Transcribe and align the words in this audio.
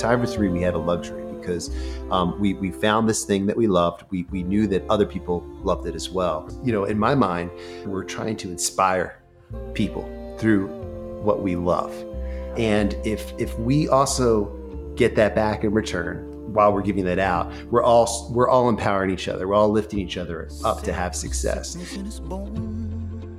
Time 0.00 0.20
for 0.20 0.26
Three, 0.26 0.48
we 0.48 0.62
had 0.62 0.72
a 0.74 0.78
luxury 0.78 1.30
because 1.38 1.70
um, 2.10 2.38
we, 2.40 2.54
we 2.54 2.70
found 2.70 3.08
this 3.08 3.24
thing 3.24 3.46
that 3.46 3.56
we 3.56 3.66
loved. 3.66 4.04
We, 4.10 4.24
we 4.30 4.42
knew 4.42 4.66
that 4.68 4.82
other 4.88 5.04
people 5.04 5.46
loved 5.62 5.86
it 5.86 5.94
as 5.94 6.08
well. 6.08 6.48
You 6.64 6.72
know, 6.72 6.84
in 6.84 6.98
my 6.98 7.14
mind, 7.14 7.50
we're 7.84 8.04
trying 8.04 8.36
to 8.38 8.50
inspire 8.50 9.22
people 9.74 10.04
through 10.38 10.68
what 11.22 11.42
we 11.42 11.54
love. 11.54 11.92
And 12.56 12.94
if 13.04 13.32
if 13.38 13.58
we 13.58 13.88
also 13.88 14.56
get 14.96 15.14
that 15.16 15.34
back 15.34 15.64
in 15.64 15.72
return 15.72 16.26
while 16.52 16.72
we're 16.72 16.82
giving 16.82 17.04
that 17.04 17.18
out, 17.18 17.52
we're 17.66 17.82
all 17.82 18.30
we're 18.32 18.48
all 18.48 18.68
empowering 18.70 19.10
each 19.10 19.28
other. 19.28 19.46
We're 19.46 19.54
all 19.54 19.70
lifting 19.70 19.98
each 19.98 20.16
other 20.16 20.48
up 20.64 20.82
to 20.84 20.92
have 20.92 21.14
success. 21.14 21.76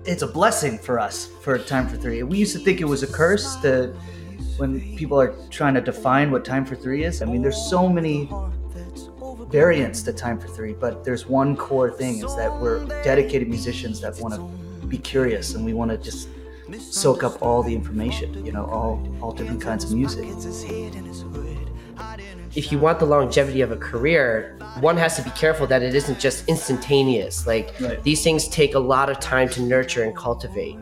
It's 0.05 0.21
a 0.21 0.27
blessing 0.27 0.77
for 0.77 0.99
us 0.99 1.27
for 1.41 1.57
Time 1.57 1.87
for 1.87 1.97
Three. 1.97 2.21
We 2.23 2.37
used 2.37 2.53
to 2.53 2.59
think 2.59 2.81
it 2.81 2.85
was 2.85 3.03
a 3.03 3.07
curse 3.07 3.55
to 3.57 3.95
when 4.57 4.95
people 4.97 5.19
are 5.19 5.33
trying 5.49 5.73
to 5.75 5.81
define 5.81 6.31
what 6.31 6.43
Time 6.45 6.65
for 6.65 6.75
Three 6.75 7.03
is. 7.03 7.21
I 7.21 7.25
mean, 7.25 7.41
there's 7.41 7.69
so 7.69 7.87
many 7.89 8.29
variants 9.49 10.01
to 10.03 10.13
Time 10.13 10.39
for 10.39 10.47
Three, 10.47 10.73
but 10.73 11.03
there's 11.03 11.27
one 11.27 11.55
core 11.55 11.91
thing 11.91 12.23
is 12.23 12.35
that 12.35 12.51
we're 12.61 12.85
dedicated 13.03 13.47
musicians 13.49 13.99
that 14.01 14.17
want 14.19 14.33
to 14.35 14.87
be 14.87 14.97
curious 14.97 15.55
and 15.55 15.65
we 15.65 15.73
want 15.73 15.91
to 15.91 15.97
just 15.97 16.27
soak 16.79 17.23
up 17.23 17.41
all 17.41 17.63
the 17.63 17.73
information, 17.73 18.45
you 18.45 18.51
know, 18.51 18.65
all 18.65 19.05
all 19.21 19.31
different 19.31 19.61
kinds 19.61 19.83
of 19.83 19.91
music. 19.91 20.25
If 22.55 22.71
you 22.71 22.79
want 22.79 22.99
the 22.99 23.05
longevity 23.05 23.61
of 23.61 23.71
a 23.71 23.77
career, 23.77 24.57
one 24.81 24.97
has 24.97 25.15
to 25.15 25.21
be 25.21 25.29
careful 25.31 25.67
that 25.67 25.81
it 25.81 25.95
isn't 25.95 26.19
just 26.19 26.47
instantaneous. 26.49 27.47
Like 27.47 27.73
Right. 27.79 28.01
these 28.03 28.23
things 28.23 28.47
take 28.49 28.75
a 28.75 28.79
lot 28.79 29.09
of 29.09 29.19
time 29.19 29.47
to 29.49 29.61
nurture 29.61 30.03
and 30.03 30.15
cultivate. 30.15 30.77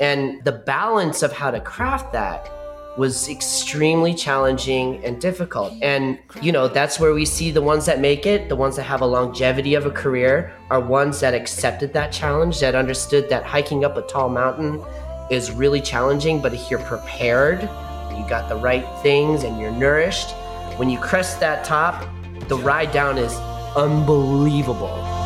And 0.00 0.42
the 0.44 0.52
balance 0.52 1.22
of 1.22 1.32
how 1.32 1.50
to 1.50 1.60
craft 1.60 2.12
that 2.12 2.50
was 2.98 3.28
extremely 3.28 4.12
challenging 4.12 5.02
and 5.04 5.20
difficult. 5.20 5.72
And, 5.80 6.18
you 6.42 6.52
know, 6.52 6.68
that's 6.68 7.00
where 7.00 7.14
we 7.14 7.24
see 7.24 7.50
the 7.50 7.62
ones 7.62 7.86
that 7.86 8.00
make 8.00 8.26
it, 8.26 8.48
the 8.48 8.56
ones 8.56 8.76
that 8.76 8.82
have 8.82 9.00
a 9.00 9.06
longevity 9.06 9.74
of 9.74 9.86
a 9.86 9.90
career, 9.90 10.52
are 10.70 10.78
ones 10.78 11.18
that 11.20 11.32
accepted 11.32 11.92
that 11.94 12.12
challenge, 12.12 12.60
that 12.60 12.74
understood 12.74 13.30
that 13.30 13.44
hiking 13.44 13.84
up 13.84 13.96
a 13.96 14.02
tall 14.02 14.28
mountain 14.28 14.82
is 15.30 15.50
really 15.50 15.80
challenging, 15.80 16.42
but 16.42 16.52
if 16.52 16.70
you're 16.70 16.80
prepared, 16.80 17.62
you 17.62 18.28
got 18.28 18.50
the 18.50 18.56
right 18.56 18.86
things, 19.02 19.44
and 19.44 19.58
you're 19.58 19.70
nourished, 19.70 20.32
when 20.76 20.90
you 20.90 20.98
crest 20.98 21.40
that 21.40 21.64
top, 21.64 22.06
the 22.48 22.56
ride 22.56 22.92
down 22.92 23.16
is 23.16 23.32
unbelievable. 23.74 25.21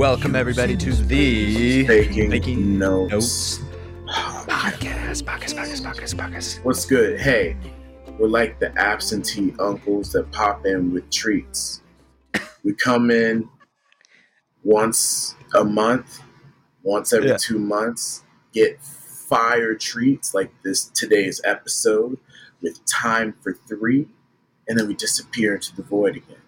Welcome 0.00 0.34
everybody 0.34 0.78
to 0.78 0.92
the 0.94 1.84
Taking, 1.86 2.30
Making 2.30 2.78
notes. 2.78 3.12
Notes 3.12 3.58
podcast. 4.48 5.24
Podcast, 5.24 5.54
podcast, 5.54 5.82
podcast, 5.82 6.14
podcast. 6.14 6.64
What's 6.64 6.86
good? 6.86 7.20
Hey, 7.20 7.54
we're 8.18 8.28
like 8.28 8.58
the 8.60 8.72
absentee 8.80 9.54
uncles 9.58 10.12
that 10.12 10.32
pop 10.32 10.64
in 10.64 10.94
with 10.94 11.10
treats. 11.10 11.82
We 12.64 12.72
come 12.72 13.10
in 13.10 13.46
once 14.64 15.34
a 15.54 15.64
month, 15.64 16.22
once 16.82 17.12
every 17.12 17.28
Yeah. 17.28 17.36
two 17.36 17.58
months, 17.58 18.24
get 18.54 18.82
fire 18.82 19.74
treats 19.74 20.32
like 20.32 20.50
this 20.62 20.86
today's 20.86 21.42
episode 21.44 22.16
with 22.62 22.82
time 22.86 23.34
for 23.42 23.52
three, 23.68 24.08
and 24.66 24.78
then 24.78 24.88
we 24.88 24.94
disappear 24.94 25.56
into 25.56 25.76
the 25.76 25.82
void 25.82 26.16
again. 26.16 26.40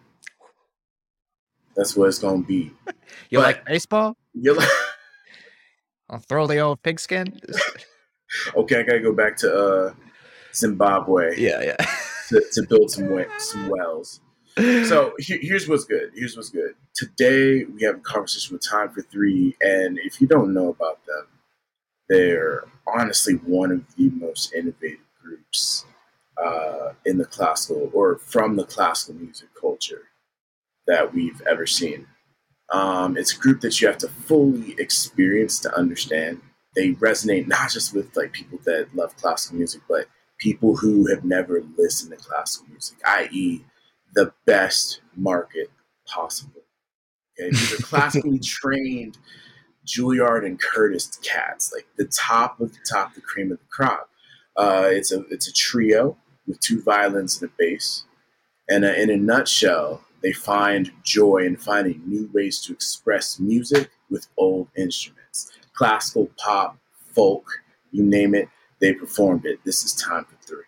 That's 1.76 1.94
what 1.94 2.08
it's 2.08 2.18
gonna 2.18 2.42
be. 2.42 2.72
You 3.32 3.38
But- 3.38 3.44
like 3.44 3.64
baseball? 3.64 4.14
You're 4.34 4.54
like, 4.56 4.68
I'll 6.10 6.18
throw 6.18 6.46
the 6.46 6.58
old 6.58 6.82
pigskin. 6.82 7.40
okay, 8.56 8.80
I 8.80 8.82
gotta 8.82 9.00
go 9.00 9.14
back 9.14 9.38
to 9.38 9.50
uh, 9.54 9.94
Zimbabwe. 10.54 11.40
yeah, 11.40 11.62
yeah. 11.62 11.76
to, 12.28 12.44
to 12.52 12.62
build 12.68 12.90
some 12.90 13.10
we- 13.10 13.24
some 13.38 13.68
wells. 13.70 14.20
So 14.58 15.14
he- 15.18 15.38
here's 15.40 15.66
what's 15.66 15.84
good. 15.84 16.10
Here's 16.14 16.36
what's 16.36 16.50
good. 16.50 16.74
Today 16.94 17.64
we 17.64 17.82
have 17.84 17.96
a 17.96 18.00
conversation 18.00 18.52
with 18.54 18.68
Time 18.68 18.90
for 18.90 19.00
Three, 19.00 19.56
and 19.62 19.98
if 19.98 20.20
you 20.20 20.26
don't 20.26 20.52
know 20.52 20.68
about 20.68 20.98
them, 21.06 21.26
they're 22.10 22.64
honestly 22.86 23.34
one 23.46 23.70
of 23.72 23.82
the 23.96 24.10
most 24.10 24.52
innovative 24.52 24.98
groups 25.22 25.86
uh, 26.36 26.92
in 27.06 27.16
the 27.16 27.24
classical 27.24 27.90
or 27.94 28.18
from 28.18 28.56
the 28.56 28.64
classical 28.64 29.14
music 29.14 29.48
culture 29.58 30.02
that 30.86 31.14
we've 31.14 31.40
ever 31.48 31.64
seen. 31.66 32.06
Um, 32.72 33.16
it's 33.18 33.34
a 33.34 33.38
group 33.38 33.60
that 33.60 33.80
you 33.80 33.86
have 33.86 33.98
to 33.98 34.08
fully 34.08 34.74
experience 34.78 35.60
to 35.60 35.76
understand. 35.76 36.40
They 36.74 36.92
resonate 36.92 37.46
not 37.46 37.70
just 37.70 37.94
with 37.94 38.16
like 38.16 38.32
people 38.32 38.58
that 38.64 38.94
love 38.94 39.14
classical 39.16 39.58
music, 39.58 39.82
but 39.88 40.06
people 40.38 40.76
who 40.76 41.06
have 41.08 41.24
never 41.24 41.62
listened 41.76 42.18
to 42.18 42.24
classical 42.24 42.68
music, 42.70 42.98
i.e., 43.04 43.64
the 44.14 44.32
best 44.46 45.00
market 45.16 45.70
possible. 46.06 46.62
Okay, 47.38 47.50
these 47.50 47.72
are 47.72 47.82
classically 47.82 48.38
trained 48.38 49.18
Juilliard 49.86 50.46
and 50.46 50.60
Curtis 50.60 51.18
cats, 51.22 51.72
like 51.74 51.86
the 51.96 52.06
top 52.06 52.60
of 52.60 52.72
the 52.72 52.78
top, 52.90 53.14
the 53.14 53.20
cream 53.20 53.52
of 53.52 53.58
the 53.58 53.64
crop. 53.70 54.08
Uh, 54.56 54.88
it's 54.90 55.12
a 55.12 55.24
it's 55.30 55.48
a 55.48 55.52
trio 55.52 56.16
with 56.46 56.60
two 56.60 56.82
violins 56.82 57.40
and 57.40 57.50
a 57.50 57.52
bass, 57.58 58.04
and 58.68 58.84
uh, 58.84 58.92
in 58.92 59.10
a 59.10 59.16
nutshell, 59.16 60.02
they 60.22 60.32
find 60.32 60.90
joy 61.02 61.38
in 61.38 61.56
finding 61.56 62.02
new 62.06 62.30
ways 62.32 62.60
to 62.62 62.72
express 62.72 63.40
music 63.40 63.90
with 64.10 64.28
old 64.36 64.68
instruments, 64.76 65.52
classical, 65.72 66.30
pop, 66.38 66.78
folk, 67.12 67.46
you 67.90 68.04
name 68.04 68.34
it. 68.34 68.48
They 68.80 68.92
performed 68.92 69.46
it. 69.46 69.60
This 69.64 69.84
is 69.84 69.94
time 69.94 70.24
for 70.24 70.36
three. 70.46 70.64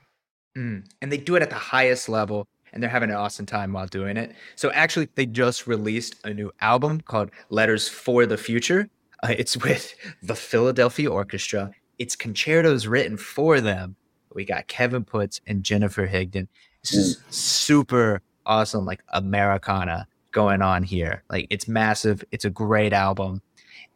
Mm. 0.56 0.84
And 1.00 1.12
they 1.12 1.16
do 1.16 1.36
it 1.36 1.42
at 1.42 1.50
the 1.50 1.56
highest 1.56 2.08
level, 2.08 2.46
and 2.72 2.82
they're 2.82 2.90
having 2.90 3.10
an 3.10 3.16
awesome 3.16 3.46
time 3.46 3.72
while 3.72 3.86
doing 3.86 4.16
it. 4.16 4.34
So 4.56 4.70
actually, 4.72 5.08
they 5.14 5.26
just 5.26 5.66
released 5.66 6.16
a 6.24 6.32
new 6.32 6.52
album 6.60 7.00
called 7.00 7.30
Letters 7.50 7.88
for 7.88 8.26
the 8.26 8.36
Future. 8.36 8.88
Uh, 9.22 9.34
it's 9.36 9.56
with 9.56 9.94
the 10.22 10.34
Philadelphia 10.36 11.10
Orchestra. 11.10 11.72
It's 11.98 12.16
concertos 12.16 12.86
written 12.86 13.16
for 13.16 13.60
them. 13.60 13.96
We 14.32 14.44
got 14.44 14.66
Kevin 14.66 15.04
Puts 15.04 15.40
and 15.46 15.62
Jennifer 15.62 16.08
Higdon. 16.08 16.48
This 16.82 16.94
is 16.94 17.20
super 17.30 18.20
awesome, 18.46 18.84
like 18.84 19.02
Americana 19.08 20.06
going 20.32 20.62
on 20.62 20.82
here. 20.82 21.22
Like 21.30 21.46
it's 21.50 21.68
massive. 21.68 22.24
It's 22.30 22.44
a 22.44 22.50
great 22.50 22.92
album, 22.92 23.42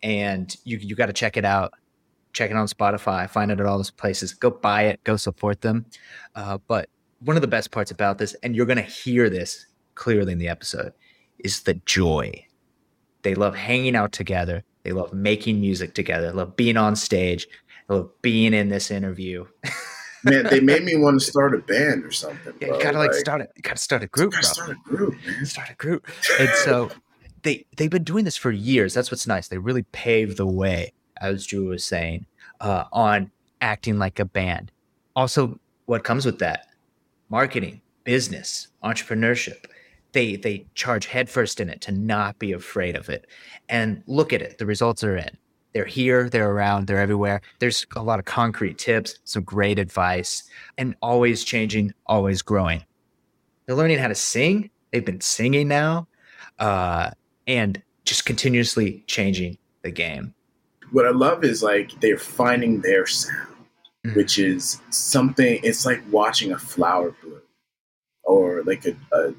and 0.03 0.55
you 0.65 0.79
you 0.79 0.95
got 0.95 1.07
to 1.07 1.13
check 1.13 1.37
it 1.37 1.45
out. 1.45 1.73
Check 2.33 2.51
it 2.51 2.57
on 2.57 2.67
Spotify. 2.69 3.29
Find 3.29 3.51
it 3.51 3.61
at 3.61 3.67
all 3.67 3.79
those 3.79 3.91
places. 3.91 4.35
Go 4.35 4.51
buy 4.51 4.85
it. 4.85 5.03
Go 5.05 5.17
support 5.17 5.61
them. 5.61 5.87
Uh, 6.35 6.59
but 6.67 6.89
one 7.21 7.37
of 7.37 7.43
the 7.43 7.49
best 7.49 7.71
parts 7.71 7.91
about 7.91 8.19
this, 8.19 8.35
and 8.43 8.55
you're 8.55 8.67
to 8.67 8.83
hear 8.83 9.29
this 9.29 9.67
clearly 9.95 10.33
in 10.33 10.39
the 10.39 10.49
episode, 10.49 10.93
is 11.41 11.63
the 11.63 11.75
joy. 11.75 12.45
They 13.23 13.35
love 13.35 13.57
hanging 13.57 13.97
out 13.97 14.13
together. 14.13 14.63
They 14.85 14.93
love 14.93 15.13
making 15.13 15.61
music 15.61 15.95
together. 15.95 16.29
They 16.29 16.37
love 16.37 16.57
being 16.57 16.77
on 16.77 16.97
stage. 16.97 17.49
They 17.89 17.97
love 17.97 18.11
being 18.23 18.55
in 18.55 18.69
this 18.69 18.91
interview. 18.91 19.47
Man, 20.25 20.45
they 20.45 20.61
made 20.61 20.85
me 20.85 20.97
want 20.97 21.21
to 21.21 21.27
start 21.27 21.55
a 21.55 21.59
band 21.59 22.05
or 22.05 22.11
something. 22.11 22.55
Yeah, 22.61 22.69
bro. 22.69 22.77
you 22.77 22.83
gotta 22.83 22.99
like 22.99 23.15
start 23.15 23.41
it. 23.41 23.53
You 23.57 23.63
gotta 23.63 23.79
start 23.79 24.03
a 24.03 24.07
group, 24.07 24.33
gotta 24.33 24.43
bro. 24.43 24.53
start 24.53 24.71
a 24.71 24.89
group, 24.89 25.15
man. 25.27 25.47
Start 25.47 25.71
a 25.71 25.75
group. 25.75 26.09
And 26.39 26.49
so 26.65 26.91
they 27.43 27.65
they've 27.77 27.91
been 27.91 28.05
doing 28.05 28.25
this 28.25 28.37
for 28.37 28.51
years. 28.51 28.95
That's 28.95 29.11
what's 29.11 29.27
nice. 29.27 29.49
They 29.49 29.59
really 29.59 29.85
paved 29.85 30.37
the 30.37 30.47
way, 30.47 30.93
as 31.21 31.47
Drew 31.47 31.69
was 31.69 31.85
saying, 31.85 32.27
uh, 32.61 32.85
on 32.93 33.31
acting 33.61 33.99
like 33.99 34.19
a 34.19 34.25
band. 34.25 34.73
Also, 35.17 35.59
what 35.87 36.05
comes 36.05 36.25
with 36.27 36.39
that? 36.41 36.67
Marketing, 37.29 37.81
business, 38.05 38.69
entrepreneurship. 38.83 39.67
They 40.13 40.37
they 40.37 40.67
charge 40.75 41.07
headfirst 41.07 41.61
in 41.61 41.69
it 41.69 41.81
to 41.83 41.93
not 41.93 42.39
be 42.39 42.53
afraid 42.53 42.97
of 42.97 43.09
it. 43.09 43.27
And 43.69 44.03
look 44.07 44.33
at 44.33 44.43
it. 44.43 44.59
The 44.59 44.67
results 44.67 45.05
are 45.05 45.17
in. 45.17 45.37
They're 45.79 45.85
here, 45.87 46.29
they're 46.29 46.51
around, 46.51 46.89
they're 46.89 46.99
everywhere. 46.99 47.41
There's 47.61 47.87
a 47.95 48.03
lot 48.03 48.19
of 48.19 48.25
concrete 48.25 48.79
tips, 48.79 49.21
some 49.23 49.45
great 49.45 49.79
advice, 49.79 50.43
and 50.77 50.97
always 51.01 51.45
changing, 51.45 51.95
always 52.05 52.43
growing. 52.43 52.85
They're 53.65 53.77
learning 53.77 53.99
how 54.01 54.09
to 54.09 54.15
sing. 54.17 54.71
They've 54.91 55.05
been 55.05 55.21
singing 55.21 55.69
now, 55.69 56.09
uh, 56.59 57.11
and 57.47 57.81
just 58.05 58.27
continuously 58.27 59.05
changing 59.07 59.57
the 59.83 59.93
game. 59.93 60.35
What 60.91 61.07
I 61.07 61.11
love 61.11 61.45
is 61.45 61.63
like 61.63 61.93
they're 62.01 62.19
finding 62.19 62.81
their 62.81 63.07
sound, 63.07 63.55
Mhm. 64.05 64.17
which 64.17 64.37
is 64.41 64.81
something. 64.91 65.61
It's 65.63 65.87
like 65.87 66.03
watching 66.11 66.51
a 66.51 66.59
flower 66.59 67.15
bloom, 67.23 67.43
or 68.25 68.65
like 68.65 68.85
a, 68.85 68.97
a 69.13 69.33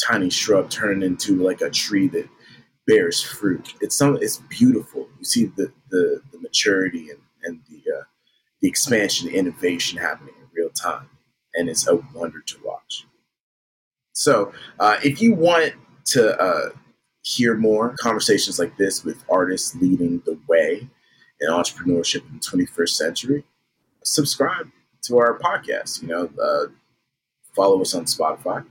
tiny 0.00 0.30
shrub 0.30 0.70
turn 0.70 1.02
into 1.02 1.42
like 1.42 1.60
a 1.60 1.70
tree 1.70 2.06
that 2.06 2.28
bears 2.86 3.20
fruit. 3.20 3.74
It's 3.80 3.96
some. 3.96 4.16
It's 4.22 4.36
beautiful. 4.48 4.99
You 5.20 5.24
see 5.24 5.44
the 5.46 5.72
the, 5.90 6.20
the 6.32 6.38
maturity 6.38 7.10
and 7.10 7.20
and 7.44 7.60
the 7.68 7.92
uh, 7.92 8.02
the 8.60 8.68
expansion, 8.68 9.28
the 9.28 9.36
innovation 9.36 9.98
happening 9.98 10.34
in 10.38 10.48
real 10.52 10.70
time, 10.70 11.08
and 11.54 11.68
it's 11.68 11.86
a 11.86 11.96
wonder 12.14 12.40
to 12.40 12.56
watch. 12.64 13.06
So 14.12 14.52
uh, 14.78 14.98
if 15.04 15.22
you 15.22 15.34
want 15.34 15.74
to 16.06 16.38
uh, 16.40 16.70
hear 17.22 17.56
more 17.56 17.94
conversations 17.98 18.58
like 18.58 18.76
this 18.76 19.04
with 19.04 19.24
artists 19.30 19.74
leading 19.76 20.20
the 20.26 20.38
way 20.48 20.88
in 21.40 21.48
entrepreneurship 21.48 22.26
in 22.28 22.34
the 22.34 22.40
21st 22.40 22.88
century, 22.88 23.44
subscribe 24.04 24.70
to 25.02 25.18
our 25.18 25.38
podcast. 25.38 26.02
You 26.02 26.08
know, 26.08 26.30
uh, 26.42 26.66
follow 27.54 27.80
us 27.80 27.94
on 27.94 28.04
Spotify, 28.04 28.64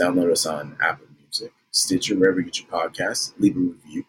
download 0.00 0.30
us 0.32 0.46
on 0.46 0.76
Apple 0.82 1.06
Music, 1.18 1.52
Stitcher, 1.70 2.16
wherever 2.16 2.40
you 2.40 2.46
get 2.46 2.60
your 2.60 2.68
podcasts. 2.68 3.32
Leave 3.38 3.56
a 3.56 3.60
review. 3.60 4.04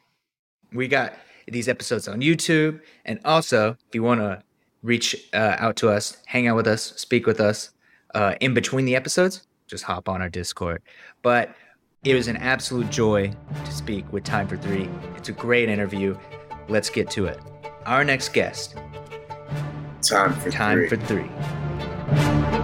We 0.74 0.88
got 0.88 1.14
these 1.48 1.68
episodes 1.68 2.08
on 2.08 2.22
YouTube, 2.22 2.82
and 3.06 3.20
also 3.26 3.78
if 3.88 3.96
you 3.96 4.04
want 4.04 4.22
to 4.22 4.44
reach 4.84 5.16
uh, 5.34 5.56
out 5.60 5.76
to 5.78 5.90
us, 5.90 6.18
hang 6.26 6.48
out 6.48 6.56
with 6.56 6.68
us, 6.68 6.94
speak 6.98 7.26
with 7.26 7.40
us 7.40 7.72
uh, 8.16 8.36
in 8.40 8.54
between 8.54 8.86
the 8.86 8.96
episodes, 8.96 9.46
just 9.68 9.84
hop 9.84 10.10
on 10.10 10.22
our 10.22 10.30
Discord. 10.30 10.82
But 11.22 11.56
it 12.04 12.16
was 12.16 12.28
an 12.28 12.38
absolute 12.38 12.90
joy 12.90 13.32
to 13.66 13.72
speak 13.72 14.12
with 14.12 14.24
Time 14.24 14.48
for 14.48 14.58
Three. 14.58 14.90
It's 15.16 15.30
a 15.30 15.34
great 15.34 15.70
interview. 15.70 16.18
Let's 16.68 16.90
get 16.90 17.10
to 17.12 17.26
it. 17.26 17.40
Our 17.86 18.04
next 18.04 18.30
guest, 18.34 18.76
Time 20.02 20.34
for 20.34 20.50
Time 20.50 20.88
three. 20.88 20.88
for 20.88 20.98
Three. 20.98 22.61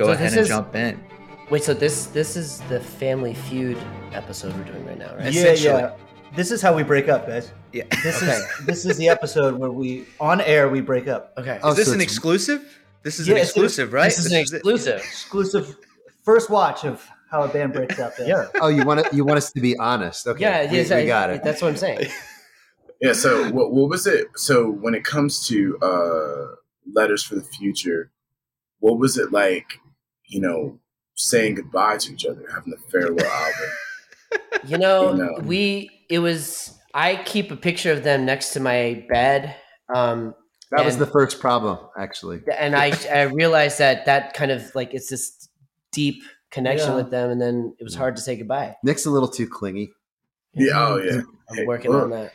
Go 0.00 0.06
So 0.06 0.12
ahead 0.12 0.26
this 0.28 0.32
and 0.32 0.40
is- 0.42 0.48
jump 0.48 0.74
in. 0.74 0.98
Wait, 1.50 1.62
so 1.64 1.74
this 1.74 2.06
this 2.06 2.36
is 2.36 2.60
the 2.68 2.78
Family 2.80 3.34
Feud 3.34 3.76
episode 4.12 4.54
we're 4.56 4.64
doing 4.72 4.86
right 4.86 4.98
now, 4.98 5.14
right? 5.16 5.32
Yeah, 5.32 5.52
yeah. 5.52 5.92
This 6.36 6.50
is 6.52 6.62
how 6.62 6.72
we 6.74 6.84
break 6.84 7.08
up, 7.08 7.26
guys. 7.26 7.50
Yeah. 7.72 7.84
This 8.04 8.22
Okay. 8.22 8.32
is 8.32 8.42
this 8.66 8.84
is 8.86 8.96
the 8.96 9.08
episode 9.08 9.54
where 9.58 9.70
we 9.72 10.06
on 10.20 10.40
air 10.40 10.68
we 10.68 10.80
break 10.80 11.08
up. 11.08 11.32
Okay. 11.36 11.58
Oh, 11.62 11.70
Is 11.72 11.76
this 11.76 11.88
so 11.88 11.94
an 11.94 12.00
exclusive? 12.00 12.60
This 13.02 13.18
is 13.18 13.26
Yeah, 13.26 13.34
an 13.36 13.40
exclusive, 13.42 13.92
right? 13.92 14.04
This 14.04 14.18
is 14.20 14.26
an 14.32 14.38
it. 14.38 14.42
exclusive. 14.42 14.98
Exclusive 15.00 15.76
first 16.24 16.50
watch 16.50 16.84
of 16.84 17.04
how 17.30 17.42
a 17.42 17.48
band 17.48 17.72
breaks 17.72 17.98
up. 17.98 18.12
Yeah. 18.20 18.46
Oh, 18.60 18.68
you 18.68 18.84
want 18.84 19.04
to, 19.04 19.16
you 19.16 19.24
want 19.24 19.38
us 19.38 19.50
to 19.52 19.60
be 19.60 19.76
honest? 19.78 20.26
Okay, 20.28 20.40
Yeah, 20.42 20.70
we, 20.70 20.76
yes, 20.78 20.90
we 20.90 20.96
I- 20.96 21.06
got 21.06 21.30
it. 21.30 21.42
That's 21.42 21.60
what 21.62 21.68
I'm 21.68 21.76
saying. 21.76 22.06
Yeah. 23.02 23.14
So 23.14 23.50
what, 23.50 23.72
what 23.72 23.88
was 23.88 24.06
it? 24.06 24.26
So 24.36 24.70
when 24.70 24.94
it 24.94 25.04
comes 25.04 25.46
to 25.48 25.78
uh, 25.80 26.46
letters 26.92 27.22
for 27.24 27.34
the 27.34 27.42
future, 27.42 28.10
what 28.80 28.98
was 28.98 29.16
it 29.16 29.32
like? 29.32 29.80
You 30.30 30.40
know, 30.40 30.78
saying 31.16 31.56
goodbye 31.56 31.98
to 31.98 32.12
each 32.12 32.24
other, 32.24 32.44
having 32.54 32.70
the 32.72 32.78
farewell 32.90 33.26
album. 33.26 33.70
You 34.64 34.78
know, 34.78 35.12
You 35.12 35.18
know. 35.18 35.32
we 35.44 35.90
it 36.08 36.18
was 36.20 36.78
I 36.94 37.16
keep 37.16 37.50
a 37.50 37.56
picture 37.56 37.90
of 37.92 38.04
them 38.04 38.24
next 38.26 38.50
to 38.54 38.60
my 38.60 39.04
bed. 39.08 39.56
Um 39.94 40.34
That 40.70 40.84
was 40.84 40.98
the 40.98 41.06
first 41.06 41.40
problem, 41.40 41.78
actually. 41.98 42.42
and 42.56 42.76
I 42.76 42.92
I 43.20 43.22
realized 43.22 43.78
that 43.78 44.04
that 44.06 44.34
kind 44.34 44.50
of 44.52 44.62
like 44.74 44.94
it's 44.94 45.08
this 45.08 45.48
deep 45.92 46.22
connection 46.52 46.90
Yeah. 46.90 46.96
with 46.96 47.10
them 47.10 47.30
and 47.30 47.40
then 47.40 47.74
it 47.80 47.84
was 47.84 47.94
hard 47.96 48.14
to 48.16 48.22
say 48.22 48.36
goodbye. 48.36 48.76
Nick's 48.84 49.06
a 49.06 49.10
little 49.10 49.28
too 49.28 49.48
clingy. 49.48 49.90
Yeah. 50.54 50.72
Oh 50.88 50.96
yeah. 50.98 51.20
I'm 51.48 51.56
Hey, 51.56 51.64
working 51.66 51.90
look. 51.90 52.04
on 52.04 52.10
that. 52.10 52.32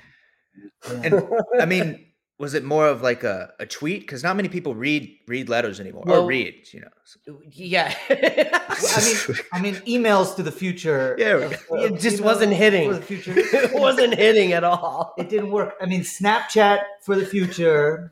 And 1.06 1.14
I 1.62 1.66
mean, 1.66 2.06
was 2.38 2.54
it 2.54 2.64
more 2.64 2.88
of 2.88 3.02
like 3.02 3.24
a, 3.24 3.54
a 3.60 3.66
tweet? 3.66 4.02
Because 4.02 4.24
not 4.24 4.36
many 4.36 4.50
people 4.50 4.76
read 4.76 5.10
read 5.28 5.48
letters 5.50 5.80
anymore 5.80 6.04
Well- 6.06 6.24
or 6.24 6.28
read, 6.28 6.56
you 6.74 6.82
know. 6.82 7.40
yeah. 7.52 7.96
I 8.10 9.04
mean, 9.04 9.38
I 9.54 9.62
mean, 9.62 9.76
emails 9.88 10.36
to 10.36 10.44
the 10.44 10.52
future. 10.52 11.16
Yeah. 11.26 11.50
It 11.72 12.00
just 12.00 12.22
wasn't 12.22 12.54
hitting. 12.54 12.92
The 12.92 13.02
future. 13.02 13.34
it 13.38 13.74
wasn't 13.74 14.16
hitting 14.16 14.52
at 14.54 14.64
all. 14.64 15.14
It 15.18 15.30
didn't 15.30 15.52
work. 15.52 15.76
I 15.82 15.86
mean, 15.86 16.02
Snapchat 16.02 16.80
for 17.04 17.16
the 17.16 17.26
future. 17.26 18.12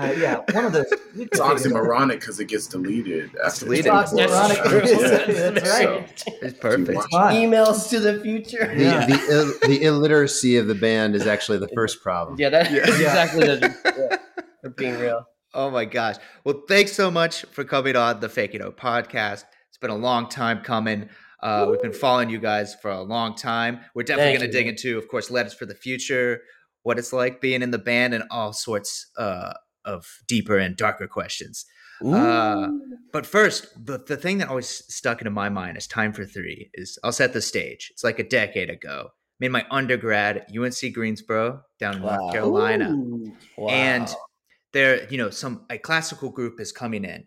Uh, 0.00 0.12
yeah, 0.18 0.40
one 0.52 0.64
of 0.64 0.72
those. 0.72 0.86
It's 1.16 1.16
take 1.16 1.30
it. 1.32 1.40
oxymoronic 1.40 2.20
because 2.20 2.38
it 2.38 2.44
gets 2.46 2.66
deleted. 2.68 3.30
After 3.44 3.64
deleted. 3.64 3.92
it's 3.92 4.12
It's 4.12 4.32
oxymoronic. 4.32 4.64
done. 4.64 5.54
That's 5.54 5.70
So, 5.78 5.90
right. 5.96 6.24
It's 6.42 6.58
perfect. 6.58 6.98
watch- 7.12 7.34
Emails 7.34 7.88
to 7.90 7.98
the 8.00 8.20
future. 8.20 8.72
The, 8.76 8.82
Yeah. 8.84 9.06
the, 9.06 9.26
Ill, 9.30 9.68
the 9.68 9.82
illiteracy 9.84 10.56
of 10.58 10.66
the 10.68 10.74
band 10.76 11.16
is 11.16 11.26
actually 11.26 11.58
the 11.58 11.68
first 11.74 12.02
problem. 12.02 12.36
Yeah, 12.38 12.50
that's 12.50 12.70
Yeah. 12.70 12.78
exactly 12.86 13.46
the 13.46 13.74
yeah, 14.10 14.16
for 14.62 14.70
being 14.70 14.98
real. 14.98 15.24
Oh 15.54 15.70
my 15.70 15.86
gosh. 15.86 16.16
Well, 16.44 16.62
thanks 16.68 16.92
so 16.92 17.10
much 17.10 17.42
for 17.50 17.64
coming 17.64 17.96
on 17.96 18.20
the 18.20 18.28
Fake 18.28 18.54
It 18.54 18.62
Out 18.62 18.76
podcast. 18.76 19.44
It's 19.68 19.78
been 19.80 19.90
a 19.90 19.96
long 19.96 20.28
time 20.28 20.60
coming. 20.62 21.08
Uh, 21.42 21.66
we've 21.70 21.82
been 21.82 21.92
following 21.92 22.30
you 22.30 22.38
guys 22.38 22.76
for 22.82 22.90
a 22.90 23.00
long 23.02 23.34
time. 23.34 23.80
We're 23.94 24.02
definitely 24.04 24.38
going 24.38 24.50
to 24.50 24.56
dig 24.56 24.66
into, 24.68 24.98
of 24.98 25.08
course, 25.08 25.30
Letters 25.30 25.54
for 25.54 25.66
the 25.66 25.74
Future, 25.74 26.40
what 26.82 26.98
it's 26.98 27.12
like 27.12 27.40
being 27.40 27.62
in 27.62 27.70
the 27.72 27.78
band, 27.78 28.12
and 28.14 28.24
all 28.30 28.52
sorts 28.52 29.10
uh, 29.16 29.52
of 29.84 30.06
deeper 30.26 30.58
and 30.58 30.76
darker 30.76 31.06
questions. 31.06 31.64
Uh, 32.04 32.68
but 33.12 33.26
first, 33.26 33.66
the, 33.84 33.98
the 33.98 34.16
thing 34.16 34.38
that 34.38 34.48
always 34.48 34.68
stuck 34.94 35.20
into 35.20 35.30
my 35.30 35.48
mind 35.48 35.76
is 35.76 35.86
Time 35.88 36.12
for 36.12 36.24
Three 36.24 36.70
is 36.74 36.96
I'll 37.02 37.10
set 37.10 37.32
the 37.32 37.42
stage. 37.42 37.88
It's 37.92 38.04
like 38.04 38.20
a 38.20 38.28
decade 38.28 38.70
ago. 38.70 39.08
I 39.10 39.10
made 39.40 39.50
my 39.50 39.66
undergrad 39.70 40.36
at 40.36 40.56
UNC 40.56 40.94
Greensboro 40.94 41.62
down 41.80 41.96
in 41.96 42.02
Wow. 42.02 42.16
North 42.18 42.32
Carolina 42.32 42.96
Wow. 43.56 43.68
and 43.68 44.08
there 44.72 45.08
you 45.10 45.18
know 45.18 45.30
some 45.30 45.64
a 45.70 45.78
classical 45.78 46.30
group 46.30 46.60
is 46.60 46.70
coming 46.72 47.04
in 47.04 47.24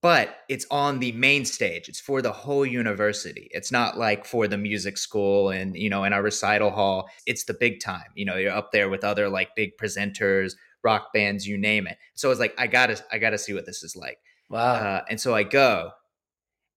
but 0.00 0.38
it's 0.48 0.66
on 0.70 0.98
the 0.98 1.12
main 1.12 1.44
stage 1.44 1.88
it's 1.90 2.00
for 2.00 2.22
the 2.22 2.32
whole 2.32 2.64
university 2.64 3.48
it's 3.52 3.70
not 3.70 3.98
like 3.98 4.24
for 4.24 4.48
the 4.48 4.56
music 4.56 4.96
school 4.96 5.50
and 5.50 5.76
you 5.76 5.90
know 5.90 6.04
in 6.04 6.12
our 6.14 6.22
recital 6.22 6.70
hall 6.70 7.06
it's 7.26 7.44
the 7.44 7.54
big 7.54 7.80
time 7.80 8.06
you 8.14 8.24
know 8.24 8.36
you're 8.36 8.50
up 8.52 8.70
there 8.72 8.88
with 8.88 9.04
other 9.04 9.28
like 9.28 9.50
big 9.56 9.70
presenters 9.80 10.52
rock 10.84 11.08
bands 11.14 11.46
you 11.46 11.56
name 11.58 11.86
it 11.86 11.96
so 12.14 12.28
I 12.28 12.30
was 12.30 12.38
like 12.38 12.54
i 12.58 12.66
gotta 12.66 13.02
i 13.10 13.18
gotta 13.18 13.38
see 13.38 13.54
what 13.54 13.66
this 13.66 13.82
is 13.82 13.96
like 13.96 14.18
wow. 14.50 14.74
uh, 14.74 15.04
and 15.08 15.20
so 15.20 15.34
I 15.34 15.42
go, 15.42 15.90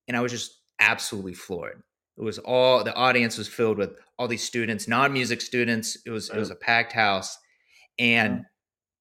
and 0.06 0.16
I 0.16 0.20
was 0.20 0.32
just 0.32 0.60
absolutely 0.78 1.34
floored. 1.34 1.82
It 2.16 2.22
was 2.22 2.38
all 2.38 2.82
the 2.82 2.94
audience 2.94 3.38
was 3.38 3.48
filled 3.48 3.78
with 3.78 3.90
all 4.18 4.26
these 4.26 4.42
students, 4.42 4.88
non-music 4.88 5.40
students. 5.40 5.96
It 6.04 6.10
was 6.10 6.30
it 6.30 6.36
was 6.36 6.50
a 6.50 6.56
packed 6.56 6.92
house, 6.92 7.38
and 7.98 8.38
you 8.38 8.44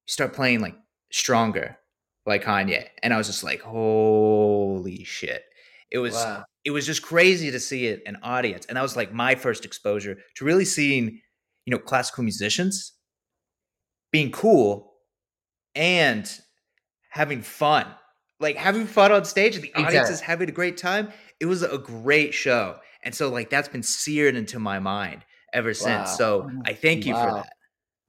start 0.08 0.34
playing 0.34 0.60
like 0.60 0.76
"Stronger" 1.12 1.78
by 2.26 2.40
Kanye, 2.40 2.88
and 3.02 3.14
I 3.14 3.18
was 3.18 3.28
just 3.28 3.44
like, 3.44 3.62
"Holy 3.62 5.04
shit!" 5.04 5.44
It 5.90 5.98
was 5.98 6.14
wow. 6.14 6.44
it 6.64 6.72
was 6.72 6.86
just 6.86 7.02
crazy 7.02 7.50
to 7.50 7.60
see 7.60 7.88
it 7.88 8.04
an 8.06 8.18
audience, 8.22 8.68
and 8.68 8.78
that 8.78 8.84
was 8.84 8.96
like 8.96 9.12
my 9.12 9.34
first 9.34 9.66
exposure 9.66 10.18
to 10.36 10.46
really 10.46 10.66
seeing, 10.66 11.20
you 11.66 11.72
know, 11.72 11.80
classical 11.80 12.24
musicians 12.24 12.94
being 14.12 14.32
cool 14.32 14.97
and 15.78 16.30
having 17.10 17.42
fun. 17.42 17.86
Like 18.40 18.56
having 18.58 18.86
fun 18.86 19.12
on 19.12 19.26
stage 19.26 19.56
and 19.56 19.64
the 19.64 19.74
audience 19.74 19.90
Exactly. 19.94 20.14
is 20.14 20.20
having 20.22 20.50
a 20.50 20.52
great 20.52 20.78
time. 20.78 21.10
It 21.40 21.46
was 21.46 21.64
a 21.64 21.78
great 21.78 22.34
show. 22.34 22.78
And 23.04 23.16
so 23.16 23.30
like 23.30 23.50
that's 23.50 23.68
been 23.70 23.84
seared 23.84 24.36
into 24.36 24.60
my 24.60 24.80
mind 24.80 25.24
ever 25.54 25.74
since. 25.74 26.18
So 26.18 26.50
I 26.66 26.74
thank 26.74 27.06
you 27.06 27.14
for 27.14 27.32
that. 27.36 27.50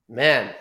Man, 0.08 0.54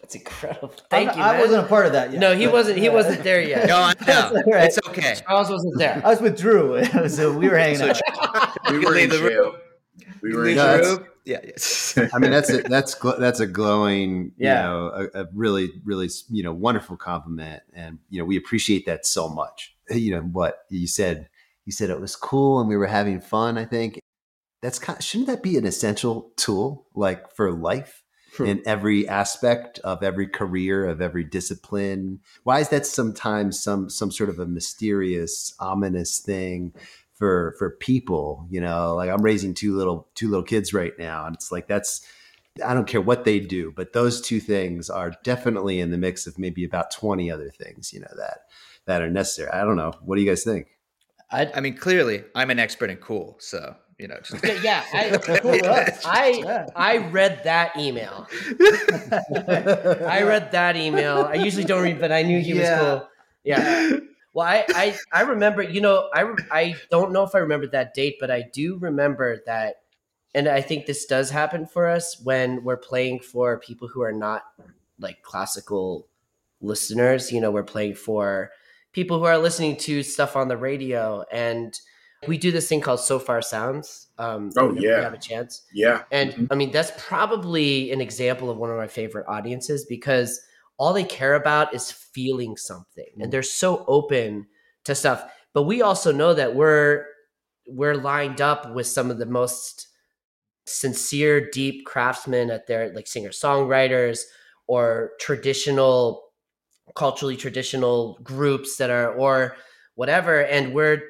that's 0.00 0.14
incredible. 0.14 0.70
I'm 0.70 0.84
Thank 0.90 1.06
not- 1.08 1.16
you. 1.16 1.22
I 1.22 1.32
man. 1.32 1.40
wasn't 1.40 1.64
a 1.64 1.68
part 1.68 1.86
of 1.86 1.92
that 1.92 2.10
yet. 2.12 2.20
No, 2.20 2.34
he 2.34 2.44
but- 2.46 2.52
wasn't. 2.54 2.78
He 2.78 2.88
wasn't 2.88 3.22
there 3.22 3.40
yet. 3.48 3.66
No, 3.68 3.76
I 3.76 3.92
know. 3.92 4.04
That's 4.06 4.32
all 4.46 4.52
right. 4.52 4.64
It's 4.64 4.78
okay. 4.88 5.14
Charles 5.26 5.50
wasn't 5.50 5.78
there. 5.78 6.02
I 6.04 6.08
was 6.10 6.20
with 6.20 6.38
Drew, 6.38 6.84
so 7.08 7.36
we 7.36 7.48
were 7.48 7.56
hanging 7.58 7.76
So 7.78 7.90
out. 7.90 8.56
We 8.70 8.78
were 8.78 8.94
can 8.94 9.04
in 9.04 9.10
the 9.10 9.18
jail. 9.18 9.56
We 10.22 10.34
were 10.34 10.48
in 10.48 10.56
the 10.56 10.96
room. 10.98 11.06
Yeah. 11.26 11.40
I 12.14 12.18
mean, 12.18 12.30
that's 12.30 12.50
a, 12.50 12.62
that's 12.62 12.94
gl- 12.94 13.18
that's 13.18 13.40
a 13.40 13.46
glowing, 13.46 14.32
Yeah. 14.38 14.62
you 14.62 14.68
know, 14.68 15.08
a, 15.14 15.22
a 15.22 15.26
really 15.34 15.70
really 15.84 16.08
you 16.30 16.42
know 16.42 16.52
wonderful 16.52 16.96
compliment, 16.96 17.62
and 17.74 17.98
you 18.08 18.18
know 18.20 18.24
we 18.24 18.36
appreciate 18.36 18.86
that 18.86 19.04
so 19.06 19.28
much. 19.28 19.76
You 19.90 20.12
know 20.12 20.22
what 20.22 20.60
you 20.70 20.86
said. 20.86 21.28
You 21.64 21.72
said 21.72 21.90
it 21.90 22.00
was 22.00 22.14
cool 22.14 22.60
and 22.60 22.68
we 22.68 22.76
were 22.76 22.86
having 22.86 23.20
fun. 23.20 23.58
I 23.58 23.64
think 23.64 23.98
that's 24.62 24.78
kind. 24.78 25.02
Shouldn't 25.02 25.26
that 25.28 25.42
be 25.42 25.56
an 25.58 25.66
essential 25.66 26.30
tool, 26.36 26.86
like 26.94 27.30
for 27.34 27.52
life? 27.52 28.02
in 28.38 28.60
every 28.66 29.08
aspect 29.08 29.78
of 29.78 30.02
every 30.02 30.26
career 30.26 30.86
of 30.86 31.00
every 31.00 31.24
discipline 31.24 32.20
why 32.42 32.60
is 32.60 32.68
that 32.68 32.84
sometimes 32.84 33.58
some 33.58 33.88
some 33.88 34.10
sort 34.10 34.28
of 34.28 34.38
a 34.38 34.44
mysterious 34.44 35.54
ominous 35.58 36.18
thing 36.18 36.70
for 37.16 37.54
for 37.58 37.70
people 37.70 38.46
you 38.50 38.60
know 38.60 38.94
like 38.94 39.10
i'm 39.10 39.22
raising 39.22 39.54
two 39.54 39.74
little 39.76 40.06
two 40.14 40.28
little 40.28 40.44
kids 40.44 40.72
right 40.74 40.92
now 40.98 41.24
and 41.26 41.34
it's 41.34 41.50
like 41.50 41.66
that's 41.66 42.06
i 42.64 42.72
don't 42.74 42.86
care 42.86 43.00
what 43.00 43.24
they 43.24 43.40
do 43.40 43.72
but 43.74 43.92
those 43.94 44.20
two 44.20 44.38
things 44.38 44.88
are 44.90 45.12
definitely 45.24 45.80
in 45.80 45.90
the 45.90 45.98
mix 45.98 46.26
of 46.26 46.38
maybe 46.38 46.64
about 46.64 46.90
20 46.90 47.30
other 47.30 47.50
things 47.50 47.92
you 47.92 48.00
know 48.00 48.12
that 48.16 48.40
that 48.84 49.00
are 49.02 49.10
necessary 49.10 49.50
i 49.50 49.64
don't 49.64 49.76
know 49.76 49.92
what 50.02 50.16
do 50.16 50.22
you 50.22 50.28
guys 50.30 50.44
think 50.44 50.68
I, 51.28 51.50
I 51.56 51.60
mean, 51.60 51.76
clearly, 51.76 52.22
I'm 52.36 52.50
an 52.50 52.60
expert 52.60 52.88
in 52.88 52.98
cool, 52.98 53.36
so 53.40 53.74
you 53.98 54.06
know. 54.06 54.14
Just, 54.22 54.44
yeah, 54.62 54.84
I, 54.92 55.18
I, 56.04 56.66
I 56.76 56.96
read 57.08 57.42
that 57.42 57.76
email. 57.76 58.28
I 60.06 60.22
read 60.22 60.52
that 60.52 60.76
email. 60.76 61.24
I 61.28 61.34
usually 61.34 61.64
don't 61.64 61.82
read, 61.82 61.98
but 61.98 62.12
I 62.12 62.22
knew 62.22 62.40
he 62.40 62.52
Yeah. 62.52 62.80
was 62.80 63.00
cool. 63.00 63.08
Yeah. 63.42 63.98
Well, 64.36 64.46
I, 64.46 64.66
I, 64.68 64.94
I 65.12 65.22
remember, 65.22 65.62
you 65.62 65.80
know, 65.80 66.10
I, 66.12 66.30
I 66.50 66.74
don't 66.90 67.10
know 67.10 67.22
if 67.22 67.34
I 67.34 67.38
remember 67.38 67.66
that 67.68 67.94
date, 67.94 68.16
but 68.20 68.30
I 68.30 68.44
do 68.52 68.76
remember 68.76 69.42
that. 69.46 69.76
And 70.34 70.46
I 70.46 70.60
think 70.60 70.84
this 70.84 71.06
does 71.06 71.30
happen 71.30 71.64
for 71.64 71.86
us 71.86 72.20
when 72.22 72.62
we're 72.62 72.76
playing 72.76 73.20
for 73.20 73.58
people 73.58 73.88
who 73.88 74.02
are 74.02 74.12
not 74.12 74.42
like 74.98 75.22
classical 75.22 76.06
listeners. 76.60 77.32
You 77.32 77.40
know, 77.40 77.50
we're 77.50 77.62
playing 77.62 77.94
for 77.94 78.50
people 78.92 79.18
who 79.18 79.24
are 79.24 79.38
listening 79.38 79.78
to 79.78 80.02
stuff 80.02 80.36
on 80.36 80.48
the 80.48 80.58
radio. 80.58 81.24
And 81.32 81.72
we 82.28 82.36
do 82.36 82.52
this 82.52 82.68
thing 82.68 82.82
called 82.82 83.00
Sofar 83.00 83.40
Sounds. 83.40 84.08
Um, 84.18 84.50
Oh, 84.58 84.74
yeah. 84.74 84.98
we 84.98 85.02
have 85.04 85.14
a 85.14 85.18
chance. 85.18 85.62
Yeah. 85.72 86.02
And 86.12 86.34
Mhm. 86.34 86.48
I 86.50 86.56
mean, 86.56 86.72
that's 86.72 86.92
probably 86.98 87.90
an 87.90 88.02
example 88.02 88.50
of 88.50 88.58
one 88.58 88.68
of 88.68 88.76
my 88.76 88.86
favorite 88.88 89.24
audiences 89.28 89.86
because 89.86 90.42
all 90.78 90.92
they 90.92 91.04
care 91.04 91.34
about 91.34 91.74
is 91.74 91.90
feeling 91.90 92.56
something 92.56 93.06
and 93.18 93.28
mm. 93.28 93.30
they're 93.30 93.42
so 93.42 93.84
open 93.86 94.46
to 94.84 94.94
stuff. 94.94 95.24
But 95.52 95.64
we 95.64 95.82
also 95.82 96.12
know 96.12 96.34
that 96.34 96.54
we're 96.54 97.06
we're 97.68 97.96
lined 97.96 98.40
up 98.40 98.72
with 98.74 98.86
some 98.86 99.10
of 99.10 99.18
the 99.18 99.26
most 99.26 99.88
sincere, 100.66 101.48
deep 101.50 101.86
craftsmen 101.86 102.50
at 102.50 102.66
their 102.66 102.92
like 102.92 103.06
singer 103.06 103.30
songwriters 103.30 104.20
or 104.66 105.12
traditional 105.20 106.24
culturally 106.94 107.36
traditional 107.36 108.18
groups 108.22 108.76
that 108.76 108.90
are 108.90 109.12
or 109.12 109.56
whatever 109.96 110.44
and 110.44 110.72
we're 110.72 111.02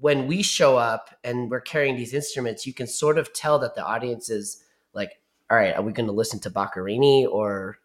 when 0.00 0.26
we 0.26 0.42
show 0.42 0.76
up 0.76 1.10
and 1.22 1.50
we're 1.50 1.60
carrying 1.60 1.96
these 1.96 2.14
instruments 2.14 2.66
you 2.66 2.72
can 2.72 2.86
sort 2.86 3.18
of 3.18 3.32
tell 3.34 3.58
that 3.58 3.74
the 3.74 3.84
audience 3.84 4.30
is 4.30 4.62
like 4.94 5.20
all 5.50 5.56
right 5.56 5.76
are 5.76 5.82
we 5.82 5.92
going 5.92 6.06
to 6.06 6.12
listen 6.12 6.40
to 6.40 6.50
Boccherini 6.50 7.26
or 7.26 7.78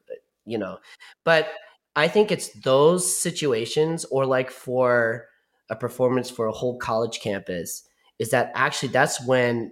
you 0.46 0.58
know 0.58 0.78
but 1.24 1.50
i 1.96 2.08
think 2.08 2.32
it's 2.32 2.50
those 2.62 3.22
situations 3.22 4.06
or 4.06 4.26
like 4.26 4.52
for 4.52 5.28
a 5.70 5.76
performance 5.76 6.30
for 6.30 6.48
a 6.48 6.52
whole 6.52 6.78
college 6.78 7.20
campus 7.20 7.84
is 8.20 8.30
that 8.30 8.52
actually 8.56 8.90
that's 8.90 9.26
when 9.26 9.72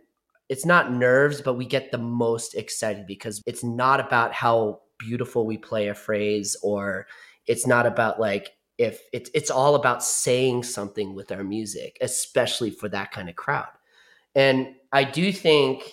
it's 0.49 0.65
not 0.65 0.91
nerves 0.91 1.41
but 1.41 1.53
we 1.53 1.65
get 1.65 1.91
the 1.91 1.97
most 1.97 2.55
excited 2.55 3.05
because 3.07 3.41
it's 3.45 3.63
not 3.63 3.99
about 3.99 4.33
how 4.33 4.81
beautiful 4.97 5.45
we 5.45 5.57
play 5.57 5.87
a 5.87 5.95
phrase 5.95 6.55
or 6.61 7.07
it's 7.47 7.65
not 7.65 7.85
about 7.85 8.19
like 8.19 8.51
if 8.77 9.01
it's 9.13 9.29
it's 9.33 9.51
all 9.51 9.75
about 9.75 10.03
saying 10.03 10.63
something 10.63 11.13
with 11.13 11.31
our 11.31 11.43
music 11.43 11.97
especially 12.01 12.69
for 12.69 12.89
that 12.89 13.11
kind 13.11 13.29
of 13.29 13.35
crowd. 13.35 13.69
And 14.35 14.75
i 14.91 15.03
do 15.03 15.31
think 15.31 15.83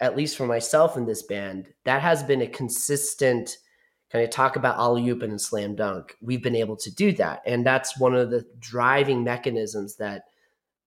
at 0.00 0.16
least 0.16 0.36
for 0.36 0.46
myself 0.46 0.96
in 0.96 1.06
this 1.06 1.22
band 1.22 1.68
that 1.84 2.02
has 2.02 2.22
been 2.22 2.42
a 2.42 2.46
consistent 2.46 3.58
kind 4.10 4.24
of 4.24 4.30
talk 4.30 4.56
about 4.56 4.76
alley 4.76 5.08
oop 5.08 5.22
and 5.22 5.40
slam 5.40 5.74
dunk. 5.74 6.16
We've 6.20 6.42
been 6.42 6.56
able 6.56 6.76
to 6.76 6.94
do 6.94 7.12
that 7.12 7.42
and 7.46 7.66
that's 7.66 7.98
one 7.98 8.14
of 8.14 8.30
the 8.30 8.46
driving 8.58 9.24
mechanisms 9.24 9.96
that 9.96 10.24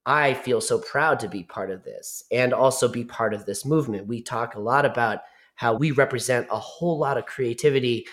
i 0.08 0.34
feel 0.34 0.60
so 0.60 0.80
proud 0.80 1.20
to 1.20 1.28
be 1.28 1.44
part 1.44 1.70
of 1.70 1.84
this 1.84 2.24
and 2.32 2.54
also 2.54 2.88
be 2.88 3.04
part 3.04 3.34
of 3.34 3.46
this 3.46 3.66
movement. 3.66 4.08
We 4.08 4.22
talk 4.22 4.56
a 4.56 4.60
lot 4.60 4.86
about 4.86 5.20
how 5.56 5.76
we 5.76 5.92
represent 5.92 6.48
a 6.50 6.58
whole 6.58 6.98
lot 6.98 7.18
of 7.18 7.28
creativity 7.28 8.08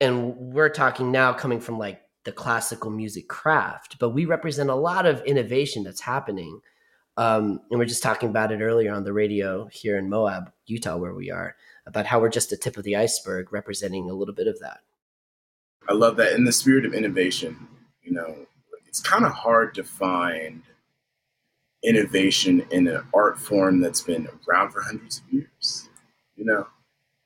and 0.00 0.34
we're 0.36 0.70
talking 0.70 1.12
now 1.12 1.32
coming 1.34 1.60
from 1.60 1.78
like 1.78 2.00
the 2.24 2.32
classical 2.32 2.90
music 2.90 3.28
craft 3.28 3.98
but 3.98 4.10
we 4.10 4.24
represent 4.24 4.70
a 4.70 4.74
lot 4.74 5.06
of 5.06 5.22
innovation 5.24 5.84
that's 5.84 6.00
happening. 6.00 6.60
Um, 7.16 7.60
and 7.70 7.78
we're 7.78 7.84
just 7.84 8.02
talking 8.02 8.30
about 8.30 8.52
it 8.52 8.62
earlier 8.62 8.94
on 8.94 9.04
the 9.04 9.12
radio 9.12 9.66
here 9.66 9.98
in 9.98 10.08
moab 10.08 10.50
utah 10.66 10.96
where 10.96 11.12
we 11.12 11.30
are 11.30 11.54
about 11.90 12.06
how 12.06 12.20
we're 12.20 12.30
just 12.30 12.50
the 12.50 12.56
tip 12.56 12.76
of 12.76 12.84
the 12.84 12.96
iceberg 12.96 13.52
representing 13.52 14.08
a 14.08 14.14
little 14.14 14.34
bit 14.34 14.46
of 14.46 14.58
that 14.60 14.80
I 15.88 15.92
love 15.92 16.16
that. 16.16 16.34
In 16.34 16.44
the 16.44 16.52
spirit 16.52 16.84
of 16.86 16.94
innovation, 16.94 17.66
you 18.02 18.12
know, 18.12 18.46
it's 18.86 19.00
kind 19.00 19.24
of 19.24 19.32
hard 19.32 19.74
to 19.74 19.82
find 19.82 20.62
innovation 21.82 22.64
in 22.70 22.86
an 22.86 23.02
art 23.14 23.38
form 23.38 23.80
that's 23.80 24.02
been 24.02 24.28
around 24.48 24.70
for 24.70 24.82
hundreds 24.82 25.18
of 25.18 25.32
years, 25.32 25.88
you 26.36 26.44
know, 26.44 26.66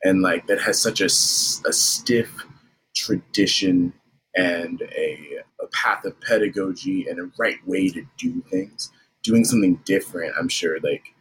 and 0.02 0.22
like 0.22 0.46
that 0.46 0.60
has 0.60 0.80
such 0.80 1.00
a, 1.00 1.06
a 1.06 1.72
stiff 1.72 2.46
tradition 2.94 3.92
and 4.36 4.82
a, 4.96 5.40
a 5.60 5.66
path 5.68 6.04
of 6.04 6.18
pedagogy 6.20 7.06
and 7.08 7.18
a 7.18 7.30
right 7.38 7.58
way 7.66 7.90
to 7.90 8.06
do 8.16 8.42
things. 8.50 8.90
Doing 9.22 9.44
something 9.44 9.76
different, 9.84 10.34
I'm 10.38 10.48
sure, 10.48 10.78
like, 10.80 11.13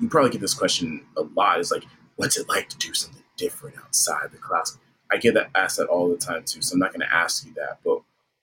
you 0.00 0.08
probably 0.08 0.30
get 0.30 0.40
this 0.40 0.54
question 0.54 1.04
a 1.16 1.22
lot 1.22 1.60
is 1.60 1.70
like, 1.70 1.84
what's 2.16 2.38
it 2.38 2.48
like 2.48 2.68
to 2.70 2.78
do 2.78 2.94
something 2.94 3.22
different 3.36 3.76
outside 3.78 4.30
the 4.32 4.38
class? 4.38 4.78
I 5.10 5.16
get 5.16 5.34
that 5.34 5.50
asked 5.54 5.76
that 5.78 5.86
all 5.86 6.08
the 6.08 6.16
time 6.16 6.44
too, 6.44 6.62
so 6.62 6.74
I'm 6.74 6.80
not 6.80 6.92
going 6.92 7.06
to 7.06 7.14
ask 7.14 7.46
you 7.46 7.52
that. 7.54 7.78
But 7.84 8.00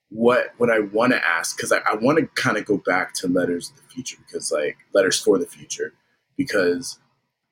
what 0.09 0.53
what 0.57 0.69
I 0.69 0.79
want 0.79 1.13
to 1.13 1.25
ask, 1.25 1.55
because 1.55 1.71
I, 1.71 1.79
I 1.79 1.95
want 1.95 2.19
to 2.19 2.27
kind 2.41 2.57
of 2.57 2.65
go 2.65 2.77
back 2.77 3.13
to 3.15 3.27
letters 3.27 3.71
of 3.71 3.77
the 3.77 3.93
future, 3.93 4.17
because 4.25 4.51
like 4.51 4.77
letters 4.93 5.19
for 5.19 5.37
the 5.37 5.45
future, 5.45 5.93
because 6.37 6.99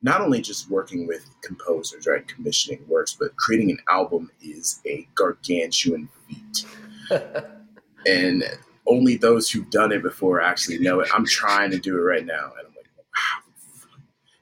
not 0.02 0.20
only 0.20 0.40
just 0.40 0.70
working 0.70 1.06
with 1.06 1.28
composers, 1.42 2.06
right, 2.06 2.26
commissioning 2.26 2.84
works, 2.88 3.16
but 3.18 3.36
creating 3.36 3.70
an 3.70 3.78
album 3.88 4.30
is 4.42 4.80
a 4.86 5.06
gargantuan 5.14 6.08
feat, 6.26 6.64
and 8.06 8.44
only 8.86 9.16
those 9.16 9.50
who've 9.50 9.70
done 9.70 9.92
it 9.92 10.02
before 10.02 10.40
actually 10.40 10.78
know 10.78 11.00
it. 11.00 11.08
I'm 11.14 11.26
trying 11.26 11.70
to 11.70 11.78
do 11.78 11.96
it 11.96 12.00
right 12.00 12.24
now, 12.24 12.52
and 12.58 12.66
I'm 12.68 12.69
like, 12.69 12.69
wow. 12.69 12.69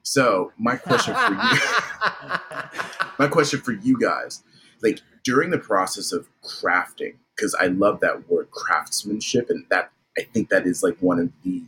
So 0.09 0.53
my 0.59 0.77
question 0.77 1.15
for 1.15 1.33
you 1.33 1.38
my 3.19 3.29
question 3.29 3.61
for 3.61 3.73
you 3.73 3.99
guys 4.00 4.43
like 4.83 5.00
during 5.25 5.50
the 5.50 5.59
process 5.59 6.12
of 6.12 6.29
crafting 6.43 7.15
because 7.37 7.55
i 7.61 7.67
love 7.67 8.00
that 8.00 8.29
word 8.31 8.50
craftsmanship 8.50 9.50
and 9.50 9.67
that 9.71 9.91
i 10.17 10.23
think 10.23 10.49
that 10.49 10.67
is 10.67 10.83
like 10.83 10.97
one 11.00 11.19
of 11.19 11.31
the 11.45 11.62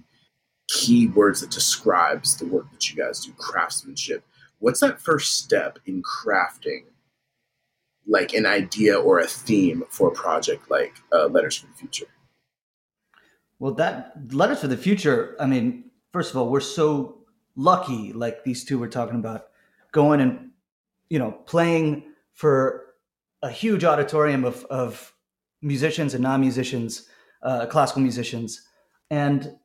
key 0.69 1.09
words 1.09 1.41
that 1.41 1.51
describes 1.51 2.37
the 2.39 2.47
work 2.47 2.71
that 2.73 2.91
you 2.91 2.97
guys 2.97 3.25
do 3.25 3.33
craftsmanship 3.39 4.25
what's 4.61 4.81
that 4.81 5.01
first 5.01 5.39
step 5.39 5.79
in 5.87 6.03
crafting 6.03 6.85
like 8.07 8.33
an 8.33 8.47
idea 8.47 8.99
or 8.99 9.19
a 9.19 9.27
theme 9.27 9.85
for 9.91 10.09
a 10.09 10.13
project 10.13 10.71
like 10.71 10.95
uh, 11.13 11.27
letters 11.27 11.59
for 11.59 11.67
the 11.67 11.75
future 11.75 12.07
Well, 13.59 13.75
that 13.75 14.33
letters 14.33 14.61
for 14.61 14.69
the 14.69 14.77
future. 14.77 15.37
I 15.39 15.47
mean, 15.47 15.91
first 16.13 16.31
of 16.31 16.39
all, 16.39 16.49
we're 16.49 16.61
so 16.61 17.20
lucky. 17.57 18.13
Like 18.13 18.45
these 18.45 18.65
two 18.65 18.79
were 18.79 18.89
talking 18.89 19.19
about, 19.19 19.47
going 19.93 20.21
and 20.21 20.51
you 21.09 21.19
know 21.19 21.33
playing 21.47 22.05
for 22.33 22.87
a 23.43 23.51
huge 23.51 23.85
auditorium 23.85 24.45
of 24.45 24.65
of 24.67 25.15
musicians 25.63 26.15
and 26.15 26.23
non-musicians, 26.23 27.09
uh, 27.43 27.67
classical 27.67 28.03
musicians, 28.03 28.63
and 29.11 29.57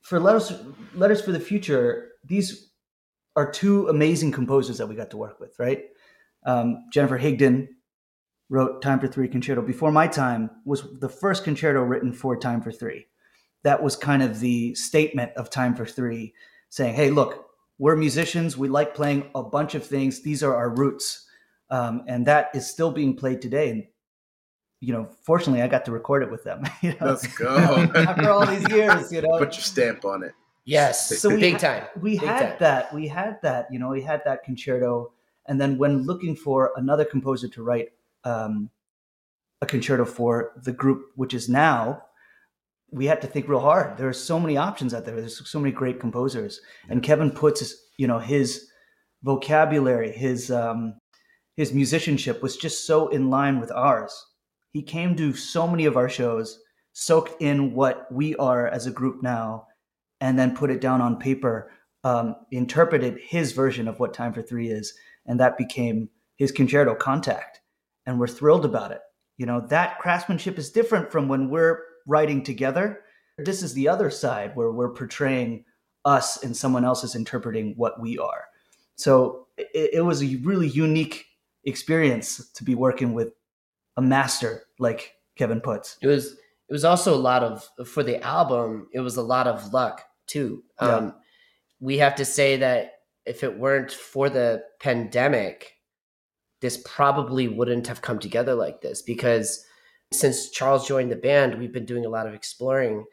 for 0.00 0.20
letters 0.20 0.52
letters 0.94 1.20
for 1.20 1.32
the 1.32 1.40
future. 1.40 2.08
These 2.24 2.70
are 3.34 3.50
two 3.50 3.88
amazing 3.88 4.32
composers 4.32 4.78
that 4.78 4.86
we 4.86 4.94
got 4.94 5.10
to 5.10 5.16
work 5.16 5.40
with. 5.40 5.58
Right, 5.58 5.84
um, 6.44 6.84
Jennifer 6.92 7.18
Higdon 7.18 7.68
wrote 8.48 8.82
"Time 8.82 9.00
for 9.00 9.08
Three 9.08 9.28
concerto 9.28 9.62
before 9.62 9.92
my 9.92 10.06
time 10.06 10.50
was 10.64 10.84
the 11.00 11.08
first 11.08 11.44
concerto 11.44 11.80
written 11.80 12.12
for 12.12 12.36
"Time 12.36 12.60
for 12.60 12.72
Three 12.72 13.06
that 13.62 13.82
was 13.82 13.96
kind 13.96 14.22
of 14.22 14.40
the 14.40 14.74
statement 14.74 15.32
of 15.36 15.50
Time 15.50 15.74
for 15.74 15.86
Three, 15.86 16.34
saying, 16.72 16.94
"Hey, 16.94 17.10
look, 17.10 17.50
we're 17.78 17.96
musicians. 17.96 18.56
We 18.56 18.68
like 18.68 18.94
playing 18.94 19.28
a 19.34 19.42
bunch 19.42 19.74
of 19.74 19.84
things. 19.84 20.22
These 20.22 20.42
are 20.42 20.56
our 20.56 20.70
roots, 20.74 21.26
um, 21.68 22.02
and 22.08 22.26
that 22.26 22.48
is 22.54 22.64
still 22.68 22.90
being 22.90 23.14
played 23.14 23.42
today." 23.42 23.68
And 23.70 23.84
you 24.80 24.92
know, 24.92 25.08
fortunately, 25.22 25.60
I 25.62 25.68
got 25.68 25.84
to 25.84 25.92
record 25.92 26.22
it 26.22 26.30
with 26.30 26.44
them. 26.44 26.64
You 26.82 26.90
know? 27.00 27.06
Let's 27.12 27.26
go. 27.36 27.56
After 27.94 28.30
all 28.30 28.46
these 28.46 28.66
years, 28.70 29.12
you 29.12 29.20
know, 29.20 29.36
put 29.38 29.52
your 29.52 29.62
stamp 29.62 30.04
on 30.04 30.22
it 30.24 30.32
yes 30.64 31.18
So 31.20 31.28
we 31.28 31.40
big 31.40 31.54
ha- 31.54 31.58
time 31.58 31.84
we 32.00 32.12
Big 32.18 32.28
had 32.28 32.38
time. 32.50 32.56
that. 32.60 32.94
We 32.94 33.08
had 33.08 33.42
that. 33.42 33.66
You 33.72 33.78
know, 33.80 33.88
we 33.90 34.00
had 34.02 34.22
that 34.24 34.44
concerto, 34.44 35.12
and 35.46 35.60
then 35.60 35.76
when 35.76 36.04
looking 36.06 36.36
for 36.36 36.70
another 36.76 37.04
composer 37.04 37.48
to 37.48 37.62
write 37.64 37.88
um, 38.24 38.70
a 39.60 39.66
concerto 39.66 40.04
for 40.04 40.52
the 40.62 40.72
group, 40.72 41.10
which 41.16 41.34
is 41.34 41.48
now, 41.48 42.04
we 42.92 43.06
had 43.06 43.22
to 43.22 43.26
think 43.26 43.48
real 43.48 43.60
hard. 43.60 43.96
There 43.96 44.08
are 44.08 44.12
so 44.12 44.38
many 44.38 44.56
options 44.56 44.92
out 44.92 45.06
there. 45.06 45.16
There's 45.16 45.48
so 45.48 45.58
many 45.58 45.72
great 45.72 45.98
composers, 45.98 46.60
and 46.88 47.02
Kevin 47.02 47.30
Puts 47.30 47.60
his, 47.60 47.82
you 47.96 48.06
know 48.06 48.18
his 48.18 48.68
vocabulary, 49.22 50.12
his 50.12 50.50
um, 50.50 50.94
his 51.56 51.72
musicianship 51.72 52.42
was 52.42 52.56
just 52.56 52.86
so 52.86 53.08
in 53.08 53.30
line 53.30 53.60
with 53.60 53.72
ours. 53.72 54.26
He 54.72 54.82
came 54.82 55.16
to 55.16 55.32
so 55.32 55.66
many 55.66 55.86
of 55.86 55.96
our 55.96 56.08
shows, 56.08 56.60
soaked 56.92 57.40
in 57.40 57.74
what 57.74 58.06
we 58.12 58.36
are 58.36 58.68
as 58.68 58.86
a 58.86 58.90
group 58.90 59.22
now, 59.22 59.66
and 60.20 60.38
then 60.38 60.56
put 60.56 60.70
it 60.70 60.80
down 60.80 61.00
on 61.00 61.18
paper. 61.18 61.72
Um, 62.04 62.34
interpreted 62.50 63.20
his 63.22 63.52
version 63.52 63.86
of 63.86 64.00
what 64.00 64.12
Time 64.12 64.32
for 64.32 64.42
Three 64.42 64.68
is, 64.68 64.92
and 65.24 65.38
that 65.40 65.56
became 65.56 66.08
his 66.36 66.50
concerto 66.52 66.94
Contact, 66.94 67.60
and 68.06 68.18
we're 68.18 68.26
thrilled 68.26 68.64
about 68.64 68.90
it. 68.90 69.00
You 69.38 69.46
know 69.46 69.64
that 69.68 69.98
craftsmanship 69.98 70.58
is 70.58 70.70
different 70.70 71.10
from 71.10 71.28
when 71.28 71.48
we're 71.48 71.78
writing 72.06 72.42
together. 72.42 73.00
This 73.38 73.62
is 73.62 73.74
the 73.74 73.88
other 73.88 74.10
side 74.10 74.54
where 74.54 74.72
we're 74.72 74.92
portraying 74.92 75.64
us 76.04 76.42
and 76.42 76.56
someone 76.56 76.84
else 76.84 77.04
is 77.04 77.14
interpreting 77.14 77.74
what 77.76 78.00
we 78.00 78.18
are. 78.18 78.44
So 78.96 79.46
it, 79.56 79.90
it 79.94 80.04
was 80.04 80.22
a 80.22 80.36
really 80.42 80.68
unique 80.68 81.24
experience 81.64 82.50
to 82.52 82.64
be 82.64 82.74
working 82.74 83.14
with 83.14 83.28
a 83.96 84.02
master 84.02 84.64
like 84.78 85.14
Kevin 85.36 85.60
Puts. 85.60 85.98
it 86.02 86.06
was 86.06 86.36
it 86.68 86.72
was 86.72 86.84
also 86.84 87.14
a 87.14 87.16
lot 87.16 87.42
of 87.42 87.68
for 87.86 88.02
the 88.02 88.22
album. 88.22 88.88
It 88.94 89.00
was 89.00 89.16
a 89.16 89.22
lot 89.22 89.46
of 89.46 89.72
luck 89.74 90.02
too. 90.26 90.64
Yeah. 90.80 90.88
Um, 90.88 91.14
we 91.80 91.98
have 91.98 92.14
to 92.14 92.24
say 92.24 92.56
that 92.56 92.92
if 93.26 93.44
it 93.44 93.58
weren't 93.58 93.92
for 93.92 94.30
the 94.30 94.62
pandemic, 94.80 95.74
this 96.62 96.82
probably 96.84 97.48
wouldn't 97.48 97.88
have 97.88 98.00
come 98.00 98.18
together 98.18 98.54
like 98.54 98.80
this 98.80 99.02
because 99.02 99.66
since 100.14 100.50
Charles 100.50 100.86
joined 100.86 101.10
the 101.10 101.16
band, 101.16 101.58
we've 101.58 101.72
been 101.72 101.86
doing 101.86 102.04
a 102.06 102.08
lot 102.08 102.26
of 102.26 102.34
exploring. 102.34 103.04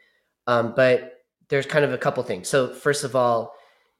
Um, 0.46 0.74
but 0.74 1.14
there's 1.48 1.66
kind 1.66 1.84
of 1.84 1.92
a 1.92 1.98
couple 1.98 2.22
things. 2.22 2.48
So 2.48 2.72
first 2.72 3.04
of 3.04 3.14
all, 3.16 3.52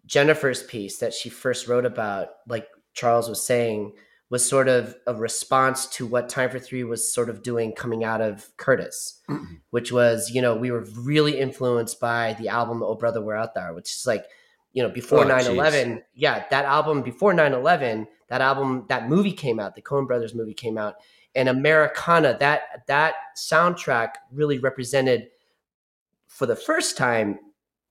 Jennifer's 0.07 0.63
piece 0.63 0.99
that 0.99 1.13
she 1.15 1.29
first 1.29 1.69
wrote 1.69 1.85
about, 1.85 2.29
like 2.49 2.67
Charles 2.95 3.29
was 3.29 3.43
saying, 3.43 3.93
was 4.31 4.49
sort 4.49 4.69
of 4.69 4.95
a 5.09 5.15
response 5.15 5.87
to 5.87 6.07
what 6.07 6.29
Time 6.29 6.51
for 6.51 6.59
Three 6.61 6.85
was 6.85 7.13
sort 7.13 7.29
of 7.29 7.43
doing 7.43 7.73
coming 7.73 8.05
out 8.05 8.21
of 8.21 8.49
Curtis, 8.57 9.21
which 9.71 9.91
was, 9.91 10.31
you 10.31 10.41
know, 10.41 10.55
we 10.55 10.71
were 10.71 10.87
really 10.97 11.39
influenced 11.39 11.99
by 12.01 12.37
the 12.39 12.49
album 12.49 12.83
Oh 12.83 12.95
Brother 12.95 13.21
We're 13.21 13.35
Out 13.35 13.55
There, 13.55 13.75
which 13.75 13.91
is 13.91 14.05
like, 14.07 14.25
you 14.73 14.85
know, 14.85 14.89
before 14.89 15.25
Oh, 15.25 15.29
9 15.29 15.39
geez. 15.41 15.49
11. 15.49 16.03
Yeah, 16.15 16.45
that 16.51 16.65
album 16.65 17.03
before 17.03 17.35
9 17.35 17.53
11, 17.53 18.07
that 18.29 18.41
album, 18.41 18.87
that 18.89 19.09
movie 19.09 19.33
came 19.33 19.59
out, 19.59 19.75
the 19.75 19.83
Coen 19.83 20.07
Brothers 20.07 20.33
movie 20.35 20.55
came 20.55 20.79
out. 20.79 20.95
And 21.35 21.49
Americana, 21.49 22.37
that 22.41 22.87
that 22.89 23.15
soundtrack 23.37 24.15
really 24.33 24.59
represented 24.59 25.29
for 26.27 26.47
the 26.47 26.57
first 26.57 26.97
time 26.97 27.39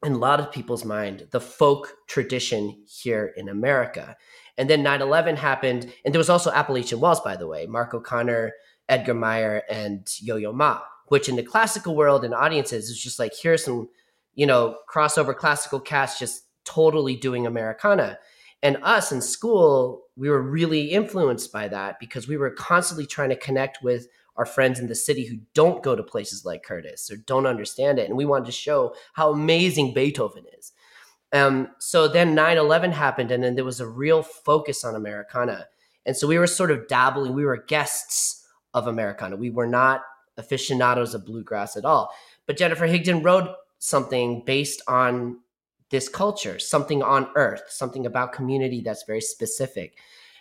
in 0.06 0.14
a 0.14 0.18
lot 0.18 0.40
of 0.40 0.52
people's 0.52 0.86
mind 0.86 1.28
the 1.32 1.42
folk 1.42 1.94
tradition 2.08 2.84
here 2.88 3.34
in 3.36 3.50
America. 3.50 4.16
And 4.58 4.70
then 4.70 4.84
9 4.84 5.02
11 5.02 5.38
happened. 5.38 5.92
And 6.04 6.14
there 6.14 6.20
was 6.20 6.30
also 6.30 6.52
Appalachian 6.52 7.00
Waltz, 7.00 7.22
by 7.22 7.36
the 7.36 7.48
way, 7.48 7.66
Mark 7.66 7.94
O'Connor, 7.94 8.54
Edgar 8.90 9.14
Meyer, 9.14 9.64
and 9.70 10.08
Yo 10.20 10.36
Yo 10.36 10.52
Ma, 10.52 10.82
which 11.08 11.30
in 11.30 11.36
the 11.36 11.44
classical 11.44 11.96
world 11.96 12.26
and 12.26 12.34
audiences 12.34 12.90
is 12.90 13.00
just 13.00 13.20
like, 13.20 13.34
here's 13.42 13.64
some, 13.64 13.90
you 14.34 14.46
know, 14.46 14.78
crossover 14.92 15.36
classical 15.36 15.80
cast 15.80 16.20
just 16.20 16.44
totally 16.66 17.16
doing 17.16 17.48
Americana. 17.48 18.20
And 18.62 18.78
us 18.84 19.12
in 19.12 19.22
school, 19.22 20.04
we 20.16 20.30
were 20.30 20.42
really 20.42 20.92
influenced 20.92 21.52
by 21.52 21.68
that 21.70 22.00
because 22.00 22.28
we 22.28 22.38
were 22.38 22.50
constantly 22.50 23.06
trying 23.06 23.30
to 23.30 23.36
connect 23.36 23.82
with 23.82 24.08
our 24.36 24.46
friends 24.46 24.80
in 24.80 24.88
the 24.88 24.96
city 24.96 25.26
who 25.26 25.38
don't 25.54 25.84
go 25.84 25.96
to 25.96 26.04
places 26.04 26.46
like 26.46 26.64
Curtis 26.64 27.10
or 27.12 27.18
don't 27.18 27.46
understand 27.46 28.00
it. 28.00 28.08
And 28.08 28.18
we 28.18 28.26
wanted 28.26 28.46
to 28.46 28.52
show 28.52 28.96
how 29.14 29.32
amazing 29.32 29.94
Beethoven 29.94 30.46
is. 30.58 30.72
Um, 31.32 31.70
so 31.78 32.08
then 32.08 32.34
9 32.36 32.58
11 32.58 32.92
happened, 32.92 33.32
and 33.32 33.44
then 33.44 33.56
there 33.56 33.66
was 33.66 33.80
a 33.80 33.88
real 33.88 34.24
focus 34.24 34.84
on 34.84 34.96
Americana. 34.96 35.68
And 36.06 36.18
so 36.18 36.28
we 36.28 36.40
were 36.40 36.48
sort 36.48 36.72
of 36.72 36.88
dabbling, 36.88 37.34
we 37.34 37.46
were 37.46 37.58
guests 37.58 38.48
of 38.74 38.88
Americana. 38.88 39.36
We 39.36 39.50
were 39.50 39.68
not 39.68 40.04
aficionados 40.38 41.14
of 41.14 41.26
bluegrass 41.26 41.76
at 41.76 41.86
all. 41.86 42.12
But 42.46 42.58
Jennifer 42.58 42.88
Higdon 42.88 43.24
wrote 43.24 43.50
something 43.78 44.44
based 44.46 44.82
on 44.88 45.40
this 45.90 46.08
culture, 46.08 46.60
something 46.60 47.02
on 47.02 47.30
earth, 47.36 47.64
something 47.70 48.06
about 48.06 48.34
community 48.34 48.82
that's 48.82 49.04
very 49.04 49.22
specific. 49.22 49.98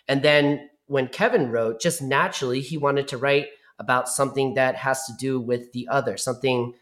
And 0.07 0.21
then 0.21 0.69
when 0.87 1.07
Kevin 1.07 1.51
wrote, 1.51 1.81
just 1.81 2.01
naturally, 2.01 2.61
he 2.61 2.77
wanted 2.77 3.07
to 3.09 3.17
write 3.17 3.47
about 3.79 4.09
something 4.09 4.55
that 4.55 4.75
has 4.75 5.05
to 5.05 5.13
do 5.19 5.39
with 5.39 5.71
the 5.71 5.87
other, 5.87 6.17
something 6.17 6.73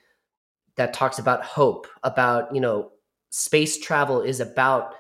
that 0.76 0.94
talks 0.94 1.20
about 1.20 1.44
hope, 1.44 1.88
about, 2.04 2.54
you 2.54 2.62
know, 2.62 2.92
space 3.30 3.78
travel 3.78 4.22
is 4.22 4.40
about 4.40 4.94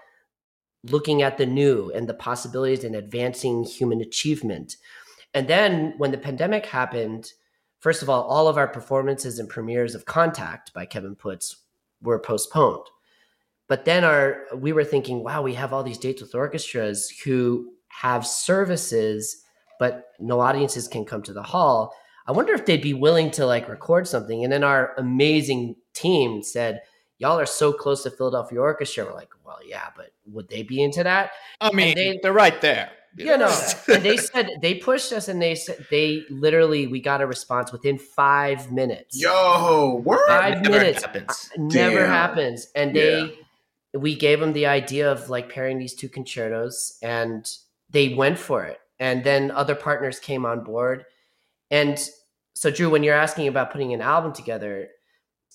looking 0.83 1.21
at 1.21 1.37
the 1.37 1.45
new 1.45 1.91
and 1.93 2.07
the 2.07 2.13
possibilities 2.13 2.83
and 2.83 2.95
advancing 2.95 3.63
human 3.63 4.01
achievement. 4.01 4.77
And 5.33 5.47
then 5.47 5.93
when 5.97 6.11
the 6.11 6.17
pandemic 6.17 6.65
happened, 6.65 7.31
first 7.79 8.01
of 8.01 8.09
all, 8.09 8.23
all 8.23 8.47
of 8.47 8.57
our 8.57 8.67
performances 8.67 9.39
and 9.39 9.49
premieres 9.49 9.95
of 9.95 10.05
Contact 10.05 10.73
by 10.73 10.85
Kevin 10.85 11.15
Puts 11.15 11.57
were 12.01 12.19
postponed. 12.19 12.85
But 13.67 13.85
then 13.85 14.03
our 14.03 14.43
we 14.55 14.71
were 14.73 14.83
thinking, 14.85 15.23
wow, 15.23 15.41
we 15.41 15.53
have 15.55 15.73
all 15.73 15.83
these 15.83 15.97
dates 15.97 16.21
with 16.21 16.33
orchestras 16.35 17.09
who 17.23 17.71
have 17.89 18.25
services, 18.25 19.43
but 19.79 20.05
no 20.19 20.39
audiences 20.39 20.87
can 20.87 21.05
come 21.05 21.21
to 21.23 21.33
the 21.33 21.43
hall. 21.43 21.93
I 22.27 22.31
wonder 22.31 22.53
if 22.53 22.65
they'd 22.65 22.81
be 22.81 22.93
willing 22.93 23.31
to 23.31 23.45
like 23.45 23.69
record 23.69 24.07
something. 24.07 24.43
And 24.43 24.51
then 24.51 24.63
our 24.63 24.93
amazing 24.97 25.75
team 25.93 26.43
said, 26.43 26.81
Y'all 27.19 27.39
are 27.39 27.45
so 27.47 27.73
close 27.73 28.03
to 28.03 28.11
Philadelphia 28.11 28.59
Orchestra. 28.61 29.03
We're 29.05 29.13
like, 29.13 29.29
well, 29.43 29.57
yeah, 29.65 29.87
but 29.95 30.11
would 30.27 30.49
they 30.49 30.61
be 30.61 30.83
into 30.83 31.03
that? 31.03 31.31
I 31.59 31.71
mean, 31.71 31.95
they- 31.95 32.19
they, 32.21 32.29
are 32.29 32.33
right 32.33 32.61
there. 32.61 32.91
you 33.17 33.35
know 33.37 33.49
and 33.87 34.03
they 34.03 34.17
said 34.17 34.51
they 34.61 34.75
pushed 34.75 35.11
us 35.11 35.27
and 35.27 35.41
they 35.41 35.55
said 35.55 35.83
they 35.89 36.23
literally 36.29 36.85
we 36.85 37.01
got 37.01 37.19
a 37.21 37.25
response 37.25 37.71
within 37.71 37.97
five 37.97 38.71
minutes 38.71 39.19
Yo, 39.19 40.01
word. 40.05 40.19
five 40.27 40.61
never 40.61 40.69
minutes 40.77 41.01
happens. 41.03 41.49
never 41.57 42.01
Damn. 42.01 42.09
happens 42.09 42.67
and 42.75 42.95
they 42.95 43.39
we 43.97 44.15
gave 44.15 44.39
them 44.39 44.53
the 44.53 44.65
idea 44.65 45.11
of 45.11 45.29
like 45.29 45.49
pairing 45.51 45.79
these 45.79 45.93
two 45.93 46.09
concertos 46.09 46.97
and 47.01 47.49
they 47.89 48.13
went 48.13 48.37
for 48.37 48.63
it. 48.63 48.79
And 48.99 49.23
then 49.23 49.51
other 49.51 49.75
partners 49.75 50.19
came 50.19 50.45
on 50.45 50.63
board. 50.63 51.05
And 51.71 51.99
so 52.55 52.71
drew 52.71 52.89
when 52.89 53.03
you're 53.03 53.15
asking 53.15 53.47
about 53.47 53.71
putting 53.71 53.93
an 53.93 54.01
album 54.01 54.33
together 54.33 54.87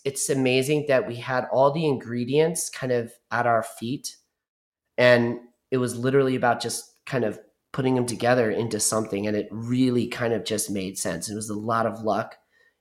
it's 0.04 0.30
amazing 0.30 0.86
that 0.88 1.06
we 1.06 1.16
had 1.16 1.46
all 1.52 1.70
the 1.70 1.86
ingredients 1.86 2.68
kind 2.68 2.92
of 2.92 3.12
at 3.30 3.46
our 3.46 3.62
feet 3.62 4.16
and 4.98 5.38
it 5.70 5.78
was 5.78 5.96
literally 5.96 6.36
about 6.36 6.60
just 6.60 6.92
kind 7.06 7.24
of 7.24 7.38
putting 7.72 7.94
them 7.94 8.06
together 8.06 8.50
into 8.50 8.78
something 8.78 9.26
and 9.26 9.36
it 9.36 9.48
really 9.50 10.06
kind 10.06 10.34
of 10.34 10.44
just 10.44 10.70
made 10.70 10.98
sense. 10.98 11.30
It 11.30 11.34
was 11.34 11.48
a 11.48 11.54
lot 11.54 11.86
of 11.86 12.02
luck 12.02 12.36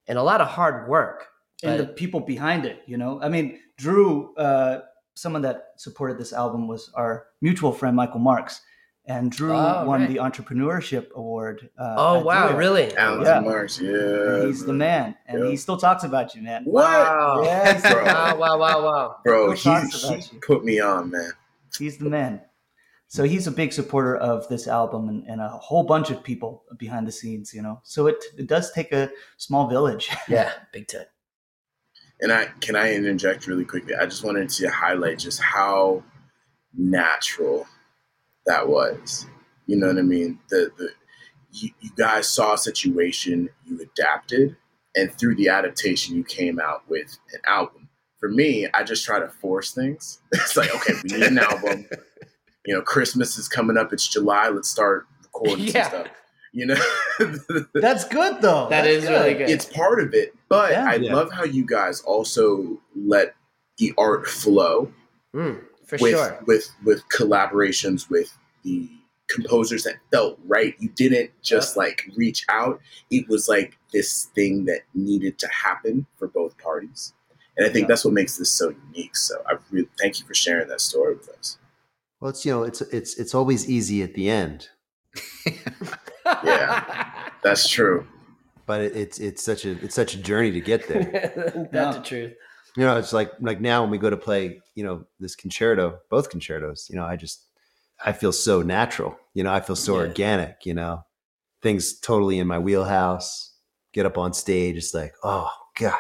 and 0.08 0.18
a 0.18 0.24
lot 0.24 0.42
of 0.42 0.48
hard 0.48 0.90
work 0.90 1.28
and 1.64 1.80
the 1.80 1.86
people 1.86 2.20
behind 2.20 2.66
it 2.66 2.82
you 2.88 2.98
know? 2.98 3.22
I 3.22 3.30
mean 3.30 3.60
drew 3.78 4.36
uh, 4.36 4.82
someone 5.16 5.42
that 5.42 5.70
supported 5.78 6.18
this 6.18 6.34
album 6.34 6.68
was 6.68 6.92
our 6.96 7.28
mutual 7.42 7.72
friend 7.72 7.96
michael 7.96 8.20
marks 8.20 8.62
and 9.06 9.32
drew 9.32 9.52
Oh, 9.54 9.84
won 9.86 10.02
right. 10.02 10.10
the 10.10 10.18
entrepreneurship 10.18 11.12
award 11.14 11.70
uh, 11.78 11.96
oh 11.98 12.20
wow 12.24 12.50
Do 12.50 12.54
It. 12.54 12.58
really 12.58 12.96
Alan 12.98 13.26
Yeah. 13.26 13.40
Marks, 13.40 13.80
yeah. 13.82 13.90
And 13.92 14.48
he's 14.48 14.64
the 14.64 14.74
man 14.74 15.16
and 15.26 15.44
Yeah. 15.44 15.50
he 15.50 15.58
still 15.58 15.78
talks 15.78 16.04
about 16.04 16.36
you 16.36 16.42
man 16.44 16.64
What? 16.66 16.84
Wow. 16.86 17.42
Yeah, 17.44 17.82
Bro. 17.92 18.04
wow, 18.06 18.38
wow, 18.38 18.58
wow, 18.60 18.84
wow. 18.86 19.16
Bro, 19.26 19.56
Still 19.56 19.76
he, 20.14 20.20
he 20.22 20.38
put 20.38 20.64
me 20.64 20.80
on, 20.80 21.10
man. 21.12 21.32
he's 21.80 21.98
the 21.98 22.10
man 22.10 22.42
so 23.08 23.24
he's 23.24 23.46
a 23.48 23.52
big 23.52 23.74
supporter 23.74 24.16
of 24.16 24.48
this 24.48 24.68
album 24.70 25.10
and, 25.10 25.26
and 25.28 25.42
a 25.42 25.50
whole 25.50 25.84
bunch 25.84 26.12
of 26.12 26.24
people 26.24 26.64
behind 26.78 27.06
the 27.08 27.12
scenes 27.12 27.54
you 27.54 27.62
know 27.62 27.82
so 27.84 28.06
it, 28.08 28.24
it 28.38 28.48
does 28.48 28.72
take 28.72 28.92
a 28.94 29.10
small 29.38 29.68
village 29.68 30.10
Yeah, 30.30 30.52
big 30.72 30.88
time. 30.88 31.08
And 32.22 32.32
I 32.32 32.46
can 32.60 32.76
I 32.76 32.94
interject 32.94 33.48
really 33.48 33.66
quickly? 33.66 33.96
I 33.96 34.06
just 34.06 34.24
wanted 34.24 34.50
to 34.50 34.70
highlight 34.70 35.20
just 35.20 35.42
how 35.42 36.04
natural 36.78 37.68
that 38.46 38.68
was. 38.68 39.26
You 39.68 39.78
know 39.78 39.88
what 39.88 39.98
I 39.98 40.02
mean? 40.04 40.40
The 40.50 40.72
the 40.78 40.90
you, 41.52 41.70
you 41.82 41.90
guys 41.98 42.28
saw 42.30 42.54
a 42.54 42.58
situation, 42.58 43.50
you 43.66 43.80
adapted, 43.82 44.56
and 44.96 45.12
through 45.14 45.36
the 45.36 45.50
adaptation, 45.50 46.16
you 46.16 46.24
came 46.24 46.60
out 46.60 46.84
with 46.88 47.18
an 47.34 47.42
album. 47.46 47.90
For 48.20 48.30
me, 48.30 48.68
I 48.74 48.84
just 48.84 49.04
try 49.04 49.20
to 49.20 49.28
force 49.28 49.72
things. 49.74 50.20
It's 50.32 50.56
like, 50.56 50.74
okay, 50.76 50.94
we 51.04 51.18
need 51.18 51.24
an 51.24 51.40
album. 51.40 51.86
You 52.64 52.76
know, 52.76 52.82
Christmas 52.84 53.40
is 53.40 53.48
coming 53.48 53.76
up. 53.76 53.92
It's 53.92 54.08
July. 54.08 54.50
Let's 54.50 54.70
start 54.70 55.08
recording 55.24 55.66
Yeah. 55.66 55.90
some 55.90 56.02
stuff. 56.02 56.08
You 56.54 56.66
know, 56.66 56.76
that's 57.76 58.04
good 58.10 58.42
though 58.42 58.68
That 58.70 58.84
That's 58.84 58.88
is 58.88 59.10
really 59.10 59.34
good. 59.36 59.50
it's 59.50 59.66
part 59.66 60.02
of 60.02 60.14
it. 60.14 60.34
But 60.50 60.72
Yeah. 60.72 60.86
I 60.90 60.96
Yeah. 60.96 61.14
love 61.16 61.32
how 61.32 61.44
you 61.46 61.66
guys 61.66 62.02
also 62.02 62.78
let 62.96 63.36
the 63.78 63.94
art 63.98 64.28
flow 64.28 64.92
Mm, 65.34 65.62
for 65.86 65.98
with 66.02 66.12
sure. 66.12 66.44
with 66.46 66.70
with 66.84 67.08
collaborations 67.08 68.10
with 68.10 68.38
the 68.64 68.90
composers 69.30 69.84
that 69.86 69.96
felt 70.12 70.38
right. 70.46 70.76
You 70.80 70.90
didn't 70.90 71.32
just 71.42 71.78
like 71.78 72.10
reach 72.18 72.46
out. 72.50 72.82
It 73.10 73.30
was 73.30 73.48
like 73.48 73.78
this 73.94 74.26
thing 74.36 74.66
that 74.66 74.82
needed 74.94 75.40
to 75.40 75.48
happen 75.48 76.06
for 76.18 76.28
both 76.28 76.58
parties. 76.58 77.14
And 77.56 77.66
I 77.66 77.70
think 77.70 77.84
Yeah. 77.84 77.88
that's 77.88 78.04
what 78.04 78.14
makes 78.14 78.38
this 78.38 78.52
so 78.52 78.76
unique. 78.92 79.16
So 79.16 79.36
I 79.48 79.54
really 79.70 79.88
thank 79.98 80.20
you 80.20 80.26
for 80.26 80.34
sharing 80.34 80.68
that 80.68 80.82
story 80.82 81.16
with 81.16 81.30
us. 81.30 81.58
Well, 82.20 82.32
it's 82.32 82.46
you 82.46 82.52
know, 82.52 82.64
it's 82.64 82.82
it's 82.82 83.18
it's 83.18 83.34
always 83.34 83.70
easy 83.70 84.04
at 84.04 84.14
the 84.16 84.30
end, 84.30 84.68
Yeah. 86.44 87.30
That's 87.44 87.68
true. 87.68 88.08
but 88.66 88.82
it, 88.82 88.96
it's 88.96 89.20
it's 89.20 89.44
such 89.44 89.66
a 89.66 89.72
it's 89.84 89.96
such 89.96 90.14
a 90.16 90.18
journey 90.22 90.52
to 90.52 90.62
get 90.62 90.88
there. 90.88 91.04
That's 91.72 91.74
Yeah. 91.74 91.92
the 91.92 92.00
truth. 92.04 92.34
you 92.78 92.84
know, 92.86 92.98
it's 92.98 93.14
like 93.14 93.32
like 93.40 93.60
now 93.62 93.82
when 93.82 93.90
we 93.92 93.98
go 93.98 94.10
to 94.10 94.18
play, 94.18 94.62
you 94.76 94.84
know, 94.84 95.06
this 95.20 95.36
concerto, 95.36 96.00
both 96.10 96.30
concertos, 96.30 96.88
you 96.90 96.96
know, 96.96 97.06
I 97.06 97.16
just 97.16 97.46
I 98.06 98.12
feel 98.14 98.32
so 98.32 98.62
natural. 98.62 99.18
You 99.34 99.44
know, 99.44 99.54
I 99.54 99.60
feel 99.62 99.76
so 99.76 99.94
Yeah. 99.96 100.08
organic. 100.08 100.66
You 100.66 100.74
know, 100.76 101.04
things 101.62 102.00
totally 102.00 102.40
in 102.40 102.48
my 102.48 102.60
wheelhouse. 102.60 103.50
Get 103.94 104.06
up 104.06 104.18
on 104.18 104.32
stage, 104.34 104.78
it's 104.78 104.94
like, 104.94 105.14
oh 105.24 105.50
god, 105.78 105.98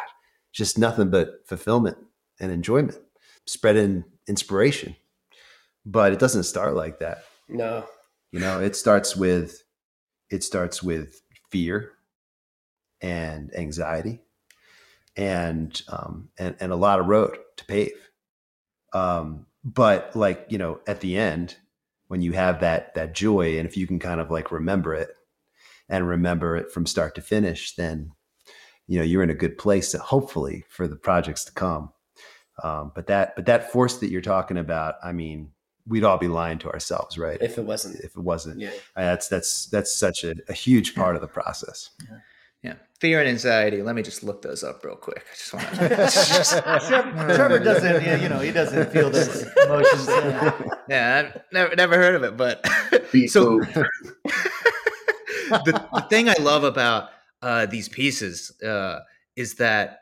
just 0.53 0.77
nothing 0.77 1.09
but 1.09 1.45
fulfillment 1.45 1.97
and 2.39 2.49
enjoyment, 2.51 2.97
spreading 3.45 4.05
inspiration. 4.27 4.95
But 5.85 6.13
it 6.13 6.19
doesn't 6.19 6.43
start 6.43 6.75
like 6.75 6.99
that. 6.99 7.25
No. 7.49 7.85
You 8.31 8.39
know, 8.39 8.61
it 8.61 8.77
starts 8.77 9.13
with 9.17 9.61
it 10.31 10.43
starts 10.43 10.83
with 10.83 11.21
fear 11.51 11.91
and 13.01 13.55
anxiety. 13.55 14.21
and 15.15 15.81
um, 15.89 16.29
and 16.37 16.55
and 16.59 16.71
a 16.71 16.75
lot 16.75 16.99
of 16.99 17.07
road 17.07 17.37
to 17.57 17.65
pave. 17.65 17.91
Um, 18.93 19.45
but 19.63 20.15
like 20.15 20.45
you 20.49 20.57
know, 20.57 20.79
at 20.87 21.01
the 21.01 21.17
end, 21.17 21.57
when 22.07 22.21
you 22.21 22.33
have 22.33 22.61
that 22.61 22.95
that 22.95 23.13
joy, 23.15 23.57
and 23.59 23.67
if 23.67 23.77
you 23.77 23.87
can 23.87 23.99
kind 23.99 24.21
of 24.21 24.31
like 24.31 24.51
remember 24.51 24.93
it 24.95 25.09
and 25.89 26.07
remember 26.07 26.55
it 26.57 26.71
from 26.71 26.85
start 26.85 27.15
to 27.15 27.21
finish, 27.21 27.75
then 27.75 28.11
you 28.87 28.99
know 28.99 29.05
you're 29.05 29.23
in 29.23 29.29
a 29.29 29.35
good 29.35 29.57
place. 29.57 29.91
To, 29.91 29.99
hopefully, 29.99 30.65
for 30.69 30.87
the 30.87 30.95
projects 30.95 31.45
to 31.45 31.53
come. 31.53 31.91
Um, 32.63 32.91
but 32.95 33.07
that 33.07 33.35
but 33.35 33.45
that 33.47 33.71
force 33.71 33.97
that 33.99 34.09
you're 34.09 34.21
talking 34.21 34.57
about, 34.57 34.95
I 35.03 35.11
mean, 35.13 35.51
we'd 35.87 36.03
all 36.03 36.17
be 36.17 36.27
lying 36.27 36.57
to 36.59 36.71
ourselves, 36.71 37.17
right? 37.17 37.37
If 37.41 37.57
it 37.57 37.65
wasn't, 37.65 37.99
if 37.99 38.15
it 38.15 38.21
wasn't, 38.21 38.59
yeah, 38.59 38.71
that's 38.95 39.27
that's 39.27 39.65
that's 39.67 39.95
such 39.95 40.23
a, 40.23 40.35
a 40.49 40.53
huge 40.53 40.95
part 40.95 41.15
of 41.15 41.21
the 41.21 41.27
process. 41.27 41.91
Yeah. 42.09 42.17
Yeah, 42.63 42.75
fear 42.99 43.19
and 43.19 43.27
anxiety. 43.27 43.81
Let 43.81 43.95
me 43.95 44.03
just 44.03 44.21
look 44.21 44.43
those 44.43 44.63
up 44.63 44.85
real 44.85 44.95
quick. 44.95 45.25
I 45.31 45.35
just 45.35 45.51
want 45.51 45.67
to. 45.67 45.75
Trevor, 46.87 47.35
Trevor 47.35 47.59
doesn't, 47.63 48.03
yeah, 48.03 48.17
you 48.17 48.29
know, 48.29 48.37
he 48.37 48.51
doesn't 48.51 48.91
feel 48.91 49.09
those 49.09 49.47
emotions. 49.65 50.07
Yeah, 50.07 50.63
yeah 50.87 51.31
I've 51.33 51.41
never 51.51 51.75
never 51.75 51.95
heard 51.95 52.13
of 52.13 52.23
it, 52.23 52.37
but 52.37 52.63
so 53.29 53.59
the 55.49 55.87
the 55.91 56.05
thing 56.07 56.29
I 56.29 56.35
love 56.39 56.63
about 56.63 57.09
uh, 57.41 57.65
these 57.65 57.89
pieces 57.89 58.51
uh, 58.61 58.99
is 59.35 59.55
that 59.55 60.00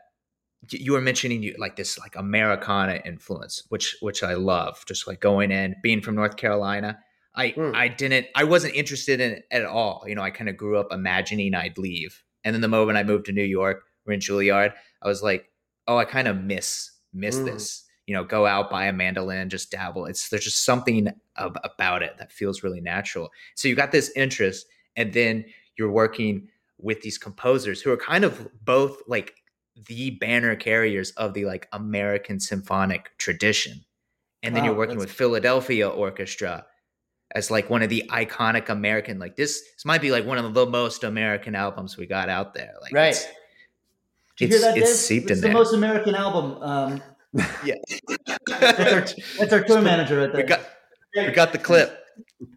you 0.68 0.92
were 0.92 1.00
mentioning 1.00 1.42
you 1.42 1.54
like 1.58 1.76
this 1.76 1.98
like 1.98 2.16
Americana 2.16 3.00
influence, 3.04 3.62
which 3.68 3.96
which 4.00 4.22
I 4.22 4.34
love. 4.34 4.84
Just 4.86 5.06
like 5.06 5.20
going 5.20 5.50
in, 5.50 5.76
being 5.82 6.00
from 6.00 6.14
North 6.14 6.36
Carolina. 6.36 6.98
I 7.34 7.50
mm. 7.50 7.74
I 7.74 7.88
didn't 7.88 8.26
I 8.34 8.44
wasn't 8.44 8.74
interested 8.74 9.20
in 9.20 9.32
it 9.32 9.46
at 9.50 9.64
all. 9.64 10.04
You 10.06 10.14
know, 10.14 10.22
I 10.22 10.30
kind 10.30 10.50
of 10.50 10.56
grew 10.56 10.78
up 10.78 10.88
imagining 10.90 11.54
I'd 11.54 11.78
leave. 11.78 12.22
And 12.44 12.54
then 12.54 12.60
the 12.60 12.68
moment 12.68 12.98
I 12.98 13.02
moved 13.02 13.26
to 13.26 13.32
New 13.32 13.44
York, 13.44 13.84
we're 14.04 14.14
in 14.14 14.20
Juilliard, 14.20 14.72
I 15.02 15.08
was 15.08 15.22
like, 15.22 15.50
oh, 15.86 15.96
I 15.96 16.04
kind 16.04 16.28
of 16.28 16.36
miss 16.36 16.90
miss 17.12 17.38
mm. 17.38 17.46
this. 17.46 17.84
You 18.06 18.14
know, 18.14 18.24
go 18.24 18.44
out, 18.44 18.70
buy 18.70 18.86
a 18.86 18.92
mandolin, 18.92 19.50
just 19.50 19.70
dabble. 19.70 20.06
It's 20.06 20.28
there's 20.28 20.44
just 20.44 20.64
something 20.64 21.08
ab- 21.36 21.60
about 21.62 22.02
it 22.02 22.18
that 22.18 22.32
feels 22.32 22.62
really 22.62 22.80
natural. 22.80 23.30
So 23.54 23.68
you 23.68 23.76
got 23.76 23.92
this 23.92 24.10
interest, 24.16 24.66
and 24.96 25.12
then 25.12 25.44
you're 25.78 25.92
working 25.92 26.48
with 26.78 27.02
these 27.02 27.18
composers 27.18 27.80
who 27.80 27.92
are 27.92 27.96
kind 27.96 28.24
of 28.24 28.48
both 28.64 29.00
like 29.06 29.34
the 29.86 30.10
banner 30.10 30.56
carriers 30.56 31.10
of 31.12 31.34
the 31.34 31.44
like 31.44 31.68
American 31.72 32.40
symphonic 32.40 33.10
tradition. 33.18 33.84
And 34.42 34.54
then 34.54 34.62
wow, 34.62 34.70
you're 34.70 34.78
working 34.78 34.98
with 34.98 35.10
Philadelphia 35.10 35.88
Orchestra 35.88 36.64
as 37.34 37.50
like 37.50 37.70
one 37.70 37.82
of 37.82 37.88
the 37.88 38.04
iconic 38.10 38.68
American 38.68 39.18
like 39.18 39.36
this 39.36 39.60
this 39.60 39.84
might 39.84 40.00
be 40.00 40.10
like 40.10 40.26
one 40.26 40.38
of 40.38 40.54
the 40.54 40.66
most 40.66 41.04
American 41.04 41.54
albums 41.54 41.96
we 41.96 42.06
got 42.06 42.28
out 42.28 42.54
there. 42.54 42.74
Like 42.82 42.92
right. 42.92 43.08
It's, 43.10 43.26
Did 44.38 44.50
you 44.50 44.58
hear 44.58 44.60
that, 44.60 44.78
it's 44.78 44.94
seeped 44.94 45.30
it's 45.30 45.38
in 45.38 45.42
the 45.42 45.48
there. 45.48 45.54
most 45.54 45.74
American 45.74 46.14
album. 46.14 46.62
Um, 46.62 47.02
yeah, 47.64 47.74
that's, 48.48 48.80
our, 48.80 49.22
that's 49.38 49.52
our 49.52 49.62
tour 49.62 49.80
manager 49.80 50.18
right 50.18 50.32
there. 50.32 50.42
We 50.42 50.48
got, 50.48 50.60
we 51.14 51.30
got 51.30 51.52
the 51.52 51.58
clip. 51.58 51.96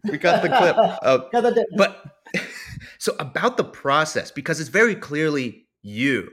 We 0.04 0.18
got 0.18 0.42
the 0.42 0.48
clip. 0.48 0.76
Uh, 1.02 1.60
but 1.76 2.04
so 2.98 3.14
about 3.20 3.56
the 3.56 3.64
process 3.64 4.30
because 4.30 4.58
it's 4.58 4.70
very 4.70 4.94
clearly 4.94 5.66
you 5.82 6.30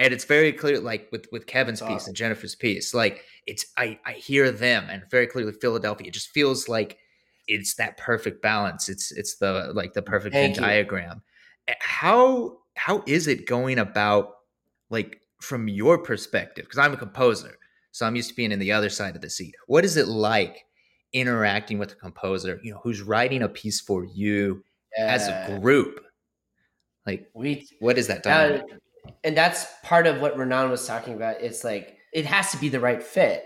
and 0.00 0.12
it's 0.12 0.24
very 0.24 0.52
clear 0.52 0.80
like 0.80 1.08
with 1.12 1.26
with 1.30 1.46
kevin's 1.46 1.80
piece 1.80 2.08
and 2.08 2.16
jennifer's 2.16 2.56
piece 2.56 2.92
like 2.92 3.22
it's 3.46 3.64
i 3.76 3.96
i 4.04 4.12
hear 4.12 4.50
them 4.50 4.88
and 4.90 5.04
very 5.10 5.28
clearly 5.28 5.52
philadelphia 5.52 6.08
it 6.08 6.14
just 6.14 6.30
feels 6.30 6.68
like 6.68 6.98
it's 7.50 7.74
that 7.74 7.96
perfect 7.96 8.40
balance. 8.40 8.88
It's 8.88 9.12
it's 9.12 9.36
the 9.36 9.72
like 9.74 9.92
the 9.92 10.02
perfect 10.02 10.34
Venn 10.34 10.52
diagram. 10.52 11.22
How 11.80 12.58
how 12.76 13.02
is 13.06 13.26
it 13.26 13.46
going 13.46 13.78
about 13.78 14.30
like 14.88 15.20
from 15.40 15.68
your 15.68 15.98
perspective? 15.98 16.64
Because 16.64 16.78
i'm 16.78 16.92
a 16.92 16.96
composer 16.96 17.56
so 17.92 18.06
i'm 18.06 18.14
used 18.14 18.28
to 18.28 18.36
being 18.36 18.52
in 18.52 18.60
the 18.60 18.72
other 18.72 18.88
side 18.88 19.16
of 19.16 19.22
the 19.22 19.30
seat. 19.30 19.54
What 19.66 19.84
is 19.84 19.96
it 19.96 20.08
like 20.08 20.64
interacting 21.12 21.78
with 21.78 21.92
a 21.92 21.96
composer 21.96 22.60
you 22.62 22.72
know 22.72 22.80
who's 22.84 23.02
writing 23.02 23.42
a 23.42 23.48
piece 23.48 23.80
for 23.80 24.04
you 24.04 24.62
yeah. 24.96 25.06
as 25.06 25.26
a 25.26 25.58
group? 25.60 26.00
Like 27.04 27.28
we 27.34 27.66
what 27.80 27.98
is 27.98 28.06
that 28.06 28.22
dynamic? 28.22 28.62
Uh, 28.72 28.76
and 29.24 29.36
that's 29.36 29.66
part 29.82 30.06
of 30.06 30.20
what 30.20 30.36
Ranaan 30.36 30.70
was 30.70 30.86
talking 30.86 31.14
about. 31.14 31.40
It's 31.40 31.64
like 31.64 31.98
it 32.12 32.26
has 32.26 32.50
to 32.52 32.58
be 32.58 32.68
the 32.68 32.80
right 32.80 33.02
fit. 33.02 33.44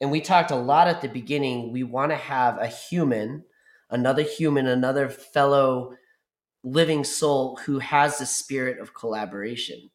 And 0.00 0.10
we 0.10 0.20
talked 0.20 0.50
a 0.50 0.56
lot 0.56 0.88
at 0.88 1.00
the 1.00 1.08
beginning. 1.08 1.72
We 1.72 1.84
want 1.84 2.10
to 2.10 2.16
have 2.16 2.58
a 2.58 2.66
human, 2.66 3.44
another 3.90 4.22
human, 4.22 4.66
another 4.66 5.08
fellow 5.08 5.94
living 6.64 7.04
soul 7.04 7.58
who 7.64 7.78
has 7.78 8.18
the 8.18 8.26
spirit 8.26 8.80
of 8.80 8.94
collaboration. 8.94 9.90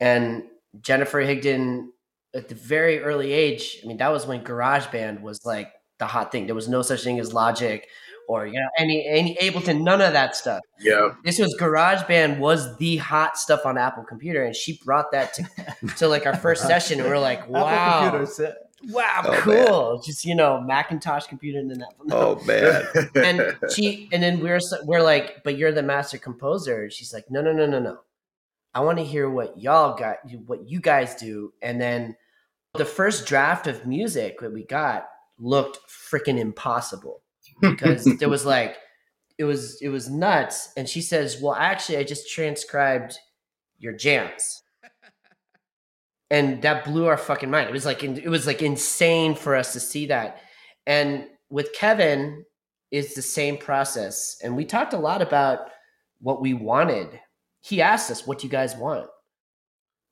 And 0.00 0.44
Jennifer 0.80 1.22
Higdon, 1.22 1.88
at 2.34 2.48
the 2.48 2.54
very 2.54 2.98
early 2.98 3.32
age, 3.32 3.78
I 3.82 3.86
mean, 3.86 3.98
that 3.98 4.12
was 4.12 4.26
when 4.26 4.42
GarageBand 4.42 5.20
was 5.20 5.44
like 5.44 5.72
the 5.98 6.06
hot 6.06 6.32
thing. 6.32 6.46
There 6.46 6.54
was 6.54 6.68
no 6.68 6.82
such 6.82 7.04
thing 7.04 7.20
as 7.20 7.32
Logic 7.32 7.86
or 8.28 8.46
you 8.46 8.54
know 8.54 8.68
any 8.78 9.06
any 9.06 9.36
Ableton, 9.36 9.82
none 9.82 10.00
of 10.00 10.12
that 10.12 10.36
stuff. 10.36 10.60
Yeah, 10.80 11.10
this 11.24 11.38
was 11.38 11.56
GarageBand 11.60 12.38
was 12.38 12.76
the 12.78 12.96
hot 12.98 13.38
stuff 13.38 13.66
on 13.66 13.78
Apple 13.78 14.04
Computer, 14.04 14.44
and 14.44 14.54
she 14.54 14.80
brought 14.84 15.12
that 15.12 15.34
to 15.34 15.48
to 15.96 16.08
like 16.08 16.26
our 16.26 16.36
first 16.36 16.62
session, 16.62 17.00
and 17.00 17.08
we're 17.08 17.18
like, 17.18 17.48
wow. 17.48 18.26
Wow, 18.88 19.22
oh, 19.24 19.32
cool! 19.38 19.94
Man. 19.94 20.02
Just 20.04 20.26
you 20.26 20.34
know, 20.34 20.60
Macintosh 20.60 21.26
computer 21.26 21.58
and 21.58 21.70
then 21.70 21.78
that. 21.78 21.92
No. 22.04 22.16
Oh 22.16 22.44
man! 22.44 22.84
and 23.14 23.56
she, 23.72 24.10
and 24.12 24.22
then 24.22 24.40
we're 24.40 24.60
we're 24.82 25.02
like, 25.02 25.42
but 25.42 25.56
you're 25.56 25.72
the 25.72 25.82
master 25.82 26.18
composer. 26.18 26.90
She's 26.90 27.10
like, 27.10 27.24
no, 27.30 27.40
no, 27.40 27.52
no, 27.52 27.64
no, 27.64 27.78
no. 27.78 27.98
I 28.74 28.80
want 28.80 28.98
to 28.98 29.04
hear 29.04 29.30
what 29.30 29.58
y'all 29.58 29.96
got, 29.96 30.16
what 30.46 30.68
you 30.68 30.80
guys 30.80 31.14
do, 31.14 31.54
and 31.62 31.80
then 31.80 32.16
the 32.74 32.84
first 32.84 33.26
draft 33.26 33.66
of 33.66 33.86
music 33.86 34.40
that 34.40 34.52
we 34.52 34.64
got 34.64 35.06
looked 35.38 35.78
freaking 35.88 36.38
impossible 36.38 37.22
because 37.60 38.04
there 38.18 38.28
was 38.28 38.44
like 38.44 38.76
it 39.38 39.44
was 39.44 39.80
it 39.80 39.88
was 39.88 40.10
nuts. 40.10 40.70
And 40.76 40.88
she 40.88 41.00
says 41.00 41.40
well 41.40 41.54
actually 41.54 41.98
i 41.98 42.04
just 42.04 42.30
transcribed 42.30 43.18
your 43.78 43.92
jams. 43.92 44.62
And 46.30 46.62
that 46.62 46.84
blew 46.84 47.06
our 47.06 47.18
fucking 47.18 47.50
mind. 47.50 47.68
It 47.68 47.72
was 47.72 47.84
like 47.84 48.02
it 48.02 48.28
was 48.28 48.46
like 48.46 48.62
insane 48.62 49.34
for 49.34 49.54
us 49.54 49.72
to 49.74 49.80
see 49.80 50.06
that. 50.06 50.40
And 50.86 51.26
with 51.50 51.72
kevin 51.74 52.44
is 52.90 53.14
the 53.14 53.22
same 53.22 53.56
process. 53.56 54.38
And 54.42 54.56
we 54.56 54.64
talked 54.64 54.94
a 54.94 54.98
lot 54.98 55.22
about 55.22 55.68
what 56.20 56.40
we 56.40 56.54
wanted. 56.54 57.20
He 57.60 57.82
asked 57.82 58.10
us 58.10 58.26
what 58.26 58.38
do 58.38 58.46
you 58.46 58.50
guys 58.50 58.74
want? 58.74 59.08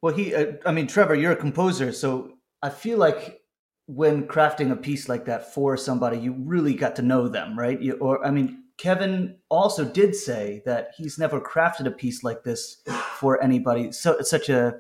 Well 0.01 0.15
he 0.15 0.35
uh, 0.35 0.53
i 0.67 0.73
mean 0.73 0.87
trevor 0.87 1.15
you're 1.15 1.33
a 1.33 1.37
composer 1.37 1.93
so 1.93 2.33
i 2.63 2.69
feel 2.69 2.99
like 2.99 3.42
when 3.87 4.27
crafting 4.27 4.71
a 4.71 4.77
piece 4.77 5.09
like 5.09 5.25
that 5.27 5.53
for 5.53 5.77
somebody, 5.77 6.19
you 6.19 6.35
really 6.39 6.75
got 6.75 6.97
to 6.97 7.03
know 7.03 7.29
them, 7.29 7.59
right? 7.59 7.81
You, 7.81 7.95
or 7.95 8.25
I 8.25 8.31
mean, 8.31 8.63
Kevin 8.79 9.37
also 9.49 9.85
did 9.85 10.15
say 10.15 10.63
that 10.67 10.91
he's 10.97 11.19
never 11.19 11.41
crafted 11.41 11.87
a 11.87 11.91
piece 11.91 12.25
like 12.25 12.43
this 12.43 12.83
for 13.19 13.43
anybody. 13.43 13.93
So 13.93 14.13
it's 14.13 14.31
such 14.31 14.49
a 14.49 14.77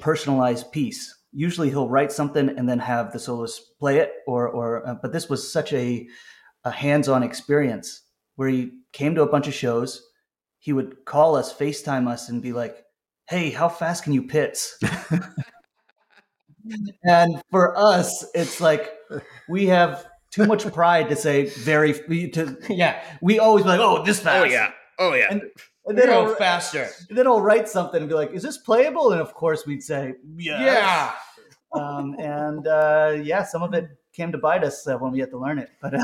personalized 0.00 0.72
piece. 0.72 1.16
Usually, 1.32 1.70
he'll 1.70 1.88
write 1.88 2.12
something 2.12 2.48
and 2.48 2.68
then 2.68 2.80
have 2.80 3.12
the 3.12 3.18
soloist 3.18 3.78
play 3.78 3.98
it, 3.98 4.12
or 4.26 4.48
or. 4.48 4.86
Uh, 4.86 4.94
but 5.00 5.12
this 5.12 5.28
was 5.28 5.52
such 5.52 5.72
a 5.72 6.08
a 6.64 6.70
hands-on 6.70 7.22
experience 7.22 8.02
where 8.36 8.48
he 8.48 8.72
came 8.92 9.14
to 9.14 9.22
a 9.22 9.28
bunch 9.28 9.46
of 9.46 9.54
shows. 9.54 10.02
He 10.58 10.72
would 10.72 11.04
call 11.04 11.36
us, 11.36 11.54
FaceTime 11.56 12.08
us, 12.08 12.28
and 12.28 12.42
be 12.42 12.52
like, 12.52 12.84
"Hey, 13.28 13.50
how 13.50 13.68
fast 13.68 14.02
can 14.02 14.12
you 14.12 14.24
pits?" 14.24 14.76
and 17.04 17.42
for 17.50 17.76
us, 17.76 18.24
it's 18.34 18.60
like 18.60 18.92
we 19.48 19.66
have 19.66 20.06
too 20.30 20.46
much 20.46 20.70
pride 20.72 21.08
to 21.08 21.16
say 21.16 21.46
very 21.46 21.92
to 22.30 22.56
yeah. 22.68 23.02
We 23.20 23.38
always 23.38 23.64
be 23.64 23.70
like, 23.70 23.80
oh, 23.80 24.04
this 24.04 24.20
fast. 24.20 24.46
Oh 24.46 24.48
yeah. 24.48 24.72
Oh 24.98 25.14
yeah. 25.14 25.26
And, 25.30 25.42
and 25.86 25.98
then 25.98 26.10
I'll, 26.10 26.34
faster. 26.34 26.88
And 27.08 27.18
then 27.18 27.26
I'll 27.26 27.40
write 27.40 27.68
something 27.68 28.00
and 28.00 28.08
be 28.08 28.14
like, 28.14 28.32
is 28.32 28.42
this 28.42 28.58
playable? 28.58 29.12
And 29.12 29.20
of 29.20 29.34
course 29.34 29.66
we'd 29.66 29.82
say, 29.82 30.14
yes. 30.36 30.60
yeah. 30.60 31.12
Um, 31.72 32.14
and 32.18 32.66
uh, 32.66 33.16
yeah, 33.22 33.44
some 33.44 33.62
of 33.62 33.74
it 33.74 33.88
came 34.12 34.32
to 34.32 34.38
bite 34.38 34.64
us 34.64 34.86
uh, 34.86 34.96
when 34.98 35.12
we 35.12 35.20
had 35.20 35.30
to 35.30 35.38
learn 35.38 35.58
it, 35.58 35.70
but 35.80 35.94
uh, 35.94 36.00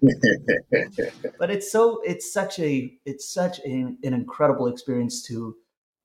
but 1.38 1.50
it's 1.50 1.70
so 1.70 2.00
it's 2.04 2.32
such 2.32 2.58
a 2.58 2.98
it's 3.04 3.32
such 3.32 3.60
a, 3.60 3.70
an 3.70 4.14
incredible 4.14 4.66
experience 4.66 5.22
to, 5.24 5.54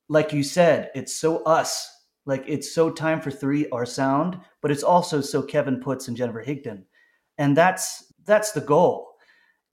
like 0.09 0.33
you 0.33 0.43
said, 0.43 0.91
it's 0.95 1.15
so 1.15 1.43
us 1.43 1.92
like 2.25 2.43
it's 2.47 2.73
so 2.73 2.89
time 2.89 3.21
for 3.21 3.31
three, 3.31 3.67
are 3.69 3.85
sound, 3.85 4.39
but 4.61 4.71
it's 4.71 4.83
also 4.83 5.21
so 5.21 5.41
Kevin 5.41 5.79
Puts 5.79 6.07
and 6.07 6.15
Jennifer 6.15 6.43
Higdon. 6.43 6.83
And 7.37 7.57
that's 7.57 8.13
that's 8.25 8.51
the 8.51 8.61
goal 8.61 9.09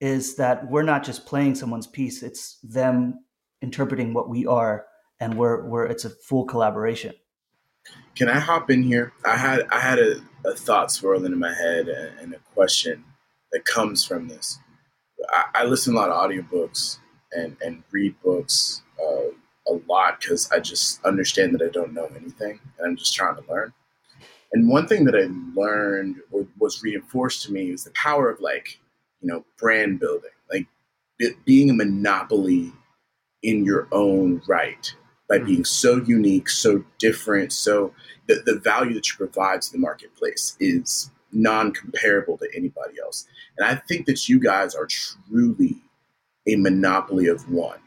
is 0.01 0.37
that 0.37 0.69
we're 0.71 0.83
not 0.83 1.05
just 1.05 1.27
playing 1.27 1.55
someone's 1.55 1.87
piece, 1.87 2.23
it's 2.23 2.59
them 2.63 3.23
interpreting 3.63 4.15
what 4.15 4.29
we 4.31 4.47
are 4.47 4.87
and 5.21 5.35
we're 5.35 5.63
we're 5.65 5.87
it's 5.87 6.05
a 6.05 6.11
full 6.11 6.45
collaboration. 6.45 7.15
Can 8.17 8.29
I 8.29 8.39
hop 8.39 8.71
in 8.71 8.83
here? 8.83 9.13
I 9.25 9.37
had 9.37 9.67
I 9.71 9.79
had 9.79 9.99
a, 9.99 10.21
a 10.45 10.55
thought 10.55 10.91
swirling 10.91 11.33
in 11.33 11.39
my 11.39 11.55
head 11.55 11.89
and, 11.89 12.35
a 12.35 12.39
question 12.55 13.05
that 13.53 13.65
comes 13.65 14.05
from 14.05 14.29
this. 14.29 14.59
I, 15.31 15.45
I, 15.55 15.65
listen 15.65 15.95
a 15.95 15.97
lot 15.97 16.11
of 16.11 16.31
audiobooks 16.31 16.99
and, 17.33 17.57
and 17.61 17.83
read 17.91 18.15
books 18.23 18.83
uh, 19.03 19.33
a 19.71 19.81
lot 19.91 20.21
because 20.21 20.51
I 20.51 20.61
just 20.61 21.05
understand 21.05 21.55
that 21.55 21.63
I 21.63 21.69
don't 21.69 21.95
know 21.95 22.11
anything 22.17 22.61
and 22.79 22.87
I'm 22.87 22.97
just 22.97 23.15
trying 23.15 23.37
to 23.37 23.51
learn. 23.51 23.73
And 24.53 24.69
one 24.69 24.89
thing 24.89 25.05
that 25.05 25.15
I 25.15 25.29
learned 25.59 26.17
or 26.33 26.47
was 26.59 26.83
reinforced 26.83 27.45
to 27.45 27.53
me 27.53 27.71
was 27.71 27.85
the 27.85 27.93
power 27.93 28.29
of 28.29 28.41
like, 28.41 28.81
you 29.21 29.29
know, 29.29 29.45
brand 29.59 30.01
building, 30.01 30.31
like 30.53 30.67
being 31.45 31.71
a 31.71 31.75
monopoly 31.75 32.73
in 33.43 33.65
your 33.65 33.89
own 33.93 34.43
right 34.49 34.95
by 35.29 35.39
mm. 35.39 35.47
being 35.47 35.65
so 35.65 36.03
unique, 36.05 36.49
so 36.49 36.85
different, 36.99 37.53
so 37.53 37.95
the, 38.27 38.43
the 38.45 38.59
value 38.59 38.95
that 38.95 39.09
you 39.09 39.17
provide 39.17 39.63
to 39.63 39.73
the 39.73 39.79
marketplace 39.79 40.57
is 40.59 41.11
non-comparable 41.33 42.37
to 42.39 42.49
anybody 42.55 42.95
else. 43.03 43.27
And 43.57 43.67
I 43.67 43.77
think 43.77 44.07
that 44.07 44.29
you 44.29 44.41
guys 44.41 44.75
are 44.75 44.87
truly 44.87 45.77
a 46.49 46.57
monopoly 46.57 47.29
of 47.29 47.51
one. 47.51 47.79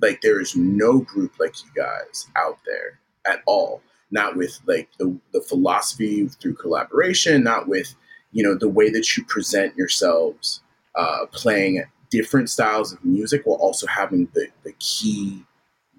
Like 0.00 0.20
there 0.20 0.40
is 0.40 0.56
no 0.56 1.00
group 1.00 1.38
like 1.38 1.54
you 1.62 1.70
guys 1.74 2.28
out 2.36 2.58
there 2.66 3.00
at 3.26 3.42
all. 3.46 3.82
Not 4.10 4.36
with 4.36 4.58
like 4.66 4.88
the, 4.98 5.18
the 5.32 5.40
philosophy 5.40 6.28
through 6.28 6.54
collaboration, 6.54 7.42
not 7.42 7.66
with 7.66 7.94
you 8.32 8.42
know 8.42 8.54
the 8.54 8.68
way 8.68 8.90
that 8.90 9.16
you 9.16 9.24
present 9.24 9.76
yourselves, 9.76 10.62
uh, 10.94 11.26
playing 11.32 11.84
different 12.10 12.48
styles 12.48 12.92
of 12.92 13.04
music 13.04 13.42
while 13.44 13.58
also 13.58 13.86
having 13.86 14.28
the, 14.34 14.46
the 14.62 14.72
key 14.78 15.44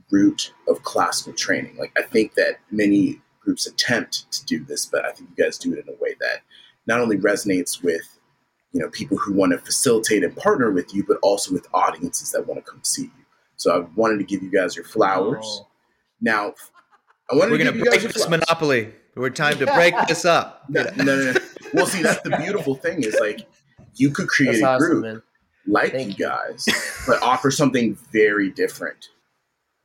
root 0.09 0.53
of 0.67 0.83
classical 0.83 1.33
training. 1.33 1.75
Like 1.77 1.91
I 1.97 2.03
think 2.03 2.35
that 2.35 2.59
many 2.71 3.21
groups 3.41 3.67
attempt 3.67 4.31
to 4.31 4.45
do 4.45 4.63
this, 4.63 4.85
but 4.85 5.05
I 5.05 5.11
think 5.11 5.29
you 5.35 5.43
guys 5.43 5.57
do 5.57 5.73
it 5.73 5.85
in 5.85 5.93
a 5.93 5.97
way 6.01 6.15
that 6.21 6.41
not 6.85 7.01
only 7.01 7.17
resonates 7.17 7.83
with 7.83 8.17
you 8.71 8.81
know 8.81 8.89
people 8.89 9.17
who 9.17 9.33
want 9.33 9.53
to 9.53 9.57
facilitate 9.57 10.23
and 10.23 10.35
partner 10.35 10.71
with 10.71 10.93
you, 10.93 11.03
but 11.07 11.17
also 11.21 11.53
with 11.53 11.67
audiences 11.73 12.31
that 12.31 12.47
want 12.47 12.63
to 12.63 12.71
come 12.71 12.83
see 12.83 13.03
you. 13.03 13.25
So 13.57 13.75
I 13.75 13.85
wanted 13.95 14.19
to 14.19 14.23
give 14.23 14.41
you 14.41 14.51
guys 14.51 14.75
your 14.75 14.85
flowers. 14.85 15.43
Oh. 15.43 15.67
Now, 16.21 16.53
I 17.29 17.35
wanted 17.35 17.51
we're 17.51 17.57
going 17.57 17.73
to 17.73 17.83
break 17.83 18.01
this 18.01 18.29
monopoly. 18.29 18.93
We're 19.15 19.29
time 19.31 19.57
to 19.57 19.65
break 19.65 19.95
this 20.07 20.25
up. 20.25 20.63
No, 20.69 20.83
no, 20.95 21.03
no, 21.03 21.31
no. 21.31 21.39
Well, 21.73 21.85
see, 21.85 22.03
that's 22.03 22.21
the 22.21 22.37
beautiful 22.37 22.75
thing 22.75 23.03
is 23.03 23.17
like 23.19 23.47
you 23.95 24.11
could 24.11 24.27
create 24.27 24.61
that's 24.61 24.83
a 24.83 24.85
group 24.85 25.05
awesome, 25.05 25.23
like 25.65 25.91
Thank 25.91 26.17
you 26.19 26.25
guys, 26.25 26.65
but 27.07 27.21
offer 27.21 27.51
something 27.51 27.97
very 28.11 28.49
different 28.51 29.09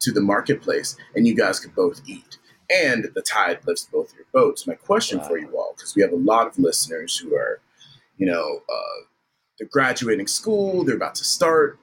to 0.00 0.12
the 0.12 0.20
marketplace, 0.20 0.96
and 1.14 1.26
you 1.26 1.34
guys 1.34 1.60
could 1.60 1.74
both 1.74 2.02
eat. 2.06 2.38
And 2.70 3.08
the 3.14 3.22
tide 3.22 3.60
lifts 3.66 3.88
both 3.92 4.12
your 4.14 4.26
boats. 4.32 4.66
My 4.66 4.74
question 4.74 5.18
wow. 5.18 5.28
for 5.28 5.38
you 5.38 5.56
all, 5.56 5.74
because 5.76 5.94
we 5.94 6.02
have 6.02 6.12
a 6.12 6.16
lot 6.16 6.46
of 6.46 6.58
listeners 6.58 7.16
who 7.16 7.34
are, 7.34 7.60
you 8.16 8.26
know, 8.26 8.60
uh, 8.68 9.04
they're 9.58 9.68
graduating 9.70 10.26
school, 10.26 10.84
they're 10.84 10.96
about 10.96 11.14
to 11.16 11.24
start 11.24 11.78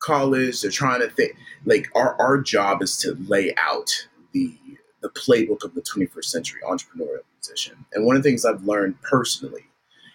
college, 0.00 0.62
they're 0.62 0.70
trying 0.70 1.00
to 1.00 1.08
think. 1.08 1.36
Like 1.64 1.88
our 1.94 2.20
our 2.20 2.38
job 2.38 2.82
is 2.82 2.96
to 2.98 3.14
lay 3.28 3.54
out 3.56 4.08
the 4.32 4.54
the 5.02 5.10
playbook 5.10 5.64
of 5.64 5.74
the 5.74 5.82
21st 5.82 6.24
century 6.24 6.60
entrepreneurial 6.66 7.24
musician. 7.36 7.86
And 7.92 8.04
one 8.04 8.16
of 8.16 8.22
the 8.22 8.28
things 8.28 8.44
I've 8.44 8.64
learned 8.64 9.00
personally 9.02 9.64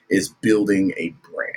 is 0.10 0.30
building 0.30 0.94
a 0.98 1.10
brand 1.32 1.56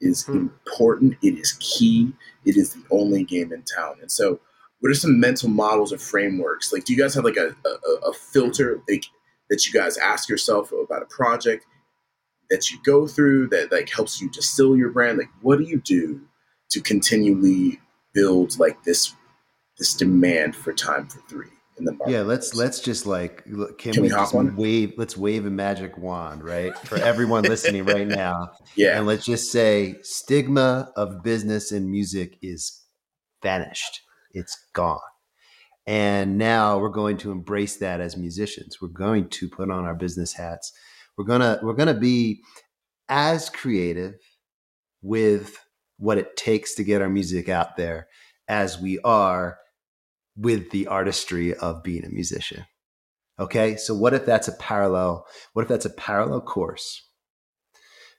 is 0.00 0.24
hmm. 0.24 0.36
important. 0.36 1.16
It 1.22 1.38
is 1.38 1.52
key. 1.60 2.12
It 2.44 2.56
is 2.56 2.74
the 2.74 2.82
only 2.90 3.24
game 3.24 3.52
in 3.52 3.62
town. 3.62 3.96
And 4.00 4.10
so, 4.10 4.40
what 4.80 4.90
are 4.90 4.94
some 4.94 5.18
mental 5.18 5.48
models 5.48 5.92
or 5.92 5.98
frameworks? 5.98 6.72
Like, 6.72 6.84
do 6.84 6.92
you 6.92 6.98
guys 6.98 7.14
have 7.14 7.24
like 7.24 7.38
a, 7.38 7.54
a, 7.66 8.08
a 8.08 8.12
filter 8.12 8.80
like 8.88 9.06
that 9.48 9.66
you 9.66 9.72
guys 9.72 9.96
ask 9.96 10.28
yourself 10.28 10.72
about 10.72 11.02
a 11.02 11.06
project 11.06 11.64
that 12.50 12.70
you 12.70 12.78
go 12.84 13.06
through 13.06 13.48
that 13.48 13.72
like 13.72 13.88
helps 13.90 14.20
you 14.20 14.30
distill 14.30 14.76
your 14.76 14.90
brand? 14.90 15.18
Like, 15.18 15.30
what 15.40 15.58
do 15.58 15.64
you 15.64 15.80
do 15.80 16.20
to 16.70 16.80
continually 16.80 17.80
build 18.12 18.58
like 18.58 18.82
this 18.84 19.14
this 19.78 19.94
demand 19.94 20.56
for 20.56 20.72
time 20.72 21.06
for 21.06 21.20
three? 21.28 21.48
in 21.78 21.84
the 21.84 21.92
market. 21.92 22.12
Yeah, 22.12 22.22
let's 22.22 22.54
let's 22.54 22.80
just 22.80 23.06
like 23.06 23.44
can, 23.44 23.74
can 23.78 23.92
we, 23.96 24.02
we 24.02 24.08
just 24.08 24.34
wave 24.34 24.94
let's 24.96 25.16
wave 25.16 25.46
a 25.46 25.50
magic 25.50 25.96
wand, 25.98 26.42
right? 26.42 26.76
For 26.78 26.96
everyone 26.96 27.42
listening 27.44 27.84
right 27.84 28.06
now. 28.06 28.52
Yeah. 28.76 28.96
And 28.96 29.06
let's 29.06 29.24
just 29.24 29.52
say 29.52 29.96
stigma 30.02 30.92
of 30.96 31.22
business 31.22 31.72
and 31.72 31.90
music 31.90 32.38
is 32.42 32.82
vanished. 33.42 34.00
It's 34.32 34.56
gone. 34.72 34.98
And 35.86 36.36
now 36.36 36.78
we're 36.78 36.88
going 36.88 37.16
to 37.18 37.30
embrace 37.30 37.76
that 37.76 38.00
as 38.00 38.16
musicians. 38.16 38.80
We're 38.80 38.88
going 38.88 39.28
to 39.28 39.48
put 39.48 39.70
on 39.70 39.84
our 39.84 39.94
business 39.94 40.32
hats. 40.32 40.72
We're 41.16 41.24
going 41.24 41.40
to 41.40 41.60
we're 41.62 41.74
going 41.74 41.94
to 41.94 42.00
be 42.00 42.40
as 43.08 43.48
creative 43.50 44.14
with 45.02 45.56
what 45.98 46.18
it 46.18 46.36
takes 46.36 46.74
to 46.74 46.84
get 46.84 47.02
our 47.02 47.08
music 47.08 47.48
out 47.48 47.76
there 47.76 48.08
as 48.48 48.78
we 48.78 48.98
are 49.00 49.58
with 50.36 50.70
the 50.70 50.86
artistry 50.86 51.54
of 51.54 51.82
being 51.82 52.04
a 52.04 52.10
musician. 52.10 52.66
Okay, 53.38 53.76
so 53.76 53.94
what 53.94 54.14
if 54.14 54.24
that's 54.24 54.48
a 54.48 54.52
parallel? 54.52 55.26
What 55.52 55.62
if 55.62 55.68
that's 55.68 55.84
a 55.84 55.90
parallel 55.90 56.40
course? 56.40 57.02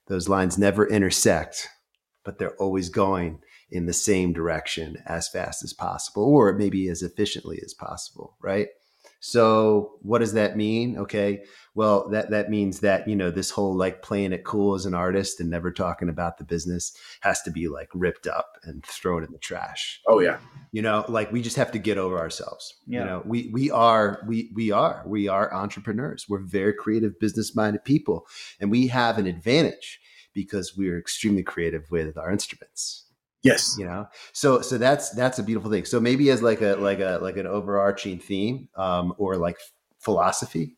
Those 0.07 0.29
lines 0.29 0.57
never 0.57 0.87
intersect, 0.87 1.67
but 2.23 2.37
they're 2.37 2.55
always 2.55 2.89
going 2.89 3.39
in 3.69 3.85
the 3.85 3.93
same 3.93 4.31
direction 4.31 4.97
as 5.05 5.27
fast 5.27 5.63
as 5.63 5.73
possible, 5.73 6.23
or 6.23 6.53
maybe 6.53 6.87
as 6.87 7.01
efficiently 7.01 7.59
as 7.63 7.73
possible, 7.73 8.37
right? 8.41 8.67
So 9.19 9.97
what 10.01 10.19
does 10.19 10.33
that 10.33 10.55
mean? 10.55 10.97
Okay. 10.97 11.43
Well, 11.73 12.09
that, 12.09 12.29
that 12.29 12.49
means 12.49 12.79
that, 12.81 13.07
you 13.07 13.15
know, 13.15 13.31
this 13.31 13.49
whole 13.49 13.75
like 13.75 14.01
playing 14.01 14.31
it 14.31 14.43
cool 14.43 14.75
as 14.75 14.85
an 14.85 14.93
artist 14.93 15.39
and 15.39 15.49
never 15.49 15.71
talking 15.71 16.09
about 16.09 16.37
the 16.37 16.43
business 16.43 16.95
has 17.21 17.41
to 17.43 17.51
be 17.51 17.67
like 17.67 17.89
ripped 17.93 18.27
up 18.27 18.57
and 18.63 18.85
thrown 18.85 19.23
in 19.23 19.31
the 19.31 19.37
trash. 19.39 20.01
Oh 20.07 20.19
yeah. 20.19 20.37
You 20.71 20.81
know, 20.81 21.05
like 21.07 21.31
we 21.31 21.41
just 21.41 21.57
have 21.57 21.71
to 21.71 21.79
get 21.79 21.97
over 21.97 22.19
ourselves. 22.19 22.75
Yeah. 22.85 22.99
You 22.99 23.05
know, 23.05 23.23
we, 23.25 23.49
we 23.53 23.71
are, 23.71 24.23
we, 24.27 24.51
we 24.53 24.71
are, 24.71 25.03
we 25.05 25.27
are 25.27 25.53
entrepreneurs. 25.53 26.25
We're 26.29 26.45
very 26.45 26.73
creative, 26.73 27.19
business 27.19 27.55
minded 27.55 27.83
people. 27.83 28.27
And 28.59 28.69
we 28.71 28.87
have 28.87 29.17
an 29.17 29.27
advantage 29.27 29.99
because 30.33 30.77
we're 30.77 30.99
extremely 30.99 31.41
creative 31.41 31.89
with 31.89 32.17
our 32.17 32.31
instruments 32.31 33.06
Yes. 33.43 33.75
You 33.77 33.85
know, 33.85 34.07
so 34.33 34.61
so 34.61 34.77
that's 34.77 35.11
that's 35.11 35.39
a 35.39 35.43
beautiful 35.43 35.69
thing. 35.71 35.85
So 35.85 35.99
maybe 35.99 36.29
as 36.31 36.41
like 36.41 36.61
a 36.61 36.75
like 36.75 36.99
a 36.99 37.19
like 37.21 37.37
an 37.37 37.47
overarching 37.47 38.19
theme, 38.19 38.69
um, 38.75 39.13
or 39.17 39.37
like 39.37 39.57
philosophy, 39.99 40.75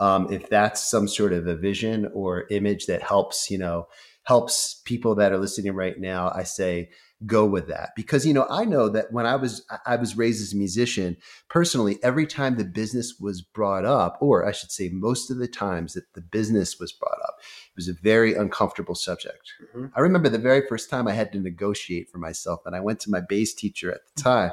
um, 0.00 0.32
if 0.32 0.48
that's 0.48 0.88
some 0.90 1.06
sort 1.08 1.32
of 1.32 1.46
a 1.46 1.56
vision 1.56 2.10
or 2.14 2.46
image 2.50 2.86
that 2.86 3.02
helps, 3.02 3.50
you 3.50 3.58
know, 3.58 3.86
helps 4.24 4.80
people 4.84 5.14
that 5.16 5.32
are 5.32 5.38
listening 5.38 5.74
right 5.74 5.98
now, 5.98 6.30
I 6.34 6.44
say 6.44 6.90
go 7.26 7.44
with 7.44 7.66
that 7.66 7.90
because 7.96 8.24
you 8.24 8.32
know 8.32 8.46
i 8.48 8.64
know 8.64 8.88
that 8.88 9.06
when 9.10 9.26
i 9.26 9.34
was 9.34 9.66
i 9.86 9.96
was 9.96 10.16
raised 10.16 10.40
as 10.40 10.52
a 10.52 10.56
musician 10.56 11.16
personally 11.50 11.98
every 12.04 12.24
time 12.24 12.56
the 12.56 12.64
business 12.64 13.16
was 13.18 13.42
brought 13.42 13.84
up 13.84 14.16
or 14.20 14.46
i 14.46 14.52
should 14.52 14.70
say 14.70 14.88
most 14.92 15.28
of 15.28 15.38
the 15.38 15.48
times 15.48 15.94
that 15.94 16.04
the 16.14 16.20
business 16.20 16.78
was 16.78 16.92
brought 16.92 17.18
up 17.24 17.34
was 17.78 17.88
a 17.88 17.94
very 17.94 18.34
uncomfortable 18.34 18.94
subject 18.94 19.52
mm-hmm. 19.74 19.86
i 19.96 20.00
remember 20.00 20.28
the 20.28 20.38
very 20.38 20.66
first 20.66 20.90
time 20.90 21.08
i 21.08 21.12
had 21.12 21.32
to 21.32 21.40
negotiate 21.40 22.10
for 22.10 22.18
myself 22.18 22.60
and 22.66 22.76
i 22.76 22.80
went 22.80 23.00
to 23.00 23.10
my 23.10 23.20
bass 23.20 23.54
teacher 23.54 23.90
at 23.90 24.00
the 24.14 24.22
time 24.22 24.52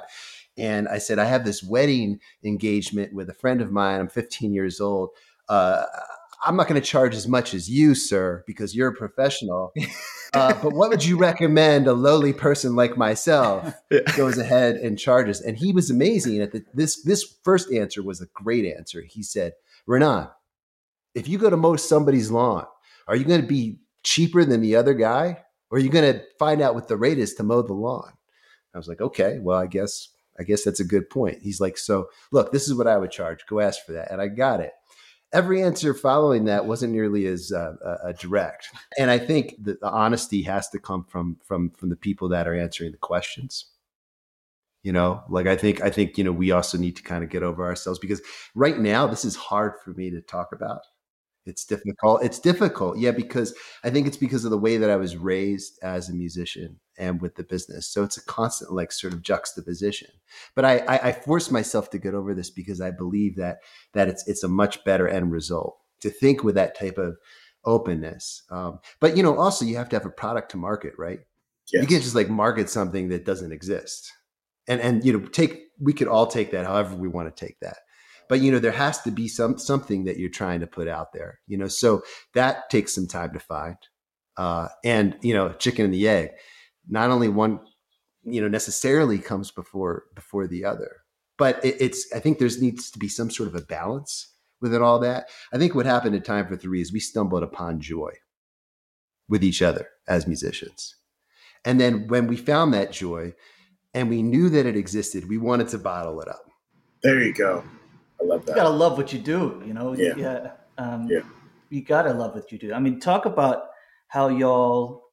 and 0.57 0.87
i 0.87 0.97
said 0.97 1.19
i 1.19 1.25
have 1.25 1.43
this 1.43 1.61
wedding 1.61 2.19
engagement 2.43 3.13
with 3.13 3.29
a 3.29 3.33
friend 3.33 3.59
of 3.59 3.71
mine 3.71 3.99
i'm 3.99 4.07
15 4.07 4.53
years 4.53 4.79
old 4.79 5.09
uh, 5.49 5.83
I'm 6.45 6.55
not 6.55 6.67
going 6.67 6.79
to 6.79 6.87
charge 6.87 7.15
as 7.15 7.27
much 7.27 7.53
as 7.53 7.69
you, 7.69 7.95
sir, 7.95 8.43
because 8.45 8.75
you're 8.75 8.89
a 8.89 8.95
professional. 8.95 9.73
Uh, 10.33 10.53
but 10.61 10.73
what 10.73 10.89
would 10.89 11.05
you 11.05 11.17
recommend 11.17 11.87
a 11.87 11.93
lowly 11.93 12.33
person 12.33 12.75
like 12.75 12.97
myself 12.97 13.73
yeah. 13.89 14.01
goes 14.17 14.37
ahead 14.37 14.75
and 14.75 14.99
charges? 14.99 15.39
And 15.39 15.55
he 15.55 15.71
was 15.71 15.89
amazing 15.89 16.41
at 16.41 16.51
the, 16.51 16.61
this. 16.73 17.01
This 17.03 17.37
first 17.45 17.71
answer 17.71 18.03
was 18.03 18.19
a 18.19 18.25
great 18.33 18.65
answer. 18.65 19.01
He 19.01 19.23
said, 19.23 19.53
"Ranaan, 19.87 20.29
if 21.13 21.29
you 21.29 21.37
go 21.37 21.49
to 21.49 21.55
mow 21.55 21.77
somebody's 21.77 22.31
lawn, 22.31 22.65
are 23.07 23.15
you 23.15 23.25
going 23.25 23.41
to 23.41 23.47
be 23.47 23.79
cheaper 24.03 24.43
than 24.45 24.61
the 24.61 24.75
other 24.75 24.93
guy, 24.93 25.43
or 25.69 25.77
are 25.77 25.81
you 25.81 25.89
going 25.89 26.13
to 26.13 26.23
find 26.39 26.61
out 26.61 26.75
what 26.75 26.87
the 26.87 26.97
rate 26.97 27.19
is 27.19 27.33
to 27.35 27.43
mow 27.43 27.61
the 27.61 27.73
lawn?" 27.73 28.13
I 28.73 28.77
was 28.77 28.87
like, 28.87 29.01
"Okay, 29.01 29.39
well, 29.39 29.57
I 29.57 29.67
guess." 29.67 30.09
I 30.37 30.43
guess 30.43 30.65
that's 30.65 30.81
a 30.81 30.83
good 30.83 31.09
point. 31.09 31.41
He's 31.41 31.61
like, 31.61 31.77
so 31.77 32.09
look, 32.33 32.51
this 32.51 32.67
is 32.67 32.73
what 32.73 32.87
I 32.87 32.97
would 32.97 33.09
charge. 33.09 33.45
Go 33.45 33.61
ask 33.61 33.85
for 33.85 33.93
that. 33.93 34.11
And 34.11 34.19
I 34.19 34.27
got 34.27 34.59
it 34.59 34.73
every 35.35 35.61
answer 35.61 35.93
following 35.93 36.45
that 36.45 36.65
wasn't 36.65 36.93
nearly 36.93 37.25
as 37.25 37.51
uh, 37.51 37.73
uh, 37.85 38.13
direct. 38.13 38.69
And 38.97 39.11
I 39.11 39.19
think 39.19 39.55
that 39.63 39.81
the 39.81 39.89
honesty 39.89 40.41
has 40.43 40.69
to 40.69 40.79
come 40.79 41.03
from 41.03 41.37
from 41.43 41.71
from 41.71 41.89
the 41.89 41.95
people 41.95 42.29
that 42.29 42.47
are 42.47 42.55
answering 42.55 42.91
the 42.91 42.97
questions. 42.97 43.65
You 44.81 44.93
know, 44.93 45.23
like 45.29 45.47
I 45.47 45.55
think 45.55 45.81
I 45.81 45.89
think 45.89 46.17
you 46.17 46.23
know 46.23 46.31
we 46.31 46.51
also 46.51 46.77
need 46.77 46.95
to 46.95 47.03
kind 47.03 47.23
of 47.23 47.29
get 47.29 47.43
over 47.43 47.65
ourselves 47.65 47.99
because 47.99 48.21
right 48.55 48.79
now 48.79 49.07
this 49.07 49.25
is 49.25 49.35
hard 49.35 49.73
for 49.83 49.91
me 49.91 50.09
to 50.11 50.21
talk 50.21 50.53
about 50.53 50.81
it's 51.45 51.65
difficult. 51.65 52.23
It's 52.23 52.39
difficult. 52.39 52.97
Yeah, 52.97 53.11
because 53.11 53.53
I 53.83 53.89
think 53.89 54.07
it's 54.07 54.17
because 54.17 54.45
of 54.45 54.51
the 54.51 54.57
way 54.57 54.77
that 54.77 54.89
I 54.89 54.95
was 54.95 55.15
raised 55.15 55.79
as 55.83 56.09
a 56.09 56.13
musician 56.13 56.79
and 56.97 57.21
with 57.21 57.35
the 57.35 57.43
business. 57.43 57.87
So 57.87 58.03
it's 58.03 58.17
a 58.17 58.25
constant 58.25 58.71
like 58.71 58.91
sort 58.91 59.13
of 59.13 59.21
juxtaposition. 59.21 60.09
But 60.55 60.65
I, 60.65 60.77
I, 60.79 61.07
I 61.09 61.11
force 61.11 61.51
myself 61.51 61.89
to 61.91 61.99
get 61.99 62.15
over 62.15 62.33
this 62.33 62.49
because 62.49 62.81
I 62.81 62.91
believe 62.91 63.35
that 63.35 63.59
that 63.93 64.07
it's 64.07 64.27
it's 64.27 64.43
a 64.43 64.47
much 64.47 64.83
better 64.83 65.07
end 65.07 65.31
result 65.31 65.77
to 66.01 66.09
think 66.09 66.43
with 66.43 66.55
that 66.55 66.77
type 66.77 66.97
of 66.97 67.17
openness. 67.63 68.43
Um, 68.49 68.79
but 68.99 69.15
you 69.15 69.21
know, 69.21 69.37
also 69.37 69.65
you 69.65 69.77
have 69.77 69.89
to 69.89 69.95
have 69.95 70.05
a 70.05 70.11
product 70.11 70.51
to 70.51 70.57
market, 70.57 70.93
right? 70.97 71.19
Yes. 71.71 71.81
You 71.81 71.87
can't 71.87 72.03
just 72.03 72.15
like 72.15 72.29
market 72.29 72.69
something 72.69 73.09
that 73.09 73.25
doesn't 73.25 73.51
exist. 73.51 74.11
And 74.67 74.81
and 74.81 75.05
you 75.05 75.13
know, 75.13 75.27
take 75.27 75.65
we 75.79 75.93
could 75.93 76.07
all 76.07 76.25
take 76.25 76.51
that 76.51 76.65
however 76.65 76.95
we 76.95 77.07
want 77.07 77.35
to 77.35 77.45
take 77.45 77.59
that 77.59 77.77
but 78.29 78.41
you 78.41 78.51
know 78.51 78.59
there 78.59 78.71
has 78.71 79.01
to 79.01 79.11
be 79.11 79.27
some 79.27 79.57
something 79.57 80.05
that 80.05 80.17
you're 80.17 80.29
trying 80.29 80.59
to 80.59 80.67
put 80.67 80.87
out 80.87 81.13
there 81.13 81.39
you 81.47 81.57
know 81.57 81.67
so 81.67 82.03
that 82.33 82.69
takes 82.69 82.93
some 82.93 83.07
time 83.07 83.33
to 83.33 83.39
find. 83.39 83.77
Uh, 84.37 84.67
and 84.83 85.15
you 85.21 85.33
know 85.33 85.53
chicken 85.53 85.85
and 85.85 85.93
the 85.93 86.07
egg 86.07 86.29
not 86.89 87.09
only 87.09 87.29
one 87.29 87.59
you 88.23 88.41
know 88.41 88.49
necessarily 88.49 89.17
comes 89.17 89.49
before 89.49 90.03
before 90.13 90.45
the 90.45 90.65
other 90.65 90.97
but 91.37 91.63
it, 91.63 91.77
it's 91.79 92.05
i 92.13 92.19
think 92.19 92.37
there's 92.37 92.61
needs 92.61 92.91
to 92.91 92.99
be 92.99 93.07
some 93.07 93.31
sort 93.31 93.47
of 93.47 93.55
a 93.55 93.61
balance 93.61 94.35
within 94.61 94.81
all 94.81 94.99
that. 94.99 95.29
I 95.53 95.57
think 95.57 95.75
what 95.75 95.85
happened 95.85 96.15
in 96.15 96.21
time 96.21 96.47
for 96.47 96.55
three 96.55 96.81
is 96.81 96.91
we 96.91 96.99
stumbled 96.99 97.43
upon 97.43 97.79
joy 97.79 98.11
with 99.27 99.43
each 99.43 99.61
other 99.61 99.89
as 100.07 100.27
musicians. 100.27 100.95
And 101.63 101.79
then 101.79 102.07
when 102.07 102.27
we 102.27 102.35
found 102.35 102.73
that 102.73 102.91
joy 102.91 103.33
and 103.93 104.09
we 104.09 104.21
knew 104.21 104.49
that 104.49 104.65
it 104.65 104.75
existed 104.75 105.29
we 105.29 105.37
wanted 105.37 105.67
to 105.69 105.77
bottle 105.77 106.19
it 106.21 106.27
up. 106.27 106.45
There 107.01 107.21
you 107.21 107.33
go. 107.33 107.63
I 108.31 108.35
love 108.35 108.43
You 108.47 108.55
gotta 108.55 108.69
love 108.69 108.97
what 108.97 109.13
you 109.13 109.19
do, 109.19 109.61
you 109.65 109.73
know. 109.73 109.93
Yeah. 109.93 110.51
Um, 110.77 111.07
Yeah. 111.09 111.19
You 111.69 111.81
gotta 111.83 112.13
love 112.13 112.35
what 112.35 112.51
you 112.51 112.57
do. 112.59 112.73
I 112.73 112.79
mean, 112.79 112.99
talk 112.99 113.25
about 113.25 113.69
how 114.07 114.27
y'all. 114.29 115.03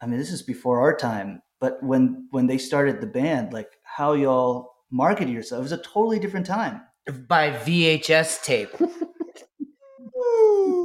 I 0.00 0.06
mean, 0.06 0.18
this 0.18 0.30
is 0.30 0.42
before 0.42 0.80
our 0.80 0.94
time, 0.96 1.42
but 1.60 1.82
when 1.82 2.28
when 2.30 2.46
they 2.46 2.58
started 2.58 3.00
the 3.00 3.06
band, 3.06 3.52
like 3.52 3.70
how 3.82 4.12
y'all 4.14 4.72
marketed 4.90 5.32
yourself, 5.34 5.60
it 5.60 5.62
was 5.62 5.72
a 5.72 5.78
totally 5.78 6.18
different 6.18 6.46
time. 6.46 6.82
by 7.28 7.50
VHS 7.50 8.42
tape. 8.44 8.70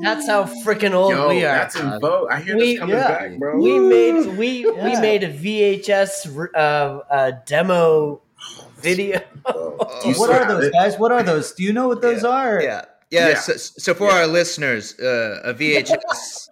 That's 0.02 0.28
how 0.28 0.46
freaking 0.66 0.94
old 0.94 1.12
Yo, 1.12 1.30
we 1.30 1.44
are. 1.46 1.54
that's 1.56 1.76
in 1.76 2.00
vogue. 2.00 2.30
I 2.32 2.40
hear 2.40 2.56
We- 2.58 2.72
this 2.74 2.80
coming 2.80 2.96
yeah. 2.96 3.08
back, 3.08 3.38
bro. 3.40 3.58
we 3.58 3.80
made 3.80 4.38
we 4.38 4.66
we 4.70 5.00
made 5.00 5.24
a 5.24 5.32
VHS 5.32 6.50
uh, 6.56 6.58
uh, 6.58 7.32
demo 7.46 8.22
video. 8.78 9.21
Oh, 9.45 10.02
You 10.06 10.13
what 10.15 10.30
are 10.30 10.47
those 10.47 10.65
it? 10.65 10.73
guys? 10.73 10.97
What 10.97 11.12
are 11.12 11.23
those? 11.23 11.52
Do 11.54 11.63
you 11.63 11.73
know 11.73 11.88
what 11.88 12.02
those 12.02 12.23
are? 12.23 12.62
Yeah. 12.62 12.86
Yeah. 13.10 13.30
Yeah. 13.30 13.36
So, 13.39 13.54
so 13.58 13.93
for 13.93 14.10
our 14.10 14.28
listeners, 14.28 14.97
uh, 14.99 15.41
a 15.43 15.54
VHS 15.54 16.49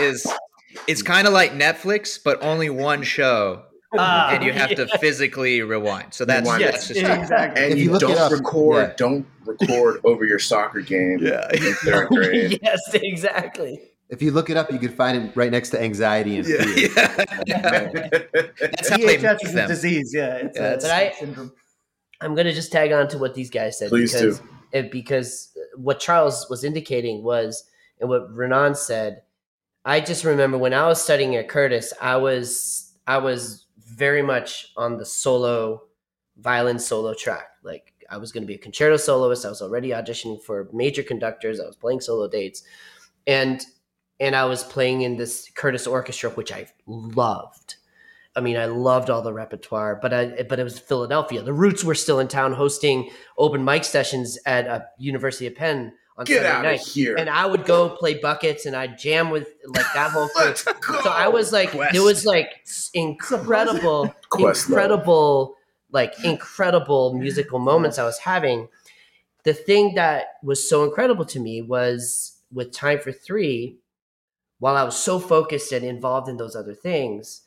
is 0.00 0.26
it's 0.86 1.02
kind 1.02 1.26
of 1.26 1.32
like 1.32 1.52
Netflix, 1.52 2.18
but 2.22 2.42
only 2.42 2.68
one 2.68 3.02
show, 3.02 3.62
Ah, 3.96 4.30
and 4.32 4.42
you 4.44 4.52
have 4.52 4.70
to 4.74 4.86
physically 4.98 5.62
rewind. 5.62 6.12
So 6.12 6.24
that's 6.24 6.42
Rewind. 6.44 6.64
that's 6.64 6.88
just 6.88 7.00
exactly. 7.00 7.62
And 7.62 7.72
If 7.74 7.78
you, 7.78 7.92
you 7.92 7.98
don't 7.98 8.18
up- 8.18 8.32
record, 8.32 8.88
yeah. 8.88 8.94
don't 8.96 9.26
record 9.46 10.00
over 10.04 10.24
your 10.24 10.38
soccer 10.40 10.80
game 10.80 11.18
Yeah. 11.20 11.48
in 11.52 11.74
third 11.74 12.08
grade. 12.10 12.58
yes, 12.62 12.80
exactly. 12.92 13.80
If 14.10 14.20
you 14.22 14.30
look 14.32 14.50
it 14.50 14.56
up 14.56 14.70
you 14.70 14.78
could 14.78 14.94
find 14.94 15.16
it 15.16 15.36
right 15.36 15.50
next 15.50 15.70
to 15.70 15.82
anxiety 15.82 16.36
and 16.38 16.46
yeah. 16.46 16.62
fear 16.62 16.88
yeah. 17.46 17.88
That's 18.60 18.88
how 18.88 18.96
they 18.98 19.16
VHS 19.18 19.22
make 19.22 19.44
is 19.44 19.50
a 19.50 19.54
them. 19.54 19.68
disease. 19.68 20.12
Yeah, 20.14 20.34
it's 20.36 20.56
Yeah, 20.58 20.72
a 20.72 20.76
but 20.76 20.90
I- 20.90 21.12
syndrome. 21.18 21.52
I'm 22.20 22.34
gonna 22.34 22.52
just 22.52 22.70
tag 22.72 22.92
on 22.92 23.08
to 23.08 23.18
what 23.18 23.34
these 23.34 23.50
guys 23.50 23.78
said 23.78 23.88
Please 23.90 24.12
because 24.12 24.38
do. 24.40 24.48
it, 24.72 24.90
because 24.90 25.50
uh, 25.56 25.78
what 25.78 26.00
Charles 26.00 26.48
was 26.48 26.64
indicating 26.64 27.22
was 27.24 27.64
and 28.00 28.08
what 28.08 28.32
Ranaan 28.34 28.76
said. 28.76 29.22
I 29.84 30.00
just 30.00 30.24
remember 30.24 30.56
when 30.56 30.72
I 30.72 30.86
was 30.86 31.02
studying 31.02 31.36
at 31.36 31.48
Curtis, 31.48 31.92
I 32.00 32.16
was 32.16 32.92
I 33.06 33.18
was 33.18 33.66
very 33.78 34.22
much 34.22 34.68
on 34.76 34.96
the 34.96 35.04
solo 35.04 35.82
violin 36.38 36.78
solo 36.78 37.12
track. 37.14 37.48
Like 37.62 37.92
I 38.10 38.16
was 38.16 38.32
going 38.32 38.42
to 38.42 38.46
be 38.46 38.54
a 38.54 38.58
concerto 38.58 38.96
soloist. 38.96 39.44
I 39.44 39.50
was 39.50 39.60
already 39.60 39.90
auditioning 39.90 40.42
for 40.42 40.68
major 40.72 41.02
conductors. 41.02 41.60
I 41.60 41.66
was 41.66 41.76
playing 41.76 42.00
solo 42.00 42.28
dates, 42.28 42.62
and 43.26 43.60
and 44.20 44.34
I 44.36 44.44
was 44.44 44.62
playing 44.64 45.02
in 45.02 45.16
this 45.16 45.50
Curtis 45.54 45.86
orchestra, 45.86 46.30
which 46.30 46.52
I 46.52 46.66
loved. 46.86 47.76
I 48.36 48.40
mean, 48.40 48.56
I 48.56 48.66
loved 48.66 49.10
all 49.10 49.22
the 49.22 49.32
repertoire, 49.32 49.98
but 50.00 50.12
I 50.12 50.42
but 50.48 50.58
it 50.58 50.64
was 50.64 50.78
Philadelphia. 50.78 51.42
The 51.42 51.52
Roots 51.52 51.84
were 51.84 51.94
still 51.94 52.18
in 52.20 52.26
town 52.28 52.52
hosting 52.52 53.10
open 53.38 53.64
mic 53.64 53.84
sessions 53.84 54.38
at 54.44 54.66
a 54.66 54.86
University 54.98 55.46
of 55.46 55.54
Penn 55.54 55.92
on 56.16 56.24
Get 56.24 56.42
Sunday 56.42 56.48
out 56.50 56.62
night, 56.62 56.80
of 56.80 56.86
here. 56.86 57.16
and 57.16 57.28
I 57.30 57.46
would 57.46 57.64
go 57.64 57.90
play 57.90 58.14
buckets 58.18 58.66
and 58.66 58.74
I'd 58.76 58.98
jam 58.98 59.30
with 59.30 59.48
like 59.66 59.86
that 59.94 60.10
whole 60.10 60.28
crew. 60.34 60.46
Let's 60.46 60.62
go. 60.64 61.00
So 61.02 61.10
I 61.10 61.28
was 61.28 61.52
like, 61.52 61.70
Quest. 61.70 61.92
there 61.92 62.02
was 62.02 62.24
like 62.26 62.50
s- 62.62 62.90
incredible, 62.94 64.12
Quest 64.30 64.68
incredible, 64.68 65.54
like 65.92 66.12
incredible 66.24 67.14
musical 67.14 67.58
moments 67.60 67.98
I 67.98 68.04
was 68.04 68.18
having. 68.18 68.68
The 69.44 69.54
thing 69.54 69.94
that 69.94 70.26
was 70.42 70.68
so 70.68 70.82
incredible 70.84 71.24
to 71.26 71.38
me 71.40 71.62
was 71.62 72.36
with 72.52 72.72
Time 72.72 72.98
for 72.98 73.12
Three, 73.12 73.78
while 74.64 74.78
I 74.78 74.82
was 74.82 74.96
so 74.96 75.18
focused 75.18 75.72
and 75.72 75.84
involved 75.84 76.26
in 76.26 76.38
those 76.38 76.56
other 76.56 76.72
things, 76.72 77.42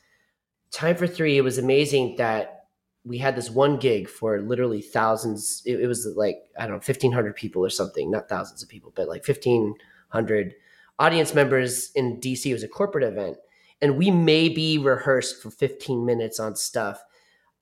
Time 0.70 0.96
for 0.96 1.08
Three, 1.08 1.36
it 1.36 1.42
was 1.42 1.58
amazing 1.58 2.18
that 2.18 2.66
we 3.04 3.18
had 3.18 3.36
this 3.36 3.50
one 3.50 3.78
gig 3.78 4.08
for 4.08 4.40
literally 4.40 4.84
thousands. 4.84 5.64
It, 5.66 5.80
it 5.80 5.88
was 5.88 6.08
like, 6.16 6.38
I 6.60 6.68
don't 6.68 6.74
know, 6.74 6.76
1,500 6.76 7.36
people 7.36 7.66
or 7.66 7.72
something, 7.72 8.12
not 8.12 8.30
thousands 8.30 8.62
of 8.62 8.70
people, 8.70 8.94
but 8.96 9.08
like 9.08 9.28
1,500 9.28 10.54
audience 11.00 11.34
members 11.34 11.90
in 11.96 12.22
DC. 12.22 12.46
It 12.46 12.54
was 12.54 12.62
a 12.62 12.68
corporate 12.68 13.04
event. 13.04 13.38
And 13.82 13.98
we 13.98 14.12
maybe 14.12 14.78
rehearsed 14.78 15.42
for 15.42 15.50
15 15.50 16.06
minutes 16.06 16.40
on 16.40 16.56
stuff. 16.56 17.04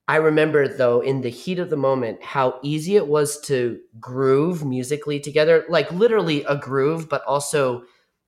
I 0.10 0.18
remember, 0.18 0.68
though, 0.68 1.00
in 1.00 1.22
the 1.22 1.30
heat 1.30 1.60
of 1.60 1.70
the 1.70 1.78
moment, 1.78 2.22
how 2.22 2.60
easy 2.62 2.98
it 2.98 3.08
was 3.08 3.40
to 3.44 3.80
groove 4.02 4.66
musically 4.66 5.22
together, 5.22 5.64
like 5.70 5.90
literally 5.94 6.44
a 6.44 6.58
groove, 6.58 7.08
but 7.08 7.24
also 7.24 7.86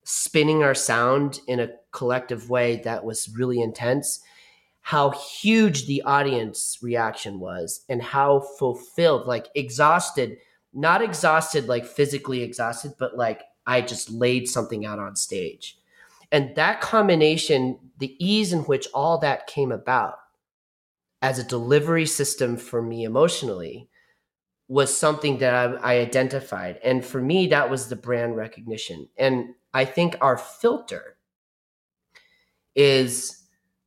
spinning 0.10 0.64
our 0.64 0.74
sound 0.74 1.42
in 1.48 1.60
a 1.60 1.70
collective 1.92 2.50
way 2.50 2.78
that 2.78 3.04
was 3.04 3.28
really 3.36 3.60
intense. 3.60 4.22
How 4.80 5.10
huge 5.10 5.86
the 5.86 6.02
audience 6.04 6.78
reaction 6.82 7.42
was, 7.42 7.84
and 7.90 8.02
how 8.02 8.40
fulfilled, 8.58 9.28
like 9.28 9.48
exhausted, 9.54 10.38
not 10.74 11.02
exhausted, 11.02 11.68
like 11.68 11.86
physically 11.86 12.42
exhausted, 12.42 12.94
but 12.98 13.18
like 13.18 13.42
I 13.66 13.82
just 13.82 14.10
laid 14.10 14.48
something 14.48 14.86
out 14.86 14.98
on 14.98 15.18
stage. 15.18 15.78
And 16.32 16.56
that 16.56 16.80
combination, 16.80 17.78
the 17.98 18.16
ease 18.26 18.54
in 18.54 18.62
which 18.62 18.88
all 18.94 19.18
that 19.18 19.48
came 19.48 19.74
about 19.74 20.20
as 21.22 21.38
a 21.38 21.44
delivery 21.44 22.06
system 22.06 22.56
for 22.56 22.82
me 22.82 23.04
emotionally, 23.04 23.90
was 24.70 24.98
something 24.98 25.40
that 25.40 25.54
I, 25.54 25.96
I 25.96 26.00
identified. 26.00 26.80
And 26.82 27.04
for 27.04 27.22
me, 27.22 27.48
that 27.48 27.70
was 27.70 27.90
the 27.90 27.96
brand 27.98 28.38
recognition. 28.38 29.10
And 29.18 29.54
I 29.78 29.86
think 29.86 30.16
our 30.22 30.40
filter 30.40 31.18
is 32.74 33.44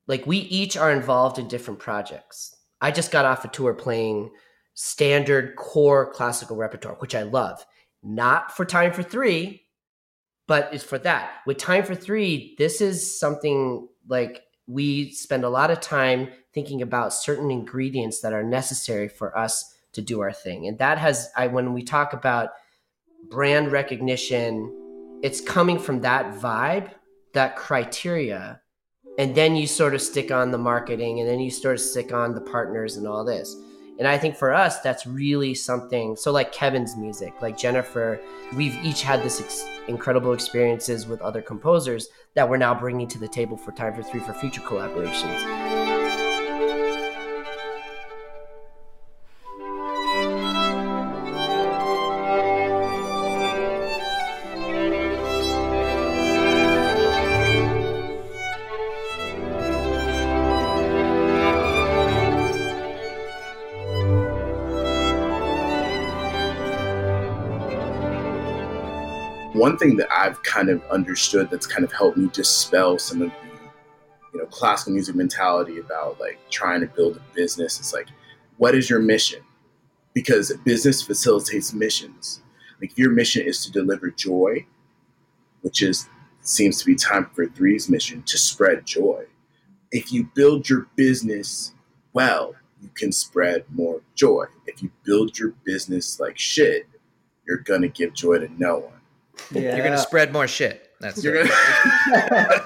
like 0.07 0.25
we 0.25 0.39
each 0.39 0.77
are 0.77 0.93
involved 0.93 1.37
in 1.37 1.49
different 1.49 1.81
projects. 1.81 2.55
I 2.81 2.93
just 2.93 3.11
got 3.11 3.25
off 3.25 3.45
a 3.45 3.49
tour 3.49 3.75
playing 3.75 4.31
standard 4.75 5.57
core 5.57 6.13
classical 6.13 6.57
repertoire, 6.57 6.95
which 7.01 7.17
I 7.17 7.25
love. 7.25 7.67
Not 8.05 8.57
for 8.57 8.65
Time 8.65 8.93
for 8.93 9.03
Three, 9.03 9.65
but 10.47 10.73
it's 10.73 10.85
for 10.85 10.97
that. 10.99 11.33
With 11.45 11.59
Time 11.59 11.83
for 11.83 11.97
Three, 11.97 12.55
this 12.57 12.81
is 12.81 13.19
something 13.19 13.89
like 14.07 14.43
we 14.69 15.11
spend 15.11 15.43
a 15.43 15.51
lot 15.51 15.73
of 15.73 15.81
time 15.81 16.29
thinking 16.55 16.83
about 16.83 17.13
certain 17.13 17.51
ingredients 17.51 18.21
that 18.21 18.33
are 18.33 18.45
necessary 18.45 19.09
for 19.09 19.37
us 19.37 19.75
to 19.95 20.03
do 20.03 20.21
our 20.21 20.33
thing. 20.33 20.69
And 20.69 20.79
that 20.79 20.99
has 20.99 21.31
I 21.37 21.49
when 21.49 21.73
we 21.73 21.83
talk 21.83 22.13
about 22.13 22.51
brand 23.29 23.73
recognition, 23.73 24.77
it's 25.23 25.41
coming 25.41 25.79
from 25.79 26.01
that 26.01 26.35
vibe, 26.35 26.91
that 27.35 27.57
criteria. 27.57 28.61
And 29.19 29.35
then 29.35 29.57
you 29.57 29.67
sort 29.67 29.95
of 29.95 30.01
stick 30.01 30.31
on 30.31 30.51
the 30.51 30.59
marketing 30.59 31.21
and 31.21 31.29
then 31.29 31.41
you 31.41 31.51
sort 31.51 31.75
of 31.75 31.81
stick 31.81 32.13
on 32.13 32.35
the 32.35 32.41
partners 32.41 32.97
and 32.97 33.07
all 33.07 33.25
this. 33.25 33.55
And 33.99 34.09
I 34.09 34.17
think 34.17 34.35
for 34.35 34.55
us, 34.55 34.81
that's 34.81 35.07
really 35.07 35.55
something. 35.55 36.17
So, 36.17 36.33
like 36.33 36.53
Kevin's 36.53 36.97
music, 36.97 37.35
like 37.43 37.59
Jennifer, 37.59 38.19
we've 38.57 38.75
each 38.83 39.03
had 39.03 39.23
this 39.23 39.43
ex- 39.43 39.67
incredible 39.89 40.33
experiences 40.33 41.07
with 41.07 41.21
other 41.21 41.43
composers 41.43 42.09
that 42.35 42.49
we're 42.49 42.57
now 42.57 42.73
bringing 42.73 43.09
to 43.09 43.19
the 43.19 43.29
table 43.29 43.59
for 43.59 43.73
Time 43.73 43.93
for 43.93 44.03
Three 44.03 44.21
for 44.21 44.33
future 44.33 44.63
collaborations. 44.63 45.70
One 69.61 69.77
thing 69.77 69.97
that 69.99 70.11
I've 70.11 70.43
kind 70.43 70.71
of 70.71 70.83
understood 70.91 71.51
that's 71.51 71.67
kind 71.67 71.85
of 71.85 71.93
helped 71.93 72.17
me 72.17 72.31
dispel 72.33 72.99
some 72.99 73.21
of 73.21 73.29
the, 73.29 73.59
you 74.33 74.39
know, 74.39 74.47
classical 74.47 74.95
music 74.95 75.15
mentality 75.15 75.79
about 75.79 76.19
like 76.19 76.39
trying 76.49 76.81
to 76.81 76.87
build 76.87 77.19
a 77.19 77.35
business 77.35 77.79
is 77.79 77.93
like, 77.93 78.07
what 78.57 78.75
is 78.75 78.89
your 78.89 79.01
mission? 79.01 79.43
Because 80.15 80.51
business 80.65 81.03
facilitates 81.03 81.75
missions. 81.75 82.41
Like 82.81 82.93
if 82.93 82.99
your 82.99 83.11
mission 83.11 83.47
is 83.47 83.63
to 83.67 83.71
deliver 83.71 84.11
joy, 84.11 84.65
which 85.61 85.83
is 85.83 86.09
seems 86.41 86.79
to 86.79 86.87
be 86.87 86.95
time 86.95 87.29
for 87.35 87.47
three's 87.47 87.91
mission 87.91 88.23
to 88.23 88.39
spread 88.39 88.87
joy. 88.87 89.27
If 89.93 90.11
you 90.11 90.31
build 90.35 90.71
your 90.71 90.87
business 90.97 91.75
well, 92.15 92.55
you 92.81 92.89
can 92.95 93.13
spread 93.13 93.67
more 93.69 94.01
joy. 94.15 94.47
If 94.67 94.83
you 94.83 94.91
build 95.05 95.39
your 95.39 95.51
business 95.65 96.19
like 96.19 96.39
shit, 96.39 96.89
you're 97.47 97.59
gonna 97.59 97.89
give 97.89 98.15
joy 98.15 98.39
to 98.39 98.49
no 98.59 98.79
one. 98.79 99.00
Yeah. 99.53 99.75
You're 99.77 99.85
gonna 99.85 99.99
spread 99.99 100.33
more 100.33 100.47
shit. 100.47 100.87
That's 101.01 101.23
You're 101.25 101.45
gonna 101.45 101.51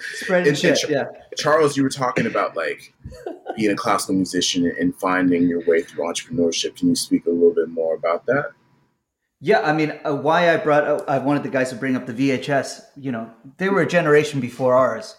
Spreading 0.00 0.48
And- 0.54 0.64
and 0.64 0.78
shit. 0.78 0.88
Yeah. 0.90 1.04
Charles, 1.36 1.76
you 1.76 1.82
were 1.82 1.88
talking 1.90 2.26
about 2.26 2.56
like 2.56 2.92
being 3.56 3.70
a 3.72 3.76
classical 3.76 4.14
musician 4.14 4.72
and 4.78 4.94
finding 4.96 5.48
your 5.48 5.64
way 5.66 5.82
through 5.82 6.04
entrepreneurship. 6.04 6.76
Can 6.76 6.88
you 6.88 6.94
speak 6.96 7.26
a 7.26 7.30
little 7.30 7.54
bit 7.54 7.68
more 7.68 7.94
about 7.94 8.26
that? 8.26 8.50
Yeah, 9.40 9.60
I 9.60 9.72
mean, 9.72 9.92
uh, 10.04 10.14
why 10.16 10.52
I 10.52 10.56
brought, 10.56 10.84
uh, 10.84 11.04
I 11.06 11.18
wanted 11.18 11.44
the 11.44 11.48
guys 11.48 11.70
to 11.70 11.76
bring 11.76 11.94
up 11.94 12.06
the 12.06 12.12
VHS. 12.12 12.80
You 12.96 13.12
know, 13.12 13.30
they 13.58 13.68
were 13.68 13.82
a 13.82 13.86
generation 13.86 14.40
before 14.40 14.74
ours. 14.74 15.16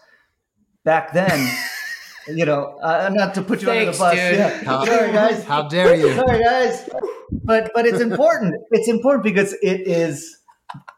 Back 0.83 1.13
then, 1.13 1.49
you 2.27 2.45
know, 2.45 2.77
uh, 2.81 3.09
not 3.13 3.33
to 3.35 3.41
put 3.41 3.61
you 3.61 3.69
under 3.71 3.85
the 3.91 3.97
bus. 3.97 4.13
dude. 4.13 4.37
Yeah. 4.37 4.63
How, 4.63 4.83
Sorry, 4.85 5.11
guys. 5.13 5.43
how 5.45 5.67
dare 5.69 5.95
you? 5.95 6.13
Sorry, 6.15 6.43
guys. 6.43 6.89
But 7.31 7.71
but 7.73 7.85
it's 7.85 8.01
important. 8.01 8.55
It's 8.71 8.87
important 8.87 9.23
because 9.23 9.53
it 9.61 9.87
is 9.87 10.37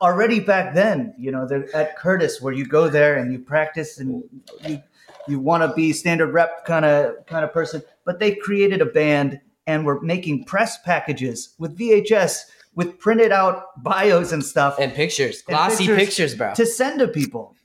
already 0.01 0.39
back 0.39 0.73
then. 0.73 1.13
You 1.17 1.31
know, 1.31 1.47
they're 1.47 1.73
at 1.75 1.97
Curtis 1.97 2.41
where 2.41 2.53
you 2.53 2.65
go 2.65 2.89
there 2.89 3.15
and 3.15 3.31
you 3.31 3.39
practice 3.39 3.99
and 3.99 4.23
you 4.65 4.81
you 5.27 5.39
want 5.39 5.63
to 5.63 5.73
be 5.73 5.93
standard 5.93 6.33
rep 6.33 6.65
kind 6.65 6.85
of 6.85 7.25
kind 7.25 7.43
of 7.45 7.53
person. 7.53 7.81
But 8.05 8.19
they 8.19 8.35
created 8.35 8.81
a 8.81 8.85
band 8.85 9.39
and 9.67 9.85
were 9.85 10.01
making 10.01 10.45
press 10.45 10.77
packages 10.83 11.55
with 11.59 11.77
VHS 11.77 12.41
with 12.75 12.99
printed 12.99 13.31
out 13.31 13.81
bios 13.83 14.31
and 14.31 14.43
stuff 14.43 14.77
And 14.79 14.93
pictures, 14.93 15.43
And 15.47 15.55
glossy 15.55 15.87
pictures 15.87 15.97
pictures, 15.97 16.35
bro. 16.35 16.53
to 16.55 16.65
send 16.65 16.99
to 16.99 17.07
people 17.07 17.55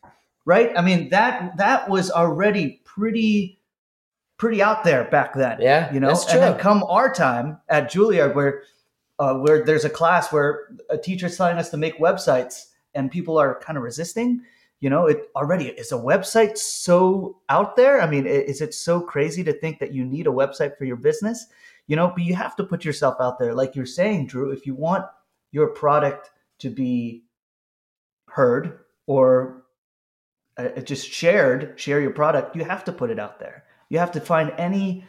right 0.44 0.72
i 0.76 0.82
mean 0.82 1.08
that 1.10 1.56
that 1.56 1.88
was 1.88 2.10
already 2.10 2.80
pretty 2.84 3.55
pretty 4.38 4.62
out 4.62 4.84
there 4.84 5.04
back 5.04 5.34
then 5.34 5.58
Yeah, 5.60 5.92
you 5.92 6.00
know? 6.00 6.08
that's 6.08 6.26
and 6.32 6.42
then 6.42 6.58
come 6.58 6.82
our 6.84 7.12
time 7.12 7.58
at 7.68 7.90
juilliard 7.90 8.34
where 8.34 8.62
uh, 9.18 9.34
where 9.34 9.64
there's 9.64 9.84
a 9.84 9.90
class 9.90 10.32
where 10.32 10.68
a 10.90 10.98
teacher's 10.98 11.36
telling 11.36 11.56
us 11.56 11.70
to 11.70 11.76
make 11.76 11.98
websites 11.98 12.66
and 12.94 13.10
people 13.10 13.38
are 13.38 13.58
kind 13.60 13.76
of 13.76 13.82
resisting 13.82 14.42
you 14.78 14.90
know? 14.90 15.06
It 15.06 15.30
already 15.34 15.68
is 15.68 15.90
a 15.90 15.96
website 15.96 16.58
so 16.58 17.40
out 17.48 17.76
there? 17.76 18.02
I 18.02 18.08
mean 18.08 18.26
is 18.26 18.60
it 18.60 18.74
so 18.74 19.00
crazy 19.00 19.42
to 19.44 19.52
think 19.54 19.78
that 19.78 19.92
you 19.92 20.04
need 20.04 20.26
a 20.26 20.30
website 20.30 20.76
for 20.76 20.84
your 20.84 20.96
business? 20.96 21.46
You 21.86 21.96
know 21.96 22.12
but 22.14 22.24
you 22.24 22.34
have 22.34 22.56
to 22.56 22.64
put 22.64 22.84
yourself 22.84 23.16
out 23.20 23.38
there. 23.38 23.54
Like 23.54 23.74
you're 23.74 23.86
saying 23.86 24.26
drew 24.26 24.50
if 24.50 24.66
you 24.66 24.74
want 24.74 25.06
your 25.52 25.68
product 25.68 26.30
to 26.58 26.68
be 26.70 27.24
heard 28.28 28.80
or 29.06 29.64
uh, 30.58 30.68
just 30.80 31.08
shared 31.10 31.78
share 31.78 32.00
your 32.00 32.10
product 32.10 32.56
you 32.56 32.64
have 32.64 32.84
to 32.84 32.92
put 32.92 33.10
it 33.10 33.18
out 33.18 33.38
there 33.38 33.64
you 33.88 33.98
have 33.98 34.12
to 34.12 34.20
find 34.20 34.52
any 34.58 35.04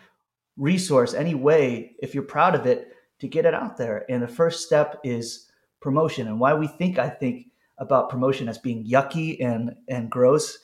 resource 0.57 1.13
any 1.13 1.35
way 1.35 1.95
if 1.99 2.13
you're 2.13 2.23
proud 2.23 2.55
of 2.55 2.65
it 2.65 2.93
to 3.19 3.27
get 3.27 3.45
it 3.45 3.53
out 3.53 3.77
there 3.77 4.05
and 4.09 4.21
the 4.21 4.27
first 4.27 4.65
step 4.65 4.99
is 5.03 5.49
promotion 5.79 6.27
and 6.27 6.39
why 6.39 6.53
we 6.53 6.67
think 6.67 6.97
i 6.97 7.09
think 7.09 7.47
about 7.77 8.09
promotion 8.09 8.49
as 8.49 8.57
being 8.57 8.85
yucky 8.85 9.43
and 9.43 9.75
and 9.87 10.09
gross 10.09 10.59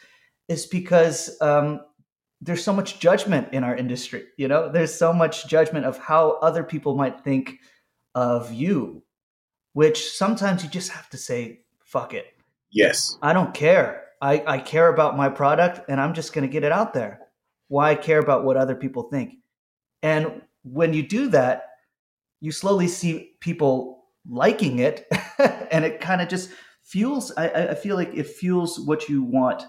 is 0.50 0.66
because 0.66 1.38
um, 1.42 1.80
there's 2.42 2.64
so 2.64 2.74
much 2.74 3.00
judgment 3.00 3.48
in 3.54 3.64
our 3.64 3.76
industry 3.76 4.26
you 4.38 4.48
know 4.48 4.70
there's 4.70 4.94
so 4.94 5.14
much 5.14 5.48
judgment 5.48 5.86
of 5.86 5.98
how 6.00 6.32
other 6.42 6.64
people 6.64 6.96
might 6.96 7.24
think 7.24 7.60
of 8.16 8.52
you 8.52 9.04
which 9.74 10.12
sometimes 10.12 10.64
you 10.64 10.70
just 10.70 10.90
have 10.92 11.10
to 11.10 11.18
say 11.18 11.62
fuck 11.84 12.14
it 12.14 12.34
Yes. 12.74 13.18
I 13.22 13.34
don't 13.34 13.54
care. 13.54 14.08
I, 14.22 14.44
I 14.48 14.58
care 14.58 14.90
about 14.90 15.16
my 15.16 15.30
product 15.30 15.82
and 15.88 16.02
I'm 16.02 16.14
just 16.14 16.34
going 16.34 16.48
to 16.48 16.52
get 16.52 16.64
it 16.64 16.72
out 16.72 16.94
there. 16.94 17.20
Why 17.74 17.96
care 17.96 18.20
about 18.20 18.44
what 18.44 18.56
other 18.56 18.76
people 18.76 19.02
think? 19.02 19.38
And 20.04 20.44
when 20.62 20.94
you 20.94 21.02
do 21.02 21.28
that, 21.30 21.70
you 22.40 22.52
slowly 22.52 22.88
see 22.88 23.32
people 23.40 24.04
liking 24.30 24.78
it 24.78 25.08
and 25.72 25.84
it 25.84 26.00
kind 26.00 26.22
of 26.22 26.28
just 26.28 26.52
fuels. 26.84 27.32
I, 27.36 27.50
I 27.50 27.74
feel 27.74 27.96
like 27.96 28.14
it 28.14 28.28
fuels 28.28 28.80
what 28.80 29.10
you 29.10 29.24
want 29.24 29.64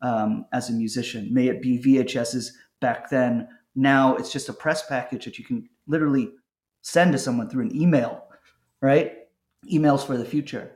um, 0.00 0.46
as 0.54 0.70
a 0.70 0.72
musician. 0.72 1.28
May 1.30 1.48
it 1.48 1.60
be 1.60 1.78
VHSs 1.78 2.52
back 2.80 3.10
then. 3.10 3.46
Now 3.74 4.16
it's 4.16 4.32
just 4.32 4.48
a 4.48 4.54
press 4.54 4.86
package 4.86 5.26
that 5.26 5.38
you 5.38 5.44
can 5.44 5.68
literally 5.86 6.32
send 6.80 7.12
to 7.12 7.18
someone 7.18 7.50
through 7.50 7.66
an 7.66 7.76
email, 7.76 8.28
right? 8.80 9.12
Emails 9.70 10.06
for 10.06 10.16
the 10.16 10.24
future. 10.24 10.72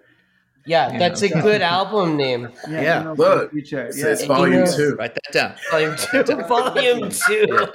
Yeah, 0.67 0.93
You 0.93 0.99
that's 0.99 1.23
know. 1.23 1.39
a 1.39 1.43
good 1.43 1.62
album 1.62 2.17
name. 2.17 2.49
Yeah. 2.69 3.03
emails 3.05 3.17
for 3.17 3.17
the 3.17 3.23
Look, 3.37 3.51
future. 3.53 3.87
It 3.87 3.97
Yeah. 3.97 4.03
says 4.03 4.21
And 4.23 4.29
you 4.31 4.35
volume 4.37 4.64
know- 4.64 4.77
two. 4.77 4.95
Write 4.99 5.14
that 5.14 5.33
down. 5.33 5.55
Volume 5.71 5.97
two. 5.97 6.23
Volume 6.49 7.11
two. 7.11 7.69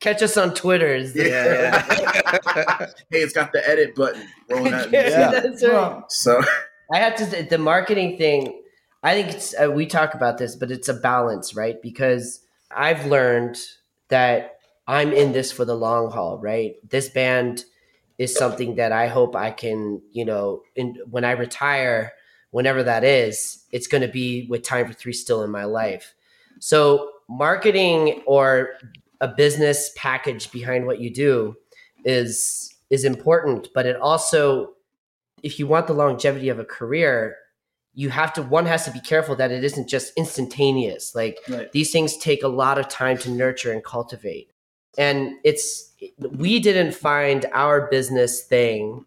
Catch 0.00 0.22
us 0.22 0.36
on 0.36 0.54
Twitter. 0.54 0.94
is 0.94 1.12
the- 1.12 1.28
Yeah. 1.28 1.82
hey, 3.10 3.18
it's 3.20 3.32
got 3.32 3.52
the 3.52 3.68
edit 3.68 3.94
button 3.94 4.26
rolling 4.50 4.72
out. 4.74 4.90
Yeah, 4.92 5.08
Yeah. 5.08 5.40
that's 5.40 5.62
right. 5.64 6.02
So 6.08 6.40
I 6.92 6.98
have 6.98 7.16
to 7.16 7.42
the 7.48 7.58
marketing 7.58 8.18
thing. 8.18 8.60
I 9.02 9.14
think 9.14 9.34
it's 9.34 9.54
uh, 9.60 9.70
we 9.70 9.86
talk 9.86 10.14
about 10.14 10.38
this, 10.38 10.54
but 10.54 10.70
it's 10.70 10.88
a 10.88 10.94
balance, 10.94 11.56
right? 11.56 11.80
Because 11.82 12.40
I've 12.70 13.06
learned 13.06 13.56
that 14.08 14.58
I'm 14.86 15.12
in 15.12 15.32
this 15.32 15.50
for 15.50 15.64
the 15.64 15.74
long 15.74 16.10
haul, 16.12 16.38
right? 16.38 16.74
This 16.88 17.08
band 17.08 17.64
is 18.18 18.34
something 18.34 18.76
that 18.76 18.92
I 18.92 19.08
hope 19.08 19.34
I 19.34 19.50
can, 19.50 20.00
you 20.12 20.24
know, 20.24 20.62
in, 20.76 20.96
when 21.10 21.24
I 21.24 21.32
retire, 21.32 22.12
whenever 22.50 22.82
that 22.82 23.04
is, 23.04 23.64
it's 23.72 23.86
going 23.86 24.02
to 24.02 24.08
be 24.08 24.46
with 24.48 24.62
Time 24.62 24.86
for 24.86 24.92
Three 24.92 25.12
still 25.12 25.42
in 25.42 25.50
my 25.50 25.64
life. 25.64 26.14
So 26.60 27.10
marketing 27.28 28.22
or 28.26 28.74
a 29.20 29.28
business 29.28 29.90
package 29.96 30.50
behind 30.52 30.86
what 30.86 31.00
you 31.00 31.12
do 31.12 31.56
is 32.04 32.74
is 32.90 33.04
important, 33.04 33.68
but 33.74 33.86
it 33.86 33.96
also 33.96 34.74
if 35.42 35.58
you 35.58 35.66
want 35.66 35.86
the 35.86 35.92
longevity 35.94 36.48
of 36.48 36.58
a 36.58 36.64
career, 36.64 37.36
you 37.94 38.10
have 38.10 38.32
to 38.34 38.42
one 38.42 38.66
has 38.66 38.84
to 38.84 38.90
be 38.90 39.00
careful 39.00 39.36
that 39.36 39.50
it 39.50 39.64
isn't 39.64 39.88
just 39.88 40.12
instantaneous. 40.16 41.14
Like 41.14 41.38
Right. 41.48 41.70
these 41.72 41.90
things 41.90 42.16
take 42.16 42.42
a 42.42 42.48
lot 42.48 42.78
of 42.78 42.88
time 42.88 43.18
to 43.18 43.30
nurture 43.30 43.72
and 43.72 43.84
cultivate. 43.84 44.50
And 44.98 45.32
it's 45.44 45.91
we 46.30 46.60
didn't 46.60 46.94
find 46.94 47.46
our 47.52 47.88
business 47.88 48.42
thing 48.42 49.04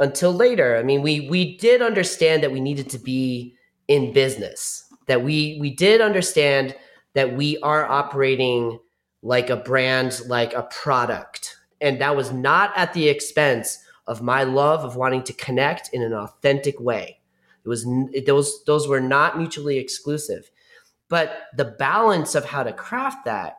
until 0.00 0.32
later. 0.32 0.76
I 0.76 0.82
mean, 0.82 1.02
we 1.02 1.28
we 1.28 1.56
did 1.56 1.82
understand 1.82 2.42
that 2.42 2.52
we 2.52 2.60
needed 2.60 2.88
to 2.90 2.98
be 2.98 3.54
in 3.88 4.12
business. 4.12 4.84
That 5.06 5.22
we 5.22 5.58
we 5.60 5.74
did 5.74 6.00
understand 6.00 6.76
that 7.14 7.36
we 7.36 7.58
are 7.58 7.86
operating 7.86 8.78
like 9.22 9.50
a 9.50 9.56
brand, 9.56 10.20
like 10.26 10.54
a 10.54 10.62
product. 10.64 11.56
And 11.80 12.00
that 12.00 12.16
was 12.16 12.32
not 12.32 12.72
at 12.76 12.92
the 12.92 13.08
expense 13.08 13.78
of 14.06 14.22
my 14.22 14.42
love 14.44 14.84
of 14.84 14.96
wanting 14.96 15.22
to 15.24 15.32
connect 15.32 15.90
in 15.92 16.02
an 16.02 16.12
authentic 16.12 16.78
way. 16.80 17.20
It 17.64 17.68
was 17.68 17.86
it- 18.12 18.26
those 18.26 18.64
those 18.64 18.86
were 18.88 19.00
not 19.00 19.38
mutually 19.38 19.78
exclusive. 19.78 20.50
But 21.08 21.44
the 21.56 21.64
balance 21.64 22.34
of 22.34 22.44
how 22.44 22.62
to 22.62 22.72
craft 22.72 23.24
that 23.24 23.56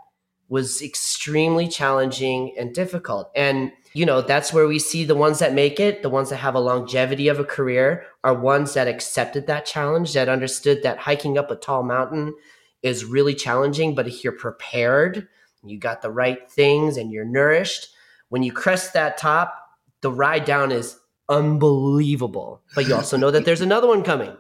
was 0.50 0.82
extremely 0.82 1.68
challenging 1.68 2.54
and 2.58 2.74
difficult. 2.74 3.32
And 3.36 3.72
you 3.94 4.06
know, 4.06 4.22
that's 4.22 4.54
where 4.54 4.68
we 4.68 4.78
see 4.78 5.04
the 5.04 5.16
ones 5.16 5.40
that 5.40 5.54
make 5.54 5.80
it, 5.80 6.04
the 6.04 6.10
ones 6.10 6.30
that 6.30 6.38
have 6.38 6.54
a 6.54 6.60
longevity 6.60 7.28
of 7.28 7.40
a 7.40 7.44
career 7.44 8.06
are 8.24 8.34
ones 8.34 8.74
that 8.76 8.88
accepted 8.88 9.48
that 9.48 9.66
challenge, 9.66 10.14
that 10.14 10.30
understood 10.30 10.84
that 10.84 11.00
hiking 11.00 11.38
up 11.38 11.50
a 11.50 11.56
tall 11.56 11.82
mountain 11.82 12.36
is 12.84 13.04
really 13.04 13.34
challenging, 13.34 13.96
but 13.96 14.08
if 14.08 14.24
you're 14.24 14.34
prepared, 14.34 15.28
you 15.64 15.78
got 15.78 16.02
the 16.02 16.12
right 16.12 16.50
things 16.52 16.98
and 16.98 17.12
you're 17.12 17.26
nourished, 17.26 17.90
when 18.30 18.44
you 18.44 18.52
crest 18.52 18.94
that 18.94 19.18
top, 19.18 19.56
the 20.02 20.12
ride 20.12 20.46
down 20.46 20.72
is 20.72 20.98
unbelievable. 21.28 22.62
But 22.76 22.88
you 22.88 22.96
also 22.96 23.18
know 23.18 23.32
that 23.32 23.44
there's 23.44 23.62
another 23.62 23.88
one 23.88 24.04
coming. 24.04 24.36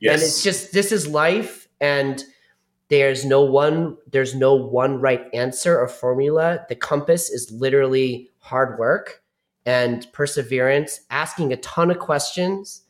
yes, 0.00 0.14
And 0.14 0.22
it's 0.22 0.42
just 0.42 0.72
this 0.72 0.92
is 0.92 1.08
life 1.08 1.68
and 1.80 2.22
there's 2.90 3.24
no 3.24 3.42
one 3.42 3.96
there's 4.10 4.34
no 4.34 4.54
one 4.54 5.00
right 5.00 5.26
answer 5.32 5.78
or 5.78 5.88
formula. 5.88 6.66
The 6.68 6.74
compass 6.74 7.30
is 7.30 7.50
literally 7.50 8.28
hard 8.38 8.78
work 8.78 9.22
and 9.64 10.06
perseverance, 10.12 11.00
asking 11.08 11.52
a 11.52 11.56
ton 11.58 11.90
of 11.90 12.00
questions 12.00 12.82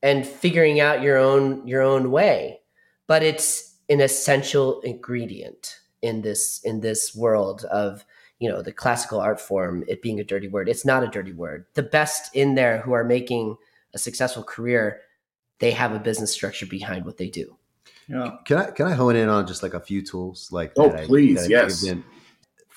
and 0.00 0.26
figuring 0.26 0.80
out 0.80 1.02
your 1.02 1.18
own 1.18 1.66
your 1.66 1.82
own 1.82 2.12
way. 2.12 2.60
But 3.08 3.24
it's 3.24 3.74
an 3.88 4.00
essential 4.00 4.80
ingredient 4.82 5.80
in 6.02 6.22
this 6.22 6.60
in 6.62 6.80
this 6.80 7.14
world 7.16 7.64
of 7.64 8.04
you 8.38 8.48
know 8.48 8.62
the 8.62 8.70
classical 8.70 9.18
art 9.18 9.40
form 9.40 9.82
it 9.88 10.00
being 10.00 10.20
a 10.20 10.24
dirty 10.24 10.46
word 10.46 10.68
it's 10.68 10.84
not 10.84 11.02
a 11.02 11.08
dirty 11.08 11.32
word 11.32 11.66
the 11.74 11.82
best 11.82 12.32
in 12.36 12.54
there 12.54 12.78
who 12.82 12.92
are 12.92 13.02
making 13.02 13.56
a 13.94 13.98
successful 13.98 14.44
career 14.44 15.00
they 15.58 15.72
have 15.72 15.92
a 15.92 15.98
business 15.98 16.30
structure 16.30 16.66
behind 16.66 17.04
what 17.04 17.16
they 17.16 17.28
do 17.28 17.57
Yeah. 18.08 18.36
Can 18.44 18.56
I 18.58 18.70
can 18.70 18.86
I 18.86 18.92
hone 18.92 19.16
in 19.16 19.28
on 19.28 19.46
just 19.46 19.62
like 19.62 19.74
a 19.74 19.80
few 19.80 20.02
tools 20.02 20.48
like 20.50 20.72
Oh, 20.76 20.90
please, 20.90 21.44
I 21.44 21.46
yes. 21.48 21.84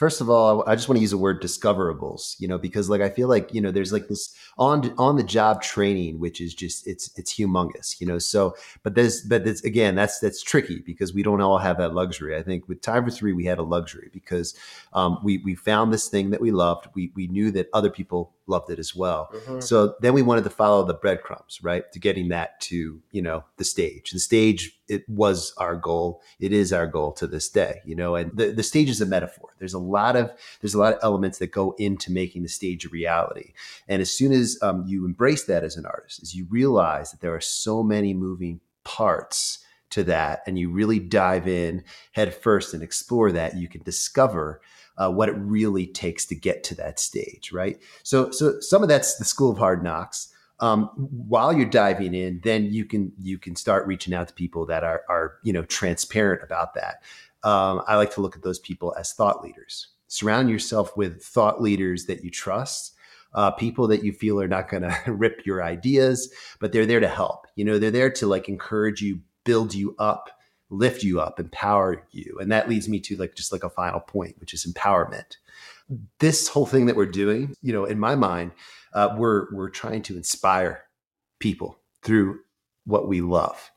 first 0.02 0.20
of 0.20 0.32
all, 0.32 0.68
I 0.68 0.74
just 0.74 0.90
want 0.90 0.98
to 0.98 1.02
use 1.02 1.12
the 1.12 1.18
word 1.20 1.44
discoverables, 1.44 2.36
you 2.40 2.48
know, 2.48 2.58
because 2.58 2.90
like 2.90 3.02
I 3.02 3.10
feel 3.10 3.28
like 3.28 3.54
you 3.54 3.62
know 3.62 3.70
there's 3.70 3.94
like 3.94 4.08
this 4.08 4.36
on 4.58 4.94
on 4.98 5.16
the 5.16 5.24
job 5.24 5.62
training, 5.62 6.20
which 6.20 6.42
is 6.42 6.56
just 6.56 6.88
it's 6.88 7.12
it's 7.18 7.32
humongous, 7.34 8.02
you 8.02 8.08
know. 8.08 8.18
So, 8.18 8.56
but 8.82 8.96
there's 8.96 9.22
but 9.22 9.48
it's 9.48 9.64
again 9.64 9.94
that's 9.94 10.20
that's 10.20 10.42
tricky 10.42 10.80
because 10.80 11.14
we 11.14 11.22
don't 11.22 11.40
all 11.40 11.60
have 11.60 11.78
that 11.78 11.94
luxury. 11.94 12.36
I 12.36 12.42
think 12.42 12.68
with 12.68 12.82
time 12.82 13.06
for 13.06 13.12
three, 13.12 13.32
we 13.32 13.46
had 13.46 13.60
a 13.60 13.64
luxury 13.64 14.10
because 14.12 14.56
um, 14.94 15.20
we 15.24 15.38
we 15.38 15.54
found 15.54 15.94
this 15.94 16.10
thing 16.10 16.32
that 16.32 16.42
we 16.42 16.52
loved. 16.52 16.88
We 16.96 17.12
we 17.16 17.28
knew 17.28 17.52
that 17.52 17.70
other 17.72 17.92
people 17.92 18.34
loved 18.48 18.72
it 18.72 18.80
as 18.80 18.96
well. 18.96 19.30
Mm-hmm. 19.34 19.60
So 19.60 19.96
then 20.02 20.14
we 20.14 20.24
wanted 20.24 20.44
to 20.46 20.50
follow 20.50 20.84
the 20.84 20.96
breadcrumbs, 20.96 21.60
right, 21.62 21.90
to 21.92 22.00
getting 22.00 22.30
that 22.30 22.60
to 22.62 23.02
you 23.12 23.22
know 23.22 23.44
the 23.58 23.66
stage. 23.66 24.12
The 24.12 24.20
stage 24.20 24.81
it 24.92 25.08
was 25.08 25.54
our 25.58 25.76
goal. 25.76 26.22
It 26.40 26.52
is 26.52 26.74
our 26.74 26.86
goal 26.86 27.14
to 27.14 27.26
this 27.26 27.48
day, 27.48 27.80
you 27.86 27.96
know. 27.96 28.16
And 28.16 28.36
the 28.36 28.52
the 28.52 28.62
stage 28.62 28.90
is 28.90 29.00
a 29.00 29.06
metaphor. 29.06 29.50
There's 29.58 29.74
a 29.74 29.80
lot 29.80 30.18
of 30.18 30.32
there's 30.60 30.74
a 30.74 30.80
lot 30.80 30.94
of 30.94 31.00
elements 31.02 31.38
that 31.38 31.52
go 31.52 31.74
into 31.80 32.12
making 32.12 32.44
the 32.44 32.50
stage 32.50 32.86
a 32.86 32.90
reality. 32.90 33.54
And 33.88 34.02
as 34.02 34.12
soon 34.12 34.34
as 34.34 34.60
um, 34.62 34.84
you 34.86 35.06
embrace 35.06 35.46
that 35.46 35.64
as 35.64 35.78
an 35.78 35.86
artist, 35.86 36.22
as 36.22 36.36
you 36.36 36.46
realize 36.50 37.12
that 37.12 37.22
there 37.22 37.34
are 37.34 37.42
so 37.42 37.82
many 37.82 38.14
moving 38.14 38.60
parts 38.84 39.60
to 39.92 40.04
that, 40.04 40.42
and 40.46 40.60
you 40.60 40.70
really 40.70 41.00
dive 41.00 41.48
in 41.48 41.84
head 42.12 42.34
first 42.34 42.74
and 42.74 42.84
explore 42.84 43.32
that, 43.32 43.58
you 43.58 43.70
can 43.70 43.84
discover 43.84 44.62
uh, 44.98 45.10
what 45.10 45.30
it 45.30 45.36
really 45.38 45.88
takes 45.88 46.26
to 46.26 46.36
get 46.36 46.64
to 46.66 46.76
that 46.76 47.00
stage, 47.00 47.52
right? 47.52 47.80
So, 48.04 48.32
so 48.32 48.60
some 48.60 48.84
of 48.84 48.90
that's 48.90 49.16
the 49.16 49.26
school 49.26 49.52
of 49.52 49.58
hard 49.58 49.84
knocks. 49.84 50.31
Um, 50.62 50.86
while 50.96 51.52
you're 51.52 51.66
diving 51.66 52.14
in, 52.14 52.40
then 52.44 52.72
you 52.72 52.86
can 52.86 53.12
you 53.20 53.38
can 53.38 53.56
start 53.56 53.88
reaching 53.88 54.14
out 54.14 54.28
to 54.28 54.34
people 54.34 54.66
that 54.68 54.84
are 54.84 55.04
are 55.10 55.36
you 55.44 55.52
know 55.52 55.64
transparent 55.64 56.44
about 56.44 56.76
that. 56.76 57.04
Um, 57.44 57.82
I 57.88 57.96
like 57.96 58.14
to 58.14 58.22
look 58.22 58.36
at 58.36 58.44
those 58.44 58.60
people 58.60 58.96
as 58.98 59.14
thought 59.14 59.44
leaders. 59.44 59.88
Surround 60.08 60.50
yourself 60.50 60.96
with 60.96 61.24
thought 61.24 61.62
leaders 61.62 62.06
that 62.06 62.24
you 62.24 62.30
trust, 62.30 62.94
uh, 63.34 63.52
people 63.52 63.88
that 63.88 64.04
you 64.04 64.12
feel 64.12 64.40
are 64.40 64.48
not 64.48 64.70
going 64.70 64.84
to 65.06 65.12
rip 65.12 65.46
your 65.46 65.64
ideas, 65.64 66.32
but 66.60 66.72
they're 66.72 66.86
there 66.86 67.00
to 67.00 67.08
help. 67.08 67.48
You 67.56 67.66
know, 67.66 67.80
they're 67.80 67.92
there 67.92 68.12
to 68.12 68.28
like 68.28 68.48
encourage 68.50 69.02
you, 69.02 69.22
build 69.44 69.74
you 69.74 69.96
up, 69.98 70.30
lift 70.70 71.04
you 71.04 71.20
up, 71.20 71.40
empower 71.40 72.06
you. 72.12 72.38
And 72.40 72.52
that 72.52 72.70
leads 72.70 72.88
me 72.88 73.00
to 73.02 73.18
like 73.18 73.36
just 73.36 73.52
like 73.52 73.64
a 73.64 73.70
final 73.70 74.00
point, 74.00 74.36
which 74.40 74.54
is 74.54 74.66
empowerment. 74.66 75.38
This 76.20 76.48
whole 76.48 76.66
thing 76.66 76.86
that 76.86 76.96
we're 76.96 77.06
doing, 77.06 77.56
you 77.62 77.74
know, 77.74 77.86
in 77.86 78.00
my 78.00 78.16
mind, 78.16 78.52
uh, 78.94 79.16
we're 79.18 79.48
we're 79.54 79.70
trying 79.70 80.02
to 80.04 80.16
inspire 80.18 80.84
people 81.40 81.80
through 82.04 82.40
what 82.86 83.08
we 83.08 83.22
love. 83.22 83.72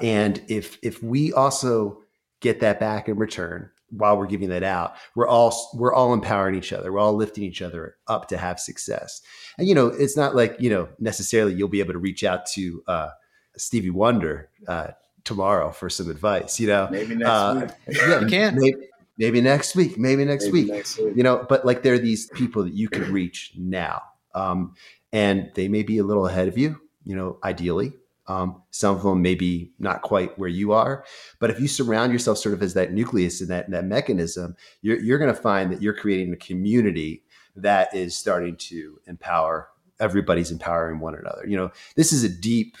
And 0.00 0.42
if 0.48 0.78
if 0.82 1.02
we 1.02 1.32
also 1.32 2.02
get 2.40 2.60
that 2.60 2.80
back 2.80 3.08
in 3.08 3.16
return 3.18 3.70
while 3.90 4.16
we're 4.16 4.26
giving 4.26 4.48
that 4.50 4.62
out, 4.62 4.94
we're 5.14 5.26
all 5.28 5.54
we're 5.74 5.92
all 5.92 6.14
empowering 6.14 6.54
each 6.54 6.72
other. 6.72 6.92
We're 6.92 7.00
all 7.00 7.14
lifting 7.14 7.44
each 7.44 7.60
other 7.60 7.96
up 8.06 8.28
to 8.28 8.36
have 8.38 8.58
success. 8.60 9.20
And 9.58 9.66
you 9.68 9.74
know, 9.74 9.88
it's 9.88 10.16
not 10.16 10.34
like 10.34 10.56
you 10.58 10.70
know 10.70 10.88
necessarily 10.98 11.54
you'll 11.54 11.68
be 11.68 11.80
able 11.80 11.92
to 11.94 11.98
reach 11.98 12.24
out 12.24 12.46
to 12.54 12.82
uh, 12.86 13.08
Stevie 13.56 13.90
Wonder 13.90 14.48
uh, 14.68 14.88
tomorrow 15.24 15.70
for 15.72 15.90
some 15.90 16.08
advice. 16.10 16.58
You 16.60 16.68
know, 16.68 16.88
Maybe 16.90 17.14
next 17.16 17.28
Uh, 17.30 17.68
week. 17.86 17.98
yeah, 18.08 18.20
You 18.20 18.26
can. 18.26 18.54
Maybe, 18.58 18.76
maybe 19.18 19.40
next 19.42 19.74
week. 19.76 19.98
Maybe 19.98 20.24
next 20.24 20.44
Maybe 20.46 20.52
week 20.64 20.68
next 20.72 20.98
week. 20.98 21.14
you 21.16 21.22
know 21.22 21.44
but 21.48 21.66
like 21.66 21.82
there 21.82 21.92
are 21.94 21.98
these 21.98 22.28
people 22.30 22.62
that 22.64 22.72
you 22.72 22.88
can 22.88 23.12
reach 23.12 23.52
now 23.58 24.00
um, 24.34 24.74
and 25.12 25.50
they 25.54 25.68
may 25.68 25.82
be 25.82 25.98
a 25.98 26.04
little 26.04 26.26
ahead 26.26 26.48
of 26.48 26.56
you 26.58 26.80
you 27.04 27.16
know 27.16 27.38
ideally 27.44 27.92
um, 28.26 28.62
some 28.70 28.94
of 28.96 29.02
them 29.02 29.22
may 29.22 29.34
be 29.34 29.72
not 29.78 30.02
quite 30.02 30.38
where 30.38 30.48
you 30.48 30.72
are 30.72 31.04
but 31.38 31.50
if 31.50 31.58
you 31.58 31.66
surround 31.66 32.12
yourself 32.12 32.38
sort 32.38 32.54
of 32.54 32.62
as 32.62 32.74
that 32.74 32.92
nucleus 32.92 33.40
and 33.40 33.50
that, 33.50 33.70
that 33.70 33.84
mechanism 33.84 34.54
you're, 34.82 35.00
you're 35.00 35.18
going 35.18 35.34
to 35.34 35.40
find 35.40 35.72
that 35.72 35.82
you're 35.82 35.94
creating 35.94 36.32
a 36.32 36.36
community 36.36 37.22
that 37.56 37.92
is 37.94 38.16
starting 38.16 38.54
to 38.56 39.00
empower 39.06 39.68
everybody's 39.98 40.50
empowering 40.52 41.00
one 41.00 41.14
another 41.14 41.44
you 41.46 41.56
know 41.56 41.70
this 41.96 42.12
is 42.12 42.22
a 42.22 42.28
deep 42.28 42.76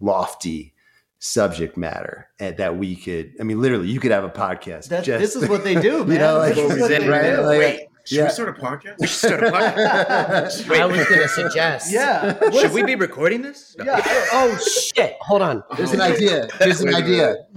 lofty 0.00 0.72
subject 1.18 1.76
matter 1.76 2.28
and 2.38 2.56
that 2.58 2.76
we 2.76 2.94
could 2.94 3.32
i 3.40 3.42
mean 3.42 3.60
literally 3.60 3.88
you 3.88 3.98
could 3.98 4.10
have 4.10 4.24
a 4.24 4.28
podcast 4.30 4.88
That, 4.88 5.04
just- 5.04 5.20
this 5.20 5.36
is 5.42 5.48
what 5.48 5.64
they 5.64 5.74
do, 5.74 6.04
man. 6.04 6.08
you 6.12 6.18
know, 6.18 6.38
like, 6.38 6.54
This 6.54 6.72
is 6.72 6.80
what 6.80 6.88
they 6.90 7.08
right, 7.08 7.36
do. 7.36 7.42
like, 7.42 7.58
Wait, 7.58 7.86
Should 8.06 8.18
yeah. 8.18 8.24
we 8.24 8.30
start 8.30 8.48
a 8.50 8.60
podcast? 8.60 8.98
We 8.98 9.06
should 9.06 9.16
start 9.16 9.42
a 9.44 9.50
podcast. 9.50 10.70
I 10.80 10.84
was 10.84 11.08
gonna 11.08 11.28
suggest. 11.28 11.90
Yeah. 11.90 12.34
What 12.34 12.54
Should 12.54 12.72
we 12.72 12.82
it? 12.82 12.86
be 12.86 12.96
recording 12.96 13.40
this? 13.40 13.74
No. 13.78 13.84
Yeah. 13.84 14.00
Oh 14.32 14.58
shit! 14.58 15.16
Hold 15.20 15.40
on. 15.40 15.62
There's 15.76 15.92
an 15.92 16.02
idea. 16.02 16.48
There's 16.58 16.82
an 16.82 16.94
idea. 16.94 17.36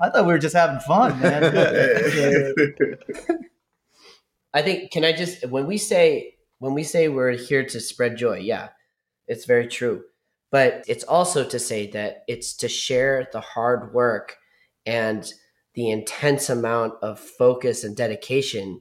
I 0.00 0.10
thought 0.10 0.26
we 0.26 0.32
were 0.32 0.38
just 0.38 0.54
having 0.54 0.78
fun, 0.80 1.18
man. 1.20 1.44
I 4.54 4.62
think 4.62 4.92
can 4.92 5.04
I 5.04 5.12
just 5.12 5.44
when 5.48 5.66
we 5.66 5.78
say 5.78 6.34
when 6.60 6.74
we 6.74 6.84
say 6.84 7.08
we're 7.08 7.32
here 7.32 7.64
to 7.64 7.80
spread 7.80 8.16
joy, 8.16 8.38
yeah, 8.38 8.68
it's 9.26 9.46
very 9.46 9.66
true. 9.66 10.04
But 10.52 10.84
it's 10.86 11.04
also 11.04 11.44
to 11.44 11.58
say 11.58 11.90
that 11.90 12.22
it's 12.28 12.54
to 12.58 12.68
share 12.68 13.26
the 13.32 13.40
hard 13.40 13.92
work 13.92 14.36
and 14.86 15.30
the 15.78 15.90
intense 15.92 16.50
amount 16.50 16.92
of 17.02 17.20
focus 17.20 17.84
and 17.84 17.96
dedication 17.96 18.80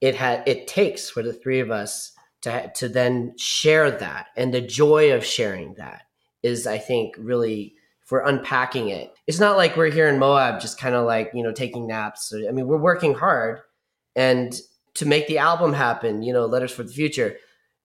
it 0.00 0.14
had 0.14 0.42
it 0.48 0.66
takes 0.66 1.10
for 1.10 1.22
the 1.22 1.32
three 1.34 1.60
of 1.60 1.70
us 1.70 2.12
to 2.40 2.72
to 2.74 2.88
then 2.88 3.34
share 3.36 3.90
that 3.90 4.28
and 4.34 4.54
the 4.54 4.62
joy 4.62 5.12
of 5.12 5.22
sharing 5.22 5.74
that 5.74 6.04
is 6.42 6.66
I 6.66 6.78
think 6.78 7.14
really 7.18 7.74
if 8.02 8.10
we're 8.10 8.24
unpacking 8.24 8.88
it. 8.88 9.12
It's 9.26 9.40
not 9.40 9.58
like 9.58 9.76
we're 9.76 9.90
here 9.90 10.08
in 10.08 10.18
Moab 10.18 10.60
just 10.60 10.78
kind 10.78 10.94
of 10.94 11.04
like, 11.04 11.32
you 11.34 11.42
know, 11.42 11.52
taking 11.52 11.86
naps. 11.86 12.32
I 12.32 12.52
mean, 12.52 12.66
we're 12.66 12.76
working 12.78 13.14
hard 13.14 13.60
and 14.14 14.58
to 14.94 15.04
make 15.04 15.26
the 15.26 15.38
album 15.38 15.74
happen, 15.74 16.22
you 16.22 16.32
know, 16.32 16.46
Letters 16.46 16.72
for 16.72 16.84
the 16.84 16.92
Future, 16.92 17.36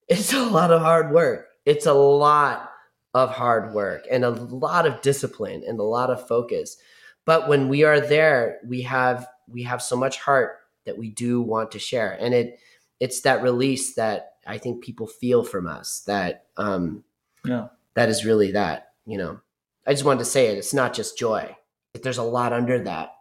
it's 0.07 0.31
a 0.31 0.43
lot 0.43 0.71
of 0.71 0.81
hard 0.81 1.11
work. 1.11 1.47
It's 1.65 1.85
a 1.85 1.93
lot 1.93 2.71
of 3.13 3.31
hard 3.31 3.73
work 3.73 4.05
and 4.09 4.23
a 4.23 4.29
lot 4.29 4.85
of 4.85 5.01
discipline 5.01 5.63
and 5.67 5.79
a 5.79 5.83
lot 5.83 6.09
of 6.09 6.25
focus. 6.27 6.77
But 7.25 7.47
when 7.47 7.69
we 7.69 7.83
are 7.83 7.99
there, 7.99 8.59
we 8.65 8.81
have 8.83 9.27
we 9.47 9.63
have 9.63 9.81
so 9.81 9.95
much 9.95 10.19
heart 10.19 10.57
that 10.85 10.97
we 10.97 11.09
do 11.09 11.41
want 11.41 11.71
to 11.71 11.79
share. 11.79 12.17
And 12.19 12.33
it 12.33 12.59
it's 12.99 13.21
that 13.21 13.41
release 13.41 13.95
that 13.95 14.33
I 14.47 14.57
think 14.57 14.83
people 14.83 15.07
feel 15.07 15.43
from 15.43 15.67
us 15.67 16.01
that 16.07 16.45
um 16.57 17.03
Yeah. 17.45 17.67
that 17.93 18.09
is 18.09 18.25
really 18.25 18.51
that, 18.53 18.93
you 19.05 19.17
know. 19.17 19.39
I 19.85 19.91
just 19.91 20.05
wanted 20.05 20.19
to 20.19 20.25
say 20.25 20.47
it. 20.47 20.57
It's 20.57 20.73
not 20.73 20.93
just 20.93 21.17
joy. 21.17 21.55
There's 21.93 22.19
a 22.19 22.23
lot 22.23 22.53
under 22.53 22.83
that. 22.83 23.13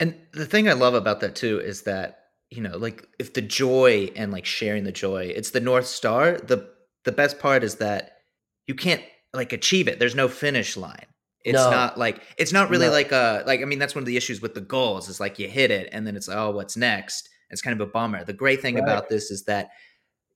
And 0.00 0.16
the 0.32 0.46
thing 0.46 0.68
I 0.68 0.72
love 0.72 0.94
about 0.94 1.20
that 1.20 1.36
too 1.36 1.60
is 1.60 1.82
that, 1.82 2.18
you 2.50 2.60
know, 2.60 2.76
like 2.76 3.06
if 3.18 3.32
the 3.32 3.40
joy 3.42 4.10
and 4.16 4.32
like 4.32 4.44
sharing 4.44 4.84
the 4.84 4.92
joy, 4.92 5.32
it's 5.34 5.50
the 5.50 5.60
North 5.60 5.86
Star. 5.86 6.38
The 6.38 6.68
the 7.04 7.12
best 7.12 7.38
part 7.38 7.62
is 7.64 7.76
that 7.76 8.18
you 8.66 8.74
can't 8.74 9.02
like 9.32 9.52
achieve 9.52 9.88
it. 9.88 9.98
There's 9.98 10.14
no 10.14 10.28
finish 10.28 10.76
line. 10.76 11.06
It's 11.44 11.54
No. 11.54 11.70
not 11.70 11.98
like 11.98 12.22
it's 12.38 12.52
not 12.52 12.70
really 12.70 12.86
No. 12.86 12.92
like 12.92 13.12
uh 13.12 13.42
like 13.46 13.60
I 13.60 13.64
mean 13.64 13.78
that's 13.78 13.94
one 13.94 14.02
of 14.02 14.06
the 14.06 14.16
issues 14.16 14.40
with 14.40 14.54
the 14.54 14.60
goals 14.62 15.08
is 15.08 15.20
like 15.20 15.38
you 15.38 15.46
hit 15.48 15.70
it 15.70 15.88
and 15.92 16.06
then 16.06 16.16
it's 16.16 16.26
like, 16.26 16.38
oh 16.38 16.50
what's 16.50 16.76
next? 16.76 17.28
It's 17.50 17.60
kind 17.62 17.78
of 17.78 17.86
a 17.86 17.90
bummer. 17.90 18.24
The 18.24 18.32
great 18.32 18.62
thing 18.62 18.74
Right. 18.76 18.82
about 18.84 19.08
this 19.08 19.30
is 19.30 19.44
that 19.44 19.68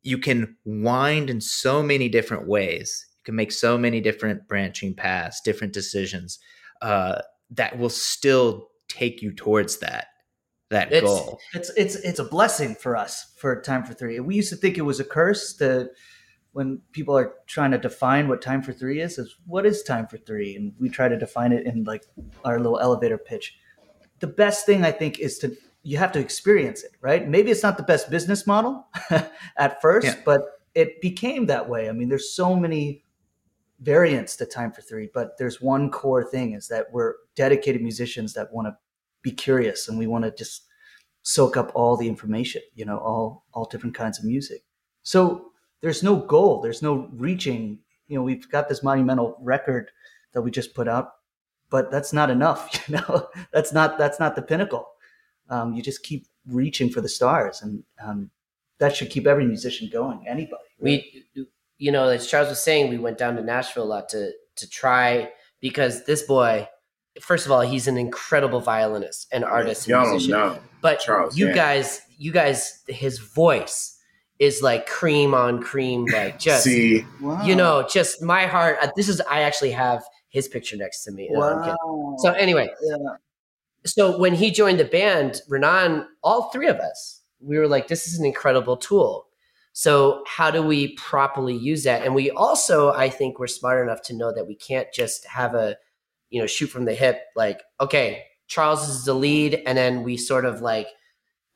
you 0.02 0.18
can 0.18 0.56
wind 0.64 1.30
in 1.30 1.40
so 1.40 1.82
many 1.82 2.09
different 2.09 2.46
ways. 2.46 3.06
You 3.18 3.24
can 3.24 3.34
make 3.34 3.50
so 3.52 3.76
many 3.76 4.00
different 4.00 4.46
branching 4.46 4.94
paths, 4.94 5.40
different 5.40 5.72
decisions 5.72 6.38
uh, 6.82 7.20
that 7.50 7.78
will 7.78 7.90
still 7.90 8.68
take 8.88 9.20
you 9.22 9.32
towards 9.32 9.78
that 9.78 10.06
that 10.70 10.92
It's- 10.92 11.02
goal. 11.02 11.40
it's 11.54 11.70
it's 11.76 11.94
it's 11.96 12.18
a 12.18 12.24
blessing 12.24 12.74
for 12.74 12.94
us 12.96 13.32
for 13.38 13.61
time 13.62 13.82
for 13.84 13.94
three. 13.94 14.20
We 14.20 14.34
used 14.36 14.50
to 14.50 14.56
think 14.56 14.76
it 14.76 14.82
was 14.82 15.00
a 15.00 15.04
curse 15.04 15.54
to 15.54 15.88
when 16.53 16.80
people 16.92 17.16
are 17.16 17.34
trying 17.46 17.70
to 17.70 17.78
define 17.78 18.28
what 18.28 18.42
time 18.42 18.62
for 18.62 18.72
three 18.72 19.01
is, 19.01 19.18
is 19.18 19.36
what 19.46 19.66
is 19.66 19.82
time 19.82 20.07
for 20.07 20.16
three? 20.18 20.57
And 20.57 20.72
we 20.80 20.88
try 20.88 21.09
to 21.09 21.16
define 21.16 21.53
it 21.53 21.66
in 21.66 21.84
like 21.84 22.05
our 22.44 22.59
little 22.59 22.80
elevator 22.80 23.18
pitch. 23.18 23.57
The 24.20 24.26
best 24.26 24.66
thing 24.66 24.84
I 24.84 24.90
think 24.90 25.18
is 25.20 25.38
to 25.40 25.57
you 25.82 25.96
have 25.99 26.12
to 26.12 26.18
experience 26.18 26.82
it, 26.82 26.92
right? 27.01 27.28
Maybe 27.28 27.51
it's 27.51 27.62
not 27.62 27.76
the 27.76 27.82
best 27.82 28.11
business 28.11 28.46
model 28.46 28.86
at 29.57 29.80
first, 29.80 30.07
Yeah. 30.07 30.16
but 30.24 30.42
it 30.74 31.01
became 31.01 31.46
that 31.46 31.68
way. 31.68 31.88
I 31.88 31.92
mean, 31.92 32.09
there's 32.09 32.32
so 32.34 32.57
many 32.57 33.05
variants 33.80 34.36
to 34.36 34.46
time 34.46 34.72
for 34.72 34.82
three, 34.82 35.09
but 35.14 35.38
there's 35.38 35.61
one 35.61 35.90
core 35.90 36.28
thing 36.28 36.53
is 36.53 36.68
that 36.68 36.86
we're 36.92 37.14
dedicated 37.36 37.80
musicians 37.80 38.34
that 38.34 38.53
want 38.53 38.66
to 38.66 38.76
be 39.22 39.30
curious 39.30 39.88
and 39.88 39.99
we 39.99 40.07
want 40.07 40.24
to 40.24 40.32
just 40.32 40.66
soak 41.22 41.57
up 41.57 41.70
all 41.74 41.96
the 41.96 42.09
information, 42.09 42.62
you 42.74 42.84
know, 42.84 42.99
all 42.99 43.44
all 43.53 43.64
different 43.66 43.94
kinds 43.94 44.18
of 44.18 44.24
music. 44.24 44.62
So 45.03 45.53
there's 45.83 46.03
no 46.03 46.16
goal, 46.16 46.61
there's 46.61 46.83
no 46.83 47.09
reaching. 47.12 47.79
You 48.09 48.16
know, 48.16 48.22
we've 48.22 48.49
got 48.51 48.68
this 48.68 48.83
monumental 48.83 49.37
record 49.41 49.91
that 50.33 50.43
we 50.43 50.51
just 50.51 50.74
put 50.74 50.89
out, 50.89 51.12
but 51.70 51.91
that's 51.91 52.12
not 52.12 52.31
enough. 52.31 52.85
You 52.89 52.97
know, 52.97 53.29
that's 53.53 53.72
not 53.72 53.99
that's 53.99 54.18
not 54.20 54.35
the 54.37 54.43
pinnacle. 54.43 54.87
Um, 55.51 55.72
you 55.74 55.83
just 55.83 56.03
keep 56.03 56.26
reaching 56.47 56.91
for 56.91 57.01
the 57.01 57.09
stars, 57.09 57.62
and 57.62 57.83
um, 58.03 58.31
that 58.79 58.97
should 58.97 59.11
keep 59.11 59.26
every 59.26 59.47
musician 59.47 59.89
going. 59.93 60.26
Anybody. 60.26 60.62
we 60.81 61.24
you 61.81 61.93
know 61.93 62.09
as 62.09 62.26
charles 62.26 62.49
was 62.49 62.61
saying 62.61 62.89
we 62.91 62.99
went 62.99 63.16
down 63.18 63.37
to 63.37 63.43
nashville 63.43 63.85
a 63.85 63.87
lot 63.87 64.09
to 64.09 64.33
to 64.57 64.68
try 64.68 65.31
because 65.61 66.05
this 66.07 66.22
boy 66.22 66.66
first 67.20 67.47
of 67.47 67.53
all, 67.53 67.61
he's 67.62 67.89
an 67.89 67.97
incredible 67.97 68.61
violinist 68.61 69.29
and 69.33 69.45
artist 69.45 69.87
and 69.87 69.91
Y'all 69.91 70.03
don't 70.05 70.12
musician. 70.12 70.31
know. 70.39 70.59
But 70.81 71.01
Charles 71.01 71.37
you 71.37 71.47
Dance. 71.47 71.57
guys, 71.57 72.01
you 72.16 72.33
guys, 72.33 72.83
his 72.89 73.18
voice 73.18 73.97
is 74.39 74.62
like 74.62 74.86
cream 74.86 75.34
on 75.34 75.61
cream, 75.62 76.05
like 76.07 76.39
just 76.49 76.64
See, 76.64 77.05
Wow. 77.20 77.43
you 77.45 77.57
know, 77.57 77.86
just 77.91 78.22
my 78.22 78.47
heart. 78.47 78.78
uh, 78.80 78.89
This 78.97 79.09
is 79.09 79.20
I 79.22 79.41
actually 79.43 79.72
have 79.72 80.03
his 80.28 80.47
picture 80.49 80.76
next 80.76 81.05
to 81.05 81.11
me. 81.12 81.28
No, 81.30 81.41
Wow. 81.41 82.16
So 82.18 82.32
anyway, 82.32 82.70
yeah. 82.82 82.97
so 83.86 84.18
when 84.18 84.34
he 84.34 84.51
joined 84.51 84.78
the 84.78 84.84
band, 84.84 85.41
Ranaan, 85.51 86.07
all 86.22 86.51
three 86.51 86.68
of 86.68 86.76
us, 86.76 87.22
we 87.41 87.59
were 87.59 87.68
like, 87.68 87.89
this 87.89 88.07
is 88.07 88.18
an 88.18 88.24
incredible 88.26 88.76
tool. 88.76 89.26
So 89.72 90.24
how 90.26 90.51
do 90.51 90.62
we 90.62 90.95
properly 90.95 91.57
use 91.57 91.84
that? 91.84 92.05
And 92.05 92.14
we 92.14 92.30
also, 92.32 92.93
I 92.93 93.09
think, 93.09 93.39
we're 93.39 93.47
smart 93.47 93.80
enough 93.82 94.03
to 94.03 94.14
know 94.16 94.32
that 94.34 94.47
we 94.49 94.57
can't 94.57 94.89
just 94.93 95.24
have 95.26 95.55
a, 95.55 95.76
you 96.30 96.41
know, 96.41 96.47
shoot 96.49 96.66
from 96.66 96.84
the 96.84 96.95
hip. 96.95 97.22
Like, 97.36 97.61
okay, 97.80 98.24
Charles 98.49 98.89
is 98.89 99.05
the 99.05 99.14
lead, 99.14 99.62
and 99.66 99.78
then 99.78 100.03
we 100.03 100.16
sort 100.16 100.45
of 100.47 100.61
like 100.62 100.89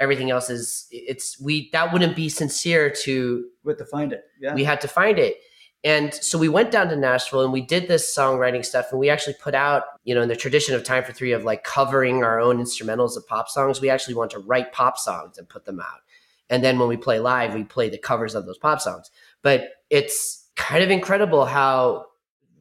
everything 0.02 0.30
else 0.30 0.50
is. 0.50 0.86
It's 0.90 1.40
we 1.40 1.70
that 1.72 1.92
wouldn't 1.92 2.16
be 2.16 2.28
sincere 2.28 2.92
to 3.04 3.46
We 3.64 3.70
have 3.70 3.78
to 3.78 3.86
find 3.86 4.12
it. 4.12 4.24
Yeah. 4.40 4.54
we 4.54 4.64
had 4.64 4.80
to 4.82 4.88
find 4.88 5.18
it. 5.18 5.36
And 5.84 6.14
so 6.14 6.38
we 6.38 6.48
went 6.48 6.70
down 6.70 6.88
to 6.88 6.96
Nashville 6.96 7.42
and 7.42 7.52
we 7.52 7.60
did 7.60 7.88
this 7.88 8.14
songwriting 8.16 8.64
stuff. 8.64 8.86
And 8.90 9.00
we 9.00 9.10
actually 9.10 9.34
put 9.42 9.54
out, 9.54 9.82
you 10.04 10.14
know, 10.14 10.22
in 10.22 10.28
the 10.28 10.36
tradition 10.36 10.74
of 10.74 10.84
Time 10.84 11.02
for 11.02 11.12
Three 11.12 11.32
of 11.32 11.44
like 11.44 11.64
covering 11.64 12.22
our 12.22 12.38
own 12.40 12.58
instrumentals 12.58 13.16
of 13.16 13.26
pop 13.26 13.48
songs, 13.48 13.80
we 13.80 13.90
actually 13.90 14.14
want 14.14 14.30
to 14.32 14.38
write 14.38 14.72
pop 14.72 14.96
songs 14.96 15.38
and 15.38 15.48
put 15.48 15.64
them 15.64 15.80
out. 15.80 16.00
And 16.50 16.62
then 16.62 16.78
when 16.78 16.88
we 16.88 16.96
play 16.96 17.18
live, 17.18 17.54
we 17.54 17.64
play 17.64 17.88
the 17.88 17.98
covers 17.98 18.34
of 18.34 18.46
those 18.46 18.58
pop 18.58 18.80
songs. 18.80 19.10
But 19.42 19.70
it's 19.90 20.50
kind 20.54 20.84
of 20.84 20.90
incredible 20.90 21.46
how 21.46 22.06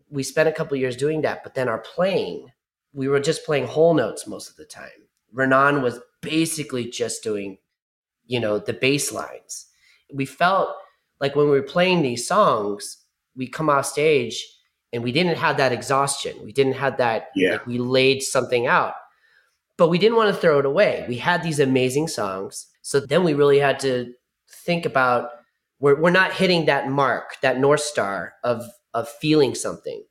we 0.09 0.23
spent 0.23 0.49
a 0.49 0.51
couple 0.51 0.77
years 0.77 0.95
doing 0.95 1.21
that. 1.21 1.43
But 1.43 1.53
then 1.53 1.69
our 1.69 1.79
playing, 1.79 2.47
we 2.93 3.07
were 3.07 3.19
just 3.19 3.45
playing 3.45 3.67
whole 3.67 3.93
notes 3.93 4.25
most 4.25 4.49
of 4.49 4.55
the 4.55 4.65
time. 4.65 4.89
Ranaan 5.35 5.81
was 5.81 5.99
basically 6.21 6.85
just 6.89 7.23
doing, 7.23 7.57
you 8.25 8.39
know, 8.39 8.59
the 8.59 8.73
bass 8.73 9.11
lines. 9.11 9.67
We 10.13 10.25
felt 10.25 10.69
like 11.19 11.35
when 11.35 11.45
we 11.45 11.51
were 11.51 11.61
playing 11.61 12.01
these 12.01 12.27
songs, 12.27 12.97
we 13.35 13.47
come 13.47 13.69
off 13.69 13.85
stage 13.85 14.45
and 14.93 15.03
we 15.03 15.11
didn't 15.11 15.37
have 15.37 15.57
that 15.57 15.71
exhaustion. 15.71 16.35
We 16.43 16.51
didn't 16.51 16.73
have 16.73 16.97
that, 16.97 17.29
Yeah. 17.35 17.53
like 17.53 17.67
we 17.67 17.77
laid 17.77 18.21
something 18.21 18.67
out, 18.67 18.93
but 19.77 19.89
we 19.89 19.97
didn't 19.97 20.17
want 20.17 20.33
to 20.33 20.39
throw 20.41 20.59
it 20.59 20.65
away. 20.65 21.05
We 21.07 21.17
had 21.17 21.43
these 21.43 21.59
amazing 21.59 22.07
songs. 22.09 22.67
So 22.81 22.99
then 22.99 23.23
we 23.23 23.33
really 23.33 23.59
had 23.59 23.79
to 23.81 24.13
think 24.49 24.85
about 24.85 25.29
we're, 25.79 25.99
we're 25.99 26.11
not 26.11 26.33
hitting 26.33 26.65
that 26.65 26.89
mark, 26.89 27.37
that 27.41 27.59
North 27.59 27.81
Star 27.81 28.33
of, 28.43 28.63
of 28.93 29.09
feeling 29.09 29.55
something. 29.55 30.03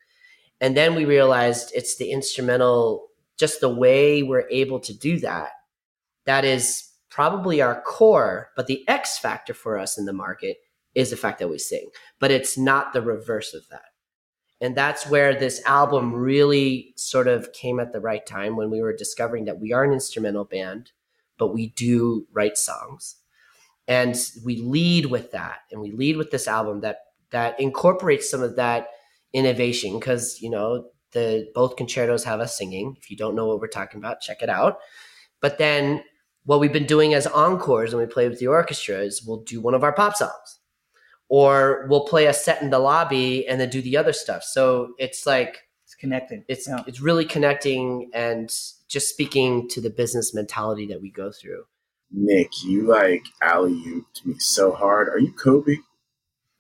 And 0.61 0.77
then 0.77 0.95
we 0.95 1.05
realized 1.05 1.71
it's 1.75 1.97
the 1.97 2.11
instrumental, 2.11 3.09
just 3.39 3.61
the 3.61 3.69
way 3.69 4.23
we're 4.23 4.49
able 4.51 4.81
to 4.81 4.93
do 4.97 5.19
that. 5.21 5.51
That 6.27 6.45
is 6.45 6.89
probably 7.11 7.61
our 7.61 7.81
core, 7.83 8.51
but 8.57 8.67
the 8.67 8.87
X 8.89 9.19
factor 9.19 9.55
for 9.55 9.79
us 9.79 9.99
in 9.99 10.05
the 10.05 10.13
market 10.13 10.59
is 10.95 11.11
the 11.11 11.17
fact 11.17 11.39
that 11.39 11.49
we 11.49 11.59
sing, 11.59 11.91
but 12.19 12.31
it's 12.31 12.59
not 12.59 12.93
the 12.93 13.03
reverse 13.03 13.55
of 13.55 13.69
that. 13.71 13.83
And 14.61 14.77
that's 14.77 15.07
where 15.07 15.35
this 15.35 15.63
album 15.65 16.13
really 16.13 16.93
sort 16.97 17.27
of 17.27 17.53
came 17.53 17.81
at 17.81 17.93
the 17.93 18.01
right 18.01 18.25
time 18.27 18.57
when 18.57 18.71
we 18.71 18.83
were 18.83 18.95
discovering 18.95 19.47
that 19.47 19.59
we 19.59 19.73
are 19.73 19.85
an 19.85 19.93
instrumental 19.93 20.45
band, 20.45 20.93
but 21.39 21.55
we 21.55 21.69
do 21.69 22.27
write 22.33 22.59
songs. 22.59 23.17
And 23.89 24.15
we 24.45 24.61
lead 24.61 25.07
with 25.07 25.33
that. 25.33 25.61
And 25.73 25.81
we 25.81 25.91
lead 25.91 26.17
with 26.17 26.31
this 26.31 26.47
album 26.47 26.81
that 26.83 26.99
that 27.31 27.59
incorporates 27.59 28.29
some 28.29 28.43
of 28.43 28.57
that 28.57 28.89
innovation 29.33 29.99
because, 29.99 30.41
you 30.43 30.51
know, 30.51 30.91
the 31.13 31.49
both 31.55 31.77
concertos 31.77 32.25
have 32.25 32.41
us 32.41 32.57
singing. 32.57 32.97
If 33.01 33.11
you 33.11 33.17
don't 33.17 33.35
know 33.35 33.47
what 33.47 33.61
we're 33.61 33.69
talking 33.69 33.99
about, 33.99 34.21
check 34.21 34.43
it 34.43 34.49
out. 34.49 34.79
But 35.41 35.59
then 35.59 36.03
what 36.51 36.59
we've 36.59 36.73
been 36.73 36.85
doing 36.97 37.15
as 37.15 37.29
encores 37.29 37.95
when 37.95 38.05
we 38.05 38.13
play 38.13 38.29
with 38.29 38.41
the 38.41 38.49
orchestra 38.49 38.97
is 38.99 39.23
we'll 39.25 39.43
do 39.45 39.61
one 39.61 39.73
of 39.73 39.85
our 39.85 39.93
pop 39.93 40.17
songs 40.17 40.59
or 41.29 41.87
we'll 41.89 42.05
play 42.09 42.27
a 42.27 42.33
set 42.33 42.61
in 42.61 42.71
the 42.71 42.79
lobby 42.81 43.47
and 43.47 43.61
then 43.61 43.71
do 43.71 43.81
the 43.81 43.97
other 43.97 44.13
stuff. 44.13 44.43
So 44.43 44.93
it's 44.99 45.27
like 45.27 45.59
It's 45.85 45.95
connecting. 45.95 46.45
it's 46.49 46.67
Yeah. 46.67 46.83
it's 46.89 47.01
really 47.01 47.25
connecting 47.25 48.11
and 48.13 48.49
just 48.89 49.09
speaking 49.11 49.69
to 49.69 49.81
the 49.81 49.91
business 49.91 50.35
mentality 50.35 50.89
that 50.89 51.01
we 51.01 51.13
go 51.13 51.31
through. 51.31 51.63
Nick, 52.11 52.49
you 52.65 52.83
like 52.89 53.23
alley 53.41 53.81
ooped 53.87 54.27
me 54.27 54.35
so 54.41 54.73
hard. 54.73 55.09
Are 55.09 55.21
you 55.21 55.33
Kobe? 55.33 55.77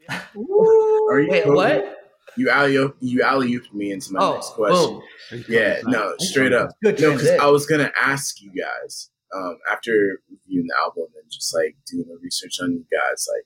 Are 0.08 1.20
you 1.20 1.28
Wait, 1.30 1.42
Kobe? 1.44 1.54
what? 1.56 1.96
You 2.36 2.48
alley 2.48 2.74
you 3.00 3.22
alley 3.22 3.48
ooped 3.56 3.72
me 3.74 3.90
into 3.90 4.12
my 4.12 4.20
Oh, 4.22 4.34
next 4.34 4.50
question. 4.50 5.00
boom. 5.32 5.44
Yeah, 5.48 5.80
no, 5.84 6.14
straight 6.20 6.52
up. 6.52 6.70
No, 6.84 6.92
because. 6.92 7.28
I 7.28 7.46
was 7.46 7.66
gonna 7.66 7.90
ask 8.00 8.40
you 8.40 8.52
guys 8.52 9.10
um, 9.34 9.58
after 9.70 10.20
reviewing 10.30 10.66
the 10.66 10.76
album 10.78 11.06
and 11.20 11.30
just 11.30 11.54
like 11.54 11.76
doing 11.86 12.06
the 12.08 12.18
research 12.22 12.58
on 12.60 12.72
you 12.72 12.84
guys, 12.90 13.26
like, 13.34 13.44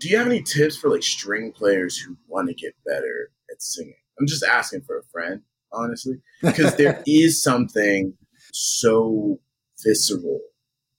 do 0.00 0.08
you 0.08 0.16
have 0.16 0.26
any 0.26 0.42
tips 0.42 0.76
for 0.76 0.90
like 0.90 1.02
string 1.02 1.52
players 1.52 1.98
who 1.98 2.16
want 2.28 2.48
to 2.48 2.54
get 2.54 2.74
better 2.86 3.30
at 3.50 3.62
singing? 3.62 3.94
I'm 4.18 4.26
just 4.26 4.44
asking 4.44 4.82
for 4.82 4.98
a 4.98 5.04
friend, 5.10 5.42
honestly, 5.72 6.20
because 6.42 6.76
there 6.76 7.02
is 7.06 7.42
something 7.42 8.14
so 8.52 9.40
visceral 9.84 10.40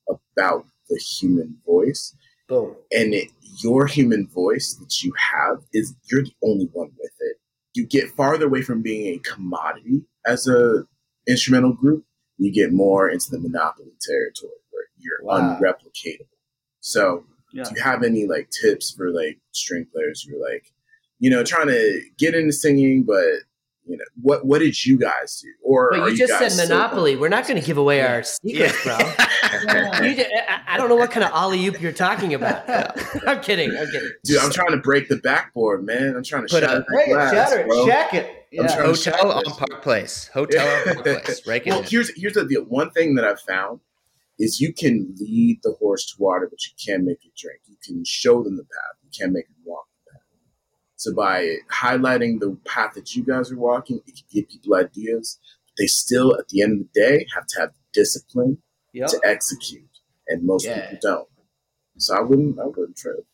about 0.09 0.65
the 0.89 0.97
human 0.97 1.57
voice, 1.65 2.15
Boom. 2.47 2.75
and 2.91 3.13
it, 3.13 3.29
your 3.61 3.87
human 3.87 4.27
voice 4.27 4.75
that 4.75 5.03
you 5.03 5.13
have 5.17 5.57
is 5.73 5.93
you're 6.09 6.23
the 6.23 6.33
only 6.43 6.69
one 6.73 6.89
with 6.97 7.11
it. 7.19 7.37
You 7.73 7.85
get 7.85 8.09
farther 8.09 8.45
away 8.45 8.61
from 8.61 8.81
being 8.81 9.13
a 9.13 9.19
commodity 9.19 10.03
as 10.25 10.47
a 10.47 10.85
instrumental 11.27 11.73
group. 11.73 12.03
You 12.39 12.51
get 12.51 12.71
more 12.73 13.09
into 13.09 13.29
the 13.29 13.37
monopoly 13.39 13.91
territory 14.01 14.53
where 14.71 14.85
you're 14.97 15.19
Wow. 15.23 15.59
unreplicatable. 15.61 16.25
So, 16.79 17.25
Yeah. 17.53 17.63
do 17.63 17.75
you 17.75 17.81
have 17.83 18.03
any 18.03 18.25
like 18.27 18.49
tips 18.49 18.91
for 18.91 19.11
like 19.11 19.37
string 19.51 19.85
players 19.93 20.23
who 20.23 20.35
are 20.41 20.49
like, 20.51 20.71
you 21.19 21.29
know, 21.29 21.43
trying 21.43 21.67
to 21.67 22.01
get 22.17 22.33
into 22.33 22.53
singing, 22.53 23.03
but 23.03 23.25
you 23.85 23.97
know, 23.97 24.05
what 24.21 24.45
what 24.45 24.59
did 24.59 24.85
you 24.85 24.97
guys 24.99 25.41
do? 25.41 25.49
Or 25.63 25.89
But 25.91 25.99
are 26.01 26.09
you 26.09 26.17
just 26.17 26.31
guys 26.39 26.55
said 26.55 26.69
Monopoly. 26.69 27.15
We're 27.15 27.27
not 27.29 27.47
going 27.47 27.59
to 27.59 27.65
give 27.65 27.77
away 27.77 28.01
our 28.01 28.21
secrets, 28.23 28.83
bro. 28.83 28.97
You 30.03 30.15
ju- 30.15 30.25
I 30.47 30.61
I 30.75 30.77
don't 30.77 30.89
know 30.89 30.95
what 30.95 31.09
kind 31.09 31.23
of 31.25 31.31
alley 31.31 31.65
oop 31.65 31.81
you're 31.81 31.91
talking 31.91 32.35
about. 32.35 32.63
I'm 33.27 33.41
kidding. 33.41 33.71
I'm 33.75 33.87
kidding. 33.87 34.11
Dude, 34.23 34.37
I'm 34.37 34.51
trying 34.51 34.71
to 34.71 34.77
break 34.77 35.09
the 35.09 35.15
backboard, 35.17 35.83
man. 35.83 36.15
I'm 36.15 36.23
trying 36.23 36.45
to 36.47 36.53
Put 36.53 36.61
shatter 36.61 36.75
a- 36.75 36.79
that 36.79 36.87
Break 36.87 37.07
it, 37.07 37.11
shatter 37.13 37.59
it, 37.61 37.67
bro. 37.67 37.87
shack 37.87 38.13
it. 38.13 38.38
I'm 38.51 38.65
Yeah. 38.65 38.67
trying 38.67 38.77
to 38.95 39.11
Hotel 39.11 39.31
on. 39.31 39.43
Park 39.45 39.81
Place. 39.83 40.27
Hotel 40.33 40.67
on 40.67 40.95
Park 40.95 41.03
Place. 41.25 41.41
Break 41.41 41.67
it 41.67 41.69
Well, 41.71 41.79
in. 41.79 41.85
here's 41.85 42.09
here's 42.19 42.33
the 42.33 42.45
deal. 42.45 42.63
One 42.63 42.91
thing 42.91 43.15
that 43.15 43.25
I've 43.25 43.41
found 43.41 43.79
is 44.39 44.59
you 44.59 44.73
can 44.73 45.13
lead 45.19 45.59
the 45.63 45.73
horse 45.79 46.05
to 46.11 46.15
water, 46.21 46.47
but 46.49 46.59
you 46.65 46.71
can't 46.83 47.03
make 47.03 47.23
it 47.25 47.33
drink. 47.37 47.59
You 47.67 47.75
can 47.83 48.03
show 48.05 48.41
them 48.43 48.55
the 48.57 48.63
path. 48.63 48.95
You 49.03 49.09
can't 49.17 49.33
make 49.33 49.47
them 49.47 49.57
walk 49.65 49.85
the 50.05 50.11
path. 50.13 50.21
So 50.95 51.13
by 51.13 51.57
highlighting 51.71 52.39
the 52.39 52.57
path 52.65 52.93
that 52.95 53.15
you 53.15 53.23
guys 53.23 53.51
are 53.51 53.57
walking, 53.57 54.01
it 54.07 54.15
can 54.15 54.25
give 54.31 54.49
people 54.49 54.75
ideas. 54.75 55.37
But 55.65 55.73
they 55.77 55.87
still, 55.87 56.35
at 56.39 56.47
the 56.49 56.61
end 56.61 56.73
of 56.81 56.87
the 56.93 56.99
day, 57.01 57.25
have 57.35 57.45
to 57.47 57.59
have 57.59 57.71
discipline 57.93 58.61
Yep. 58.93 59.09
to 59.09 59.21
execute, 59.23 59.87
and 60.27 60.43
most 60.43 60.65
Yeah. 60.65 60.81
people 60.81 60.97
don't. 61.01 61.29
So 61.97 62.15
I 62.15 62.21
wouldn't. 62.21 62.59
I 62.59 62.65
wouldn't 62.65 62.97
trip. 62.97 63.25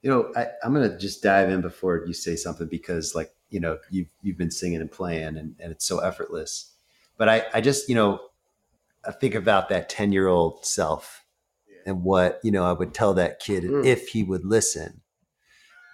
You 0.00 0.10
know, 0.10 0.32
I, 0.34 0.48
I'm 0.64 0.72
gonna 0.72 0.98
just 0.98 1.22
dive 1.22 1.48
in 1.50 1.60
before 1.60 2.04
you 2.06 2.12
say 2.14 2.34
something 2.36 2.66
because, 2.66 3.14
like, 3.14 3.32
you 3.52 3.60
know, 3.60 3.78
you've 3.90 4.08
you've 4.22 4.38
been 4.38 4.50
singing 4.50 4.80
and 4.80 4.90
playing, 4.90 5.36
and, 5.36 5.54
and 5.60 5.70
it's 5.72 5.86
so 5.86 5.98
effortless. 6.00 6.72
But 7.18 7.28
I, 7.28 7.44
I 7.54 7.60
just, 7.60 7.88
you 7.88 7.94
know, 7.94 8.18
I 9.06 9.12
think 9.12 9.34
about 9.34 9.68
that 9.68 9.88
ten 9.88 10.10
year 10.12 10.26
old 10.26 10.64
self 10.66 11.24
and 11.86 12.02
what 12.02 12.40
you 12.42 12.50
know 12.50 12.64
I 12.64 12.72
would 12.72 12.94
tell 12.94 13.14
that 13.14 13.38
kid 13.40 13.64
Mm. 13.64 13.84
if 13.86 14.08
he 14.08 14.22
would 14.24 14.44
listen. 14.44 15.00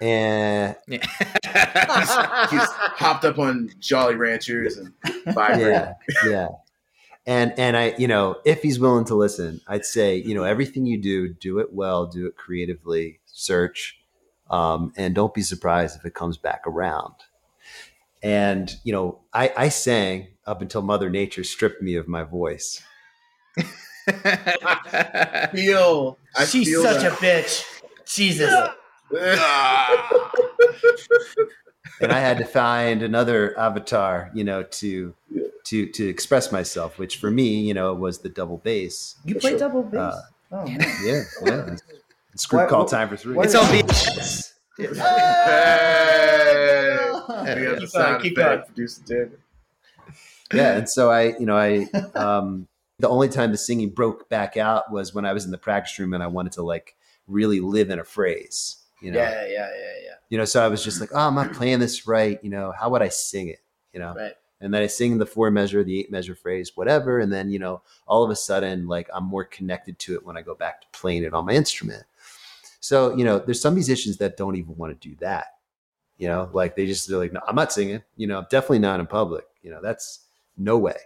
And 0.00 0.76
He's 0.88 1.00
Yeah. 1.02 2.66
hopped 2.96 3.24
up 3.24 3.38
on 3.38 3.70
Jolly 3.80 4.14
Ranchers 4.14 4.76
and 4.76 4.92
vibrating. 5.34 5.72
yeah, 5.72 5.94
yeah. 6.24 6.48
And 7.26 7.52
and 7.58 7.76
I, 7.76 7.94
you 7.98 8.06
know, 8.08 8.36
if 8.44 8.62
he's 8.62 8.78
willing 8.78 9.04
to 9.06 9.14
listen, 9.14 9.60
I'd 9.66 9.84
say, 9.84 10.16
you 10.16 10.34
know, 10.34 10.44
everything 10.44 10.86
you 10.86 10.98
do, 11.02 11.28
do 11.34 11.58
it 11.58 11.72
well, 11.72 12.06
do 12.06 12.26
it 12.26 12.36
creatively, 12.36 13.20
search, 13.26 13.98
um, 14.50 14.92
and 14.96 15.14
don't 15.14 15.34
be 15.34 15.42
surprised 15.42 15.98
if 15.98 16.04
it 16.06 16.14
comes 16.14 16.36
back 16.38 16.62
around. 16.66 17.14
And 18.22 18.70
you 18.84 18.92
know, 18.92 19.20
I, 19.32 19.52
I 19.56 19.68
sang 19.68 20.28
up 20.46 20.60
until 20.62 20.82
Mother 20.82 21.08
Nature 21.10 21.44
stripped 21.44 21.80
me 21.82 21.94
of 21.96 22.08
my 22.08 22.22
voice. 22.24 22.82
Feel. 25.52 26.18
I 26.36 26.44
She's 26.46 26.68
feel 26.68 26.82
such 26.82 27.02
that. 27.02 27.12
a 27.12 27.16
bitch. 27.16 27.64
Jesus. 28.06 28.50
and 32.00 32.12
I 32.12 32.18
had 32.20 32.38
to 32.38 32.44
find 32.44 33.02
another 33.02 33.58
avatar, 33.58 34.30
you 34.34 34.44
know, 34.44 34.62
to 34.62 35.14
Yeah. 35.30 35.42
to 35.66 35.86
to 35.86 36.08
express 36.08 36.50
myself, 36.52 36.98
which 36.98 37.16
for 37.18 37.30
me, 37.30 37.60
you 37.60 37.74
know, 37.74 37.92
was 37.94 38.18
the 38.20 38.28
double 38.28 38.58
bass. 38.58 39.16
You 39.24 39.34
play 39.36 39.50
sure. 39.50 39.58
double 39.58 39.82
bass? 39.82 40.00
Uh, 40.00 40.22
oh, 40.52 40.64
man. 40.64 40.80
Yeah, 41.04 41.22
yeah. 41.44 41.76
It's 42.34 42.46
group 42.46 42.62
Why- 42.62 42.68
call 42.68 42.86
wh- 42.86 42.90
time 42.90 43.08
for 43.08 43.16
three. 43.16 43.34
why 43.34 43.44
it's 43.44 43.54
on 43.54 43.64
VHS. 43.66 44.52
Hey! 47.54 47.68
We 47.72 47.80
the 47.80 47.86
sound 47.86 48.22
keep 48.22 48.36
effect, 48.38 48.66
producer 48.66 49.02
David. 49.06 49.38
yeah, 50.52 50.76
and 50.78 50.88
so 50.88 51.10
I, 51.10 51.36
you 51.38 51.46
know, 51.46 51.56
I 51.56 51.86
um, 52.14 52.68
the 52.98 53.08
only 53.08 53.28
time 53.28 53.52
the 53.52 53.58
singing 53.58 53.90
broke 53.90 54.28
back 54.28 54.56
out 54.56 54.90
was 54.90 55.14
when 55.14 55.24
I 55.24 55.32
was 55.32 55.44
in 55.44 55.50
the 55.50 55.58
practice 55.58 55.98
room 55.98 56.14
and 56.14 56.22
I 56.22 56.26
wanted 56.26 56.52
to 56.52 56.62
like 56.62 56.96
really 57.26 57.60
live 57.60 57.90
in 57.90 57.98
a 57.98 58.04
phrase. 58.04 58.76
You 59.00 59.12
know, 59.12 59.20
Yeah, 59.20 59.44
yeah, 59.44 59.50
yeah, 59.50 59.68
yeah. 60.04 60.14
you 60.28 60.38
know, 60.38 60.44
so 60.44 60.64
I 60.64 60.68
was 60.68 60.82
just 60.82 61.00
like, 61.00 61.10
oh, 61.14 61.18
I'm 61.20 61.34
not 61.34 61.52
playing 61.52 61.78
this 61.78 62.06
right. 62.08 62.38
You 62.42 62.50
know, 62.50 62.72
how 62.72 62.90
would 62.90 63.02
I 63.02 63.08
sing 63.08 63.48
it? 63.48 63.60
You 63.92 64.00
know, 64.00 64.14
Right. 64.16 64.32
and 64.60 64.74
then 64.74 64.82
I 64.82 64.88
sing 64.88 65.18
the 65.18 65.26
four 65.26 65.50
measure, 65.52 65.84
the 65.84 66.00
eight 66.00 66.10
measure 66.10 66.34
phrase, 66.34 66.72
whatever. 66.74 67.20
And 67.20 67.32
then, 67.32 67.50
you 67.50 67.60
know, 67.60 67.82
all 68.08 68.24
of 68.24 68.30
a 68.30 68.36
sudden, 68.36 68.88
like 68.88 69.08
I'm 69.14 69.24
more 69.24 69.44
connected 69.44 69.98
to 70.00 70.14
it 70.14 70.24
when 70.26 70.36
I 70.36 70.42
go 70.42 70.54
back 70.56 70.80
to 70.80 70.86
playing 70.98 71.22
it 71.22 71.32
on 71.32 71.46
my 71.46 71.52
instrument. 71.52 72.02
So, 72.80 73.14
you 73.16 73.24
know, 73.24 73.38
there's 73.38 73.60
some 73.60 73.74
musicians 73.74 74.16
that 74.18 74.36
don't 74.36 74.56
even 74.56 74.76
want 74.76 75.00
to 75.00 75.08
do 75.08 75.14
that. 75.20 75.57
You 76.18 76.28
know, 76.28 76.50
like 76.52 76.76
they 76.76 76.86
just, 76.86 77.08
they're 77.08 77.18
like, 77.18 77.32
no, 77.32 77.40
I'm 77.46 77.56
not 77.56 77.72
singing, 77.72 78.02
you 78.16 78.26
know, 78.26 78.44
definitely 78.50 78.80
not 78.80 79.00
in 79.00 79.06
public. 79.06 79.44
You 79.62 79.70
know, 79.70 79.80
that's 79.80 80.26
no 80.56 80.76
way. 80.76 80.96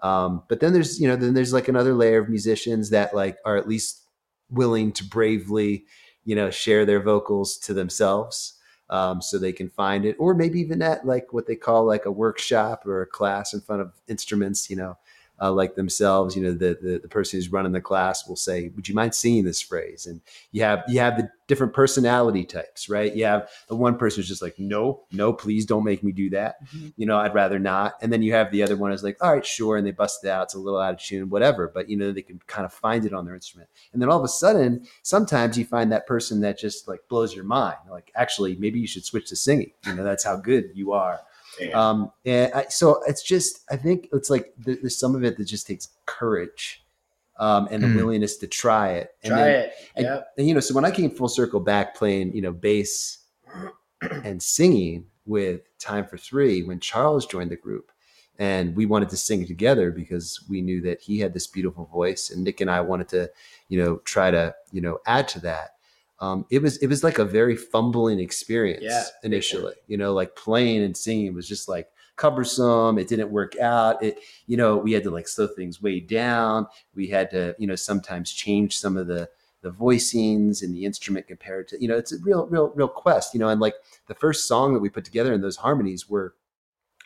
Um, 0.00 0.42
but 0.48 0.60
then 0.60 0.72
there's, 0.72 1.00
you 1.00 1.08
know, 1.08 1.16
then 1.16 1.34
there's 1.34 1.52
like 1.52 1.68
another 1.68 1.94
layer 1.94 2.20
of 2.20 2.28
musicians 2.28 2.90
that 2.90 3.14
like 3.14 3.38
are 3.44 3.56
at 3.56 3.68
least 3.68 4.02
willing 4.50 4.92
to 4.92 5.04
bravely, 5.04 5.84
you 6.24 6.36
know, 6.36 6.50
share 6.50 6.84
their 6.86 7.02
vocals 7.02 7.56
to 7.58 7.74
themselves 7.74 8.54
um, 8.90 9.20
so 9.20 9.38
they 9.38 9.52
can 9.52 9.68
find 9.68 10.04
it, 10.04 10.16
or 10.18 10.34
maybe 10.34 10.60
even 10.60 10.82
at 10.82 11.06
like 11.06 11.32
what 11.32 11.46
they 11.46 11.56
call 11.56 11.84
like 11.84 12.06
a 12.06 12.12
workshop 12.12 12.86
or 12.86 13.02
a 13.02 13.06
class 13.06 13.54
in 13.54 13.60
front 13.60 13.82
of 13.82 13.92
instruments, 14.08 14.70
you 14.70 14.76
know, 14.76 14.96
uh, 15.40 15.52
like 15.52 15.74
themselves. 15.74 16.36
You 16.36 16.42
know, 16.42 16.52
the, 16.52 16.78
the 16.80 16.98
the 17.02 17.08
person 17.08 17.38
who's 17.38 17.52
running 17.52 17.72
the 17.72 17.80
class 17.80 18.26
will 18.26 18.36
say, 18.36 18.70
"Would 18.74 18.88
you 18.88 18.94
mind 18.94 19.14
singing 19.14 19.44
this 19.44 19.62
phrase?" 19.62 20.06
And 20.06 20.20
you 20.52 20.62
have 20.62 20.84
you 20.88 21.00
have 21.00 21.16
the 21.16 21.30
different 21.46 21.72
personality 21.72 22.44
types, 22.44 22.88
right? 22.88 23.14
You 23.14 23.24
have 23.24 23.48
the 23.68 23.76
one 23.76 23.96
person 23.96 24.18
who's 24.18 24.28
just 24.28 24.42
like, 24.42 24.58
"No, 24.58 25.02
no, 25.12 25.32
please 25.32 25.66
don't 25.66 25.84
make 25.84 26.02
me 26.02 26.12
do 26.12 26.30
that." 26.30 26.56
You 26.96 27.06
know, 27.06 27.16
I'd 27.18 27.34
rather 27.34 27.58
not. 27.58 27.94
And 28.02 28.12
then 28.12 28.22
you 28.22 28.32
have 28.34 28.50
the 28.50 28.62
other 28.62 28.76
one 28.76 28.90
who's 28.90 29.04
like, 29.04 29.16
"All 29.22 29.32
right, 29.32 29.46
sure," 29.46 29.76
and 29.76 29.86
they 29.86 29.92
bust 29.92 30.24
it 30.24 30.28
out. 30.28 30.44
It's 30.44 30.54
a 30.54 30.58
little 30.58 30.80
out 30.80 30.94
of 30.94 31.00
tune, 31.00 31.30
whatever. 31.30 31.70
But 31.72 31.88
you 31.88 31.96
know, 31.96 32.12
they 32.12 32.22
can 32.22 32.40
kind 32.46 32.64
of 32.64 32.72
find 32.72 33.04
it 33.04 33.12
on 33.12 33.24
their 33.24 33.34
instrument. 33.34 33.68
And 33.92 34.02
then 34.02 34.08
all 34.08 34.18
of 34.18 34.24
a 34.24 34.28
sudden, 34.28 34.86
sometimes 35.02 35.56
you 35.58 35.64
find 35.64 35.92
that 35.92 36.06
person 36.06 36.40
that 36.40 36.58
just 36.58 36.88
like 36.88 37.00
blows 37.08 37.34
your 37.34 37.44
mind. 37.44 37.76
Like, 37.90 38.12
actually, 38.14 38.56
maybe 38.56 38.80
you 38.80 38.86
should 38.86 39.04
switch 39.04 39.28
to 39.28 39.36
singing. 39.36 39.72
You 39.86 39.94
know, 39.94 40.04
that's 40.04 40.24
how 40.24 40.36
good 40.36 40.70
you 40.74 40.92
are. 40.92 41.20
Damn. 41.58 41.74
Um, 41.78 42.12
and 42.24 42.52
I, 42.54 42.66
so 42.68 43.02
it's 43.06 43.22
just, 43.22 43.60
I 43.70 43.76
think 43.76 44.08
it's 44.12 44.30
like 44.30 44.52
there- 44.58 44.76
there's 44.80 44.96
some 44.98 45.14
of 45.14 45.24
it 45.24 45.36
that 45.38 45.44
just 45.44 45.66
takes 45.66 45.88
courage 46.06 46.84
um, 47.38 47.68
and 47.70 47.82
the 47.82 47.86
Mm. 47.88 47.96
willingness 47.96 48.36
to 48.38 48.46
try 48.46 48.92
it. 48.94 49.10
And 49.22 49.30
Try 49.32 49.44
then- 49.44 49.60
it. 49.64 49.72
and, 49.96 50.04
Yep. 50.06 50.28
and, 50.38 50.48
you 50.48 50.54
know, 50.54 50.60
so 50.60 50.74
when 50.74 50.84
I 50.84 50.90
came 50.90 51.10
full 51.10 51.28
circle 51.28 51.60
back 51.60 51.94
playing, 51.94 52.34
you 52.34 52.42
know, 52.42 52.52
bass 52.52 53.18
and 54.00 54.42
singing 54.42 55.06
with 55.26 55.60
Time 55.78 56.06
for 56.06 56.16
Three, 56.18 56.62
when 56.62 56.80
Charles 56.80 57.26
joined 57.26 57.50
the 57.50 57.56
group, 57.56 57.92
and 58.40 58.74
we 58.76 58.86
wanted 58.86 59.08
to 59.10 59.16
sing 59.16 59.44
together 59.46 59.90
because 59.90 60.44
we 60.48 60.60
knew 60.62 60.80
that 60.82 61.00
he 61.00 61.18
had 61.18 61.34
this 61.34 61.46
beautiful 61.48 61.86
voice, 61.86 62.30
and 62.30 62.44
Nick 62.44 62.60
and 62.60 62.70
I 62.70 62.80
wanted 62.80 63.08
to, 63.08 63.30
you 63.68 63.82
know, 63.82 63.96
try 64.04 64.30
to, 64.30 64.54
you 64.72 64.80
know, 64.80 64.98
add 65.06 65.26
to 65.28 65.40
that. 65.40 65.74
Um, 66.20 66.46
it 66.50 66.62
was 66.62 66.78
it 66.78 66.88
was 66.88 67.04
like 67.04 67.18
a 67.18 67.24
very 67.24 67.56
fumbling 67.56 68.18
experience 68.18 68.84
Yeah, 68.84 69.04
initially. 69.22 69.74
You 69.86 69.96
know, 69.96 70.12
like 70.12 70.34
playing 70.34 70.82
and 70.82 70.96
singing 70.96 71.34
was 71.34 71.46
just 71.46 71.68
like 71.68 71.88
cumbersome. 72.16 72.98
It 72.98 73.08
didn't 73.08 73.30
work 73.30 73.58
out. 73.58 74.02
It, 74.02 74.18
you 74.46 74.56
know, 74.56 74.76
we 74.76 74.92
had 74.92 75.04
to 75.04 75.10
like 75.10 75.28
slow 75.28 75.46
things 75.46 75.80
way 75.80 76.00
down. 76.00 76.66
We 76.94 77.06
had 77.06 77.30
to, 77.30 77.54
you 77.58 77.66
know, 77.66 77.76
sometimes 77.76 78.32
change 78.32 78.78
some 78.78 78.96
of 78.96 79.06
the 79.06 79.30
the 79.62 79.70
voicings 79.70 80.62
and 80.62 80.72
the 80.72 80.84
instrument 80.84 81.26
compared 81.26 81.66
to, 81.68 81.80
you 81.82 81.88
know, 81.88 81.96
it's 81.96 82.12
a 82.12 82.18
real, 82.18 82.46
real, 82.46 82.68
real 82.76 82.86
quest, 82.88 83.34
you 83.34 83.40
know, 83.40 83.48
and 83.48 83.60
like 83.60 83.74
the 84.06 84.14
first 84.14 84.46
song 84.46 84.72
that 84.72 84.78
we 84.80 84.88
put 84.88 85.04
together 85.04 85.32
in 85.32 85.40
those 85.40 85.56
harmonies 85.56 86.08
were 86.08 86.34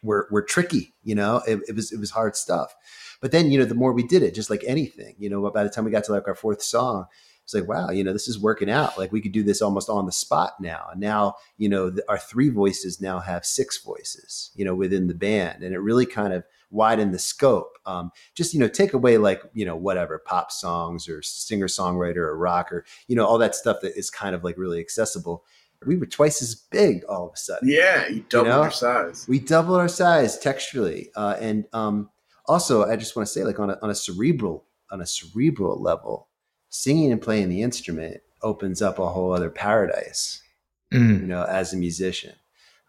were 0.03 0.27
were 0.31 0.43
tricky, 0.43 0.95
you 1.03 1.15
know, 1.15 1.43
it, 1.47 1.61
it 1.69 1.77
was 1.77 1.93
it 1.93 2.01
was 2.01 2.11
hard 2.11 2.37
stuff. 2.37 2.75
But 3.21 3.31
then, 3.31 3.51
you 3.53 3.59
know, 3.59 3.65
the 3.65 3.75
more 3.75 3.93
we 3.93 4.07
did 4.07 4.23
it, 4.23 4.35
just 4.35 4.51
like 4.51 4.65
anything, 4.67 5.15
you 5.19 5.31
know, 5.31 5.49
by 5.51 5.63
the 5.63 5.71
time 5.71 5.85
we 5.85 5.91
got 5.91 6.05
to 6.05 6.13
like 6.13 6.27
our 6.27 6.35
fourth 6.35 6.63
song, 6.63 7.07
it's 7.45 7.55
like, 7.55 7.69
wow, 7.69 7.91
you 7.91 8.05
know, 8.05 8.13
this 8.13 8.29
is 8.29 8.39
working 8.39 8.71
out. 8.71 8.97
Like 8.97 9.13
we 9.13 9.21
could 9.21 9.33
do 9.33 9.43
this 9.43 9.61
almost 9.61 9.89
on 9.89 10.07
the 10.07 10.13
spot 10.13 10.55
now. 10.61 10.89
And 10.93 11.01
now, 11.01 11.35
you 11.59 11.69
know, 11.69 11.91
the, 11.91 12.05
our 12.09 12.19
three 12.19 12.49
voices 12.49 13.01
now 13.01 13.19
have 13.19 13.45
six 13.45 13.83
voices, 13.83 14.51
you 14.55 14.65
know, 14.65 14.75
within 14.75 15.09
the 15.09 15.15
band, 15.15 15.63
and 15.63 15.75
it 15.75 15.81
really 15.81 16.07
kind 16.07 16.33
of 16.33 16.45
widened 16.71 17.13
the 17.13 17.19
scope. 17.19 17.79
Um, 17.85 18.11
just 18.35 18.55
you 18.55 18.61
know, 18.61 18.69
take 18.69 18.95
away 18.95 19.19
like 19.19 19.43
you 19.53 19.65
know 19.65 19.77
whatever 19.77 20.19
pop 20.19 20.53
songs 20.53 21.09
or 21.09 21.21
singer 21.23 21.67
songwriter 21.67 22.17
or 22.19 22.37
rock 22.39 22.73
or 22.73 22.85
you 23.09 23.17
know, 23.17 23.27
all 23.27 23.39
that 23.39 23.55
stuff 23.55 23.79
that 23.83 23.97
is 23.99 24.11
kind 24.11 24.35
of 24.35 24.45
like 24.45 24.57
really 24.57 24.81
accessible. 24.81 25.45
We 25.85 25.97
were 25.97 26.07
twice 26.07 26.41
as 26.43 26.55
big 26.55 27.03
all 27.09 27.27
of 27.27 27.33
a 27.35 27.37
sudden 27.37 27.69
yeah, 27.69 28.07
you 28.07 28.25
doubled 28.29 28.49
know? 28.49 28.63
your 28.63 28.71
size. 28.71 29.27
we 29.29 29.41
doubled 29.41 29.81
our 29.81 29.89
size 29.89 30.39
texturally 30.39 31.09
uh, 31.17 31.37
and 31.41 31.65
um, 31.73 32.09
also 32.47 32.85
i 32.85 32.95
just 32.95 33.17
want 33.17 33.27
to 33.27 33.33
say 33.33 33.43
like 33.43 33.59
on 33.59 33.71
a, 33.71 33.79
on 33.83 33.91
a 33.91 33.95
cerebral 33.95 34.65
on 34.93 35.01
a 35.01 35.07
cerebral 35.07 35.81
level 35.83 36.29
singing 36.73 37.13
and 37.13 37.21
playing 37.21 37.51
the 37.51 37.61
instrument 37.63 38.23
opens 38.43 38.81
up 38.81 38.99
a 38.99 39.09
whole 39.11 39.33
other 39.33 39.51
paradise 39.51 40.43
Mm. 40.93 41.21
you 41.23 41.27
know 41.27 41.45
as 41.45 41.73
a 41.73 41.77
musician. 41.77 42.35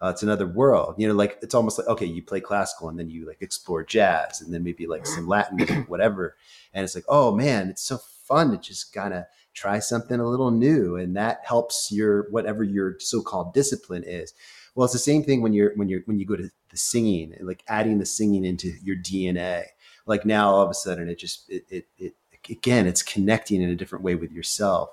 Uh, 0.02 0.10
it's 0.10 0.24
another 0.24 0.46
world 0.46 0.96
you 0.98 1.08
know 1.08 1.14
like 1.14 1.38
it's 1.42 1.56
almost 1.56 1.78
like 1.78 1.88
okay 1.88 2.06
you 2.06 2.22
play 2.22 2.42
classical 2.42 2.90
and 2.90 3.00
then 3.00 3.10
you 3.10 3.26
like 3.26 3.42
explore 3.42 3.82
jazz 3.86 4.42
and 4.42 4.54
then 4.54 4.62
maybe 4.62 4.86
like 4.88 5.06
some 5.08 5.26
latin 5.28 5.56
music 5.56 5.88
whatever. 5.94 6.36
And 6.74 6.84
it's 6.84 6.96
like 6.96 7.06
oh 7.08 7.34
man 7.34 7.70
it's 7.70 7.84
so 7.84 7.98
fun 8.28 8.52
to 8.52 8.58
just 8.58 8.92
kind 8.94 9.14
of 9.14 9.24
try 9.54 9.80
something 9.80 10.20
a 10.20 10.28
little 10.28 10.52
new 10.52 10.98
and 10.98 11.16
that 11.16 11.40
helps 11.46 11.92
your 11.94 12.30
whatever 12.32 12.64
your 12.64 12.96
so-called 13.00 13.54
discipline 13.54 14.04
is. 14.06 14.34
Well 14.76 14.84
it's 14.84 14.94
the 14.94 15.00
same 15.00 15.24
thing 15.24 15.42
when 15.42 15.54
you're 15.54 15.72
when 15.76 15.88
you're 15.88 16.02
when 16.06 16.20
you 16.20 16.26
go 16.26 16.36
to 16.36 16.50
the 16.72 16.78
singing 16.78 17.34
and 17.38 17.48
like 17.48 17.64
adding 17.70 18.00
the 18.00 18.06
singing 18.06 18.44
into 18.44 18.74
your 18.84 18.98
dna 18.98 19.66
like 20.08 20.26
now 20.26 20.50
all 20.50 20.64
of 20.64 20.70
a 20.70 20.74
sudden 20.74 21.08
it 21.08 21.20
just 21.20 21.50
it 21.50 21.64
it, 21.70 21.86
it 21.98 22.14
again 22.50 22.88
it's 22.88 23.04
connecting 23.04 23.62
in 23.62 23.70
a 23.70 23.76
different 23.76 24.04
way 24.04 24.16
with 24.16 24.32
yourself. 24.32 24.90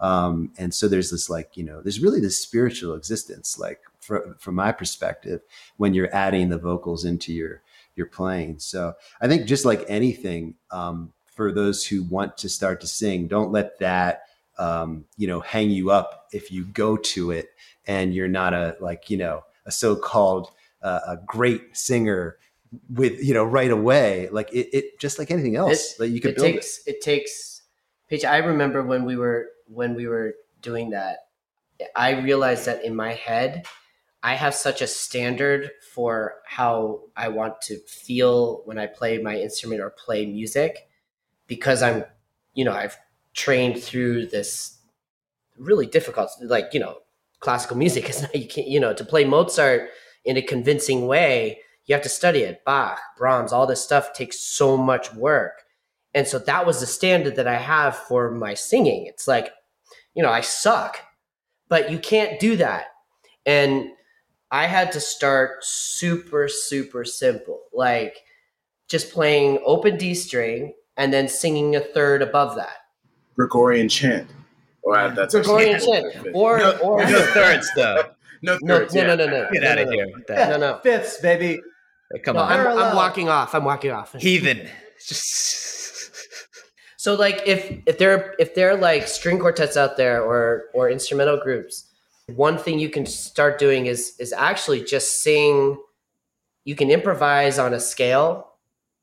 Um, 0.00 0.52
and 0.58 0.74
so 0.74 0.88
there's 0.88 1.10
this 1.10 1.30
like 1.30 1.56
you 1.56 1.64
know 1.64 1.80
there's 1.80 2.00
really 2.00 2.20
this 2.20 2.40
spiritual 2.40 2.94
existence 2.94 3.58
like 3.58 3.80
fr- 4.00 4.34
from 4.38 4.56
my 4.56 4.72
perspective 4.72 5.40
when 5.76 5.94
you're 5.94 6.14
adding 6.14 6.48
the 6.48 6.58
vocals 6.58 7.04
into 7.04 7.32
your 7.32 7.62
your 7.96 8.06
playing. 8.06 8.58
So 8.58 8.94
i 9.20 9.28
think 9.28 9.46
just 9.46 9.64
like 9.64 9.84
anything 9.88 10.54
um, 10.70 11.12
for 11.26 11.52
those 11.52 11.86
who 11.86 12.02
want 12.04 12.36
to 12.38 12.48
start 12.48 12.80
to 12.80 12.86
sing 12.86 13.28
don't 13.28 13.52
let 13.52 13.78
that 13.78 14.22
um, 14.58 15.04
you 15.16 15.26
know 15.26 15.40
hang 15.40 15.70
you 15.70 15.90
up 15.90 16.28
if 16.32 16.50
you 16.52 16.64
go 16.64 16.96
to 16.96 17.30
it 17.30 17.48
and 17.86 18.14
you're 18.14 18.28
not 18.28 18.54
a 18.54 18.76
like 18.80 19.10
you 19.10 19.16
know 19.16 19.44
a 19.66 19.72
so-called 19.72 20.50
uh, 20.82 21.00
a 21.06 21.16
great 21.26 21.76
singer 21.76 22.36
with 22.88 23.22
you 23.22 23.34
know 23.34 23.44
right 23.44 23.70
away 23.70 24.28
like 24.32 24.52
it, 24.52 24.68
it 24.72 24.98
just 24.98 25.18
like 25.18 25.30
anything 25.30 25.56
else 25.56 25.94
that 25.94 26.08
you 26.08 26.20
could 26.20 26.32
it 26.32 26.36
build 26.36 26.52
takes 26.52 26.86
it. 26.86 27.00
takes 27.00 27.54
Paige, 28.08 28.24
I 28.24 28.38
remember 28.38 28.82
when 28.82 29.04
we 29.04 29.16
were 29.16 29.48
when 29.66 29.94
we 29.94 30.06
were 30.06 30.34
doing 30.60 30.90
that, 30.90 31.28
I 31.96 32.20
realized 32.20 32.66
that 32.66 32.84
in 32.84 32.94
my 32.94 33.14
head, 33.14 33.66
I 34.22 34.34
have 34.34 34.54
such 34.54 34.82
a 34.82 34.86
standard 34.86 35.70
for 35.94 36.36
how 36.46 37.02
I 37.16 37.28
want 37.28 37.60
to 37.62 37.78
feel 37.80 38.62
when 38.66 38.78
I 38.78 38.86
play 38.86 39.18
my 39.18 39.36
instrument 39.36 39.80
or 39.80 39.90
play 39.90 40.26
music 40.26 40.88
because 41.46 41.82
I'm 41.82 42.04
you 42.54 42.64
know, 42.64 42.72
I've 42.72 42.96
trained 43.32 43.82
through 43.82 44.26
this 44.26 44.78
really 45.58 45.86
difficult 45.86 46.30
like, 46.42 46.72
you 46.72 46.80
know, 46.80 46.98
classical 47.40 47.76
music 47.76 48.08
is 48.08 48.22
not 48.22 48.34
you 48.34 48.46
can't 48.46 48.68
you 48.68 48.80
know, 48.80 48.92
to 48.92 49.04
play 49.04 49.24
Mozart 49.24 49.88
in 50.26 50.36
a 50.36 50.42
convincing 50.42 51.06
way, 51.06 51.58
you 51.86 51.94
have 51.94 52.02
to 52.02 52.08
study 52.08 52.40
it. 52.40 52.64
Bach, 52.64 53.00
Brahms, 53.16 53.52
all 53.52 53.66
this 53.66 53.82
stuff 53.82 54.12
takes 54.12 54.40
so 54.40 54.76
much 54.76 55.12
work. 55.14 55.62
And 56.14 56.26
so 56.26 56.38
that 56.40 56.66
was 56.66 56.80
the 56.80 56.86
standard 56.86 57.36
that 57.36 57.48
I 57.48 57.56
have 57.56 57.96
for 57.96 58.30
my 58.30 58.54
singing. 58.54 59.06
It's 59.06 59.26
like, 59.26 59.50
you 60.14 60.22
know, 60.22 60.30
I 60.30 60.40
suck, 60.40 60.98
but 61.68 61.90
you 61.90 61.98
can't 61.98 62.38
do 62.38 62.56
that. 62.56 62.84
And 63.44 63.88
I 64.50 64.66
had 64.66 64.92
to 64.92 65.00
start 65.00 65.64
super, 65.64 66.48
super 66.48 67.04
simple, 67.04 67.60
like 67.72 68.18
just 68.88 69.12
playing 69.12 69.58
open 69.66 69.96
D 69.96 70.14
string 70.14 70.74
and 70.96 71.12
then 71.12 71.28
singing 71.28 71.74
a 71.74 71.80
third 71.80 72.22
above 72.22 72.54
that. 72.56 72.76
Gregorian 73.34 73.88
chant. 73.88 74.28
Well, 74.84 75.10
that's 75.10 75.34
Gregorian 75.34 75.80
chant. 75.80 76.28
Or, 76.32 76.58
No, 76.58 76.76
or 76.78 77.04
No 77.04 77.20
thirds 77.32 77.68
though. 77.74 78.10
no, 78.42 78.56
no, 78.62 78.78
thirds, 78.78 78.94
no, 78.94 79.00
yeah. 79.00 79.06
no, 79.08 79.16
no, 79.16 79.26
no. 79.26 79.48
Get 79.50 79.62
no, 79.62 79.70
out 79.70 79.76
no, 79.76 79.82
of 79.82 79.88
no. 79.88 79.94
here 79.94 80.08
with 80.14 80.26
that. 80.28 80.48
No, 80.50 80.56
no. 80.58 80.78
Fifths, 80.82 81.20
baby. 81.20 81.60
Come 82.24 82.36
No, 82.36 82.42
on. 82.42 82.52
I'm, 82.52 82.78
I'm 82.78 82.96
walking 82.96 83.28
off. 83.28 83.54
I'm 83.54 83.64
walking 83.64 83.90
off. 83.90 84.14
Heathen. 84.14 84.68
Just 85.06 85.74
So 87.04 87.14
like 87.16 87.42
if 87.44 87.82
if 87.84 87.98
there 87.98 88.34
if 88.38 88.54
there 88.54 88.70
are 88.70 88.76
like 88.78 89.06
string 89.08 89.38
quartets 89.38 89.76
out 89.76 89.98
there 89.98 90.22
or 90.22 90.64
or 90.72 90.88
instrumental 90.88 91.36
groups, 91.36 91.90
one 92.34 92.56
thing 92.56 92.78
you 92.78 92.88
can 92.88 93.04
start 93.04 93.58
doing 93.58 93.84
is 93.84 94.14
is 94.18 94.32
actually 94.32 94.82
just 94.82 95.22
sing. 95.22 95.76
You 96.64 96.74
can 96.74 96.90
improvise 96.90 97.58
on 97.58 97.74
a 97.74 97.80
scale, 97.80 98.52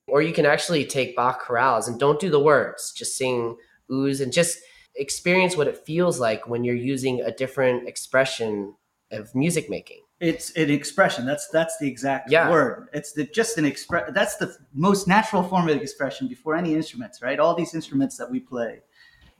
or 0.07 0.23
you 0.23 0.33
can 0.33 0.47
actually 0.47 0.83
take 0.83 1.15
Bach 1.15 1.43
chorales 1.43 1.87
and 1.87 1.99
don't 1.99 2.19
do 2.19 2.31
the 2.31 2.39
words. 2.39 2.91
Just 2.91 3.15
sing 3.17 3.55
ooze 3.91 4.19
and 4.19 4.33
just 4.33 4.57
experience 4.95 5.55
what 5.55 5.67
it 5.67 5.77
feels 5.77 6.19
like 6.19 6.47
when 6.47 6.63
you're 6.63 6.73
using 6.73 7.21
a 7.21 7.31
different 7.31 7.87
expression 7.87 8.73
of 9.11 9.35
music 9.35 9.69
making. 9.69 10.01
It's 10.21 10.51
an 10.51 10.69
expression. 10.69 11.25
That's 11.25 11.47
that's 11.49 11.77
the 11.79 11.87
exact 11.87 12.31
Yeah. 12.31 12.49
word. 12.49 12.89
It's 12.93 13.11
the, 13.13 13.23
just 13.25 13.57
an 13.57 13.65
express. 13.65 14.11
That's 14.13 14.35
the 14.37 14.55
most 14.73 15.07
natural 15.07 15.41
form 15.41 15.67
of 15.67 15.75
expression 15.81 16.27
before 16.27 16.55
any 16.55 16.75
instruments, 16.75 17.23
right? 17.23 17.39
All 17.39 17.55
these 17.55 17.73
instruments 17.73 18.17
that 18.17 18.29
we 18.29 18.39
play, 18.39 18.81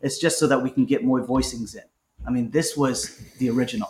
it's 0.02 0.18
just 0.18 0.40
so 0.40 0.48
that 0.48 0.60
we 0.62 0.72
can 0.72 0.86
get 0.86 1.04
more 1.04 1.22
voicings 1.22 1.76
in. 1.76 1.84
I 2.28 2.32
mean, 2.32 2.50
this 2.50 2.76
was 2.76 3.18
the 3.38 3.50
original. 3.52 3.90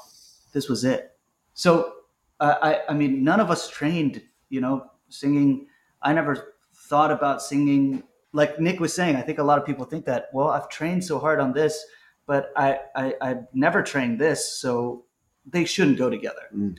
This 0.51 0.67
was 0.67 0.83
it. 0.83 1.17
So, 1.53 1.93
uh, 2.41 2.55
I 2.61 2.81
I 2.89 2.93
mean, 2.93 3.23
none 3.23 3.39
of 3.39 3.49
us 3.49 3.69
trained, 3.69 4.21
you 4.49 4.59
know, 4.59 4.91
singing. 5.07 5.67
I 6.01 6.11
never 6.13 6.55
thought 6.89 7.11
about 7.11 7.41
singing 7.41 8.03
like 8.33 8.59
Nick 8.59 8.81
was 8.81 8.93
saying. 8.93 9.15
I 9.15 9.21
think 9.21 9.39
a 9.39 9.43
lot 9.43 9.57
of 9.57 9.65
people 9.65 9.85
think 9.85 10.05
that. 10.07 10.27
Well, 10.33 10.49
I've 10.49 10.67
trained 10.67 11.05
so 11.05 11.19
hard 11.19 11.39
on 11.39 11.53
this, 11.53 11.85
but 12.25 12.51
I 12.57 12.79
I 12.97 13.15
I've 13.21 13.43
never 13.53 13.81
trained 13.81 14.19
this, 14.19 14.59
so 14.59 15.05
they 15.45 15.65
shouldn't 15.65 15.97
go 15.97 16.09
together. 16.09 16.43
Mm. 16.55 16.77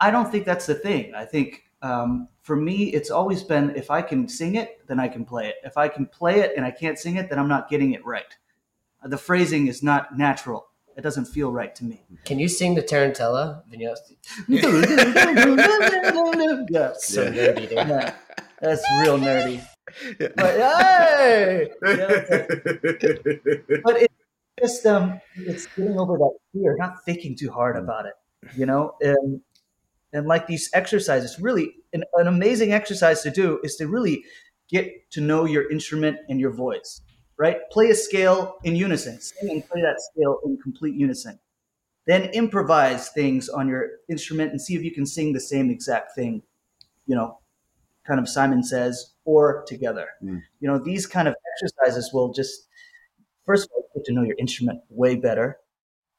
I 0.00 0.10
don't 0.10 0.30
think 0.30 0.44
that's 0.44 0.66
the 0.66 0.74
thing. 0.74 1.14
I 1.14 1.24
think 1.24 1.64
um, 1.82 2.28
for 2.42 2.56
me, 2.56 2.92
it's 2.92 3.10
always 3.10 3.42
been 3.42 3.70
if 3.76 3.90
I 3.90 4.02
can 4.02 4.28
sing 4.28 4.56
it, 4.56 4.86
then 4.86 5.00
I 5.00 5.08
can 5.08 5.24
play 5.24 5.48
it. 5.48 5.56
If 5.64 5.76
I 5.76 5.88
can 5.88 6.06
play 6.06 6.40
it 6.40 6.52
and 6.56 6.64
I 6.66 6.70
can't 6.70 6.98
sing 6.98 7.16
it, 7.16 7.28
then 7.30 7.38
I'm 7.38 7.48
not 7.48 7.68
getting 7.68 7.92
it 7.92 8.04
right. 8.04 8.36
The 9.04 9.18
phrasing 9.18 9.66
is 9.66 9.82
not 9.82 10.16
natural. 10.16 10.68
It 10.96 11.00
doesn't 11.02 11.24
feel 11.24 11.50
right 11.50 11.74
to 11.76 11.84
me. 11.84 12.04
Can 12.24 12.38
you 12.38 12.48
sing 12.48 12.74
the 12.74 12.82
Tarantella? 12.82 13.62
Vigneault? 13.70 13.96
yeah, 16.70 16.92
So 16.98 17.22
Yeah. 17.24 17.30
nerdy, 17.30 17.62
dude. 17.68 17.72
yeah, 17.72 18.14
that's 18.60 18.82
real 19.02 19.18
nerdy. 19.18 19.62
But 20.18 20.56
hey, 20.56 21.70
but 21.82 21.96
it's 24.00 24.14
just 24.60 24.86
um, 24.86 25.20
it's 25.36 25.66
getting 25.66 25.98
over 25.98 26.16
that 26.16 26.38
fear, 26.52 26.76
not 26.78 27.04
thinking 27.04 27.36
too 27.36 27.50
hard 27.50 27.76
about 27.76 28.06
it, 28.06 28.14
you 28.56 28.66
know. 28.66 28.94
And 29.00 29.40
and 30.12 30.26
like 30.26 30.46
these 30.46 30.70
exercises, 30.74 31.38
really, 31.40 31.74
an, 31.92 32.04
an 32.14 32.26
amazing 32.26 32.72
exercise 32.72 33.22
to 33.22 33.30
do 33.30 33.60
is 33.62 33.76
to 33.76 33.88
really 33.88 34.24
get 34.68 35.10
to 35.12 35.20
know 35.20 35.44
your 35.44 35.70
instrument 35.70 36.18
and 36.28 36.40
your 36.40 36.50
voice. 36.50 37.00
Right, 37.38 37.56
play 37.70 37.88
a 37.88 37.94
scale 37.94 38.56
in 38.62 38.76
unison, 38.76 39.20
sing 39.20 39.50
and 39.50 39.68
play 39.68 39.80
that 39.80 40.00
scale 40.00 40.38
in 40.44 40.58
complete 40.62 40.94
unison. 40.94 41.40
Then 42.06 42.24
improvise 42.30 43.08
things 43.08 43.48
on 43.48 43.66
your 43.66 43.88
instrument 44.08 44.52
and 44.52 44.60
see 44.60 44.76
if 44.76 44.84
you 44.84 44.92
can 44.92 45.06
sing 45.06 45.32
the 45.32 45.40
same 45.40 45.70
exact 45.70 46.14
thing, 46.14 46.42
you 47.06 47.16
know, 47.16 47.38
kind 48.06 48.20
of 48.20 48.28
Simon 48.28 48.62
says, 48.62 49.14
or 49.24 49.64
together. 49.66 50.08
Mm. 50.22 50.42
You 50.60 50.68
know, 50.68 50.78
these 50.78 51.06
kind 51.06 51.26
of 51.26 51.34
exercises 51.54 52.12
will 52.12 52.32
just, 52.32 52.68
first 53.46 53.64
of 53.66 53.70
all, 53.74 53.82
you 53.94 54.00
get 54.00 54.06
to 54.06 54.12
know 54.12 54.22
your 54.22 54.36
instrument 54.38 54.80
way 54.88 55.16
better. 55.16 55.58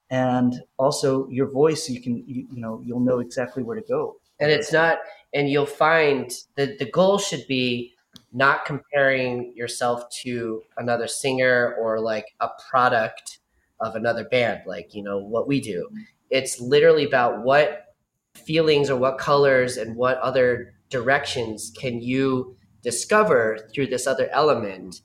And 0.10 0.54
also 0.78 1.28
your 1.30 1.50
voice, 1.50 1.90
you 1.90 2.02
can, 2.02 2.24
you, 2.28 2.48
you 2.52 2.62
know, 2.62 2.82
you'll 2.86 3.00
know 3.00 3.20
exactly 3.20 3.64
where 3.64 3.76
to 3.76 3.88
go. 3.88 4.18
and 4.40 4.52
it's 4.52 4.72
not 4.74 5.00
and 5.34 5.50
you'll 5.50 5.66
find 5.66 6.32
that 6.56 6.78
the 6.80 6.86
goal 6.86 7.18
should 7.18 7.46
be 7.48 7.94
not 8.32 8.66
comparing 8.66 9.54
yourself 9.56 10.04
to 10.22 10.62
another 10.78 11.08
singer 11.08 11.76
or 11.80 12.00
like 12.00 12.26
a 12.40 12.50
product 12.70 13.40
of 13.80 13.96
another 13.96 14.24
band 14.26 14.62
like 14.66 14.94
you 14.94 15.04
know 15.04 15.18
what 15.18 15.48
we 15.48 15.60
do 15.62 15.88
it's 16.30 16.60
literally 16.60 17.06
about 17.06 17.44
what 17.44 17.96
feelings 18.36 18.90
or 18.90 18.98
what 18.98 19.18
colors 19.18 19.78
and 19.78 19.96
what 19.96 20.18
other 20.20 20.74
directions 20.90 21.72
can 21.78 22.02
you 22.02 22.56
discover 22.82 23.58
through 23.74 23.88
this 23.88 24.08
other 24.08 24.30
element 24.32 25.02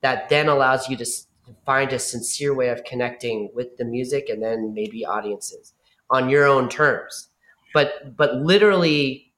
that 0.00 0.28
then 0.28 0.48
allows 0.48 0.88
you 0.88 0.96
to 0.96 1.06
find 1.64 1.92
a 1.92 1.98
sincere 1.98 2.54
way 2.54 2.68
of 2.68 2.84
connecting 2.84 3.50
with 3.54 3.76
the 3.76 3.84
music 3.84 4.28
and 4.28 4.42
then 4.42 4.74
maybe 4.74 5.04
audiences 5.04 5.74
on 6.10 6.28
your 6.28 6.44
own 6.46 6.68
terms. 6.68 7.28
But 7.74 8.16
but 8.16 8.36
literally 8.36 9.32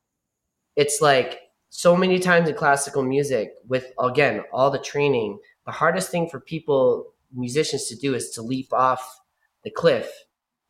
it's 0.76 1.00
like 1.00 1.40
so 1.70 1.96
many 1.96 2.18
times 2.18 2.48
in 2.48 2.54
classical 2.54 3.02
music 3.02 3.52
with 3.68 3.92
again 3.98 4.42
all 4.52 4.70
the 4.70 4.78
training 4.78 5.38
the 5.66 5.72
hardest 5.72 6.10
thing 6.10 6.28
for 6.28 6.40
people 6.40 7.12
musicians 7.34 7.86
to 7.86 7.96
do 7.96 8.14
is 8.14 8.30
to 8.30 8.42
leap 8.42 8.72
off 8.72 9.20
the 9.64 9.70
cliff 9.70 10.10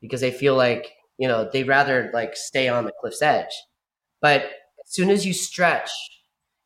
because 0.01 0.21
they 0.21 0.31
feel 0.31 0.57
like 0.57 0.93
you 1.19 1.29
know 1.29 1.49
they'd 1.53 1.69
rather 1.69 2.11
like 2.13 2.37
stay 2.37 2.69
on 2.69 2.85
the 2.85 2.93
cliff's 3.01 3.23
edge. 3.23 3.53
But 4.21 4.43
as 4.85 4.93
soon 4.93 5.11
as 5.11 5.27
you 5.27 5.33
stretch 5.33 5.91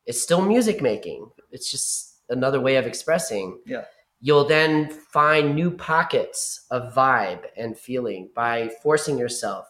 it's 0.07 0.21
still 0.21 0.43
music 0.43 0.83
making. 0.83 1.31
It's 1.51 1.71
just 1.71 2.21
another 2.29 2.61
way 2.61 2.77
of 2.77 2.87
expressing. 2.87 3.61
Yeah. 3.67 3.85
You'll 4.25 4.47
then 4.47 4.89
find 4.89 5.55
new 5.55 5.71
pockets 5.71 6.65
of 6.71 6.95
vibe 6.95 7.45
and 7.59 7.77
feeling 7.77 8.31
by 8.35 8.71
forcing 8.83 9.19
yourself 9.19 9.69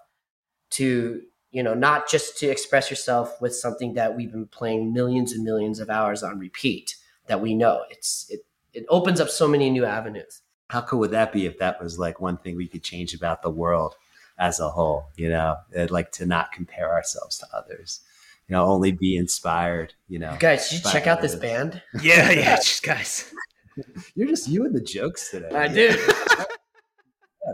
to 0.71 1.23
you 1.51 1.63
know 1.63 1.75
not 1.75 2.09
just 2.09 2.39
to 2.39 2.47
express 2.47 2.89
yourself 2.89 3.41
with 3.41 3.55
something 3.55 3.95
that 3.95 4.17
we've 4.17 4.31
been 4.31 4.47
playing 4.47 4.93
millions 4.93 5.33
and 5.33 5.43
millions 5.45 5.81
of 5.81 5.91
hours 5.91 6.23
on 6.23 6.39
repeat 6.39 6.97
that 7.27 7.41
we 7.41 7.53
know 7.55 7.83
it's 7.91 8.27
it 8.31 8.47
it 8.73 8.87
opens 8.89 9.21
up 9.21 9.29
so 9.29 9.49
many 9.49 9.71
new 9.71 9.85
avenues 9.85 10.43
How 10.71 10.81
cool 10.83 11.01
would 11.01 11.11
that 11.11 11.33
be 11.33 11.47
if 11.47 11.59
that 11.59 11.83
was 11.83 11.99
like 11.99 12.21
one 12.21 12.39
thing 12.39 12.57
we 12.57 12.69
could 12.69 12.83
change 12.83 13.13
about 13.15 13.43
the 13.43 13.51
world 13.51 13.95
as 14.39 14.61
a 14.61 14.71
whole? 14.71 15.07
You 15.17 15.29
know, 15.29 15.57
I'd 15.79 15.91
like 15.91 16.11
to 16.13 16.27
not 16.27 16.53
compare 16.53 16.93
ourselves 16.93 17.39
to 17.39 17.47
others. 17.53 18.01
You 18.49 18.55
know, 18.55 18.65
only 18.65 18.93
be 18.93 19.17
inspired. 19.17 19.95
You 20.09 20.19
know, 20.19 20.37
guys 20.39 20.71
you 20.73 20.79
should 20.79 20.85
By 20.85 20.93
check 20.93 21.07
out 21.07 21.21
this 21.23 21.35
band 21.35 21.83
yeah, 22.03 22.31
yeah, 22.31 22.57
just 22.71 22.83
guys. 22.83 23.33
you're 24.15 24.29
just 24.29 24.49
you 24.49 24.65
and 24.65 24.75
the 24.75 24.81
jokes 24.81 25.31
today. 25.31 25.49
i 25.55 25.69
did 25.69 25.99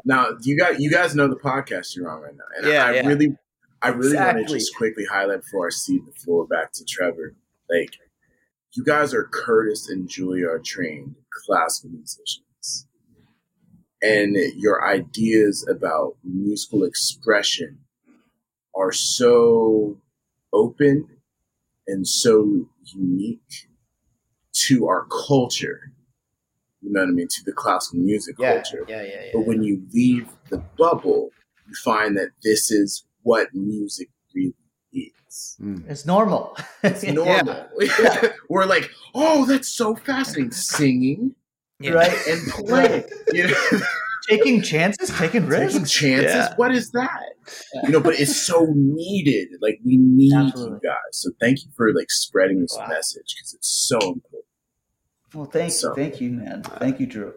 Now 0.05 0.29
you 0.43 0.57
got 0.57 0.81
you 0.81 0.89
guys 0.91 1.16
know 1.16 1.27
the 1.27 1.35
podcast 1.37 1.97
you're 1.97 2.09
on 2.09 2.23
right 2.23 2.35
now, 2.35 2.45
and 2.59 2.66
Yeah, 2.73 2.85
I 2.87 2.93
yeah. 2.95 3.07
really, 3.09 3.37
I 3.83 3.89
really 3.89 4.16
want 4.16 4.39
to 4.39 4.45
just 4.45 4.77
quickly 4.77 5.05
highlight 5.05 5.43
before 5.43 5.66
I 5.66 5.71
cede 5.71 6.07
the 6.07 6.12
floor 6.12 6.47
back 6.47 6.71
to 6.75 6.85
Trevor. 6.85 7.35
Like, 7.68 7.97
you 8.75 8.85
guys 8.85 9.12
are 9.12 9.25
Curtis 9.25 9.89
and 9.89 10.09
Juilliard 10.09 10.62
trained 10.64 11.16
classical 11.45 11.91
musicians, 11.91 12.87
and 14.01 14.37
your 14.57 14.87
ideas 14.89 15.66
about 15.68 16.14
musical 16.23 16.85
expression 16.85 17.81
are 18.77 18.93
so 18.93 19.99
open 20.53 21.09
and 21.89 22.07
so 22.07 22.68
unique 22.85 23.68
to 24.53 24.87
our 24.87 25.05
culture. 25.27 25.93
You 26.83 26.93
know 26.93 27.01
what 27.01 27.09
I 27.09 27.12
mean? 27.12 27.28
To 27.28 27.43
the 27.45 27.53
classical 27.53 27.99
music 28.01 28.37
yeah 28.39 28.55
culture. 28.55 28.85
yeah 28.89 29.03
yeah 29.03 29.09
yeah 29.24 29.31
But 29.35 29.47
when 29.47 29.62
you 29.62 29.83
leave 29.93 30.28
the 30.51 30.59
bubble, 30.78 31.31
you 31.68 31.74
find 31.85 32.16
that 32.16 32.31
this 32.43 32.70
is 32.70 33.05
what 33.22 33.49
music 33.55 34.09
really 34.35 34.55
is. 34.93 35.57
Mm. 35.61 35.89
It's 35.91 36.07
normal. 36.07 36.57
It's 36.83 37.05
normal. 37.05 37.66
We're 38.49 38.64
like, 38.64 38.91
oh, 39.14 39.45
that's 39.47 39.68
so 39.68 39.95
fascinating. 39.95 40.53
Singing 40.53 41.35
Yeah. 41.81 41.93
right? 41.93 42.18
and 42.26 42.41
playing. 42.53 43.05
You 43.33 43.49
know, 43.49 43.81
Taking 44.28 44.61
chances, 44.62 45.11
taking 45.18 45.47
risks. 45.47 45.72
taking 45.72 45.87
chances. 45.87 46.35
Yeah. 46.35 46.55
What 46.57 46.72
is 46.72 46.91
that? 46.93 47.31
You 47.85 47.91
know, 47.91 48.01
but 48.01 48.14
it's 48.20 48.37
so 48.37 48.66
needed. 48.76 49.49
Like 49.61 49.78
we 49.85 49.97
need 49.97 50.33
Absolutely. 50.35 50.78
you 50.83 50.89
guys. 50.91 51.12
So 51.12 51.31
thank 51.41 51.64
you 51.64 51.70
for 51.76 51.93
like 51.95 52.11
spreading 52.11 52.61
this 52.61 52.76
Wow. 52.78 52.87
message 52.89 53.35
because 53.35 53.55
it's 53.55 53.68
so 53.89 53.97
important. 53.99 54.39
Well, 55.35 55.47
thank 55.47 55.72
So- 55.72 55.89
you, 55.91 55.95
thank 55.95 56.20
you, 56.20 56.31
man. 56.31 56.62
Uh, 56.64 56.78
thank 56.78 57.01
you, 57.01 57.07
Drew. 57.07 57.35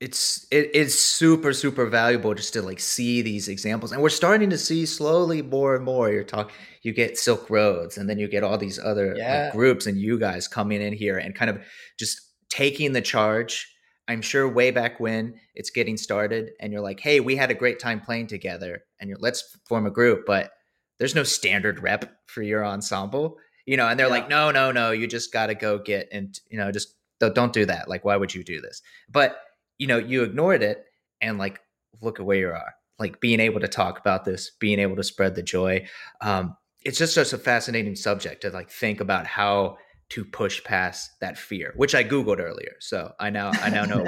it's 0.00 0.46
it, 0.50 0.70
it's 0.72 0.94
super 0.94 1.52
super 1.52 1.84
valuable 1.86 2.32
just 2.34 2.54
to 2.54 2.62
like 2.62 2.80
see 2.80 3.20
these 3.20 3.48
examples 3.48 3.92
and 3.92 4.00
we're 4.00 4.08
starting 4.08 4.48
to 4.48 4.56
see 4.56 4.86
slowly 4.86 5.42
more 5.42 5.76
and 5.76 5.84
more 5.84 6.10
you're 6.10 6.24
talking 6.24 6.54
you 6.82 6.90
get 6.92 7.18
silk 7.18 7.50
roads 7.50 7.98
and 7.98 8.08
then 8.08 8.18
you 8.18 8.26
get 8.26 8.42
all 8.42 8.56
these 8.56 8.78
other 8.78 9.14
like, 9.14 9.52
groups 9.52 9.84
and 9.86 9.98
you 9.98 10.18
guys 10.18 10.48
coming 10.48 10.80
in 10.80 10.94
here 10.94 11.18
and 11.18 11.34
kind 11.34 11.50
of 11.50 11.58
just 11.98 12.18
taking 12.48 12.92
the 12.94 13.02
charge 13.02 13.70
i'm 14.08 14.22
sure 14.22 14.48
way 14.48 14.70
back 14.70 14.98
when 15.00 15.34
it's 15.54 15.68
getting 15.68 15.98
started 15.98 16.52
and 16.60 16.72
you're 16.72 16.80
like 16.80 17.00
hey 17.00 17.20
we 17.20 17.36
had 17.36 17.50
a 17.50 17.54
great 17.54 17.78
time 17.78 18.00
playing 18.00 18.26
together 18.26 18.82
and 19.00 19.10
you're 19.10 19.18
let's 19.20 19.54
form 19.68 19.84
a 19.84 19.90
group 19.90 20.24
but 20.26 20.50
there's 20.98 21.14
no 21.14 21.22
standard 21.24 21.78
rep 21.82 22.10
for 22.26 22.40
your 22.40 22.64
ensemble 22.64 23.36
you 23.66 23.76
know 23.76 23.86
and 23.86 24.00
they're 24.00 24.06
Yeah. 24.06 24.12
like 24.14 24.30
no 24.30 24.50
no 24.50 24.72
no 24.72 24.92
you 24.92 25.06
just 25.06 25.30
got 25.30 25.48
to 25.48 25.54
go 25.54 25.76
get 25.78 26.08
and 26.10 26.40
you 26.50 26.56
know 26.56 26.72
just 26.72 26.94
don't- 27.20 27.34
don't 27.34 27.52
do 27.52 27.64
that 27.66 27.88
like 27.88 28.04
why 28.04 28.16
would 28.16 28.34
you 28.34 28.42
do 28.42 28.60
this 28.60 28.82
but 29.10 29.38
you 29.78 29.86
know 29.86 29.98
you 29.98 30.22
ignored 30.22 30.62
it 30.62 30.84
and 31.20 31.38
like 31.38 31.60
look 32.00 32.18
at 32.18 32.26
where 32.26 32.38
you 32.38 32.48
are 32.48 32.74
like 32.98 33.20
being 33.20 33.40
able 33.40 33.60
to 33.60 33.68
talk 33.68 33.98
about 33.98 34.24
this 34.24 34.50
being 34.58 34.78
able 34.78 34.96
to 34.96 35.04
spread 35.04 35.34
the 35.34 35.42
joy 35.42 35.86
um 36.22 36.56
it's 36.84 36.98
just 36.98 37.14
such 37.14 37.32
a 37.32 37.38
fascinating 37.38 37.94
subject 37.94 38.42
to 38.42 38.50
like 38.50 38.70
think 38.70 39.00
about 39.00 39.26
how 39.26 39.76
to 40.08 40.24
push 40.24 40.62
past 40.64 41.10
that 41.20 41.38
fear 41.38 41.72
which 41.76 41.94
i 41.94 42.02
googled 42.02 42.40
earlier 42.40 42.74
so 42.80 43.12
i 43.20 43.30
now 43.30 43.50
i 43.62 43.68
now 43.70 43.84
know 43.84 44.04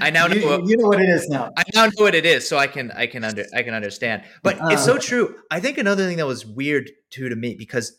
i 0.00 0.10
now 0.10 0.26
know 0.28 0.34
You, 0.34 0.62
you 0.66 0.76
know 0.76 0.86
what 0.88 1.00
it 1.00 1.08
is 1.08 1.28
now. 1.28 1.50
I 1.56 1.64
now 1.74 1.86
know 1.86 2.04
what 2.04 2.14
it 2.14 2.24
is, 2.24 2.48
so 2.48 2.56
I 2.56 2.68
can 2.68 2.92
I 2.92 3.08
can 3.08 3.24
under 3.24 3.44
I 3.52 3.62
can 3.64 3.74
understand. 3.74 4.22
But 4.44 4.56
it's 4.70 4.84
so 4.84 4.94
Uh. 4.94 4.98
true. 5.00 5.34
I 5.50 5.58
think 5.58 5.76
another 5.76 6.06
thing 6.06 6.18
that 6.18 6.26
was 6.26 6.46
weird 6.46 6.88
too 7.10 7.28
to 7.28 7.34
me 7.34 7.56
because, 7.58 7.98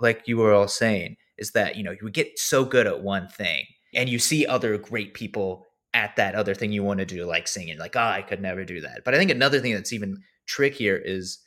like 0.00 0.22
you 0.26 0.36
were 0.38 0.52
all 0.52 0.66
saying, 0.66 1.16
is 1.38 1.52
that 1.52 1.76
you 1.76 1.82
know 1.82 1.94
you 2.00 2.10
get 2.10 2.38
so 2.38 2.64
good 2.64 2.86
at 2.86 3.02
one 3.02 3.28
thing, 3.28 3.64
and 3.94 4.08
you 4.08 4.18
see 4.18 4.46
other 4.46 4.78
great 4.78 5.14
people 5.14 5.66
at 5.94 6.16
that 6.16 6.34
other 6.34 6.54
thing 6.54 6.72
you 6.72 6.82
want 6.82 7.00
to 7.00 7.06
do, 7.06 7.24
like 7.24 7.46
singing. 7.46 7.78
Like, 7.78 7.96
oh, 7.96 8.00
I 8.00 8.22
could 8.22 8.40
never 8.40 8.64
do 8.64 8.80
that. 8.80 9.02
But 9.04 9.14
I 9.14 9.18
think 9.18 9.30
another 9.30 9.60
thing 9.60 9.74
that's 9.74 9.92
even 9.92 10.22
trickier 10.46 10.96
is 10.96 11.38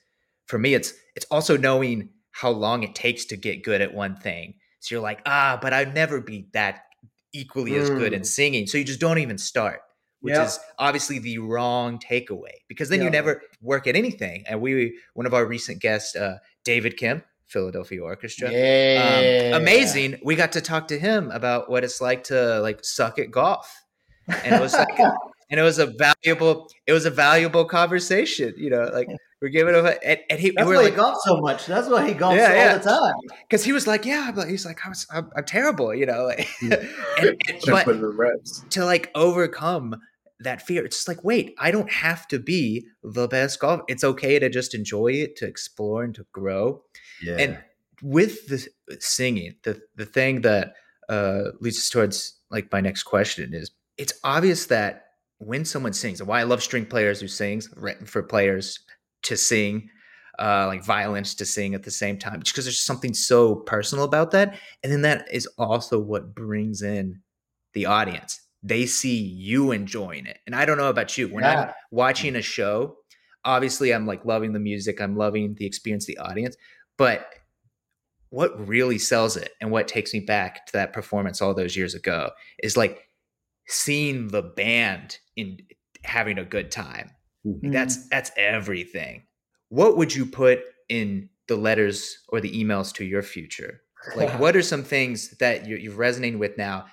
for 0.48 0.60
me, 0.60 0.74
it's 0.74 0.94
it's 1.16 1.26
also 1.32 1.58
knowing 1.58 2.10
how 2.32 2.50
long 2.52 2.84
it 2.84 2.94
takes 2.96 3.26
to 3.26 3.38
get 3.38 3.64
good 3.64 3.82
at 3.82 3.94
one 3.94 4.16
thing. 4.16 4.56
So 4.82 4.96
you're 4.96 5.02
like, 5.02 5.22
ah, 5.26 5.58
but 5.62 5.74
I'd 5.74 5.96
never 5.96 6.22
be 6.22 6.48
that 6.54 6.82
equally 7.34 7.76
as 7.76 7.90
good 7.90 8.14
in 8.14 8.22
Mm. 8.22 8.26
singing. 8.26 8.68
So 8.68 8.78
you 8.78 8.84
just 8.84 9.00
don't 9.00 9.18
even 9.18 9.38
start, 9.38 9.82
which 10.22 10.36
Yeah. 10.36 10.44
is 10.44 10.60
obviously 10.78 11.18
the 11.20 11.40
wrong 11.40 11.98
takeaway 12.00 12.54
because 12.68 12.90
then 12.90 13.00
Yeah. 13.00 13.06
you 13.06 13.12
never 13.12 13.42
work 13.62 13.88
at 13.88 13.96
anything. 13.96 14.44
And 14.48 14.62
we, 14.62 15.00
one 15.14 15.26
of 15.26 15.34
our 15.34 15.46
recent 15.46 15.82
guests, 15.82 16.16
uh, 16.16 16.38
David 16.64 16.98
Kim, 16.98 17.24
Philadelphia 17.48 18.02
Orchestra, 18.04 18.52
Yeah. 18.52 19.52
um, 19.56 19.62
amazing. 19.62 20.20
We 20.24 20.36
got 20.36 20.52
to 20.54 20.62
talk 20.62 20.88
to 20.90 21.00
him 21.00 21.32
about 21.32 21.70
what 21.70 21.84
it's 21.84 22.02
like 22.02 22.24
to 22.26 22.60
like 22.62 22.84
suck 22.84 23.20
at 23.20 23.32
golf, 23.32 23.72
and 24.28 24.56
it 24.56 24.62
was 24.62 24.74
like, 24.74 24.98
and 25.52 25.60
it 25.60 25.64
was 25.64 25.78
a 25.80 25.88
valuable, 25.88 26.68
it 26.88 26.94
was 26.94 27.06
a 27.06 27.12
valuable 27.12 27.66
conversation. 27.66 28.54
You 28.58 28.72
know, 28.72 28.90
like 28.94 29.08
we're 29.42 29.50
giving 29.50 29.76
him, 29.76 29.86
a, 29.86 29.90
and, 30.04 30.20
and 30.30 30.40
he, 30.40 30.52
That's 30.52 30.68
we 30.68 30.76
why 30.76 30.82
were 30.84 30.90
he 30.90 30.96
like, 30.96 31.00
golfs 31.00 31.18
so 31.24 31.38
much. 31.42 31.66
That's 31.68 31.88
why 31.88 32.08
he 32.08 32.14
golfs 32.14 32.38
Yeah, 32.38 32.48
all 32.50 32.56
yeah. 32.56 32.78
the 32.78 32.90
time. 32.90 33.14
because 33.48 33.64
he 33.64 33.74
was 33.74 33.86
like, 33.86 34.06
yeah, 34.06 34.32
but 34.34 34.48
he's 34.50 34.66
like, 34.66 34.80
I 34.86 34.90
was, 34.90 35.06
I'm, 35.12 35.30
I'm 35.38 35.44
terrible, 35.46 35.94
you 35.94 36.06
know, 36.08 36.24
like, 36.26 36.48
and, 36.62 36.74
and- 37.20 37.38
but 37.68 37.86
put 37.86 37.96
in 37.96 38.02
the 38.02 38.08
reps. 38.08 38.64
to 38.72 38.86
like 38.86 39.12
overcome 39.14 39.98
that 40.40 40.62
fear, 40.62 40.84
it's 40.84 40.98
just 40.98 41.08
like, 41.08 41.24
wait, 41.24 41.54
I 41.60 41.70
don't 41.72 41.92
have 41.92 42.28
to 42.30 42.40
be 42.40 42.88
the 43.04 43.28
best 43.28 43.60
golf. 43.60 43.82
It's 43.88 44.04
okay 44.04 44.40
to 44.40 44.50
just 44.50 44.74
enjoy 44.74 45.08
it, 45.14 45.36
to 45.38 45.46
explore 45.46 46.04
and 46.04 46.16
to 46.16 46.26
grow. 46.34 46.82
Yeah. 47.26 47.38
And 47.40 47.58
with 48.02 48.48
the 48.48 48.68
singing, 49.00 49.56
the 49.64 49.82
the 49.96 50.06
thing 50.06 50.42
that 50.42 50.76
uh, 51.10 51.52
leads 51.60 51.78
us 51.78 51.90
towards 51.90 52.40
like 52.52 52.72
my 52.72 52.82
next 52.82 53.04
question 53.04 53.54
is, 53.54 53.72
it's 53.98 54.14
obvious 54.24 54.68
that 54.68 55.04
when 55.40 55.66
someone 55.66 55.94
sings, 55.94 56.20
and 56.20 56.30
why 56.30 56.40
I 56.40 56.44
love 56.44 56.64
string 56.64 56.86
players 56.86 57.20
who 57.20 57.28
sings, 57.28 57.70
written 57.76 58.06
for 58.06 58.24
players 58.24 58.80
to 59.24 59.36
sing, 59.36 59.90
uh, 60.40 60.68
like 60.68 60.84
violins 60.84 61.36
to 61.36 61.46
sing 61.46 61.74
at 61.74 61.84
the 61.84 61.92
same 61.92 62.18
time, 62.18 62.42
just 62.42 62.54
because 62.54 62.66
there's 62.66 62.82
something 62.82 63.14
so 63.14 63.56
personal 63.56 64.06
about 64.06 64.32
that, 64.32 64.58
and 64.84 64.92
then 64.92 65.02
that 65.02 65.28
is 65.32 65.48
also 65.58 66.00
what 66.00 66.36
brings 66.36 66.82
in 66.82 67.22
the 67.74 67.86
audience. 67.86 68.42
They 68.64 68.86
see 68.86 69.18
you 69.18 69.72
enjoying 69.72 70.26
it, 70.26 70.40
and 70.46 70.56
I 70.56 70.66
don't 70.66 70.78
know 70.78 70.90
about 70.90 71.18
you. 71.18 71.28
When 71.28 71.44
I'm 71.44 71.70
watching 71.92 72.36
a 72.36 72.42
show, 72.42 72.98
obviously 73.44 73.94
I'm 73.94 74.08
like 74.08 74.26
loving 74.26 74.54
the 74.54 74.60
music, 74.60 75.00
I'm 75.00 75.16
loving 75.16 75.56
the 75.56 75.66
experience, 75.66 76.06
the 76.06 76.18
audience, 76.18 76.56
but 76.98 77.28
what 78.30 78.68
really 78.68 78.98
sells 78.98 79.38
it 79.38 79.52
and 79.62 79.72
what 79.72 79.88
takes 79.88 80.14
me 80.14 80.20
back 80.20 80.66
to 80.66 80.74
that 80.74 80.94
performance 80.94 81.42
all 81.42 81.54
those 81.54 81.78
years 81.78 81.96
ago 81.96 82.32
is 82.62 82.76
like 82.76 83.08
seeing 83.68 84.28
the 84.28 84.42
band 84.42 85.20
in 85.36 85.58
having 86.04 86.38
a 86.38 86.46
good 86.46 86.72
time. 86.72 87.12
Like, 87.44 87.72
That's 87.72 88.10
that's 88.10 88.32
everything. 88.38 89.24
What 89.70 89.98
would 89.98 90.14
you 90.14 90.26
put 90.26 90.62
in 90.90 91.30
the 91.48 91.56
letters 91.56 92.18
or 92.30 92.42
the 92.42 92.52
emails 92.52 92.94
to 92.96 93.06
your 93.06 93.22
future? 93.22 93.82
Like, 94.16 94.30
what 94.40 94.56
are 94.56 94.62
some 94.62 94.84
things 94.84 95.30
that 95.38 95.68
you're, 95.68 95.80
you're 95.80 95.94
resonating 95.94 96.40
with 96.40 96.58
now 96.58 96.86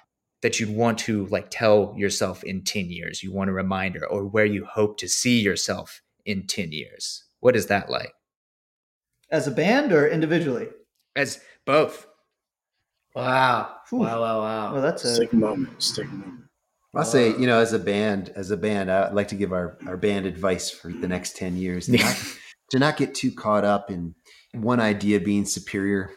that 0.43 0.59
you'd 0.59 0.75
want 0.75 0.99
to 0.99 1.27
like 1.27 1.49
tell 1.51 1.95
yourself 1.97 2.45
in 2.45 2.65
10 2.65 2.87
years? 2.87 3.23
You 3.23 3.33
want 3.33 3.51
a 3.51 3.55
reminder 3.55 4.07
or 4.07 4.27
where 4.27 4.45
you 4.45 4.65
hope 4.65 4.99
to 4.99 5.09
see 5.09 5.41
yourself 5.41 6.03
in 6.25 6.47
10 6.47 6.73
years? 6.73 7.25
What 7.41 7.57
is 7.57 7.67
that 7.67 7.91
like? 7.91 8.13
As 9.33 9.47
a 9.47 9.51
band 9.51 9.93
or 9.93 10.07
individually? 10.07 10.69
As 11.17 11.41
both. 11.65 12.07
Wow. 13.15 13.77
Whew. 13.89 14.01
Wow, 14.01 14.21
wow, 14.21 14.41
wow. 14.41 14.73
Well, 14.75 14.83
that's 14.83 15.07
a 15.07 15.21
take 15.21 15.33
a 15.33 15.37
moment. 15.37 15.81
Just 15.81 15.97
take 15.97 16.05
a 16.05 16.09
moment. 16.09 16.45
I'll 16.95 17.05
say, 17.05 17.31
you 17.31 17.47
know, 17.47 17.59
as 17.59 17.73
a 17.73 17.79
band, 17.79 18.31
as 18.37 18.51
a 18.51 18.57
band, 18.59 18.91
I'd 18.91 19.15
like 19.15 19.29
to 19.29 19.35
give 19.35 19.55
our, 19.55 19.79
our 19.87 19.97
band 19.97 20.27
advice 20.27 20.71
for 20.71 20.93
the 20.93 21.09
next 21.09 21.37
10 21.39 21.57
years 21.57 21.87
to 21.87 21.97
not, 21.97 22.25
to 22.71 22.79
not 22.79 22.99
get 22.99 23.15
too 23.15 23.33
caught 23.33 23.65
up 23.65 23.91
in 23.91 24.15
one 24.53 24.79
idea 24.79 25.19
being 25.19 25.47
superior. 25.47 26.11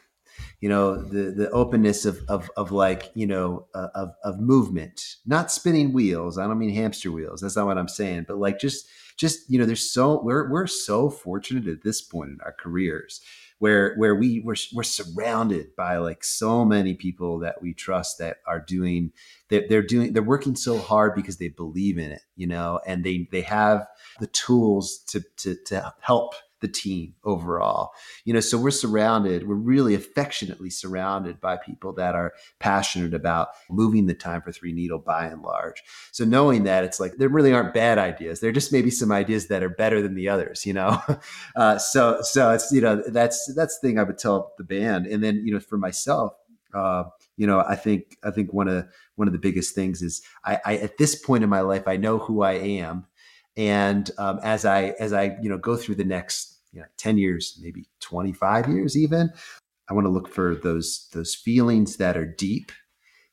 You 0.60 0.68
know, 0.68 1.02
the, 1.02 1.32
the 1.32 1.50
openness 1.52 2.04
of, 2.04 2.20
of, 2.28 2.52
of 2.58 2.74
like, 2.74 3.12
you 3.14 3.28
know, 3.28 3.68
uh, 3.74 3.88
of, 3.96 4.10
of 4.26 4.42
movement, 4.42 5.16
not 5.26 5.50
spinning 5.50 5.94
wheels. 5.94 6.38
I 6.38 6.46
don't 6.48 6.60
mean 6.60 6.76
hamster 6.76 7.12
wheels. 7.12 7.40
That's 7.40 7.56
not 7.56 7.68
what 7.68 7.78
I'm 7.78 7.88
saying, 7.88 8.26
but 8.28 8.38
like 8.38 8.60
just, 8.60 8.88
just, 9.18 9.50
you 9.50 9.58
know, 9.60 9.66
there's 9.66 9.92
so, 9.92 10.22
we're, 10.22 10.50
we're 10.50 10.68
so 10.68 11.10
fortunate 11.10 11.68
at 11.68 11.84
this 11.84 12.02
point 12.02 12.32
in 12.32 12.38
our 12.44 12.54
careers 12.54 13.22
where 13.60 13.96
where 13.96 14.16
we 14.16 14.42
we're, 14.42 14.56
we're 14.74 14.84
surrounded 14.84 15.76
by 15.76 15.98
like 15.98 16.24
so 16.24 16.66
many 16.66 16.94
people 16.94 17.40
that 17.40 17.62
we 17.62 17.74
trust 17.74 18.18
that 18.18 18.38
are 18.46 18.60
doing 18.60 19.12
they're, 19.50 19.66
they're 19.70 19.82
doing 19.82 20.14
they're 20.14 20.24
working 20.24 20.56
so 20.56 20.78
hard 20.78 21.16
because 21.16 21.38
they 21.38 21.48
believe 21.48 21.98
in 21.98 22.12
it 22.12 22.22
you 22.36 22.48
know 22.48 22.80
and 22.86 23.04
they 23.04 23.28
they 23.32 23.42
have 23.42 23.88
the 24.20 24.28
tools 24.28 25.00
to 25.08 25.24
to 25.38 25.56
to 25.66 25.94
help 26.02 26.34
the 26.62 26.68
team 26.68 27.14
overall. 27.24 27.92
You 28.24 28.34
know 28.34 28.40
so 28.40 28.58
we're 28.58 28.72
surrounded 28.72 29.48
we're 29.48 29.56
really 29.56 29.94
affectionately 29.94 30.70
surrounded 30.70 31.40
by 31.42 31.58
people 31.58 31.94
that 31.94 32.16
are 32.16 32.34
passionate 32.60 33.14
about 33.14 33.50
moving 33.70 34.06
the 34.06 34.14
time 34.14 34.42
for 34.42 34.52
three 34.52 34.74
needle 34.74 35.00
by 35.00 35.26
and 35.28 35.42
large. 35.42 35.84
So 36.12 36.26
knowing 36.26 36.64
that 36.64 36.84
it's 36.84 37.00
like 37.00 37.18
there 37.18 37.30
really 37.30 37.54
aren't 37.54 37.74
bad 37.74 37.98
ideas. 37.98 38.40
There 38.40 38.52
just 38.52 38.72
maybe 38.72 38.92
some 38.92 39.12
ideas 39.12 39.48
that 39.48 39.64
are 39.64 39.70
better 39.70 40.02
than 40.02 40.16
the 40.16 40.30
others 40.30 40.66
you 40.66 40.74
know? 40.74 41.02
Uh, 41.56 41.78
so 41.78 42.20
so 42.22 42.52
it's 42.52 42.72
you 42.72 42.82
know 42.82 43.02
that's 43.08 43.54
that's 43.56 43.80
the 43.80 43.88
thing 43.88 43.98
i 43.98 44.04
would 44.04 44.18
tell 44.18 44.54
the 44.58 44.64
band. 44.64 45.06
And 45.08 45.24
then 45.24 45.42
you 45.46 45.54
know 45.54 45.60
for 45.60 45.78
myself 45.78 46.34
uh, 46.76 47.04
you 47.38 47.48
know 47.48 47.60
i 47.68 47.76
think 47.76 48.18
i 48.24 48.32
think 48.32 48.54
one 48.54 48.68
of 48.68 48.88
one 49.16 49.28
of 49.28 49.32
the 49.32 49.40
biggest 49.40 49.74
things 49.74 50.02
is 50.02 50.22
I, 50.44 50.60
I 50.66 50.78
at 50.78 50.98
this 50.98 51.16
point 51.16 51.44
in 51.44 51.50
my 51.50 51.62
life 51.62 51.88
i 51.88 51.98
know 51.98 52.18
who 52.18 52.42
i 52.42 52.54
am 52.54 53.06
and 53.58 54.12
um, 54.18 54.40
as 54.44 54.66
i 54.66 54.94
as 55.00 55.14
i 55.14 55.36
you 55.42 55.50
know 55.50 55.58
go 55.58 55.76
through 55.76 55.96
the 55.96 56.06
next 56.06 56.60
you 56.72 56.80
know 56.80 56.88
10 56.98 57.18
years 57.18 57.58
maybe 57.62 57.88
25 58.02 58.68
years 58.70 58.98
even 58.98 59.32
i 59.90 59.94
want 59.94 60.06
to 60.06 60.12
look 60.12 60.28
for 60.30 60.56
those 60.56 61.10
those 61.14 61.36
feelings 61.36 61.98
that 61.98 62.18
are 62.18 62.26
deep. 62.26 62.72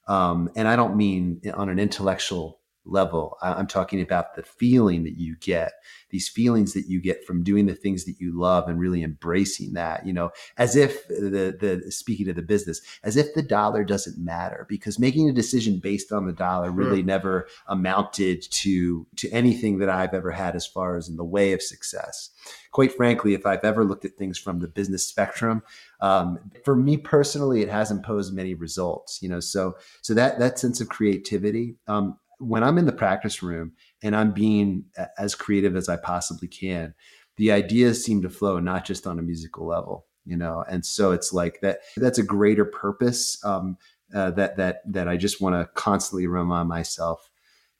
Um, 0.09 0.51
and 0.57 0.66
i 0.68 0.77
don't 0.77 0.97
mean 0.97 1.41
on 1.55 1.68
an 1.68 1.79
intellectual 1.79 2.61
level. 2.85 3.37
I'm 3.43 3.66
talking 3.66 4.01
about 4.01 4.35
the 4.35 4.43
feeling 4.43 5.05
that 5.05 5.18
you 5.18 5.37
get 5.37 5.72
these 6.12 6.28
feelings 6.28 6.74
that 6.74 6.87
you 6.87 7.01
get 7.01 7.24
from 7.24 7.43
doing 7.43 7.66
the 7.66 7.74
things 7.74 8.05
that 8.05 8.20
you 8.20 8.39
love 8.39 8.68
and 8.68 8.78
really 8.78 9.03
embracing 9.03 9.72
that 9.72 10.07
you 10.07 10.12
know 10.12 10.30
as 10.59 10.76
if 10.76 11.09
the 11.09 11.57
the 11.59 11.91
speaking 11.91 12.28
of 12.28 12.37
the 12.37 12.43
business 12.43 12.80
as 13.03 13.16
if 13.16 13.35
the 13.35 13.43
dollar 13.43 13.83
doesn't 13.83 14.22
matter 14.22 14.66
because 14.68 14.99
making 14.99 15.28
a 15.28 15.33
decision 15.33 15.80
based 15.80 16.12
on 16.12 16.26
the 16.26 16.33
dollar 16.33 16.70
really 16.70 17.03
never 17.03 17.49
amounted 17.66 18.43
to 18.51 19.07
to 19.16 19.28
anything 19.30 19.78
that 19.78 19.89
I've 19.89 20.14
ever 20.14 20.30
had 20.30 20.55
as 20.55 20.66
far 20.66 20.97
as 20.97 21.09
in 21.09 21.16
the 21.16 21.24
way 21.24 21.53
of 21.53 21.62
success. 21.62 22.30
Quite 22.70 22.93
frankly 22.93 23.35
if 23.35 23.47
I've 23.47 23.64
ever 23.64 23.85
looked 23.85 24.05
at 24.05 24.16
things 24.16 24.39
from 24.39 24.61
the 24.61 24.68
business 24.68 25.05
spectrum 25.05 25.62
um, 26.01 26.39
for 26.64 26.76
me 26.76 26.99
personally 26.99 27.62
it 27.62 27.68
hasn't 27.68 28.05
posed 28.05 28.35
many 28.35 28.55
results 28.55 29.22
you 29.22 29.28
know 29.28 29.41
so 29.41 29.76
so 30.03 30.14
that 30.14 30.39
that 30.39 30.59
sense 30.59 30.80
of 30.80 30.89
creativity 30.89 31.76
um, 31.89 32.18
when 32.43 32.64
I'm 32.64 32.78
in 32.78 32.86
the 32.86 32.93
practice 32.93 33.43
room 33.43 33.72
and 34.03 34.16
I'm 34.16 34.32
being 34.32 34.84
as 35.18 35.34
creative 35.34 35.76
as 35.76 35.88
I 35.88 35.97
possibly 35.97 36.49
can, 36.49 36.95
the 37.36 37.53
ideas 37.53 38.05
seem 38.05 38.22
to 38.22 38.30
flow 38.30 38.59
not 38.59 38.84
just 38.84 39.07
on 39.07 39.18
a 39.18 39.22
musical 39.22 39.66
level, 39.66 40.07
you 40.24 40.36
know. 40.36 40.64
And 40.68 40.84
so 40.84 41.12
it's 41.12 41.32
like 41.32 41.61
that. 41.62 41.78
That's 41.97 42.18
a 42.18 42.24
greater 42.24 42.64
purpose 42.64 43.43
um, 43.45 43.78
uh, 44.14 44.32
that 44.32 44.57
that 44.57 44.80
that 44.93 45.09
I 45.09 45.16
just 45.16 45.40
want 45.40 45.55
to 45.55 45.70
constantly 45.74 46.26
remind 46.26 46.68
myself 46.68 47.30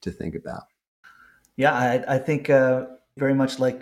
to 0.01 0.11
think 0.11 0.35
about. 0.35 0.63
Yeah, 1.55 1.73
I, 1.73 2.15
I 2.15 2.17
think 2.17 2.49
uh, 2.49 2.85
very 3.17 3.35
much 3.35 3.59
like 3.59 3.81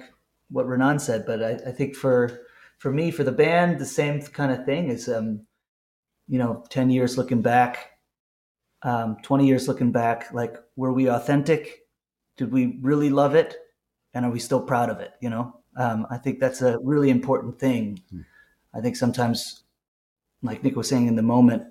what 0.49 0.65
Ranaan 0.65 0.99
said, 0.99 1.25
but 1.25 1.41
I, 1.41 1.51
I 1.69 1.71
think 1.71 1.95
for 1.95 2.41
for 2.79 2.91
me, 2.91 3.11
for 3.11 3.23
the 3.23 3.31
band, 3.31 3.79
the 3.79 3.85
same 3.85 4.21
kind 4.21 4.51
of 4.51 4.65
thing 4.65 4.89
is, 4.89 5.07
um, 5.07 5.45
you 6.27 6.39
know, 6.39 6.65
ten 6.69 6.89
years 6.89 7.17
looking 7.17 7.41
back, 7.41 7.90
um, 8.83 9.17
twenty 9.23 9.47
years 9.47 9.67
looking 9.67 9.91
back, 9.91 10.33
like 10.33 10.57
were 10.75 10.93
we 10.93 11.09
authentic? 11.09 11.85
Did 12.37 12.51
we 12.51 12.77
really 12.81 13.09
love 13.09 13.35
it, 13.35 13.57
and 14.13 14.25
are 14.25 14.31
we 14.31 14.39
still 14.39 14.61
proud 14.61 14.89
of 14.89 14.99
it? 14.99 15.13
You 15.21 15.29
know, 15.29 15.61
um, 15.75 16.07
I 16.09 16.17
think 16.17 16.39
that's 16.39 16.61
a 16.61 16.79
really 16.83 17.09
important 17.09 17.59
thing. 17.59 18.01
Hmm. 18.09 18.21
I 18.73 18.81
think 18.81 18.95
sometimes, 18.95 19.63
like 20.41 20.63
Nick 20.63 20.75
was 20.75 20.87
saying 20.87 21.07
in 21.07 21.15
the 21.15 21.21
moment, 21.21 21.63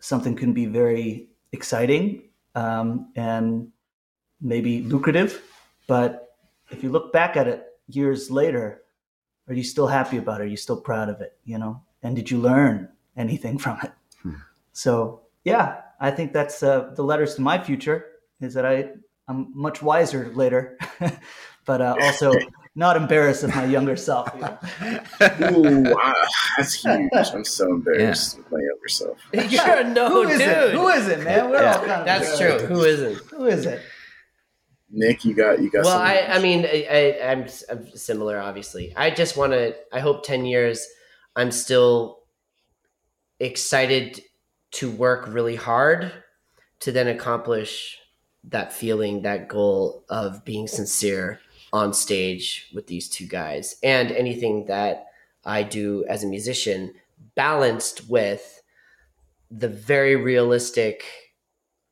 something 0.00 0.36
can 0.36 0.52
be 0.52 0.66
very 0.66 1.28
exciting 1.52 2.22
um, 2.54 3.10
and 3.16 3.68
maybe 4.40 4.82
lucrative, 4.82 5.42
but 5.86 6.36
if 6.70 6.82
you 6.82 6.90
look 6.90 7.12
back 7.12 7.36
at 7.36 7.48
it 7.48 7.64
years 7.88 8.30
later, 8.30 8.82
are 9.48 9.54
you 9.54 9.64
still 9.64 9.86
happy 9.86 10.18
about 10.18 10.40
it? 10.40 10.44
Are 10.44 10.48
you 10.48 10.56
still 10.56 10.80
proud 10.80 11.08
of 11.08 11.20
it? 11.20 11.38
You 11.44 11.58
know, 11.58 11.82
and 12.02 12.14
did 12.14 12.30
you 12.30 12.38
learn 12.38 12.88
anything 13.16 13.58
from 13.64 13.78
it? 13.82 13.92
Hmm. 14.22 14.34
So 14.72 15.22
yeah, 15.44 15.80
I 16.00 16.10
think 16.10 16.32
that's 16.32 16.62
uh, 16.62 16.92
the 16.94 17.02
letters 17.02 17.34
to 17.36 17.40
my 17.42 17.62
future 17.62 18.06
is 18.40 18.54
that 18.54 18.64
I 18.66 18.90
I'm 19.26 19.52
much 19.54 19.82
wiser 19.82 20.30
later, 20.34 20.78
but 21.66 21.80
uh, 21.82 21.96
also 22.00 22.32
not 22.74 22.96
embarrassed 22.96 23.42
of 23.42 23.54
my 23.54 23.64
younger 23.66 23.96
self. 23.96 24.30
You 24.34 24.40
know? 24.40 24.58
Ooh, 25.58 25.82
wow, 25.92 26.14
that's 26.56 26.74
huge. 26.74 27.10
I'm 27.12 27.44
so 27.44 27.66
embarrassed 27.66 28.38
with 28.38 28.50
my 28.52 28.58
younger 28.58 28.88
self. 28.88 29.18
You're 29.52 29.84
no 29.84 30.08
Who 30.08 30.22
is 30.28 30.38
dude. 30.38 30.48
it? 30.48 30.72
Who 30.74 30.88
is 30.88 31.08
it, 31.08 31.22
man? 31.24 31.50
We're 31.50 31.60
Yeah. 31.62 31.72
all 31.72 31.78
kind 31.80 31.90
of 31.92 32.06
That's 32.06 32.32
embarrassed. 32.40 32.66
true. 32.66 32.76
Who 32.76 32.84
isn't? 32.84 33.16
Who 33.32 33.46
is 33.46 33.66
it? 33.66 33.82
Nick, 34.90 35.24
you 35.26 35.34
got 35.34 35.60
you 35.60 35.70
got. 35.70 35.84
well? 35.84 35.98
I, 35.98 36.20
I 36.30 36.38
mean 36.40 36.64
I, 36.64 36.86
I, 37.20 37.30
I'm, 37.32 37.46
I'm 37.68 37.94
similar 37.94 38.40
obviously 38.40 38.94
i 38.96 39.10
just 39.10 39.36
want 39.36 39.52
to 39.52 39.76
i 39.92 40.00
hope 40.00 40.24
10 40.24 40.46
years 40.46 40.82
i'm 41.36 41.50
still 41.50 42.20
excited 43.40 44.20
to 44.72 44.90
work 44.90 45.26
really 45.28 45.56
hard 45.56 46.12
to 46.80 46.92
then 46.92 47.08
accomplish 47.08 47.98
that 48.44 48.72
feeling 48.72 49.22
that 49.22 49.48
goal 49.48 50.04
of 50.08 50.44
being 50.44 50.68
sincere 50.68 51.40
on 51.72 51.92
stage 51.92 52.70
with 52.74 52.86
these 52.86 53.08
two 53.08 53.26
guys 53.26 53.76
and 53.82 54.10
anything 54.12 54.66
that 54.66 55.06
i 55.44 55.62
do 55.62 56.04
as 56.08 56.24
a 56.24 56.26
musician 56.26 56.94
balanced 57.34 58.08
with 58.08 58.62
the 59.50 59.68
very 59.68 60.16
realistic 60.16 61.04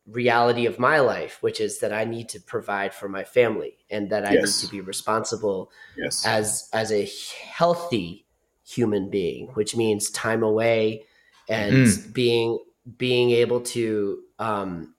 reality 0.07 0.66
of 0.66 0.79
my 0.79 1.01
life, 1.01 1.39
which 1.43 1.61
is 1.61 1.81
that 1.81 1.93
I 1.93 2.05
need 2.05 2.29
to 2.31 2.41
provide 2.41 2.95
for 2.95 3.09
my 3.09 3.24
family 3.24 3.79
and 3.91 4.11
that 4.11 4.24
I 4.27 4.35
Yes. 4.35 4.43
need 4.47 4.59
to 4.59 4.68
be 4.68 4.81
responsible 4.81 5.70
yes, 5.97 6.24
as 6.24 6.68
as 6.72 6.93
a 6.93 7.09
healthy 7.45 8.27
human 8.66 9.11
being, 9.11 9.49
which 9.49 9.77
means 9.77 10.11
time 10.11 10.43
away 10.43 11.07
and 11.49 11.86
being 12.12 12.59
being 12.97 13.30
able 13.30 13.61
to 13.61 14.20
um, 14.38 14.94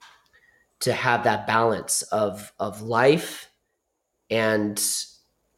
to 0.80 0.94
have 0.94 1.24
that 1.24 1.48
balance 1.48 2.02
of 2.04 2.52
of 2.60 2.82
life 2.82 3.50
and 4.30 4.82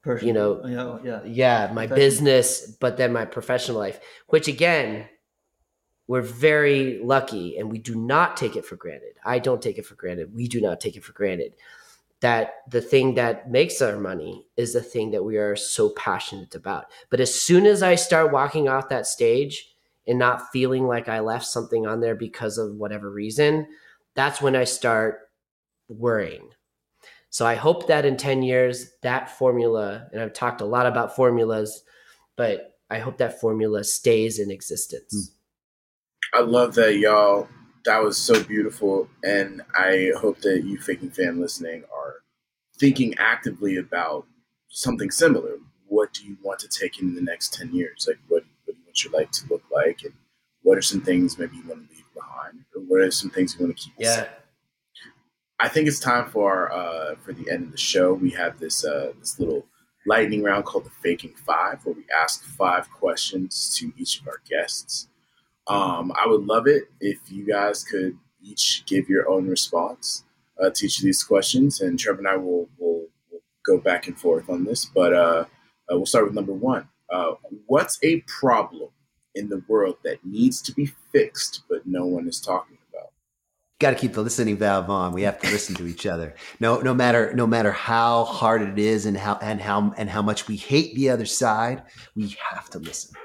Person- 0.01 0.27
You 0.27 0.33
know, 0.33 0.61
yeah, 0.65 0.97
yeah. 1.03 1.23
yeah 1.25 1.71
my 1.73 1.85
business 1.85 2.65
but 2.79 2.95
then 2.95 3.11
my 3.11 3.25
professional 3.25 3.77
life 3.77 3.99
which 4.27 4.47
again 4.47 5.09
we're 6.07 6.21
very 6.21 6.99
lucky 7.03 7.57
and 7.57 7.69
we 7.69 7.77
do 7.77 7.93
not 7.95 8.35
take 8.35 8.55
it 8.55 8.65
for 8.65 8.75
granted. 8.75 9.17
I 9.23 9.37
don't 9.37 9.61
take 9.61 9.77
it 9.77 9.85
for 9.85 9.93
granted. 9.93 10.33
We 10.33 10.47
do 10.47 10.59
not 10.59 10.79
take 10.79 10.95
it 10.95 11.03
for 11.03 11.13
granted. 11.13 11.53
That 12.21 12.55
the 12.67 12.81
thing 12.81 13.13
that 13.13 13.51
makes 13.51 13.79
our 13.81 13.97
money 13.97 14.47
is 14.57 14.73
the 14.73 14.81
thing 14.81 15.11
that 15.11 15.23
we 15.23 15.37
are 15.37 15.55
so 15.55 15.89
passionate 15.89 16.55
about. 16.55 16.85
But 17.11 17.19
as 17.19 17.33
soon 17.33 17.67
as 17.67 17.83
i 17.83 17.93
start 17.95 18.31
walking 18.31 18.67
off 18.67 18.89
that 18.89 19.05
stage 19.05 19.68
and 20.09 20.19
not 20.19 20.51
feeling 20.51 20.85
like 20.85 21.07
i 21.07 21.19
left 21.19 21.45
something 21.45 21.87
on 21.87 22.01
there 22.01 22.15
because 22.15 22.57
of 22.57 22.75
whatever 22.75 23.09
reason 23.09 23.65
that's 24.15 24.41
when 24.41 24.55
i 24.55 24.65
start 24.65 25.29
worrying 25.87 26.49
so 27.29 27.45
I 27.45 27.55
hope 27.55 27.87
that 27.87 28.05
in 28.05 28.17
10 28.17 28.41
years, 28.41 28.91
that 29.03 29.29
formula, 29.37 30.07
and 30.11 30.21
I've 30.21 30.33
talked 30.33 30.61
a 30.61 30.65
lot 30.65 30.87
about 30.87 31.15
formulas, 31.15 31.83
but 32.35 32.75
I 32.89 32.99
hope 32.99 33.17
that 33.17 33.39
formula 33.39 33.83
stays 33.83 34.39
in 34.39 34.49
existence. 34.49 35.31
Hmm. 36.33 36.39
I 36.39 36.41
love 36.41 36.75
that, 36.75 36.97
y'all. 36.97 37.47
That 37.85 38.03
was 38.03 38.17
so 38.17 38.43
beautiful, 38.43 39.09
and 39.23 39.61
I 39.73 40.11
hope 40.17 40.41
that 40.41 40.63
you 40.63 40.77
faking 40.79 41.11
fan 41.11 41.39
listening 41.39 41.83
are 41.95 42.15
thinking 42.77 43.15
actively 43.17 43.77
about 43.77 44.25
something 44.69 45.09
similar. 45.11 45.57
What 45.87 46.13
do 46.13 46.25
you 46.25 46.37
want 46.43 46.59
to 46.59 46.67
take 46.67 46.99
in 46.99 47.15
the 47.15 47.21
next 47.21 47.53
ten 47.53 47.73
years? 47.73 48.05
Like, 48.07 48.19
what 48.27 48.43
what 49.05 49.11
you 49.11 49.17
your 49.17 49.31
to 49.31 49.47
look 49.49 49.63
like, 49.71 50.03
and 50.03 50.13
what 50.61 50.77
are 50.77 50.81
some 50.81 51.01
things 51.01 51.37
maybe 51.37 51.57
you 51.57 51.67
want 51.67 51.87
to 51.87 51.95
leave 51.95 52.05
behind, 52.13 52.65
or 52.75 52.81
what 52.81 53.01
are 53.01 53.11
some 53.11 53.29
things 53.29 53.55
you 53.57 53.65
want 53.65 53.77
to 53.77 53.83
keep? 53.83 53.93
Yeah. 53.97 54.27
I 55.59 55.67
think 55.67 55.87
it's 55.87 55.99
time 55.99 56.29
for 56.29 56.71
uh, 56.71 57.15
for 57.15 57.33
the 57.33 57.49
end 57.51 57.65
of 57.65 57.71
the 57.71 57.77
show. 57.77 58.13
We 58.13 58.31
have 58.31 58.59
this 58.59 58.85
uh, 58.85 59.13
this 59.19 59.39
little 59.39 59.65
lightning 60.05 60.43
round 60.43 60.65
called 60.65 60.85
the 60.85 60.89
Faking 60.89 61.35
Five, 61.35 61.85
where 61.85 61.95
we 61.95 62.05
ask 62.15 62.43
five 62.43 62.89
questions 62.91 63.75
to 63.77 63.91
each 63.97 64.21
of 64.21 64.27
our 64.27 64.41
guests. 64.49 65.07
Um, 65.67 66.11
I 66.15 66.27
would 66.27 66.45
love 66.45 66.67
it 66.67 66.89
if 66.99 67.19
you 67.29 67.45
guys 67.45 67.83
could 67.83 68.17
each 68.41 68.83
give 68.85 69.09
your 69.09 69.29
own 69.29 69.47
response 69.47 70.23
uh, 70.61 70.69
to 70.73 70.85
each 70.85 70.99
of 70.99 71.03
these 71.03 71.23
questions, 71.23 71.81
and 71.81 71.99
Trevor 71.99 72.19
and 72.19 72.27
I 72.27 72.37
will 72.37 72.69
will, 72.77 73.07
will 73.29 73.41
go 73.65 73.77
back 73.77 74.07
and 74.07 74.17
forth 74.17 74.49
on 74.49 74.63
this. 74.63 74.85
But 74.85 75.13
uh, 75.13 75.45
uh, 75.91 75.97
we'll 75.97 76.05
start 76.05 76.25
with 76.25 76.35
number 76.35 76.53
one. 76.53 76.87
Uh, 77.11 77.33
what's 77.65 77.97
a 78.03 78.21
problem 78.21 78.89
in 79.35 79.49
the 79.49 79.63
world 79.67 79.97
that 80.03 80.25
needs 80.25 80.61
to 80.61 80.73
be 80.73 80.85
fixed, 81.11 81.63
but 81.69 81.85
no 81.85 82.05
one 82.05 82.27
is 82.27 82.39
talking 82.39 82.77
about? 82.89 83.11
got 83.79 83.91
to 83.91 83.95
keep 83.95 84.13
the 84.13 84.21
listening 84.21 84.57
valve 84.57 84.89
on. 84.89 85.13
We 85.13 85.21
have 85.23 85.39
to 85.39 85.49
listen 85.49 85.73
to 85.75 85.87
each 85.87 86.05
other. 86.05 86.35
No, 86.59 86.81
no 86.81 86.93
matter 86.93 87.33
no 87.33 87.47
matter 87.47 87.71
how 87.71 88.25
hard 88.25 88.61
it 88.61 88.77
is 88.77 89.05
and 89.05 89.17
how 89.17 89.39
and 89.41 89.59
how 89.61 89.93
and 89.97 90.09
how 90.09 90.21
much 90.21 90.47
we 90.47 90.57
hate 90.57 90.93
the 90.95 91.09
other 91.09 91.25
side, 91.25 91.83
we 92.15 92.35
have 92.51 92.69
to 92.71 92.79
listen. 92.79 93.15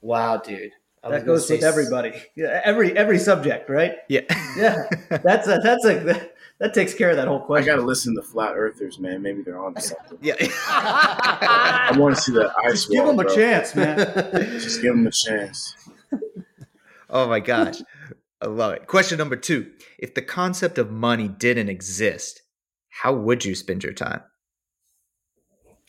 Wow, 0.00 0.36
dude. 0.36 0.72
I 1.02 1.10
That 1.10 1.26
goes 1.26 1.50
with 1.50 1.62
everybody. 1.62 2.12
Yeah, 2.34 2.60
every 2.64 2.96
every 2.96 3.18
subject, 3.18 3.68
right? 3.68 3.96
Yeah. 4.08 4.20
Yeah, 4.56 4.84
that's 5.10 5.48
a, 5.48 5.58
that's 5.62 5.84
a 5.84 6.30
that, 6.58 6.68
that 6.68 6.74
takes 6.74 6.94
care 6.94 7.10
of 7.10 7.16
that 7.16 7.28
whole 7.28 7.40
question. 7.40 7.70
I 7.70 7.76
gotta 7.76 7.86
listen 7.86 8.14
to 8.16 8.22
flat 8.22 8.54
earthers, 8.56 8.98
man. 8.98 9.22
Maybe 9.22 9.42
they're 9.42 9.58
on 9.58 9.74
to 9.74 9.80
something. 9.80 10.18
Yeah. 10.20 10.34
I 10.38 11.94
want 11.96 12.16
to 12.16 12.20
see 12.20 12.32
that 12.32 12.52
ice 12.64 12.72
Just 12.72 12.90
give 12.90 13.04
wall, 13.04 13.16
them 13.16 13.20
a 13.20 13.24
bro. 13.24 13.34
chance, 13.34 13.74
man. 13.74 13.96
Just 14.60 14.82
give 14.82 14.94
them 14.94 15.06
a 15.06 15.10
chance. 15.10 15.74
oh 17.10 17.28
my 17.28 17.40
gosh. 17.40 17.82
I 18.40 18.46
love 18.46 18.74
it. 18.74 18.86
Question 18.86 19.18
number 19.18 19.36
two. 19.36 19.72
If 19.98 20.14
the 20.14 20.22
concept 20.22 20.78
of 20.78 20.90
money 20.90 21.28
didn't 21.28 21.70
exist, 21.70 22.42
how 22.90 23.14
would 23.14 23.44
you 23.44 23.54
spend 23.54 23.82
your 23.82 23.94
time? 23.94 24.22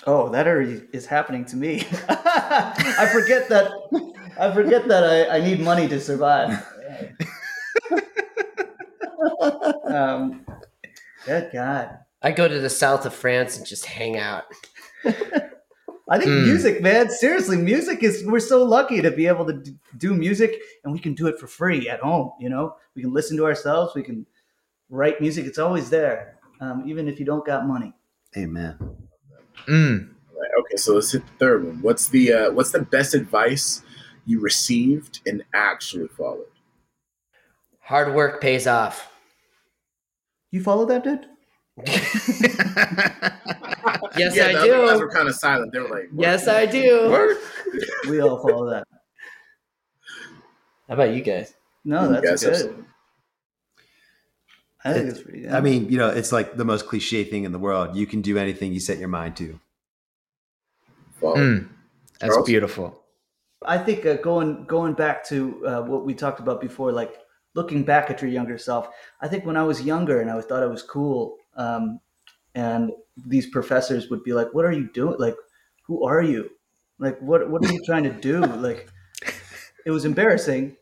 Oh, 0.08 0.30
that 0.30 0.48
already 0.48 0.84
is 0.94 1.06
happening 1.06 1.46
to 1.46 1.56
me. 1.56 1.86
I 2.10 3.10
forget 3.12 3.50
that. 3.50 3.72
I 4.40 4.54
forget 4.54 4.88
that 4.88 5.04
I, 5.04 5.38
I 5.38 5.42
need 5.42 5.60
money 5.60 5.88
to 5.88 6.00
survive. 6.00 6.64
um, 9.86 10.46
good 11.26 11.50
God. 11.54 12.00
I 12.22 12.32
go 12.32 12.48
to 12.48 12.60
the 12.60 12.70
south 12.70 13.06
of 13.06 13.14
France 13.14 13.58
and 13.58 13.66
just 13.66 13.86
hang 13.86 14.18
out. 14.18 14.44
I 16.08 16.20
think 16.20 16.30
Mm. 16.32 16.44
music, 16.44 16.82
man. 16.82 17.10
Seriously, 17.10 17.58
music 17.58 18.04
is. 18.04 18.24
We're 18.26 18.40
so 18.40 18.64
lucky 18.64 19.02
to 19.02 19.10
be 19.12 19.26
able 19.28 19.46
to 19.48 19.64
do 19.98 20.14
music, 20.14 20.56
and 20.84 20.94
we 20.94 21.00
can 21.00 21.14
do 21.16 21.28
it 21.28 21.40
for 21.40 21.48
free 21.48 21.90
at 21.90 22.00
home. 22.00 22.32
You 22.40 22.50
know, 22.50 22.76
we 22.96 23.02
can 23.02 23.12
listen 23.12 23.38
to 23.38 23.46
ourselves. 23.46 23.96
We 23.96 24.04
can 24.04 24.26
write 24.90 25.20
music. 25.20 25.46
It's 25.46 25.58
always 25.58 25.90
there, 25.90 26.38
um, 26.62 26.84
even 26.88 27.08
if 27.08 27.20
you 27.20 27.26
don't 27.26 27.46
got 27.46 27.66
money. 27.68 27.94
Amen. 28.38 28.78
Mm. 29.68 30.10
Right, 30.38 30.52
okay, 30.60 30.76
so 30.78 30.94
let's 30.94 31.12
hit 31.12 31.26
the 31.26 31.34
third 31.40 31.66
one. 31.66 31.82
What's 31.82 32.08
the 32.08 32.34
uh, 32.34 32.52
what's 32.52 32.72
the 32.72 32.82
best 32.82 33.16
advice 33.16 33.82
you 34.28 34.40
received 34.42 35.22
and 35.26 35.44
actually 35.56 36.08
followed? 36.08 36.46
Hard 37.82 38.14
work 38.14 38.42
pays 38.42 38.68
off. 38.68 39.12
You 40.56 40.64
follow 40.64 40.86
that, 40.86 41.04
dude? 41.04 41.26
Yes, 44.18 44.34
yeah, 44.38 44.46
I 44.46 44.52
the 44.54 44.60
other 44.60 44.88
guys 44.88 45.00
were 45.02 45.12
kind 45.12 45.28
of 45.28 45.36
silent. 45.36 45.74
They 45.74 45.80
were 45.80 45.90
like, 45.90 46.08
what? 46.14 46.22
Yes, 46.26 46.48
I 46.48 46.66
do. 46.66 47.38
We 48.10 48.22
all 48.22 48.38
follow 48.38 48.70
that. 48.70 48.88
How 50.88 50.94
about 50.94 51.14
you 51.14 51.22
guys? 51.22 51.54
No, 51.84 52.04
You 52.04 52.22
that's 52.22 52.46
guys 52.46 52.64
good. 52.64 52.86
I 54.86 54.94
think 54.94 55.10
it's 55.10 55.22
pretty 55.22 55.42
good. 55.42 55.52
I 55.52 55.60
mean, 55.60 55.90
you 55.90 55.98
know, 55.98 56.08
it's 56.08 56.32
like 56.32 56.56
the 56.56 56.64
most 56.64 56.88
cliche 56.88 57.26
thing 57.26 57.44
in 57.44 57.52
the 57.52 57.60
world. 57.60 57.98
You 57.98 58.08
can 58.08 58.22
do 58.22 58.38
anything 58.38 58.72
you 58.72 58.80
set 58.80 58.98
your 58.98 59.10
mind 59.10 59.36
to. 59.36 59.60
Follow. 61.20 61.36
Mm. 61.36 61.68
That's 62.22 62.34
Charles? 62.34 62.48
beautiful. 62.48 63.04
I 63.66 63.78
think 63.78 64.06
uh, 64.06 64.14
going 64.14 64.64
going 64.64 64.94
back 64.94 65.26
to 65.26 65.68
uh, 65.68 65.82
what 65.82 66.06
we 66.06 66.14
talked 66.14 66.40
about 66.40 66.62
before, 66.62 66.94
like 66.94 67.25
looking 67.56 67.84
back 67.84 68.12
at 68.12 68.22
your 68.22 68.30
younger 68.30 68.58
self. 68.58 68.90
I 69.22 69.28
think 69.28 69.46
when 69.46 69.58
I 69.58 69.64
was 69.64 69.82
younger 69.82 70.22
and 70.22 70.30
I 70.30 70.40
thought 70.42 70.62
I 70.62 70.68
was 70.68 70.84
cool, 70.84 71.38
um, 71.56 72.00
and 72.54 72.92
these 73.26 73.48
professors 73.48 74.10
would 74.10 74.24
be 74.24 74.34
like, 74.34 74.54
"What 74.54 74.66
are 74.66 74.72
you 74.72 74.90
doing? 74.94 75.16
Like, 75.18 75.36
who 75.84 76.06
are 76.06 76.22
you? 76.22 76.50
Like, 77.00 77.20
what 77.20 77.50
what 77.50 77.66
are 77.66 77.74
you 77.74 77.84
trying 77.86 78.04
to 78.04 78.12
do?" 78.12 78.42
Like, 78.68 78.90
it 79.86 79.92
was 79.92 80.06
embarrassing, 80.06 80.78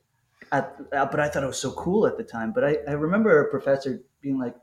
at, 0.51 0.77
but 0.91 1.19
I 1.19 1.29
thought 1.29 1.43
it 1.43 1.47
was 1.47 1.59
so 1.59 1.71
cool 1.71 2.05
at 2.07 2.17
the 2.17 2.23
time. 2.23 2.51
But 2.53 2.63
I, 2.63 2.77
I 2.87 2.91
remember 2.91 3.39
a 3.39 3.49
professor 3.49 4.01
being 4.21 4.39
like 4.39 4.55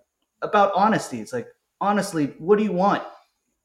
about 0.42 0.72
honesty. 0.74 1.20
It's 1.20 1.32
like, 1.32 1.48
honestly, 1.80 2.34
what 2.38 2.58
do 2.58 2.64
you 2.64 2.72
want? 2.72 3.02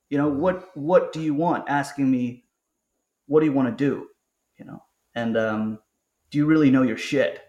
You 0.09 0.17
know, 0.17 0.29
what 0.29 0.75
what 0.75 1.13
do 1.13 1.21
you 1.21 1.33
want? 1.33 1.67
Asking 1.67 2.09
me, 2.09 2.45
what 3.27 3.39
do 3.39 3.45
you 3.45 3.53
want 3.53 3.75
to 3.75 3.83
do? 3.83 4.07
You 4.57 4.65
know, 4.65 4.83
and 5.15 5.35
um, 5.37 5.79
do 6.29 6.37
you 6.37 6.45
really 6.45 6.71
know 6.71 6.83
your 6.83 6.97
shit? 6.97 7.41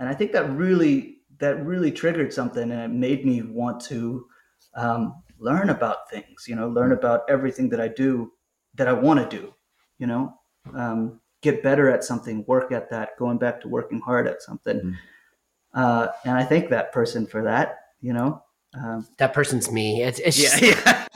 And 0.00 0.08
I 0.08 0.14
think 0.14 0.32
that 0.32 0.50
really 0.56 1.18
that 1.38 1.64
really 1.64 1.92
triggered 1.92 2.32
something, 2.32 2.72
and 2.72 2.80
it 2.82 2.88
made 2.90 3.24
me 3.24 3.42
want 3.42 3.80
to 3.82 4.26
um, 4.74 5.22
learn 5.38 5.70
about 5.70 6.10
things. 6.10 6.46
You 6.48 6.56
know, 6.56 6.68
learn 6.68 6.92
about 6.92 7.22
everything 7.28 7.68
that 7.70 7.80
I 7.80 7.86
do 7.88 8.32
that 8.74 8.88
I 8.88 8.92
want 8.92 9.20
to 9.30 9.36
do. 9.36 9.54
You 9.98 10.06
know, 10.08 10.34
um, 10.74 11.20
get 11.42 11.62
better 11.62 11.88
at 11.90 12.02
something, 12.04 12.44
work 12.48 12.72
at 12.72 12.90
that, 12.90 13.10
going 13.18 13.38
back 13.38 13.60
to 13.60 13.68
working 13.68 14.00
hard 14.00 14.26
at 14.26 14.42
something. 14.42 14.80
Mhm. 14.80 14.94
Uh, 15.72 16.08
and 16.24 16.36
I 16.36 16.42
thank 16.44 16.70
that 16.70 16.92
person 16.92 17.26
for 17.26 17.42
that. 17.44 17.76
You 18.00 18.12
know, 18.14 18.42
um, 18.74 19.06
That 19.18 19.32
person's 19.34 19.70
me. 19.70 20.02
It's, 20.02 20.18
it's 20.18 20.38
Yeah, 20.42 20.58
just, 20.58 20.86
yeah. 20.86 21.06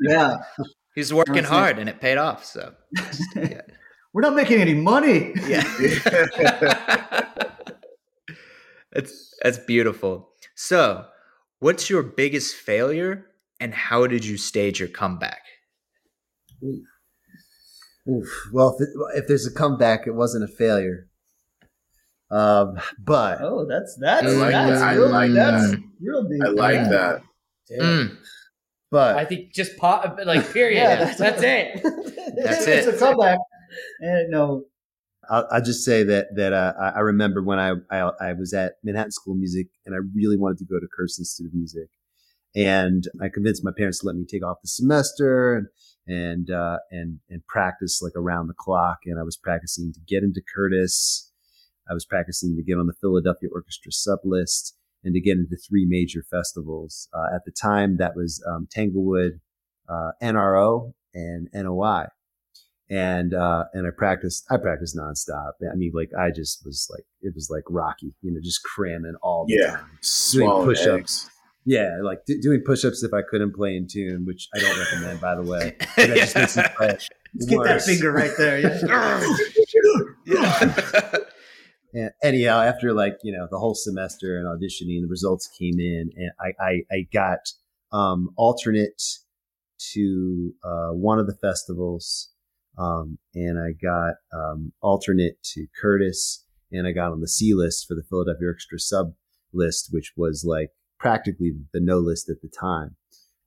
yeah, 0.00 0.36
He's 0.94 1.12
working 1.12 1.38
Honestly. 1.38 1.56
hard 1.56 1.78
and 1.78 1.88
it 1.88 2.00
paid 2.00 2.16
off. 2.18 2.44
So, 2.44 2.72
we're 3.36 4.22
not 4.22 4.34
making 4.34 4.60
any 4.60 4.74
money. 4.74 5.32
yeah. 5.46 5.62
that's 8.94 9.34
that's 9.42 9.58
beautiful. 9.58 10.30
So, 10.54 11.06
what's 11.58 11.90
your 11.90 12.02
biggest 12.02 12.54
failure 12.54 13.26
and 13.60 13.74
how 13.74 14.06
did 14.06 14.24
you 14.24 14.36
stage 14.36 14.78
your 14.80 14.88
comeback? 14.88 15.40
Oof. 18.08 18.28
Well, 18.52 18.76
if, 18.78 18.82
it, 18.86 18.88
if 19.22 19.28
there's 19.28 19.46
a 19.46 19.52
comeback, 19.52 20.06
it 20.06 20.14
wasn't 20.14 20.44
a 20.44 20.48
failure. 20.48 21.08
Um, 22.30 22.78
but 22.98 23.38
Oh, 23.40 23.66
that's 23.68 23.96
that's 24.00 24.26
I 24.26 24.30
like 24.30 24.52
that's 24.52 24.80
that. 24.80 24.88
I 24.88 24.94
real, 24.94 25.08
like 25.08 25.32
that's 25.32 25.70
that. 25.70 25.80
real 26.00 26.22
deep. 26.24 26.42
I 26.44 26.48
like 26.48 26.74
Yeah. 26.74 26.88
that. 26.88 27.22
Mm. 27.80 28.16
but 28.90 29.16
I 29.16 29.24
think 29.24 29.52
just 29.54 29.76
pop, 29.78 30.18
like 30.24 30.52
period. 30.52 30.76
Yeah, 30.76 30.96
that's, 30.96 31.18
that's- 31.18 31.42
it. 31.42 31.82
That's 32.36 32.66
it's 32.66 32.86
it. 32.86 32.94
a 32.94 32.98
comeback. 32.98 33.38
And 34.00 34.30
no, 34.30 34.64
I'll, 35.30 35.46
I'll 35.50 35.62
just 35.62 35.84
say 35.84 36.02
that 36.04 36.34
that 36.36 36.52
uh, 36.52 36.72
I 36.78 37.00
remember 37.00 37.42
when 37.42 37.58
I, 37.58 37.72
I 37.90 38.10
I 38.20 38.32
was 38.32 38.52
at 38.52 38.74
Manhattan 38.82 39.12
School 39.12 39.34
of 39.34 39.38
Music 39.38 39.68
and 39.84 39.94
I 39.94 39.98
really 40.14 40.36
wanted 40.36 40.58
to 40.58 40.64
go 40.64 40.78
to 40.78 40.86
Curtis 40.94 41.18
Institute 41.18 41.50
of 41.50 41.54
Music, 41.54 41.88
and 42.54 43.04
I 43.20 43.28
convinced 43.28 43.64
my 43.64 43.72
parents 43.76 44.00
to 44.00 44.06
let 44.06 44.16
me 44.16 44.24
take 44.24 44.44
off 44.44 44.58
the 44.62 44.68
semester 44.68 45.54
and 45.54 45.66
and 46.06 46.50
uh, 46.50 46.78
and 46.90 47.20
and 47.28 47.46
practice 47.46 48.00
like 48.02 48.14
around 48.16 48.48
the 48.48 48.54
clock. 48.56 48.98
And 49.06 49.18
I 49.18 49.22
was 49.22 49.36
practicing 49.36 49.92
to 49.92 50.00
get 50.06 50.22
into 50.22 50.42
Curtis. 50.54 51.30
I 51.88 51.94
was 51.94 52.06
practicing 52.06 52.56
to 52.56 52.62
get 52.62 52.78
on 52.78 52.86
the 52.86 52.94
Philadelphia 53.00 53.50
Orchestra 53.52 53.92
sub 53.92 54.20
list 54.24 54.76
and 55.02 55.12
to 55.14 55.20
get 55.20 55.36
into 55.36 55.56
three 55.56 55.84
major 55.86 56.24
festivals. 56.30 57.08
Uh, 57.12 57.34
at 57.34 57.44
the 57.44 57.52
time, 57.52 57.98
that 57.98 58.16
was 58.16 58.42
um, 58.48 58.66
Tanglewood, 58.70 59.40
uh, 59.86 60.12
NRO, 60.22 60.94
and 61.12 61.48
NOI 61.52 62.06
and 62.90 63.32
uh 63.34 63.64
and 63.72 63.86
I 63.86 63.90
practiced 63.96 64.44
I 64.50 64.56
practiced 64.58 64.96
nonstop. 64.96 65.52
I 65.70 65.74
mean, 65.74 65.92
like 65.94 66.10
I 66.18 66.30
just 66.30 66.64
was 66.64 66.88
like 66.90 67.04
it 67.22 67.34
was 67.34 67.48
like 67.50 67.64
Rocky, 67.70 68.14
you 68.22 68.32
know, 68.32 68.40
just 68.42 68.62
cramming 68.62 69.14
all 69.22 69.46
the 69.46 69.54
Yeah. 69.60 69.76
time. 69.76 69.98
Swallowing 70.02 70.66
push-ups. 70.66 70.88
eggs. 70.98 71.30
Yeah, 71.66 71.96
like 72.02 72.26
d- 72.26 72.40
doing 72.42 72.62
push-ups 72.64 73.02
if 73.02 73.14
I 73.14 73.22
couldn't 73.22 73.54
play 73.54 73.74
in 73.74 73.86
tune, 73.88 74.26
which 74.26 74.48
I 74.54 74.58
don't 74.58 74.78
recommend, 74.78 75.20
by 75.22 75.34
the 75.34 75.42
way. 75.42 75.76
That 75.96 76.16
just 76.16 76.36
makes 76.36 76.56
me 76.58 76.62
play 76.76 76.86
let's 76.88 77.46
get 77.48 77.64
that 77.64 77.82
finger 77.82 78.12
right 78.12 78.32
there. 78.36 78.58
Yeah. 80.26 81.16
And 81.96 82.10
anyhow, 82.24 82.60
after 82.60 82.92
like 82.92 83.14
you 83.22 83.32
know 83.32 83.46
the 83.50 83.58
whole 83.58 83.74
semester 83.76 84.36
and 84.36 84.46
auditioning, 84.46 85.00
the 85.02 85.06
results 85.08 85.46
came 85.58 85.78
in, 85.78 86.10
and 86.16 86.32
I 86.40 86.52
I, 86.62 86.72
I 86.90 87.06
got 87.12 87.38
um, 87.92 88.30
alternate 88.36 89.00
to 89.92 90.52
uh, 90.64 90.88
one 90.90 91.18
of 91.20 91.26
the 91.28 91.34
festivals, 91.36 92.30
um, 92.78 93.18
and 93.34 93.58
I 93.58 93.72
got 93.72 94.14
um, 94.32 94.72
alternate 94.80 95.42
to 95.54 95.66
Curtis, 95.80 96.44
and 96.72 96.86
I 96.86 96.92
got 96.92 97.12
on 97.12 97.20
the 97.20 97.28
C 97.28 97.54
list 97.54 97.86
for 97.86 97.94
the 97.94 98.02
Philadelphia 98.08 98.48
Orchestra 98.48 98.78
sub 98.78 99.14
list, 99.52 99.88
which 99.90 100.12
was 100.16 100.44
like 100.46 100.70
practically 100.98 101.52
the 101.72 101.80
no 101.80 101.98
list 101.98 102.28
at 102.28 102.42
the 102.42 102.48
time, 102.48 102.96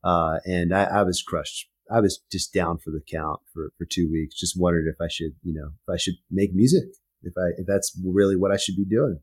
uh, 0.04 0.40
and 0.46 0.74
I, 0.74 0.84
I 0.84 1.04
was 1.04 1.22
crushed. 1.22 1.70
I 1.90 2.02
was 2.02 2.20
just 2.32 2.54
down 2.54 2.80
for 2.80 2.92
the 2.92 3.02
count 3.10 3.40
for, 3.54 3.72
for 3.78 3.86
two 3.86 4.10
weeks. 4.12 4.36
Just 4.36 4.60
wondered 4.60 4.88
if 4.88 5.00
I 5.02 5.08
should, 5.08 5.36
you 5.42 5.54
know, 5.54 5.70
if 5.88 5.94
I 5.94 5.98
should 5.98 6.16
make 6.30 6.54
music 6.54 6.90
if 7.24 7.34
I 7.38 7.60
if 7.60 7.68
that's 7.68 7.98
really 8.04 8.36
what 8.36 8.52
I 8.52 8.58
should 8.58 8.76
be 8.76 8.86
doing. 8.86 9.20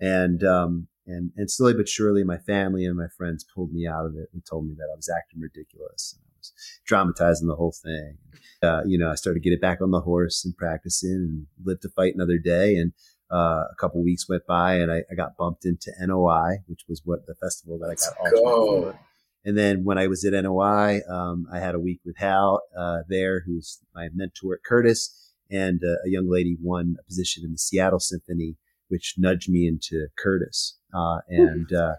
And 0.00 0.42
um 0.44 0.88
and 1.06 1.30
and 1.36 1.50
slowly 1.50 1.74
but 1.74 1.88
surely, 1.88 2.24
my 2.24 2.38
family 2.38 2.84
and 2.84 2.96
my 2.96 3.08
friends 3.16 3.44
pulled 3.44 3.72
me 3.72 3.86
out 3.86 4.06
of 4.06 4.14
it 4.16 4.28
and 4.32 4.44
told 4.44 4.66
me 4.66 4.74
that 4.76 4.88
I 4.92 4.96
was 4.96 5.08
acting 5.08 5.40
ridiculous 5.40 6.14
and 6.16 6.24
I 6.26 6.38
was 6.38 6.52
dramatizing 6.84 7.48
the 7.48 7.56
whole 7.56 7.72
thing. 7.72 8.18
Uh, 8.62 8.82
you 8.86 8.98
know, 8.98 9.10
I 9.10 9.14
started 9.14 9.42
to 9.42 9.48
get 9.48 9.54
it 9.54 9.60
back 9.60 9.80
on 9.80 9.90
the 9.90 10.00
horse 10.00 10.44
and 10.44 10.56
practicing 10.56 11.10
and 11.10 11.46
live 11.64 11.80
to 11.80 11.88
fight 11.90 12.14
another 12.14 12.38
day. 12.38 12.76
And 12.76 12.92
uh, 13.30 13.64
a 13.70 13.74
couple 13.78 14.02
weeks 14.02 14.28
went 14.28 14.46
by 14.46 14.76
and 14.76 14.90
I, 14.90 15.02
I 15.10 15.14
got 15.14 15.36
bumped 15.36 15.64
into 15.64 15.92
NOI, 16.00 16.58
which 16.66 16.84
was 16.88 17.02
what 17.04 17.26
the 17.26 17.34
festival 17.34 17.78
that 17.78 17.86
I 17.86 17.88
Let's 17.90 18.08
got 18.08 18.18
alternate 18.18 18.92
go. 18.92 18.98
And 19.44 19.56
then 19.56 19.84
when 19.84 19.98
I 19.98 20.08
was 20.08 20.24
at 20.24 20.32
NOI, 20.32 21.00
um, 21.08 21.46
I 21.52 21.60
had 21.60 21.74
a 21.74 21.80
week 21.80 22.00
with 22.04 22.16
Hal 22.16 22.62
uh, 22.76 22.98
there, 23.08 23.42
who's 23.46 23.80
my 23.94 24.08
mentor 24.12 24.54
at 24.54 24.64
Curtis 24.64 25.26
and 25.50 25.82
uh, 25.84 26.02
a 26.04 26.10
young 26.10 26.28
lady 26.28 26.56
won 26.60 26.96
a 26.98 27.04
position 27.04 27.44
in 27.44 27.52
the 27.52 27.58
Seattle 27.58 28.00
Symphony, 28.00 28.56
which 28.88 29.14
nudged 29.18 29.48
me 29.50 29.66
into 29.66 30.06
Curtis. 30.18 30.78
Uh, 30.94 31.18
and 31.28 31.72
uh, 31.72 31.94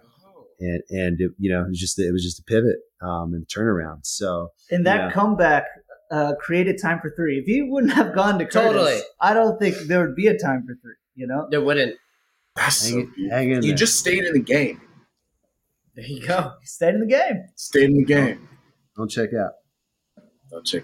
and 0.60 0.82
and 0.90 1.20
it, 1.20 1.30
you 1.38 1.50
know, 1.50 1.62
it 1.62 1.68
was 1.68 1.78
just 1.78 1.98
it 1.98 2.12
was 2.12 2.22
just 2.24 2.40
a 2.40 2.44
pivot 2.44 2.76
um, 3.00 3.32
and 3.34 3.42
a 3.44 3.46
turnaround. 3.46 4.00
So 4.04 4.50
And 4.70 4.86
that 4.86 4.96
Yeah. 4.96 5.10
comeback 5.12 5.64
uh, 6.10 6.34
created 6.40 6.80
time 6.80 6.98
for 7.00 7.10
three. 7.14 7.38
If 7.38 7.44
he 7.46 7.62
wouldn't 7.62 7.92
have 7.92 8.14
gone 8.14 8.38
to 8.38 8.44
Curtis, 8.46 8.72
Totally. 8.72 8.98
I 9.20 9.34
don't 9.34 9.58
think 9.60 9.76
there 9.88 10.00
would 10.06 10.16
be 10.16 10.26
a 10.26 10.36
time 10.38 10.64
for 10.66 10.74
three. 10.82 10.94
You 11.14 11.26
know, 11.26 11.46
There 11.50 11.60
wouldn't. 11.60 11.96
That's 12.56 12.88
hang, 12.88 13.06
beautiful. 13.14 13.30
hang 13.36 13.50
in 13.50 13.62
You 13.62 13.68
there. 13.68 13.76
just 13.76 13.98
stayed 13.98 14.24
in 14.24 14.32
the 14.32 14.40
game. 14.40 14.80
There 15.94 16.06
you 16.06 16.26
go. 16.26 16.52
stayed 16.64 16.94
in 16.94 17.00
the 17.00 17.06
game. 17.06 17.44
Stayed 17.56 17.90
in 17.90 17.96
the 17.98 18.04
game. 18.04 18.48
don't 18.96 19.10
check 19.10 19.30
out. 19.34 19.52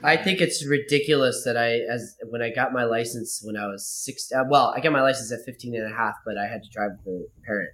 I 0.03 0.16
think 0.16 0.41
it's 0.41 0.66
ridiculous 0.66 1.43
that 1.45 1.57
I, 1.57 1.81
as 1.91 2.16
when 2.28 2.43
I 2.43 2.51
got 2.51 2.73
my 2.73 2.85
license 2.85 3.41
when 3.43 3.57
I 3.57 3.66
was 3.66 3.86
six, 3.86 4.31
uh, 4.32 4.45
well, 4.49 4.74
I 4.77 4.81
got 4.81 4.93
my 4.93 5.03
license 5.03 5.32
at 5.32 5.45
15 5.45 5.74
and 5.74 5.93
a 5.93 5.97
half, 5.97 6.16
but 6.24 6.36
I 6.36 6.47
had 6.47 6.62
to 6.62 6.69
drive 6.70 6.93
with 7.05 7.23
a 7.23 7.47
parent. 7.47 7.70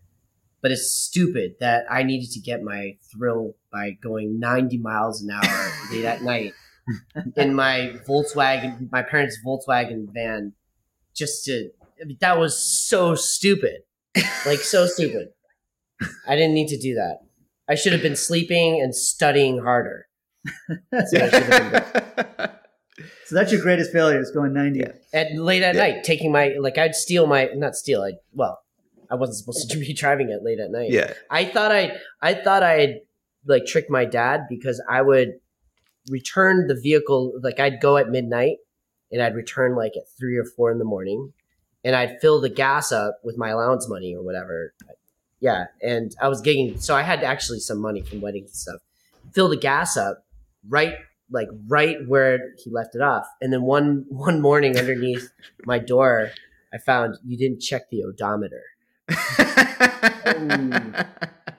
But 0.63 0.73
it's 0.73 0.91
stupid 0.91 1.55
that 1.61 1.85
I 1.91 2.03
needed 2.03 2.31
to 2.33 2.41
get 2.41 2.63
my 2.63 2.97
thrill 3.13 3.57
by 3.73 3.93
going 4.03 4.39
90 4.39 4.79
miles 4.79 5.23
an 5.23 5.31
hour 5.31 5.73
late 5.91 6.05
at 6.05 6.23
night 6.23 6.53
in 7.37 7.55
my 7.55 7.95
Volkswagen, 8.07 8.91
my 8.93 9.03
parents' 9.03 9.39
Volkswagen 9.45 10.07
van, 10.13 10.53
just 11.15 11.45
to, 11.47 11.71
I 12.01 12.05
mean, 12.05 12.19
that 12.21 12.39
was 12.39 12.61
so 12.61 13.15
stupid. 13.15 13.83
Like, 14.45 14.59
so 14.59 14.87
stupid. 14.87 15.29
I 16.27 16.35
didn't 16.35 16.55
need 16.55 16.69
to 16.69 16.79
do 16.79 16.95
that. 16.95 17.19
I 17.69 17.75
should 17.75 17.93
have 17.93 18.03
been 18.03 18.17
sleeping 18.17 18.81
and 18.81 18.95
studying 18.95 19.61
harder. 19.61 20.09
That's 20.91 21.13
what 21.13 21.23
I 21.23 21.31
should 21.31 21.43
have 21.43 21.73
been 21.73 21.83
doing. 22.37 22.49
So 23.27 23.35
that's 23.37 23.51
your 23.53 23.63
greatest 23.63 23.93
failure 23.93 24.21
is 24.21 24.31
going 24.33 24.53
ninety. 24.53 24.83
at 25.15 25.33
late 25.35 25.63
at 25.63 25.75
Yeah. 25.75 25.81
night, 25.81 26.05
taking 26.05 26.33
my 26.33 26.55
like 26.59 26.77
I'd 26.77 26.95
steal 26.95 27.27
my 27.27 27.49
not 27.55 27.75
steal. 27.77 28.03
I 28.03 28.15
well, 28.35 28.61
I 29.11 29.15
wasn't 29.15 29.39
supposed 29.39 29.71
to 29.71 29.79
be 29.87 29.95
driving 29.95 30.29
it 30.31 30.43
late 30.43 30.59
at 30.59 30.71
night. 30.71 30.91
yeah. 30.91 31.15
I 31.31 31.45
thought 31.47 31.71
I 31.73 31.97
I 32.21 32.35
thought 32.35 32.63
i'd 32.63 32.97
like 33.47 33.65
trick 33.67 33.89
my 33.89 34.05
dad 34.05 34.47
because 34.51 34.83
I 34.89 35.01
would 35.01 35.35
return 36.11 36.67
the 36.67 36.75
vehicle 36.75 37.33
like 37.43 37.59
I'd 37.61 37.81
go 37.81 37.97
at 37.97 38.09
midnight 38.11 38.57
and 39.13 39.23
I'd 39.23 39.35
return 39.35 39.77
like 39.77 39.93
at 39.97 40.05
three 40.19 40.37
or 40.37 40.45
four 40.45 40.71
in 40.73 40.79
the 40.79 40.85
morning 40.85 41.33
and 41.85 41.95
I'd 41.97 42.21
fill 42.21 42.41
the 42.41 42.51
gas 42.51 42.93
up 42.93 43.21
with 43.25 43.39
my 43.39 43.49
allowance 43.51 43.89
money 43.89 44.15
or 44.15 44.23
whatever. 44.23 44.75
Yeah, 45.41 45.67
and 45.81 46.15
I 46.21 46.29
was 46.29 46.41
getting 46.43 46.79
so 46.81 46.95
I 46.97 47.03
had 47.03 47.23
actually 47.23 47.61
some 47.61 47.79
money 47.79 48.03
from 48.03 48.21
weddings 48.21 48.51
and 48.51 48.57
stuff. 48.57 48.81
Fill 49.33 49.49
the 49.49 49.57
gas 49.57 49.97
up 49.97 50.25
right 50.69 50.95
like 51.33 51.49
right 51.69 51.97
where 52.09 52.39
he 52.63 52.71
left 52.71 52.95
it 52.95 53.01
off. 53.03 53.27
And 53.41 53.53
then 53.53 53.63
one 53.63 54.05
one 54.09 54.41
morning 54.41 54.77
underneath 54.79 55.31
my 55.65 55.79
door, 55.79 56.31
I 56.73 56.79
found 56.79 57.17
you 57.25 57.37
didn't 57.39 57.61
check 57.61 57.83
the 57.91 58.03
odometer. 58.05 58.63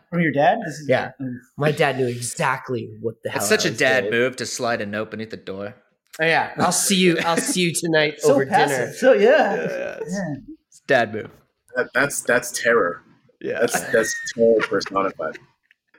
From 0.09 0.19
your 0.19 0.31
dad? 0.33 0.59
This 0.65 0.75
is, 0.79 0.89
Yeah. 0.89 1.11
Mm. 1.21 1.35
My 1.57 1.71
dad 1.71 1.97
knew 1.97 2.07
exactly 2.07 2.89
what 2.99 3.15
the 3.23 3.29
hell. 3.29 3.39
It's 3.39 3.47
such 3.49 3.65
I 3.65 3.69
a 3.69 3.71
was 3.71 3.79
dad 3.79 4.01
doing. 4.01 4.11
move 4.11 4.35
to 4.37 4.45
slide 4.45 4.81
a 4.81 4.85
note 4.85 5.11
beneath 5.11 5.29
the 5.29 5.37
door. 5.37 5.75
Oh, 6.19 6.25
yeah, 6.25 6.51
I'll 6.57 6.71
see 6.73 6.97
you. 6.97 7.17
I'll 7.25 7.37
see 7.37 7.61
you 7.61 7.73
tonight 7.73 8.19
So 8.19 8.33
over 8.33 8.45
passive. 8.45 8.77
dinner. 8.77 8.93
So 8.93 9.13
yeah. 9.13 9.53
it's, 10.01 10.11
Yeah. 10.13 10.35
it's 10.67 10.79
dad 10.87 11.13
move. 11.13 11.29
That, 11.75 11.87
that's 11.93 12.21
that's 12.23 12.51
terror. 12.51 13.03
Yeah. 13.39 13.59
That's 13.61 13.79
that's 13.91 14.13
terror 14.35 14.55
personified. 14.67 15.37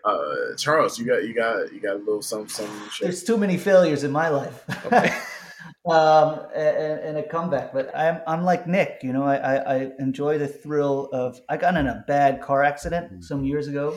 Uh, 0.04 0.56
Charles, 0.56 0.98
you 0.98 1.06
got 1.06 1.24
you 1.24 1.34
got 1.34 1.72
you 1.72 1.80
got 1.80 1.96
a 1.96 1.98
little 1.98 2.22
something 2.22 2.48
something. 2.48 2.90
There's 3.00 3.22
too 3.22 3.36
many 3.36 3.56
failures 3.56 4.02
in 4.04 4.10
my 4.10 4.28
life. 4.28 4.64
Okay. 4.86 5.14
um, 5.90 6.40
and, 6.54 7.00
and 7.00 7.18
a 7.18 7.22
comeback. 7.22 7.72
But 7.72 7.96
I'm 7.96 8.20
I'm 8.26 8.44
like 8.44 8.66
Nick. 8.66 9.00
You 9.02 9.12
know, 9.12 9.22
I, 9.22 9.36
I, 9.36 9.74
I 9.76 9.90
enjoy 9.98 10.38
the 10.38 10.48
thrill 10.48 11.08
of. 11.12 11.40
I 11.48 11.56
got 11.56 11.76
in 11.76 11.86
a 11.86 12.04
bad 12.08 12.40
car 12.40 12.62
accident 12.62 13.24
some 13.24 13.44
years 13.44 13.68
ago 13.68 13.96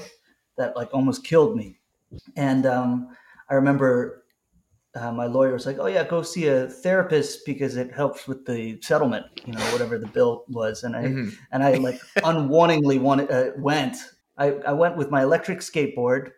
that 0.58 0.76
like 0.76 0.94
almost 0.94 1.24
killed 1.24 1.56
me, 1.56 1.80
and 2.36 2.66
um, 2.66 3.16
I 3.50 3.56
remember 3.56 4.26
uh, 4.96 5.12
my 5.12 5.26
lawyer 5.26 5.54
was 5.54 5.66
like, 5.66 5.78
"Oh 5.80 5.88
yeah, 5.88 6.04
go 6.04 6.22
see 6.22 6.48
a 6.48 6.68
therapist 6.68 7.46
because 7.46 7.76
it 7.76 7.92
helps 7.92 8.28
with 8.28 8.46
the 8.46 8.80
settlement. 8.82 9.26
You 9.46 9.54
know, 9.54 9.60
whatever 9.72 9.98
the 9.98 10.08
bill 10.08 10.46
was." 10.48 10.84
And 10.84 10.96
I 10.96 11.04
Mhm. 11.04 11.34
and 11.52 11.64
I 11.64 11.74
like 11.74 12.00
unwantedly 12.24 13.00
wanted, 13.00 13.32
uh, 13.32 13.52
went. 13.58 13.98
I, 14.38 14.52
I 14.68 14.74
went 14.74 14.98
with 14.98 15.12
my 15.12 15.24
electric 15.24 15.60
skateboard, 15.60 16.32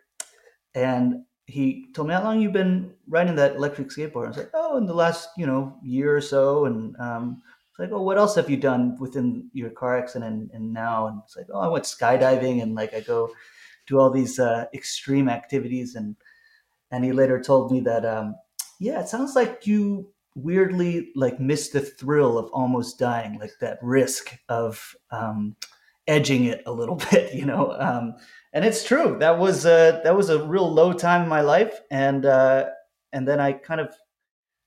and 0.74 1.24
he 1.46 1.88
told 1.94 2.08
me 2.08 2.14
how 2.14 2.22
long 2.22 2.40
you've 2.40 2.52
been 2.52 2.92
riding 3.08 3.34
that 3.36 3.56
electric 3.56 3.88
skateboard. 3.88 4.26
I 4.26 4.28
was 4.28 4.36
like, 4.36 4.50
oh, 4.54 4.76
in 4.76 4.86
the 4.86 4.94
last 4.94 5.30
you 5.36 5.46
know 5.46 5.78
year 5.82 6.16
or 6.16 6.20
so, 6.20 6.66
and 6.66 6.96
um, 7.00 7.42
it's 7.70 7.78
like, 7.78 7.90
oh, 7.92 8.02
what 8.02 8.18
else 8.18 8.34
have 8.36 8.50
you 8.50 8.56
done 8.56 8.96
within 8.98 9.48
your 9.52 9.70
car 9.70 9.98
accident 9.98 10.34
and, 10.34 10.50
and 10.52 10.72
now? 10.72 11.08
And 11.08 11.20
it's 11.24 11.36
like, 11.36 11.46
oh, 11.52 11.60
I 11.60 11.68
went 11.68 11.84
skydiving 11.84 12.62
and 12.62 12.74
like 12.74 12.94
I 12.94 13.00
go 13.00 13.30
do 13.86 13.98
all 13.98 14.10
these 14.10 14.38
uh, 14.38 14.66
extreme 14.74 15.28
activities, 15.28 15.94
and 15.94 16.16
and 16.90 17.04
he 17.04 17.12
later 17.12 17.40
told 17.40 17.72
me 17.72 17.80
that 17.80 18.04
um, 18.04 18.36
yeah, 18.78 19.00
it 19.00 19.08
sounds 19.08 19.34
like 19.34 19.66
you 19.66 20.12
weirdly 20.34 21.10
like 21.16 21.40
missed 21.40 21.72
the 21.72 21.80
thrill 21.80 22.38
of 22.38 22.50
almost 22.52 22.98
dying, 22.98 23.38
like 23.40 23.52
that 23.60 23.78
risk 23.82 24.38
of 24.48 24.94
um, 25.10 25.56
edging 26.08 26.46
it 26.46 26.62
a 26.66 26.72
little 26.72 26.96
bit, 27.10 27.34
you 27.34 27.46
know. 27.46 27.76
Um, 27.78 28.14
and 28.52 28.64
it's 28.64 28.82
true. 28.82 29.16
That 29.20 29.38
was 29.38 29.66
uh, 29.66 30.00
that 30.02 30.16
was 30.16 30.30
a 30.30 30.42
real 30.44 30.68
low 30.68 30.92
time 30.92 31.22
in 31.22 31.28
my 31.28 31.42
life, 31.42 31.80
and 31.90 32.26
uh, 32.26 32.66
and 33.12 33.28
then 33.28 33.38
I 33.38 33.52
kind 33.52 33.80
of 33.80 33.94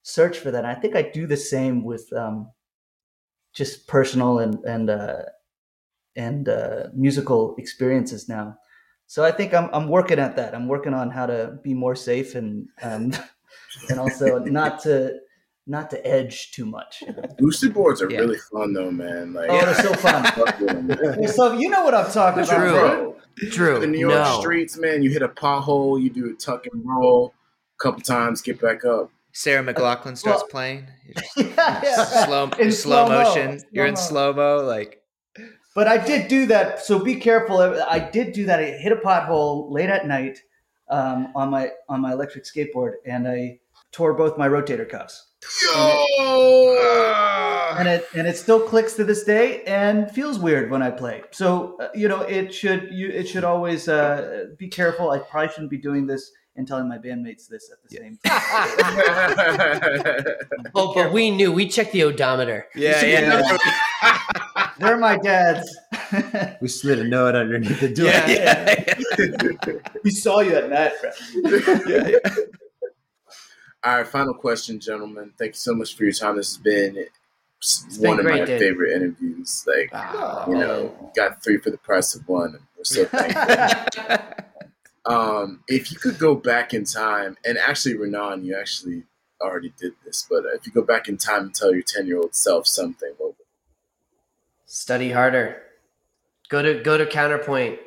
searched 0.04 0.40
for 0.40 0.52
that. 0.52 0.60
And 0.60 0.68
I 0.68 0.76
think 0.76 0.96
I 0.96 1.02
do 1.02 1.28
the 1.28 1.38
same 1.38 1.84
with 1.84 2.12
um, 2.14 2.52
just 3.54 3.88
personal 3.88 4.40
and 4.40 4.64
and 4.64 4.90
uh, 4.90 5.24
and 6.16 6.48
uh, 6.48 6.88
musical 6.94 7.56
experiences 7.58 8.30
now. 8.30 8.58
So 9.08 9.26
I 9.26 9.32
think 9.32 9.54
I'm 9.54 9.70
I'm 9.74 9.90
working 9.90 10.20
at 10.20 10.36
that. 10.38 10.56
I'm 10.56 10.68
working 10.68 10.94
on 10.94 11.10
how 11.10 11.26
to 11.26 11.58
be 11.64 11.74
more 11.74 11.96
safe 11.96 12.36
and 12.36 12.70
and 12.82 13.22
and 13.90 14.00
also 14.00 14.40
not 14.40 14.82
to 14.84 15.20
not 15.72 15.89
to 15.91 16.06
edge 16.06 16.52
too 16.52 16.65
much. 16.65 17.02
Boosted 17.39 17.73
boards 17.73 18.02
are 18.02 18.10
Yeah. 18.11 18.19
really 18.19 18.38
fun 18.52 18.73
though, 18.73 18.91
man. 18.91 19.34
Like, 19.34 19.49
Oh, 19.49 19.65
they're 19.65 19.76
so 19.76 19.93
fun. 20.06 20.23
fuck 20.23 20.60
with 20.60 20.69
'em, 20.69 20.88
man. 20.88 21.27
So 21.30 21.53
you 21.53 21.69
know 21.69 21.84
what 21.84 21.95
I'm 21.95 22.11
talking 22.11 22.43
about, 22.43 22.56
True. 22.57 22.72
bro. 22.72 23.15
Bro, 23.39 23.49
True. 23.52 23.80
the 23.80 23.88
New 23.88 23.99
York 23.99 24.14
no. 24.14 24.39
streets, 24.39 24.77
man. 24.77 25.02
You 25.02 25.10
hit 25.10 25.22
a 25.23 25.30
pothole, 25.30 25.99
you 26.02 26.10
do 26.10 26.30
a 26.30 26.34
tuck 26.34 26.68
and 26.72 26.84
roll, 26.85 27.34
a 27.80 27.84
couple 27.84 28.02
times, 28.02 28.41
get 28.41 28.60
back 28.61 28.84
up. 28.85 29.10
Sarah 29.34 29.64
McLachlan 29.64 30.18
starts 30.18 30.41
Well- 30.43 30.48
playing. 30.49 30.88
You're 31.06 31.45
just 31.45 31.57
Yeah, 31.57 31.81
yeah. 31.84 32.26
slow, 32.26 32.43
In 32.60 32.72
slow 32.72 33.06
slow-mo. 33.07 33.23
motion. 33.23 33.61
You're 33.72 33.85
in 33.88 33.95
Slow-mo. 33.95 34.34
slow 34.35 34.60
mo. 34.61 34.68
Like 34.68 35.02
But 35.73 35.88
I 35.88 35.98
did 35.98 36.27
do 36.27 36.45
that, 36.48 36.84
so 36.84 36.99
be 36.99 37.15
careful. 37.15 37.57
I 37.60 37.99
did 37.99 38.34
do 38.34 38.45
that. 38.48 38.60
I 38.60 38.65
hit 38.72 38.91
a 38.91 38.98
pothole 38.98 39.72
late 39.72 39.89
at 39.89 40.06
night 40.06 40.39
um, 40.89 41.31
on 41.34 41.49
my 41.49 41.72
on 41.88 42.02
my 42.02 42.11
electric 42.11 42.43
skateboard, 42.43 42.95
and 43.06 43.26
I 43.26 43.60
tore 43.93 44.14
both 44.14 44.38
my 44.38 44.49
rotator 44.49 44.88
cuffs. 44.88 45.31
Yo! 45.64 46.76
And 47.78 47.88
it 47.88 48.06
and 48.16 48.28
it 48.28 48.38
still 48.38 48.60
clicks 48.60 48.94
to 48.94 49.04
this 49.04 49.24
day, 49.24 49.64
and 49.64 50.10
feels 50.12 50.38
weird 50.40 50.70
when 50.70 50.82
I 50.84 50.92
play. 50.92 51.24
So 51.32 51.78
uh, 51.80 51.90
you 51.96 52.08
know, 52.08 52.22
it 52.22 52.54
should 52.54 52.90
you 52.92 53.10
it 53.10 53.28
should 53.28 53.44
always 53.44 53.88
uh, 53.88 54.48
be 54.58 54.68
careful. 54.68 55.10
I 55.12 55.20
probably 55.20 55.50
shouldn't 55.50 55.72
be 55.72 55.78
doing 55.78 56.06
this 56.06 56.32
and 56.56 56.68
telling 56.68 56.88
my 56.90 56.98
bandmates 56.98 57.48
this 57.48 57.72
at 57.72 57.82
the 57.82 57.90
same 57.96 58.20
time. 58.26 58.42
oh, 60.76 60.94
but 60.94 61.12
we 61.14 61.32
knew. 61.32 61.52
We 61.52 61.68
checked 61.68 61.94
the 61.94 62.04
odometer. 62.04 62.68
yeah, 62.76 63.04
yeah, 63.04 63.58
They're 64.80 64.98
my 64.98 65.18
dads. 65.18 65.68
We 66.62 66.68
slid 66.68 67.00
a 67.00 67.04
note 67.06 67.36
underneath 67.36 67.80
the 67.80 67.94
door. 67.94 68.08
yeah, 68.08 68.76
yeah, 69.18 69.74
we 70.04 70.12
saw 70.12 70.42
you 70.42 70.56
at 70.56 70.70
night, 70.70 70.92
Fred. 71.00 71.14
yeah, 71.88 72.08
yeah. 72.10 72.18
All 73.84 73.98
right, 73.98 74.08
final 74.08 74.34
question, 74.34 74.80
gentlemen. 74.80 75.34
Thank 75.38 75.52
you 75.52 75.58
so 75.60 75.74
much 75.74 75.95
for 75.95 76.03
your 76.03 76.14
time. 76.14 76.38
This 76.38 76.56
has 76.56 76.58
been 76.62 76.94
been 77.99 78.10
one 78.10 78.20
of 78.20 78.26
great, 78.26 78.40
my 78.41 78.45
dude. 78.45 78.60
favorite 78.60 78.94
interviews. 78.95 79.66
Like, 79.68 79.91
Wow. 79.94 80.45
you 80.48 80.56
know, 80.56 81.12
got 81.16 81.44
three 81.44 81.58
for 81.58 81.70
the 81.72 81.78
price 81.78 82.14
of 82.16 82.28
one. 82.28 82.60
We're 82.78 82.84
so 82.84 83.06
thankful. 83.06 84.36
um, 85.06 85.64
if 85.68 85.91
you 85.91 85.98
could 85.98 86.20
go 86.20 86.36
back 86.36 86.74
in 86.74 86.86
time, 86.86 87.38
and 87.45 87.58
actually, 87.58 87.95
Ranaan, 87.95 88.44
you 88.44 88.56
actually 88.56 89.03
already 89.41 89.74
did 89.80 89.94
this, 90.06 90.28
but 90.30 90.44
if 90.53 90.68
you 90.68 90.72
go 90.72 90.84
back 90.84 91.08
in 91.08 91.18
time 91.18 91.45
and 91.45 91.56
tell 91.56 91.74
your 91.74 91.82
10 91.84 92.06
year 92.06 92.18
old 92.18 92.36
self 92.36 92.68
something, 92.68 93.14
what 93.18 93.30
would 93.30 93.36
Study 94.68 95.12
harder. 95.12 95.62
Go 96.49 96.62
to 96.62 96.82
go 96.82 96.98
to 96.98 97.06
counterpoint. 97.06 97.80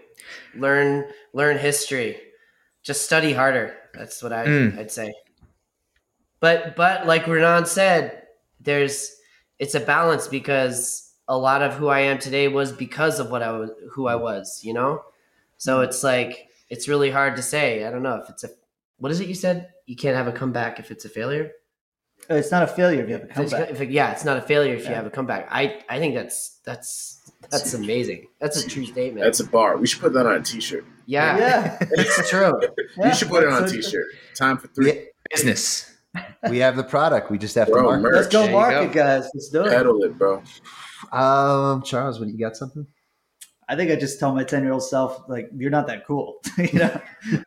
Learn 0.54 1.06
learn 1.32 1.56
history. 1.58 2.20
Just 2.82 3.02
study 3.02 3.32
harder. 3.32 3.74
That's 3.94 4.22
what 4.22 4.32
I 4.32 4.44
Mm. 4.46 4.78
I'd 4.78 4.90
say. 4.92 5.14
But 6.44 6.76
but 6.76 7.06
like 7.06 7.24
Ranaan 7.24 7.66
said, 7.66 8.24
there's 8.60 9.16
it's 9.58 9.74
a 9.74 9.80
balance 9.80 10.28
because 10.28 11.10
a 11.26 11.38
lot 11.38 11.62
of 11.62 11.72
who 11.72 11.88
I 11.88 12.00
am 12.00 12.18
today 12.18 12.48
was 12.48 12.70
because 12.70 13.18
of 13.18 13.30
what 13.30 13.42
I 13.42 13.50
was 13.52 13.70
who 13.92 14.08
I 14.08 14.16
was, 14.16 14.60
you 14.62 14.74
know? 14.74 15.00
So 15.56 15.76
mm-hmm. 15.76 15.88
it's 15.88 16.04
like 16.04 16.48
it's 16.68 16.86
really 16.86 17.10
hard 17.10 17.36
to 17.36 17.42
say. 17.42 17.86
I 17.86 17.90
don't 17.90 18.02
know 18.02 18.16
if 18.16 18.28
it's 18.28 18.44
a 18.44 18.50
what 18.98 19.10
is 19.10 19.20
it 19.20 19.28
you 19.28 19.34
said? 19.34 19.70
You 19.86 19.96
can't 19.96 20.16
have 20.16 20.28
a 20.28 20.32
comeback 20.32 20.78
if 20.78 20.90
it's 20.90 21.06
a 21.06 21.08
failure? 21.08 21.52
Uh, 22.30 22.34
it's 22.34 22.50
not 22.50 22.62
a 22.62 22.66
failure 22.66 23.02
if 23.02 23.08
you 23.08 23.14
have 23.14 23.22
a 23.22 23.30
If 23.30 23.30
it's- 23.30 23.50
comeback. 23.50 23.70
if 23.70 23.80
it- 23.80 23.90
yeah, 23.90 24.12
it's 24.12 24.26
not 24.26 24.36
a 24.36 24.42
failure 24.42 24.74
if 24.74 24.86
you 24.86 24.94
have 24.94 25.06
a 25.06 25.10
comeback. 25.10 25.48
I 25.50 25.80
I 25.88 25.98
think 25.98 26.14
that's 26.14 26.60
that's 26.66 27.22
that's 27.48 27.72
amazing. 27.72 28.26
That's 28.38 28.62
a 28.62 28.68
true 28.68 28.84
statement. 28.84 29.24
That's 29.24 29.40
a 29.40 29.46
bar. 29.48 29.78
We 29.78 29.86
should 29.86 30.02
put 30.02 30.12
that 30.12 30.26
on 30.26 30.34
a 30.34 30.42
t 30.42 30.60
shirt. 30.60 30.84
yeah, 31.06 31.38
Yeah. 31.38 31.78
it's 31.92 32.28
true. 32.28 32.60
Yeah. 32.98 33.08
you 33.08 33.14
should 33.14 33.30
put 33.30 33.44
it 33.44 33.48
on 33.48 33.64
a 33.64 33.68
So- 33.68 33.76
t 33.76 33.80
shirt. 33.80 34.08
Time 34.34 34.58
for 34.58 34.68
three. 34.68 34.92
Yeah, 34.92 35.00
Business. 35.30 35.93
We 36.48 36.58
have 36.58 36.76
the 36.76 36.84
product. 36.84 37.30
We 37.30 37.38
just 37.38 37.54
have 37.56 37.68
Bro, 37.68 37.82
to 37.82 37.82
market. 37.88 38.02
merch. 38.02 38.14
Let's 38.14 38.28
go 38.28 38.50
market, 38.50 38.92
go. 38.92 38.92
guys. 38.94 39.28
Let's 39.34 39.48
do 39.48 39.64
it. 39.64 39.70
Pedal 39.70 40.02
it, 40.04 40.16
bro. 40.18 40.42
Um, 41.12 41.82
Charles, 41.82 42.18
what 42.20 42.28
you 42.28 42.38
got 42.38 42.56
something? 42.56 42.86
I 43.68 43.76
think 43.76 43.90
I 43.90 43.96
just 43.96 44.18
tell 44.20 44.34
my 44.34 44.44
10 44.44 44.62
year 44.62 44.72
old 44.72 44.82
self, 44.82 45.22
like, 45.28 45.48
you're 45.56 45.70
not 45.70 45.86
that 45.86 46.06
cool. 46.06 46.36
you 46.58 46.78
know? 46.78 47.00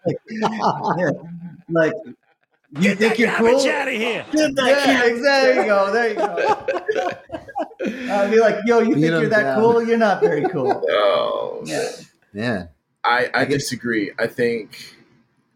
like, 0.05 0.17
yeah. 0.29 1.09
like, 1.69 1.93
you 2.79 2.95
think 2.95 3.19
you're 3.19 3.31
cool? 3.33 3.55
out 3.69 3.87
of 3.87 3.93
here. 3.93 4.25
Yeah, 4.33 4.47
exactly. 4.47 5.21
There 5.21 5.55
you 5.61 5.65
go. 5.65 5.91
There 5.93 6.09
you 6.09 6.15
go. 6.15 7.11
I'd 8.13 8.31
be 8.31 8.39
like, 8.39 8.55
yo, 8.65 8.79
you 8.79 8.95
Beat 8.95 9.01
think 9.01 9.13
'em 9.13 9.21
you're 9.21 9.29
that 9.29 9.43
down. 9.43 9.59
cool? 9.61 9.83
You're 9.87 9.97
not 9.97 10.19
very 10.21 10.47
cool. 10.49 10.83
Oh, 10.89 11.61
Yeah. 11.65 11.87
Man, 12.33 12.69
I, 13.03 13.25
I 13.33 13.41
I 13.41 13.45
guess- 13.45 13.61
disagree. 13.61 14.11
I 14.19 14.27
think, 14.27 14.95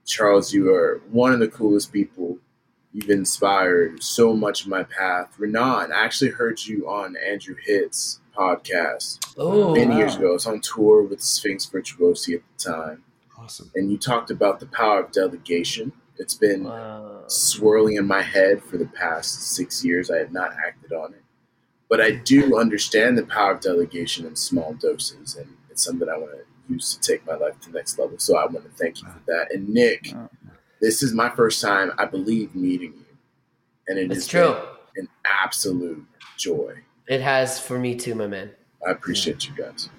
Charles, 0.06 0.54
you 0.54 0.74
are 0.74 1.02
one 1.12 1.34
of 1.34 1.40
the 1.40 1.48
coolest 1.48 1.92
people. 1.92 2.38
You've 2.94 3.10
inspired 3.10 4.04
so 4.04 4.34
much 4.36 4.62
of 4.64 4.68
my 4.68 4.84
path. 4.84 5.34
Ranaan, 5.40 5.92
I 5.92 6.04
actually 6.04 6.32
heard 6.32 6.64
you 6.66 6.90
on 6.90 7.16
Andrew 7.16 7.56
Hitz's 7.66 8.20
podcast 8.36 9.20
Oh, 9.38 9.74
many 9.74 9.92
wow. 9.92 9.98
years 9.98 10.16
ago. 10.16 10.30
I 10.30 10.34
was 10.34 10.46
on 10.46 10.60
tour 10.62 11.04
with 11.04 11.22
Sphinx 11.22 11.66
Virtuosi 11.66 12.36
at 12.36 12.42
the 12.58 12.72
time. 12.72 13.04
awesome. 13.38 13.72
And 13.76 13.90
you 13.92 13.98
talked 13.98 14.30
about 14.30 14.60
the 14.60 14.66
power 14.68 15.00
of 15.02 15.12
delegation. 15.12 15.94
It's 16.18 16.34
been 16.34 16.66
wow. 16.66 17.24
swirling 17.28 17.96
in 17.96 18.06
my 18.06 18.22
head 18.22 18.62
for 18.64 18.78
the 18.78 18.86
past 18.86 19.42
six 19.56 19.84
years. 19.86 20.12
I 20.12 20.18
have 20.18 20.32
not 20.32 20.52
acted 20.66 20.92
on 20.94 21.14
it. 21.14 21.24
But 21.90 22.00
I 22.02 22.12
do 22.12 22.58
understand 22.58 23.18
the 23.18 23.26
power 23.26 23.52
of 23.54 23.62
delegation 23.62 24.26
in 24.26 24.36
small 24.36 24.74
doses, 24.76 25.36
and 25.36 25.48
it's 25.70 25.84
something 25.84 26.08
I 26.08 26.18
want 26.18 26.32
to 26.32 26.74
use 26.74 26.96
to 26.96 27.02
take 27.02 27.26
my 27.26 27.34
life 27.36 27.60
to 27.62 27.72
the 27.72 27.78
next 27.78 28.00
level. 28.00 28.18
So 28.18 28.38
I 28.38 28.46
want 28.46 28.64
to 28.66 28.72
thank 28.72 29.02
you 29.02 29.08
for 29.10 29.20
that. 29.28 29.54
And 29.54 29.68
Nick, 29.70 30.12
Wow. 30.14 30.30
This 30.82 31.02
is 31.04 31.14
my 31.14 31.30
first 31.30 31.62
time, 31.62 31.92
I 31.98 32.06
believe, 32.06 32.56
meeting 32.56 32.94
you. 32.94 33.06
And 33.88 33.98
it 34.00 34.06
It's 34.06 34.16
has 34.16 34.28
true. 34.28 34.56
an 34.98 35.08
absolute 35.26 36.06
joy. 36.38 36.76
It 37.08 37.22
has 37.22 37.60
for 37.60 37.78
me 37.80 37.96
too, 37.96 38.16
my 38.16 38.28
man. 38.28 38.52
I 38.86 38.92
appreciate 38.92 39.48
you 39.48 39.54
guys. 39.56 39.90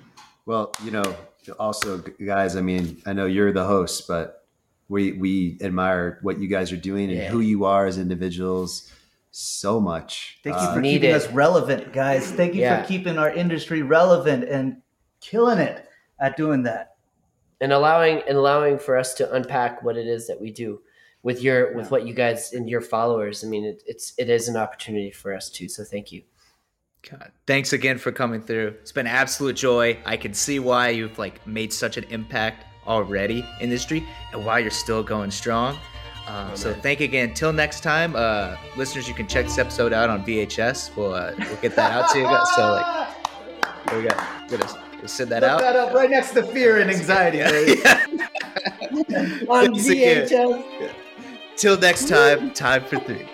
Well, 0.46 0.72
you 0.84 0.90
know, 0.90 1.16
also, 1.58 1.98
guys. 2.24 2.56
I 2.56 2.60
mean, 2.62 3.00
I 3.06 3.12
know 3.12 3.26
you're 3.26 3.52
the 3.52 3.64
host, 3.64 4.06
but 4.08 4.44
we 4.88 5.12
we 5.12 5.58
admire 5.60 6.18
what 6.22 6.38
you 6.38 6.48
guys 6.48 6.72
are 6.72 6.76
doing 6.76 7.10
and 7.10 7.18
Yeah. 7.18 7.28
who 7.30 7.40
you 7.40 7.64
are 7.64 7.86
as 7.86 7.98
individuals 7.98 8.90
so 9.30 9.80
much. 9.80 10.38
Thank 10.44 10.56
you 10.56 10.62
Uh, 10.62 10.74
for 10.74 10.80
Need 10.80 10.92
keeping 10.94 11.10
it. 11.10 11.14
us 11.14 11.28
relevant, 11.30 11.92
guys. 11.92 12.30
Thank 12.30 12.54
you 12.54 12.60
Yeah. 12.62 12.82
for 12.82 12.88
keeping 12.88 13.18
our 13.18 13.30
industry 13.30 13.82
relevant 13.82 14.44
and 14.44 14.82
killing 15.20 15.58
it 15.58 15.88
at 16.20 16.36
doing 16.36 16.64
that. 16.64 16.91
And 17.62 17.72
allowing 17.72 18.22
and 18.28 18.36
allowing 18.36 18.78
for 18.78 18.98
us 18.98 19.14
to 19.14 19.32
unpack 19.32 19.82
what 19.82 19.96
it 19.96 20.06
is 20.06 20.26
that 20.26 20.38
we 20.38 20.50
do 20.50 20.82
with 21.22 21.42
your 21.42 21.74
with 21.74 21.90
what 21.90 22.06
you 22.06 22.12
guys 22.12 22.52
and 22.52 22.68
your 22.68 22.80
followers. 22.80 23.44
I 23.44 23.46
mean, 23.46 23.64
it, 23.64 23.82
it's 23.86 24.12
it 24.18 24.28
is 24.28 24.48
an 24.48 24.56
opportunity 24.56 25.10
for 25.10 25.34
us 25.34 25.48
too. 25.48 25.68
So 25.68 25.84
thank 25.84 26.12
you. 26.12 26.22
God, 27.08 27.32
thanks 27.46 27.72
again 27.72 27.98
for 27.98 28.12
coming 28.12 28.40
through. 28.40 28.68
It's 28.80 28.92
been 28.92 29.06
absolute 29.06 29.56
joy. 29.56 29.98
I 30.04 30.16
can 30.16 30.34
see 30.34 30.58
why 30.58 30.90
you've 30.90 31.18
like 31.18 31.44
made 31.46 31.72
such 31.72 31.96
an 31.96 32.04
impact 32.10 32.66
already 32.86 33.38
in 33.38 33.44
the 33.44 33.62
industry 33.64 34.04
and 34.32 34.44
why 34.44 34.58
you're 34.60 34.70
still 34.70 35.02
going 35.02 35.30
strong. 35.30 35.78
Uh, 36.26 36.54
so 36.54 36.72
thank 36.72 37.00
you 37.00 37.04
again. 37.04 37.34
Till 37.34 37.52
next 37.52 37.82
time, 37.82 38.14
uh, 38.14 38.56
listeners, 38.76 39.08
you 39.08 39.14
can 39.14 39.26
check 39.26 39.46
this 39.46 39.58
episode 39.58 39.92
out 39.92 40.08
on 40.08 40.24
VHS. 40.24 40.94
We'll 40.96 41.14
uh, 41.14 41.32
we'll 41.38 41.56
get 41.56 41.74
that 41.76 41.90
out 41.92 42.10
to 42.12 42.18
you 42.18 42.24
guys. 42.24 42.48
So 42.54 42.72
like, 42.72 43.90
here 43.90 44.02
we 44.02 44.08
go. 44.08 44.16
We're 44.50 44.91
we'll 45.02 45.08
send 45.08 45.30
that 45.30 45.42
Look 45.42 45.50
out. 45.50 45.60
that 45.60 45.76
up 45.76 45.92
right 45.92 46.08
next 46.08 46.30
to 46.32 46.42
fear 46.44 46.80
and 46.80 46.90
anxiety. 46.90 47.38
baby. 47.42 47.82
On 49.48 49.74
VHS. 49.74 50.94
Till 51.56 51.78
next 51.78 52.08
time, 52.08 52.52
time 52.52 52.84
for 52.84 52.98
three. 53.00 53.28